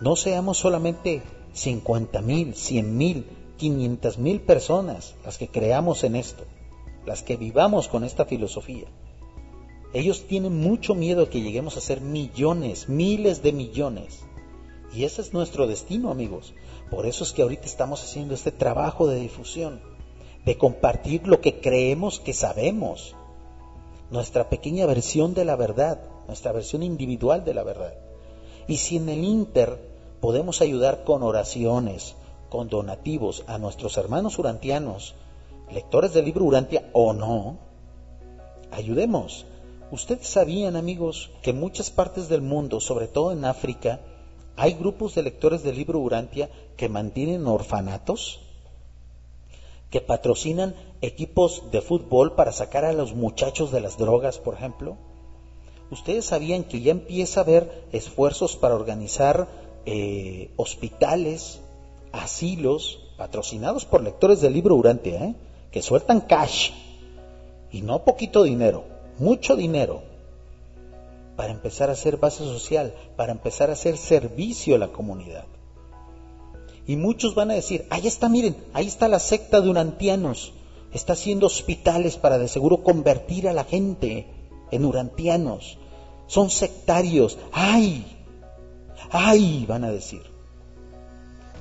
no 0.00 0.16
seamos 0.16 0.58
solamente 0.58 1.22
50 1.52 2.22
mil, 2.22 2.54
100 2.54 2.96
mil, 2.96 3.26
500 3.58 4.18
mil 4.18 4.40
personas 4.40 5.14
las 5.24 5.36
que 5.36 5.48
creamos 5.48 6.04
en 6.04 6.16
esto, 6.16 6.44
las 7.06 7.22
que 7.22 7.36
vivamos 7.36 7.88
con 7.88 8.04
esta 8.04 8.24
filosofía. 8.24 8.86
Ellos 9.92 10.26
tienen 10.28 10.60
mucho 10.60 10.94
miedo 10.94 11.28
que 11.28 11.40
lleguemos 11.40 11.76
a 11.76 11.80
ser 11.80 12.00
millones, 12.00 12.88
miles 12.88 13.42
de 13.42 13.52
millones. 13.52 14.20
Y 14.94 15.04
ese 15.04 15.20
es 15.22 15.32
nuestro 15.32 15.66
destino, 15.66 16.10
amigos. 16.10 16.54
Por 16.90 17.06
eso 17.06 17.24
es 17.24 17.32
que 17.32 17.42
ahorita 17.42 17.66
estamos 17.66 18.02
haciendo 18.02 18.34
este 18.34 18.52
trabajo 18.52 19.06
de 19.08 19.20
difusión, 19.20 19.80
de 20.44 20.56
compartir 20.56 21.26
lo 21.26 21.40
que 21.40 21.60
creemos 21.60 22.20
que 22.20 22.32
sabemos, 22.32 23.16
nuestra 24.10 24.48
pequeña 24.48 24.86
versión 24.86 25.34
de 25.34 25.44
la 25.44 25.56
verdad, 25.56 26.00
nuestra 26.26 26.52
versión 26.52 26.82
individual 26.82 27.44
de 27.44 27.54
la 27.54 27.62
verdad. 27.62 27.94
Y 28.68 28.76
si 28.76 28.96
en 28.96 29.08
el 29.08 29.24
Inter 29.24 29.78
podemos 30.20 30.60
ayudar 30.60 31.04
con 31.04 31.22
oraciones, 31.22 32.14
con 32.48 32.68
donativos 32.68 33.44
a 33.46 33.58
nuestros 33.58 33.96
hermanos 33.96 34.38
urantianos, 34.38 35.14
lectores 35.72 36.12
del 36.12 36.24
libro 36.24 36.44
Urantia 36.44 36.88
o 36.92 37.12
no, 37.12 37.58
ayudemos. 38.70 39.46
Ustedes 39.90 40.28
sabían, 40.28 40.76
amigos, 40.76 41.30
que 41.42 41.50
en 41.50 41.60
muchas 41.60 41.90
partes 41.90 42.28
del 42.28 42.42
mundo, 42.42 42.80
sobre 42.80 43.08
todo 43.08 43.32
en 43.32 43.44
África, 43.44 44.00
hay 44.56 44.74
grupos 44.74 45.14
de 45.14 45.22
lectores 45.22 45.62
del 45.62 45.76
libro 45.76 45.98
Urantia 45.98 46.50
que 46.76 46.88
mantienen 46.88 47.46
orfanatos, 47.46 48.40
que 49.90 50.00
patrocinan 50.00 50.74
equipos 51.00 51.70
de 51.72 51.80
fútbol 51.80 52.34
para 52.34 52.52
sacar 52.52 52.84
a 52.84 52.92
los 52.92 53.14
muchachos 53.14 53.72
de 53.72 53.80
las 53.80 53.98
drogas, 53.98 54.38
por 54.38 54.54
ejemplo. 54.54 54.96
Ustedes 55.90 56.26
sabían 56.26 56.62
que 56.62 56.80
ya 56.80 56.92
empieza 56.92 57.40
a 57.40 57.42
haber 57.42 57.88
esfuerzos 57.90 58.56
para 58.56 58.76
organizar 58.76 59.48
eh, 59.86 60.50
hospitales, 60.56 61.60
asilos 62.12 63.00
patrocinados 63.16 63.84
por 63.84 64.02
lectores 64.02 64.40
del 64.40 64.52
libro 64.52 64.76
Urantia, 64.76 65.24
¿eh? 65.24 65.34
Que 65.70 65.82
sueltan 65.82 66.20
cash 66.20 66.70
y 67.70 67.82
no 67.82 68.04
poquito 68.04 68.42
dinero, 68.42 68.84
mucho 69.18 69.56
dinero 69.56 70.02
para 71.36 71.52
empezar 71.52 71.88
a 71.88 71.92
hacer 71.92 72.16
base 72.16 72.44
social, 72.44 72.94
para 73.16 73.32
empezar 73.32 73.70
a 73.70 73.74
hacer 73.74 73.96
servicio 73.96 74.74
a 74.74 74.78
la 74.78 74.88
comunidad. 74.88 75.44
Y 76.86 76.96
muchos 76.96 77.34
van 77.34 77.50
a 77.50 77.54
decir, 77.54 77.86
ahí 77.90 78.06
está, 78.06 78.28
miren, 78.28 78.56
ahí 78.72 78.86
está 78.86 79.08
la 79.08 79.20
secta 79.20 79.60
de 79.60 79.68
urantianos, 79.68 80.52
está 80.92 81.12
haciendo 81.12 81.46
hospitales 81.46 82.16
para 82.16 82.38
de 82.38 82.48
seguro 82.48 82.82
convertir 82.82 83.48
a 83.48 83.52
la 83.52 83.64
gente 83.64 84.26
en 84.70 84.84
urantianos. 84.84 85.78
Son 86.26 86.50
sectarios, 86.50 87.38
ay, 87.52 88.04
ay, 89.10 89.64
van 89.66 89.84
a 89.84 89.90
decir 89.90 90.30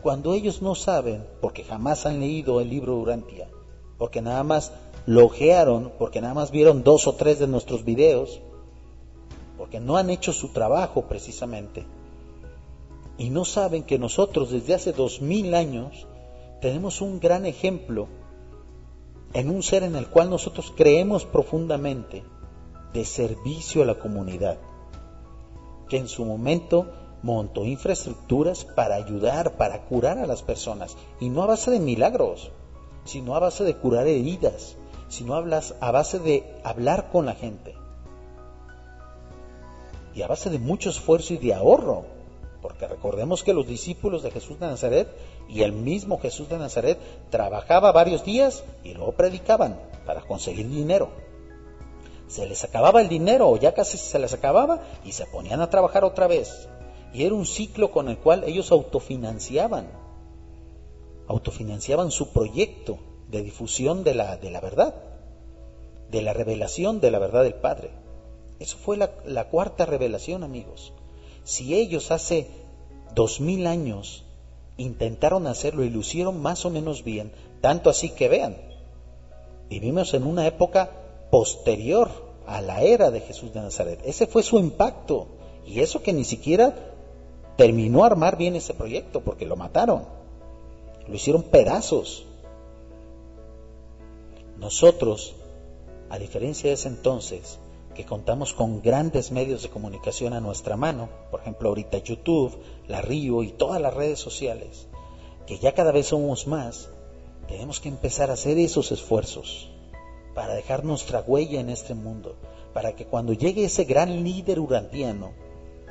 cuando 0.01 0.33
ellos 0.33 0.61
no 0.61 0.75
saben, 0.75 1.25
porque 1.41 1.63
jamás 1.63 2.05
han 2.05 2.19
leído 2.19 2.61
el 2.61 2.69
libro 2.69 2.97
Urantia, 2.97 3.47
porque 3.99 4.23
nada 4.23 4.43
más 4.43 4.71
lo 5.05 5.25
ojearon, 5.25 5.91
porque 5.99 6.21
nada 6.21 6.33
más 6.33 6.49
vieron 6.49 6.83
dos 6.83 7.05
o 7.05 7.13
tres 7.13 7.37
de 7.37 7.47
nuestros 7.47 7.83
videos, 7.85 8.41
porque 9.57 9.79
no 9.79 9.97
han 9.97 10.09
hecho 10.09 10.33
su 10.33 10.49
trabajo 10.49 11.03
precisamente, 11.03 11.85
y 13.17 13.29
no 13.29 13.45
saben 13.45 13.83
que 13.83 13.99
nosotros 13.99 14.49
desde 14.49 14.73
hace 14.73 14.93
dos 14.93 15.21
mil 15.21 15.53
años 15.53 16.07
tenemos 16.61 17.01
un 17.01 17.19
gran 17.19 17.45
ejemplo 17.45 18.07
en 19.33 19.49
un 19.49 19.61
ser 19.61 19.83
en 19.83 19.95
el 19.95 20.07
cual 20.07 20.29
nosotros 20.29 20.73
creemos 20.75 21.25
profundamente 21.25 22.23
de 22.93 23.05
servicio 23.05 23.83
a 23.83 23.85
la 23.85 23.99
comunidad, 23.99 24.57
que 25.89 25.97
en 25.97 26.07
su 26.07 26.23
momento 26.23 26.87
montó 27.21 27.65
infraestructuras 27.65 28.63
para 28.63 28.95
ayudar, 28.95 29.57
para 29.57 29.85
curar 29.85 30.19
a 30.19 30.25
las 30.25 30.41
personas, 30.41 30.95
y 31.19 31.29
no 31.29 31.43
a 31.43 31.47
base 31.47 31.69
de 31.69 31.79
milagros, 31.79 32.51
sino 33.05 33.35
a 33.35 33.39
base 33.39 33.63
de 33.63 33.75
curar 33.75 34.07
heridas, 34.07 34.75
sino 35.07 35.35
a 35.35 35.91
base 35.91 36.19
de 36.19 36.55
hablar 36.63 37.09
con 37.11 37.25
la 37.25 37.35
gente, 37.35 37.75
y 40.13 40.21
a 40.21 40.27
base 40.27 40.49
de 40.49 40.59
mucho 40.59 40.89
esfuerzo 40.89 41.33
y 41.33 41.37
de 41.37 41.53
ahorro, 41.53 42.05
porque 42.61 42.87
recordemos 42.87 43.43
que 43.43 43.53
los 43.53 43.67
discípulos 43.67 44.23
de 44.23 44.31
Jesús 44.31 44.59
de 44.59 44.67
Nazaret 44.67 45.07
y 45.47 45.61
el 45.61 45.71
mismo 45.71 46.19
Jesús 46.19 46.49
de 46.49 46.57
Nazaret 46.57 46.99
trabajaba 47.29 47.91
varios 47.91 48.25
días 48.25 48.63
y 48.83 48.93
luego 48.93 49.13
predicaban 49.13 49.79
para 50.05 50.21
conseguir 50.21 50.67
dinero. 50.67 51.09
Se 52.27 52.45
les 52.45 52.63
acababa 52.63 53.01
el 53.01 53.09
dinero 53.09 53.49
o 53.49 53.57
ya 53.57 53.73
casi 53.73 53.97
se 53.97 54.19
les 54.19 54.33
acababa 54.33 54.83
y 55.05 55.13
se 55.13 55.25
ponían 55.25 55.61
a 55.61 55.69
trabajar 55.69 56.03
otra 56.03 56.27
vez. 56.27 56.67
Y 57.13 57.23
era 57.23 57.33
un 57.33 57.45
ciclo 57.45 57.91
con 57.91 58.07
el 58.09 58.17
cual 58.17 58.43
ellos 58.43 58.71
autofinanciaban, 58.71 59.87
autofinanciaban 61.29 62.11
su 62.11 62.33
proyecto 62.33 62.97
de 63.29 63.43
difusión 63.43 64.03
de 64.03 64.15
la, 64.15 64.35
de 64.35 64.49
la 64.49 64.59
verdad, 64.59 64.95
de 66.09 66.21
la 66.23 66.33
revelación 66.33 66.99
de 66.99 67.11
la 67.11 67.19
verdad 67.19 67.43
del 67.43 67.53
Padre. 67.53 67.91
Eso 68.59 68.77
fue 68.77 68.97
la, 68.97 69.11
la 69.25 69.47
cuarta 69.47 69.85
revelación, 69.85 70.43
amigos. 70.43 70.91
Si 71.43 71.75
ellos 71.75 72.11
hace 72.11 72.47
dos 73.15 73.39
mil 73.39 73.67
años 73.67 74.25
intentaron 74.77 75.45
hacerlo 75.45 75.83
y 75.83 75.89
lo 75.89 75.99
hicieron 75.99 76.41
más 76.41 76.65
o 76.65 76.71
menos 76.71 77.03
bien, 77.03 77.31
tanto 77.61 77.91
así 77.91 78.09
que 78.09 78.27
vean, 78.27 78.57
vivimos 79.69 80.13
en 80.15 80.25
una 80.25 80.47
época 80.47 80.89
posterior 81.29 82.09
a 82.47 82.59
la 82.61 82.81
era 82.81 83.11
de 83.11 83.21
Jesús 83.21 83.53
de 83.53 83.61
Nazaret. 83.61 84.01
Ese 84.03 84.25
fue 84.25 84.41
su 84.41 84.57
impacto. 84.57 85.27
Y 85.63 85.81
eso 85.81 86.01
que 86.01 86.13
ni 86.13 86.25
siquiera 86.25 86.73
terminó 87.55 88.03
a 88.03 88.07
armar 88.07 88.35
bien 88.35 88.55
ese 88.55 88.73
proyecto 88.73 89.21
porque 89.21 89.45
lo 89.45 89.55
mataron, 89.55 90.18
lo 91.09 91.15
hicieron 91.15 91.43
pedazos. 91.43 92.25
Nosotros, 94.57 95.35
a 96.09 96.19
diferencia 96.19 96.69
de 96.69 96.75
ese 96.75 96.87
entonces, 96.87 97.59
que 97.95 98.05
contamos 98.05 98.53
con 98.53 98.81
grandes 98.81 99.31
medios 99.31 99.63
de 99.63 99.69
comunicación 99.69 100.33
a 100.33 100.39
nuestra 100.39 100.77
mano, 100.77 101.09
por 101.31 101.41
ejemplo 101.41 101.69
ahorita 101.69 101.97
YouTube, 101.97 102.57
la 102.87 103.01
Río 103.01 103.43
y 103.43 103.51
todas 103.51 103.81
las 103.81 103.93
redes 103.93 104.19
sociales, 104.19 104.87
que 105.47 105.57
ya 105.57 105.73
cada 105.73 105.91
vez 105.91 106.07
somos 106.07 106.47
más, 106.47 106.89
tenemos 107.47 107.79
que 107.79 107.89
empezar 107.89 108.29
a 108.29 108.33
hacer 108.33 108.59
esos 108.59 108.91
esfuerzos 108.91 109.69
para 110.35 110.53
dejar 110.53 110.85
nuestra 110.85 111.21
huella 111.25 111.59
en 111.59 111.69
este 111.69 111.95
mundo, 111.95 112.35
para 112.73 112.95
que 112.95 113.05
cuando 113.05 113.33
llegue 113.33 113.65
ese 113.65 113.83
gran 113.83 114.23
líder 114.23 114.59
urantiano, 114.59 115.31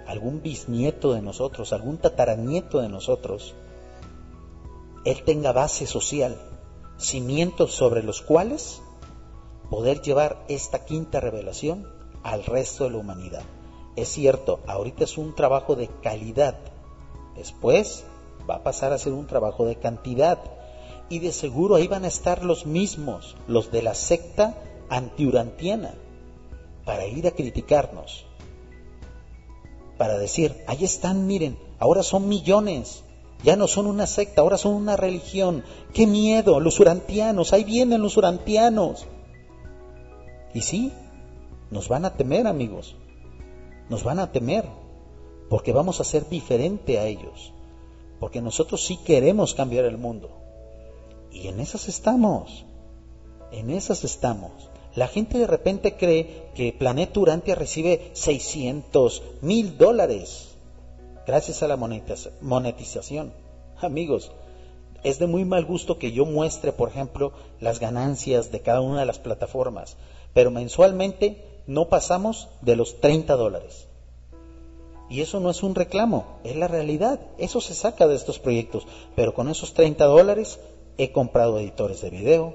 algún 0.07 0.41
bisnieto 0.41 1.13
de 1.13 1.21
nosotros, 1.21 1.73
algún 1.73 1.99
tataranieto 1.99 2.81
de 2.81 2.89
nosotros, 2.89 3.55
él 5.05 5.23
tenga 5.25 5.53
base 5.53 5.87
social, 5.87 6.37
cimientos 6.99 7.73
sobre 7.73 8.03
los 8.03 8.23
cuales 8.23 8.81
poder 9.71 10.03
llevar 10.03 10.45
esta 10.49 10.85
quinta 10.85 11.21
revelación 11.21 11.87
al 12.23 12.45
resto 12.45 12.85
de 12.85 12.91
la 12.91 12.99
humanidad. 12.99 13.43
Es 13.97 14.09
cierto, 14.09 14.61
ahorita 14.67 15.05
es 15.05 15.19
un 15.19 15.35
trabajo 15.35 15.77
de 15.77 15.89
calidad, 16.03 16.57
después 17.37 18.05
va 18.49 18.57
a 18.57 18.63
pasar 18.63 18.93
a 18.93 18.99
ser 18.99 19.13
un 19.13 19.27
trabajo 19.27 19.67
de 19.67 19.77
cantidad. 19.77 20.39
Y 21.11 21.21
de 21.21 21.33
seguro 21.33 21.77
ahí 21.77 21.89
van 21.89 22.05
a 22.05 22.09
estar 22.09 22.45
los 22.45 22.67
mismos, 22.67 23.37
los 23.47 23.71
de 23.71 23.83
la 23.83 23.95
secta 23.95 24.63
antiurantiana, 24.91 25.95
para 26.85 27.07
ir 27.07 27.27
a 27.27 27.31
criticarnos, 27.31 28.27
para 29.97 30.19
decir, 30.19 30.55
ahí 30.67 30.85
están, 30.85 31.27
miren, 31.27 31.59
ahora 31.79 32.03
son 32.03 32.29
millones, 32.29 33.05
ya 33.43 33.57
no 33.57 33.69
son 33.69 33.87
una 33.87 34.07
secta, 34.07 34.41
ahora 34.41 34.59
son 34.59 34.75
una 34.75 34.97
religión, 34.97 35.65
qué 35.93 36.07
miedo, 36.07 36.61
los 36.61 36.81
urantianos, 36.81 37.53
ahí 37.53 37.65
vienen 37.65 38.03
los 38.03 38.17
urantianos. 38.17 39.07
Y 40.55 40.63
sí, 40.63 40.93
nos 41.71 41.89
van 41.89 42.05
a 42.05 42.15
temer, 42.15 42.47
amigos. 42.47 42.97
Nos 43.89 44.03
van 44.03 44.19
a 44.19 44.33
temer. 44.33 44.65
Porque 45.49 45.73
vamos 45.73 46.01
a 46.01 46.05
ser 46.05 46.29
diferente 46.29 46.99
a 46.99 47.07
ellos. 47.07 47.53
Porque 48.21 48.41
nosotros 48.41 48.85
sí 48.85 48.99
queremos 49.05 49.55
cambiar 49.55 49.85
el 49.85 49.99
mundo. 49.99 50.31
Y 51.31 51.49
en 51.49 51.61
esas 51.61 51.89
estamos. 51.89 52.65
En 53.53 53.71
esas 53.71 54.05
estamos. 54.05 54.53
La 54.95 55.07
gente 55.07 55.39
de 55.39 55.47
repente 55.47 55.97
cree 55.97 56.51
que 56.55 56.73
Planeta 56.73 57.21
Urantia 57.21 57.55
recibe 57.55 58.11
600 58.15 59.23
mil 59.43 59.79
dólares 59.79 60.48
gracias 61.29 61.63
a 61.63 61.69
la 61.69 61.77
monetización. 61.77 63.33
Amigos, 63.81 64.33
es 65.05 65.21
de 65.21 65.29
muy 65.29 65.45
mal 65.45 65.65
gusto 65.65 65.97
que 65.97 66.11
yo 66.11 66.27
muestre, 66.27 66.73
por 66.73 66.89
ejemplo, 66.89 67.33
las 67.61 67.79
ganancias 67.79 68.51
de 68.51 68.63
cada 68.63 68.81
una 68.81 68.99
de 68.99 69.07
las 69.07 69.21
plataformas 69.21 69.97
pero 70.39 70.51
mensualmente 70.51 71.45
no 71.67 71.89
pasamos 71.89 72.49
de 72.63 72.77
los 72.77 73.01
30 73.01 73.37
dólares. 73.37 73.87
Y 75.11 75.21
eso 75.21 75.41
no 75.41 75.51
es 75.51 75.63
un 75.63 75.75
reclamo, 75.75 76.27
es 76.45 76.55
la 76.55 76.69
realidad. 76.69 77.19
Eso 77.39 77.61
se 77.61 77.75
saca 77.75 78.07
de 78.07 78.15
estos 78.15 78.39
proyectos. 78.39 78.87
Pero 79.17 79.35
con 79.35 79.49
esos 79.49 79.73
30 79.75 80.05
dólares 80.05 80.61
he 80.99 81.13
comprado 81.13 81.59
editores 81.59 82.03
de 82.03 82.11
video, 82.11 82.55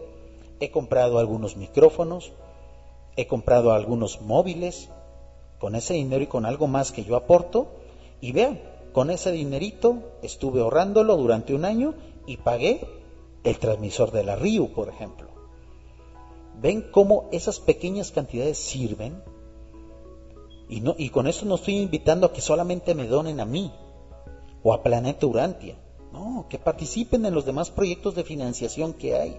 he 0.60 0.70
comprado 0.70 1.18
algunos 1.18 1.58
micrófonos, 1.58 2.32
he 3.16 3.28
comprado 3.28 3.74
algunos 3.74 4.22
móviles. 4.22 4.90
Con 5.60 5.76
ese 5.76 5.96
dinero 5.96 6.24
y 6.24 6.28
con 6.28 6.46
algo 6.46 6.68
más 6.68 6.92
que 6.92 7.04
yo 7.04 7.16
aporto. 7.16 7.68
Y 8.24 8.32
vean, 8.32 8.62
con 8.94 9.10
ese 9.10 9.34
dinerito 9.34 9.98
estuve 10.22 10.62
ahorrándolo 10.62 11.18
durante 11.18 11.54
un 11.54 11.66
año 11.66 11.94
y 12.26 12.38
pagué 12.38 12.88
el 13.44 13.60
transmisor 13.60 14.12
de 14.12 14.24
la 14.24 14.38
RIU, 14.38 14.72
por 14.72 14.88
ejemplo. 14.88 15.28
¿Ven 16.62 16.90
cómo 16.90 17.28
esas 17.34 17.60
pequeñas 17.60 18.12
cantidades 18.12 18.58
sirven? 18.58 19.22
Y, 20.70 20.80
no, 20.80 20.96
y 20.98 21.10
con 21.10 21.28
eso 21.28 21.46
no 21.46 21.56
estoy 21.56 21.76
invitando 21.76 22.28
a 22.28 22.32
que 22.32 22.40
solamente 22.40 22.96
me 22.96 23.08
donen 23.08 23.42
a 23.42 23.46
mí 23.46 23.74
o 24.64 24.74
a 24.74 24.82
Planeta 24.84 25.28
Urantia. 25.28 25.76
No, 26.14 26.46
que 26.50 26.60
participen 26.60 27.26
en 27.26 27.34
los 27.34 27.44
demás 27.44 27.72
proyectos 27.72 28.16
de 28.16 28.24
financiación 28.24 28.94
que 28.94 29.18
hay. 29.18 29.38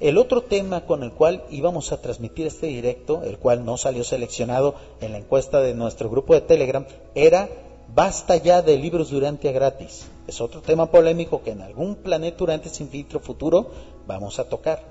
El 0.00 0.16
otro 0.16 0.40
tema 0.40 0.86
con 0.86 1.02
el 1.02 1.12
cual 1.12 1.44
íbamos 1.50 1.92
a 1.92 2.00
transmitir 2.00 2.46
este 2.46 2.68
directo, 2.68 3.22
el 3.22 3.38
cual 3.38 3.66
no 3.66 3.76
salió 3.76 4.02
seleccionado 4.02 4.74
en 5.02 5.12
la 5.12 5.18
encuesta 5.18 5.60
de 5.60 5.74
nuestro 5.74 6.08
grupo 6.08 6.32
de 6.32 6.40
Telegram, 6.40 6.86
era 7.14 7.50
basta 7.94 8.38
ya 8.38 8.62
de 8.62 8.78
libros 8.78 9.12
Urantia 9.12 9.52
gratis. 9.52 10.06
Es 10.26 10.40
otro 10.40 10.62
tema 10.62 10.86
polémico 10.86 11.42
que 11.42 11.50
en 11.50 11.60
algún 11.60 11.96
planeta 11.96 12.42
Urantia 12.44 12.72
sin 12.72 12.88
filtro 12.88 13.20
futuro 13.20 13.70
vamos 14.06 14.38
a 14.38 14.48
tocar. 14.48 14.82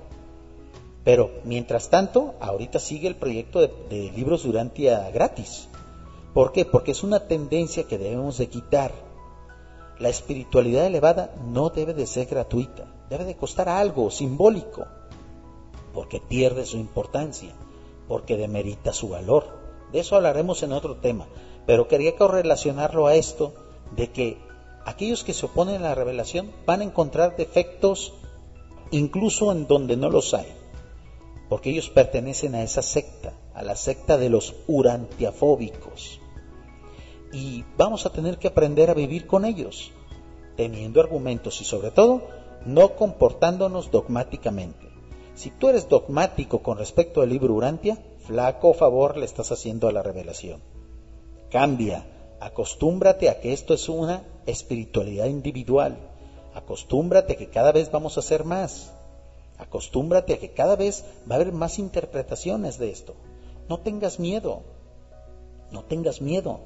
Pero 1.02 1.30
mientras 1.42 1.88
tanto, 1.88 2.34
ahorita 2.38 2.78
sigue 2.78 3.08
el 3.08 3.16
proyecto 3.16 3.60
de, 3.60 4.12
libros 4.14 4.44
Durantia 4.44 5.10
gratis. 5.10 5.66
¿Por 6.34 6.52
qué? 6.52 6.64
Porque 6.64 6.92
es 6.92 7.02
una 7.02 7.26
tendencia 7.26 7.82
que 7.82 7.98
debemos 7.98 8.38
de 8.38 8.48
quitar. 8.48 8.92
La 9.98 10.08
espiritualidad 10.08 10.86
elevada 10.86 11.34
no 11.48 11.70
debe 11.70 11.94
de 11.94 12.06
ser 12.06 12.26
gratuita, 12.26 12.86
debe 13.10 13.24
de 13.24 13.36
costar 13.36 13.68
algo 13.68 14.10
simbólico, 14.10 14.86
porque 15.92 16.20
pierde 16.20 16.64
su 16.66 16.76
importancia, 16.76 17.52
porque 18.08 18.36
demerita 18.36 18.92
su 18.92 19.08
valor. 19.08 19.58
De 19.92 20.00
eso 20.00 20.16
hablaremos 20.16 20.62
en 20.62 20.72
otro 20.72 20.96
tema, 20.96 21.26
pero 21.66 21.88
quería 21.88 22.16
correlacionarlo 22.16 23.06
a 23.06 23.14
esto 23.14 23.54
de 23.96 24.10
que 24.10 24.38
aquellos 24.84 25.24
que 25.24 25.34
se 25.34 25.46
oponen 25.46 25.76
a 25.76 25.88
la 25.88 25.94
revelación 25.94 26.52
van 26.66 26.80
a 26.80 26.84
encontrar 26.84 27.36
defectos 27.36 28.14
incluso 28.90 29.52
en 29.52 29.66
donde 29.66 29.96
no 29.96 30.10
los 30.10 30.34
hay 30.34 30.60
porque 31.50 31.70
ellos 31.70 31.90
pertenecen 31.90 32.54
a 32.54 32.62
esa 32.62 32.80
secta, 32.80 33.34
a 33.54 33.64
la 33.64 33.74
secta 33.74 34.16
de 34.16 34.30
los 34.30 34.54
urantiafóbicos. 34.68 36.20
Y 37.32 37.64
vamos 37.76 38.06
a 38.06 38.12
tener 38.12 38.38
que 38.38 38.46
aprender 38.46 38.88
a 38.88 38.94
vivir 38.94 39.26
con 39.26 39.44
ellos, 39.44 39.90
teniendo 40.56 41.00
argumentos 41.00 41.60
y 41.60 41.64
sobre 41.64 41.90
todo 41.90 42.22
no 42.64 42.94
comportándonos 42.94 43.90
dogmáticamente. 43.90 44.89
Si 45.40 45.48
tú 45.48 45.70
eres 45.70 45.88
dogmático 45.88 46.62
con 46.62 46.76
respecto 46.76 47.22
al 47.22 47.30
libro 47.30 47.54
Urantia, 47.54 47.96
flaco 48.26 48.74
favor 48.74 49.16
le 49.16 49.24
estás 49.24 49.50
haciendo 49.50 49.88
a 49.88 49.92
la 49.92 50.02
revelación. 50.02 50.60
Cambia, 51.50 52.04
acostúmbrate 52.40 53.30
a 53.30 53.40
que 53.40 53.54
esto 53.54 53.72
es 53.72 53.88
una 53.88 54.22
espiritualidad 54.44 55.28
individual. 55.28 55.96
Acostúmbrate 56.52 57.36
que 57.36 57.48
cada 57.48 57.72
vez 57.72 57.90
vamos 57.90 58.18
a 58.18 58.20
hacer 58.20 58.44
más. 58.44 58.92
Acostúmbrate 59.56 60.34
a 60.34 60.38
que 60.38 60.50
cada 60.50 60.76
vez 60.76 61.06
va 61.26 61.36
a 61.36 61.40
haber 61.40 61.52
más 61.52 61.78
interpretaciones 61.78 62.76
de 62.76 62.90
esto. 62.90 63.14
No 63.66 63.80
tengas 63.80 64.20
miedo, 64.20 64.60
no 65.70 65.84
tengas 65.84 66.20
miedo. 66.20 66.60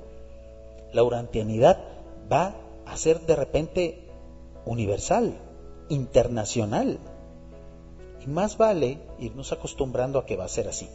La 0.92 1.04
urantianidad 1.04 1.78
va 2.32 2.56
a 2.86 2.96
ser 2.96 3.20
de 3.20 3.36
repente 3.36 4.08
universal, 4.66 5.38
internacional. 5.90 6.98
Y 8.24 8.28
más 8.28 8.56
vale 8.56 8.98
irnos 9.18 9.52
acostumbrando 9.52 10.18
a 10.18 10.26
que 10.26 10.36
va 10.36 10.44
a 10.44 10.48
ser 10.48 10.68
así. 10.68 10.88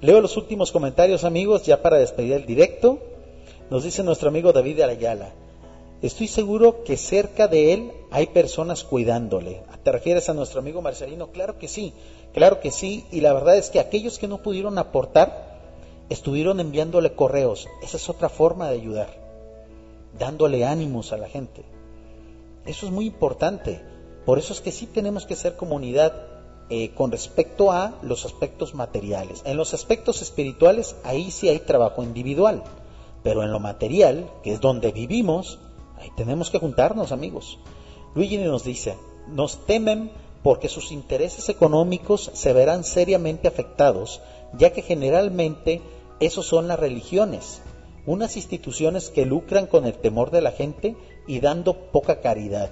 Leo 0.00 0.20
los 0.20 0.36
últimos 0.36 0.72
comentarios, 0.72 1.24
amigos, 1.24 1.64
ya 1.64 1.80
para 1.80 1.98
despedir 1.98 2.32
el 2.32 2.46
directo. 2.46 2.98
Nos 3.70 3.84
dice 3.84 4.02
nuestro 4.02 4.28
amigo 4.28 4.52
David 4.52 4.80
Ayala. 4.80 5.32
Estoy 6.02 6.26
seguro 6.26 6.82
que 6.82 6.96
cerca 6.96 7.46
de 7.46 7.72
él 7.72 7.92
hay 8.10 8.26
personas 8.26 8.82
cuidándole. 8.82 9.62
¿Te 9.84 9.92
refieres 9.92 10.28
a 10.28 10.34
nuestro 10.34 10.58
amigo 10.58 10.82
Marcelino? 10.82 11.28
Claro 11.28 11.58
que 11.58 11.68
sí, 11.68 11.92
claro 12.34 12.58
que 12.58 12.72
sí. 12.72 13.04
Y 13.12 13.20
la 13.20 13.32
verdad 13.32 13.56
es 13.56 13.70
que 13.70 13.78
aquellos 13.78 14.18
que 14.18 14.26
no 14.26 14.42
pudieron 14.42 14.78
aportar, 14.78 15.60
estuvieron 16.08 16.58
enviándole 16.58 17.14
correos. 17.14 17.68
Esa 17.84 17.96
es 17.96 18.08
otra 18.08 18.28
forma 18.28 18.68
de 18.68 18.74
ayudar, 18.74 19.08
dándole 20.18 20.64
ánimos 20.64 21.12
a 21.12 21.16
la 21.16 21.28
gente. 21.28 21.62
Eso 22.66 22.86
es 22.86 22.92
muy 22.92 23.06
importante. 23.06 23.80
Por 24.26 24.38
eso 24.38 24.52
es 24.52 24.60
que 24.60 24.72
sí 24.72 24.86
tenemos 24.86 25.26
que 25.26 25.36
ser 25.36 25.54
comunidad 25.54 26.31
eh, 26.74 26.94
con 26.94 27.12
respecto 27.12 27.70
a 27.70 27.98
los 28.00 28.24
aspectos 28.24 28.74
materiales. 28.74 29.42
En 29.44 29.58
los 29.58 29.74
aspectos 29.74 30.22
espirituales, 30.22 30.96
ahí 31.04 31.30
sí 31.30 31.50
hay 31.50 31.58
trabajo 31.58 32.02
individual. 32.02 32.62
Pero 33.22 33.42
en 33.42 33.52
lo 33.52 33.60
material, 33.60 34.30
que 34.42 34.54
es 34.54 34.60
donde 34.62 34.90
vivimos, 34.90 35.58
tenemos 36.16 36.48
que 36.48 36.58
juntarnos, 36.58 37.12
amigos. 37.12 37.58
Luigi 38.14 38.38
nos 38.38 38.64
dice, 38.64 38.96
nos 39.28 39.66
temen 39.66 40.12
porque 40.42 40.70
sus 40.70 40.92
intereses 40.92 41.50
económicos 41.50 42.30
se 42.32 42.54
verán 42.54 42.84
seriamente 42.84 43.48
afectados, 43.48 44.22
ya 44.54 44.72
que 44.72 44.80
generalmente 44.80 45.82
esos 46.20 46.46
son 46.46 46.68
las 46.68 46.80
religiones, 46.80 47.60
unas 48.06 48.38
instituciones 48.38 49.10
que 49.10 49.26
lucran 49.26 49.66
con 49.66 49.84
el 49.84 49.92
temor 49.92 50.30
de 50.30 50.40
la 50.40 50.52
gente 50.52 50.96
y 51.26 51.40
dando 51.40 51.90
poca 51.90 52.22
caridad. 52.22 52.70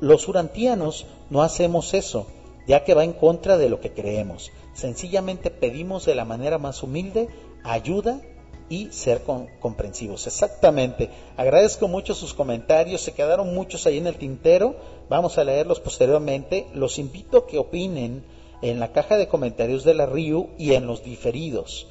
Los 0.00 0.26
urantianos 0.26 1.06
no 1.30 1.44
hacemos 1.44 1.94
eso, 1.94 2.26
ya 2.66 2.84
que 2.84 2.94
va 2.94 3.04
en 3.04 3.12
contra 3.12 3.58
de 3.58 3.68
lo 3.68 3.80
que 3.80 3.92
creemos. 3.92 4.50
Sencillamente 4.74 5.50
pedimos 5.50 6.06
de 6.06 6.14
la 6.14 6.24
manera 6.24 6.58
más 6.58 6.82
humilde 6.82 7.28
ayuda 7.64 8.20
y 8.68 8.90
ser 8.90 9.22
comprensivos. 9.60 10.26
Exactamente. 10.26 11.10
Agradezco 11.36 11.88
mucho 11.88 12.14
sus 12.14 12.32
comentarios. 12.32 13.02
Se 13.02 13.12
quedaron 13.12 13.54
muchos 13.54 13.86
ahí 13.86 13.98
en 13.98 14.06
el 14.06 14.16
tintero. 14.16 14.76
Vamos 15.10 15.36
a 15.36 15.44
leerlos 15.44 15.80
posteriormente. 15.80 16.68
Los 16.72 16.98
invito 16.98 17.38
a 17.38 17.46
que 17.46 17.58
opinen 17.58 18.24
en 18.62 18.80
la 18.80 18.92
caja 18.92 19.18
de 19.18 19.28
comentarios 19.28 19.84
de 19.84 19.94
la 19.94 20.06
RIU 20.06 20.50
y 20.56 20.72
en 20.72 20.86
los 20.86 21.04
diferidos. 21.04 21.86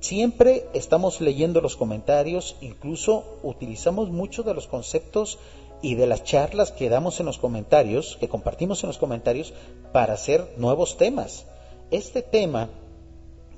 Siempre 0.00 0.66
estamos 0.74 1.22
leyendo 1.22 1.62
los 1.62 1.76
comentarios, 1.76 2.56
incluso 2.60 3.38
utilizamos 3.42 4.10
muchos 4.10 4.44
de 4.44 4.52
los 4.52 4.66
conceptos 4.66 5.38
y 5.84 5.96
de 5.96 6.06
las 6.06 6.24
charlas 6.24 6.72
que 6.72 6.88
damos 6.88 7.20
en 7.20 7.26
los 7.26 7.36
comentarios, 7.36 8.16
que 8.18 8.26
compartimos 8.26 8.82
en 8.82 8.88
los 8.88 8.96
comentarios, 8.96 9.52
para 9.92 10.14
hacer 10.14 10.54
nuevos 10.56 10.96
temas. 10.96 11.44
Este 11.90 12.22
tema 12.22 12.70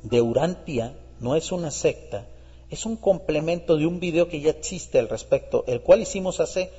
de 0.03 0.21
Urantia 0.21 0.93
no 1.21 1.37
es 1.37 1.53
una 1.53 1.71
secta, 1.71 2.27
es 2.69 2.85
un 2.85 2.97
complemento 2.97 3.77
de 3.77 3.87
un 3.87 4.01
video 4.01 4.29
que 4.29 4.41
ya 4.41 4.51
existe 4.51 4.99
al 4.99 5.09
respecto, 5.09 5.63
el 5.69 5.83
cual 5.83 6.01
hicimos 6.01 6.41
hace 6.41 6.73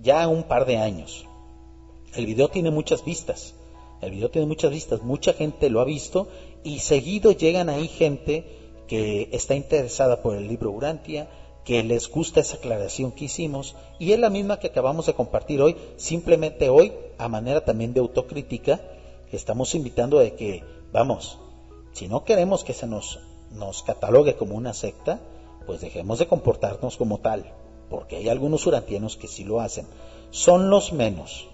ya 0.00 0.26
un 0.26 0.44
par 0.44 0.64
de 0.64 0.78
años. 0.78 1.26
El 2.14 2.24
video 2.24 2.48
tiene 2.48 2.70
muchas 2.70 3.04
vistas, 3.04 3.54
el 4.00 4.12
video 4.12 4.30
tiene 4.30 4.46
muchas 4.46 4.70
vistas, 4.70 5.02
mucha 5.02 5.34
gente 5.34 5.68
lo 5.68 5.82
ha 5.82 5.84
visto 5.84 6.28
y 6.64 6.78
seguido 6.78 7.32
llegan 7.32 7.68
ahí 7.68 7.88
gente 7.88 8.46
que 8.86 9.28
está 9.32 9.54
interesada 9.54 10.22
por 10.22 10.34
el 10.34 10.48
libro 10.48 10.70
Urantia, 10.70 11.28
que 11.68 11.82
les 11.82 12.08
gusta 12.08 12.40
esa 12.40 12.56
aclaración 12.56 13.12
que 13.12 13.26
hicimos 13.26 13.76
y 13.98 14.12
es 14.12 14.18
la 14.18 14.30
misma 14.30 14.58
que 14.58 14.68
acabamos 14.68 15.04
de 15.04 15.12
compartir 15.12 15.60
hoy, 15.60 15.76
simplemente 15.98 16.70
hoy 16.70 16.94
a 17.18 17.28
manera 17.28 17.62
también 17.62 17.92
de 17.92 18.00
autocrítica, 18.00 18.80
estamos 19.32 19.74
invitando 19.74 20.18
de 20.18 20.32
que, 20.34 20.64
vamos, 20.94 21.38
si 21.92 22.08
no 22.08 22.24
queremos 22.24 22.64
que 22.64 22.72
se 22.72 22.86
nos, 22.86 23.20
nos 23.50 23.82
catalogue 23.82 24.34
como 24.36 24.54
una 24.54 24.72
secta, 24.72 25.20
pues 25.66 25.82
dejemos 25.82 26.18
de 26.18 26.26
comportarnos 26.26 26.96
como 26.96 27.18
tal, 27.18 27.52
porque 27.90 28.16
hay 28.16 28.30
algunos 28.30 28.66
urantianos 28.66 29.18
que 29.18 29.28
sí 29.28 29.44
lo 29.44 29.60
hacen. 29.60 29.84
Son 30.30 30.70
los 30.70 30.94
menos, 30.94 31.48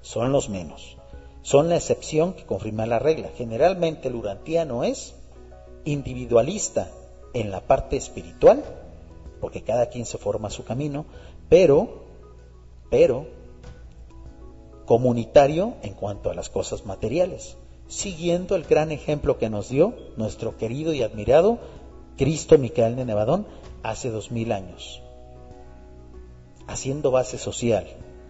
son 0.00 0.32
los 0.32 0.48
menos. 0.48 0.96
Son 1.42 1.68
la 1.68 1.76
excepción 1.76 2.32
que 2.32 2.44
confirma 2.44 2.86
la 2.86 2.98
regla. 2.98 3.30
Generalmente 3.36 4.08
el 4.08 4.16
urantiano 4.16 4.82
es 4.82 5.14
individualista 5.84 6.90
en 7.34 7.52
la 7.52 7.60
parte 7.60 7.96
espiritual, 7.96 8.64
porque 9.40 9.62
cada 9.62 9.86
quien 9.86 10.06
se 10.06 10.18
forma 10.18 10.50
su 10.50 10.64
camino, 10.64 11.06
pero, 11.48 12.04
pero, 12.90 13.26
comunitario 14.86 15.74
en 15.82 15.94
cuanto 15.94 16.30
a 16.30 16.34
las 16.34 16.50
cosas 16.50 16.84
materiales, 16.84 17.56
siguiendo 17.88 18.54
el 18.54 18.64
gran 18.64 18.92
ejemplo 18.92 19.38
que 19.38 19.50
nos 19.50 19.68
dio 19.68 19.94
nuestro 20.16 20.56
querido 20.56 20.92
y 20.92 21.02
admirado 21.02 21.58
Cristo 22.16 22.58
Micael 22.58 22.96
de 22.96 23.04
Nevadón 23.04 23.46
hace 23.82 24.10
dos 24.10 24.30
mil 24.30 24.52
años, 24.52 25.02
haciendo 26.66 27.10
base 27.10 27.38
social, 27.38 27.86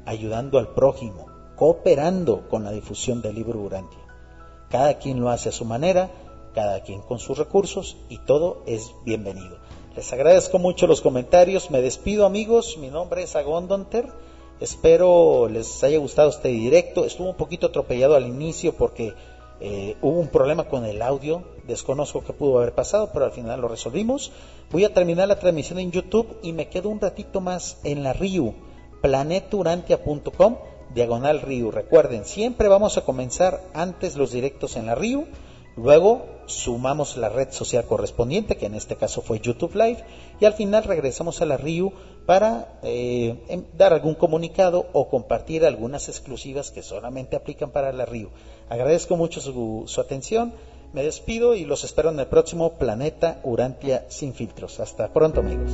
ayudando 0.06 0.58
al 0.58 0.68
prójimo, 0.68 1.26
cooperando 1.56 2.48
con 2.48 2.64
la 2.64 2.70
difusión 2.70 3.20
del 3.20 3.34
libro 3.34 3.60
Urantia. 3.60 3.98
Cada 4.70 4.98
quien 4.98 5.20
lo 5.20 5.28
hace 5.28 5.48
a 5.48 5.52
su 5.52 5.64
manera, 5.64 6.10
cada 6.54 6.82
quien 6.82 7.02
con 7.02 7.18
sus 7.18 7.36
recursos 7.36 7.96
y 8.08 8.18
todo 8.18 8.62
es 8.66 8.94
bienvenido. 9.04 9.58
Les 9.96 10.12
agradezco 10.12 10.60
mucho 10.60 10.86
los 10.86 11.00
comentarios, 11.00 11.72
me 11.72 11.82
despido 11.82 12.24
amigos, 12.24 12.78
mi 12.78 12.90
nombre 12.90 13.24
es 13.24 13.34
Agondonter, 13.34 14.06
espero 14.60 15.48
les 15.48 15.82
haya 15.82 15.98
gustado 15.98 16.30
este 16.30 16.48
directo, 16.48 17.04
estuvo 17.04 17.28
un 17.28 17.36
poquito 17.36 17.66
atropellado 17.66 18.14
al 18.14 18.24
inicio 18.24 18.72
porque 18.72 19.14
eh, 19.60 19.96
hubo 20.00 20.20
un 20.20 20.28
problema 20.28 20.68
con 20.68 20.84
el 20.84 21.02
audio, 21.02 21.42
desconozco 21.66 22.22
qué 22.22 22.32
pudo 22.32 22.58
haber 22.58 22.72
pasado, 22.72 23.10
pero 23.12 23.24
al 23.24 23.32
final 23.32 23.60
lo 23.60 23.66
resolvimos. 23.66 24.30
Voy 24.70 24.84
a 24.84 24.94
terminar 24.94 25.26
la 25.26 25.40
transmisión 25.40 25.80
en 25.80 25.90
YouTube 25.90 26.38
y 26.40 26.52
me 26.52 26.68
quedo 26.68 26.88
un 26.88 27.00
ratito 27.00 27.40
más 27.40 27.78
en 27.82 28.04
la 28.04 28.12
RIU, 28.12 28.54
planeturantia.com 29.02 30.56
diagonal 30.94 31.40
RIU. 31.40 31.72
Recuerden, 31.72 32.24
siempre 32.24 32.68
vamos 32.68 32.96
a 32.96 33.04
comenzar 33.04 33.60
antes 33.74 34.16
los 34.16 34.30
directos 34.30 34.76
en 34.76 34.86
la 34.86 34.94
RIU, 34.94 35.26
luego 35.82 36.26
sumamos 36.46 37.16
la 37.16 37.28
red 37.28 37.50
social 37.52 37.84
correspondiente, 37.84 38.56
que 38.56 38.66
en 38.66 38.74
este 38.74 38.96
caso 38.96 39.22
fue 39.22 39.40
YouTube 39.40 39.74
Live, 39.74 40.04
y 40.40 40.44
al 40.44 40.54
final 40.54 40.84
regresamos 40.84 41.40
a 41.40 41.46
la 41.46 41.56
RIU 41.56 41.92
para 42.26 42.78
eh, 42.82 43.42
em, 43.48 43.64
dar 43.76 43.92
algún 43.92 44.14
comunicado 44.14 44.86
o 44.92 45.08
compartir 45.08 45.64
algunas 45.64 46.08
exclusivas 46.08 46.70
que 46.70 46.82
solamente 46.82 47.36
aplican 47.36 47.70
para 47.70 47.92
la 47.92 48.04
RIU. 48.04 48.30
Agradezco 48.68 49.16
mucho 49.16 49.40
su, 49.40 49.84
su 49.86 50.00
atención, 50.00 50.52
me 50.92 51.04
despido 51.04 51.54
y 51.54 51.64
los 51.64 51.84
espero 51.84 52.10
en 52.10 52.18
el 52.18 52.26
próximo 52.26 52.72
Planeta 52.78 53.40
Urantia 53.44 54.06
sin 54.08 54.34
filtros. 54.34 54.80
Hasta 54.80 55.12
pronto 55.12 55.40
amigos. 55.40 55.70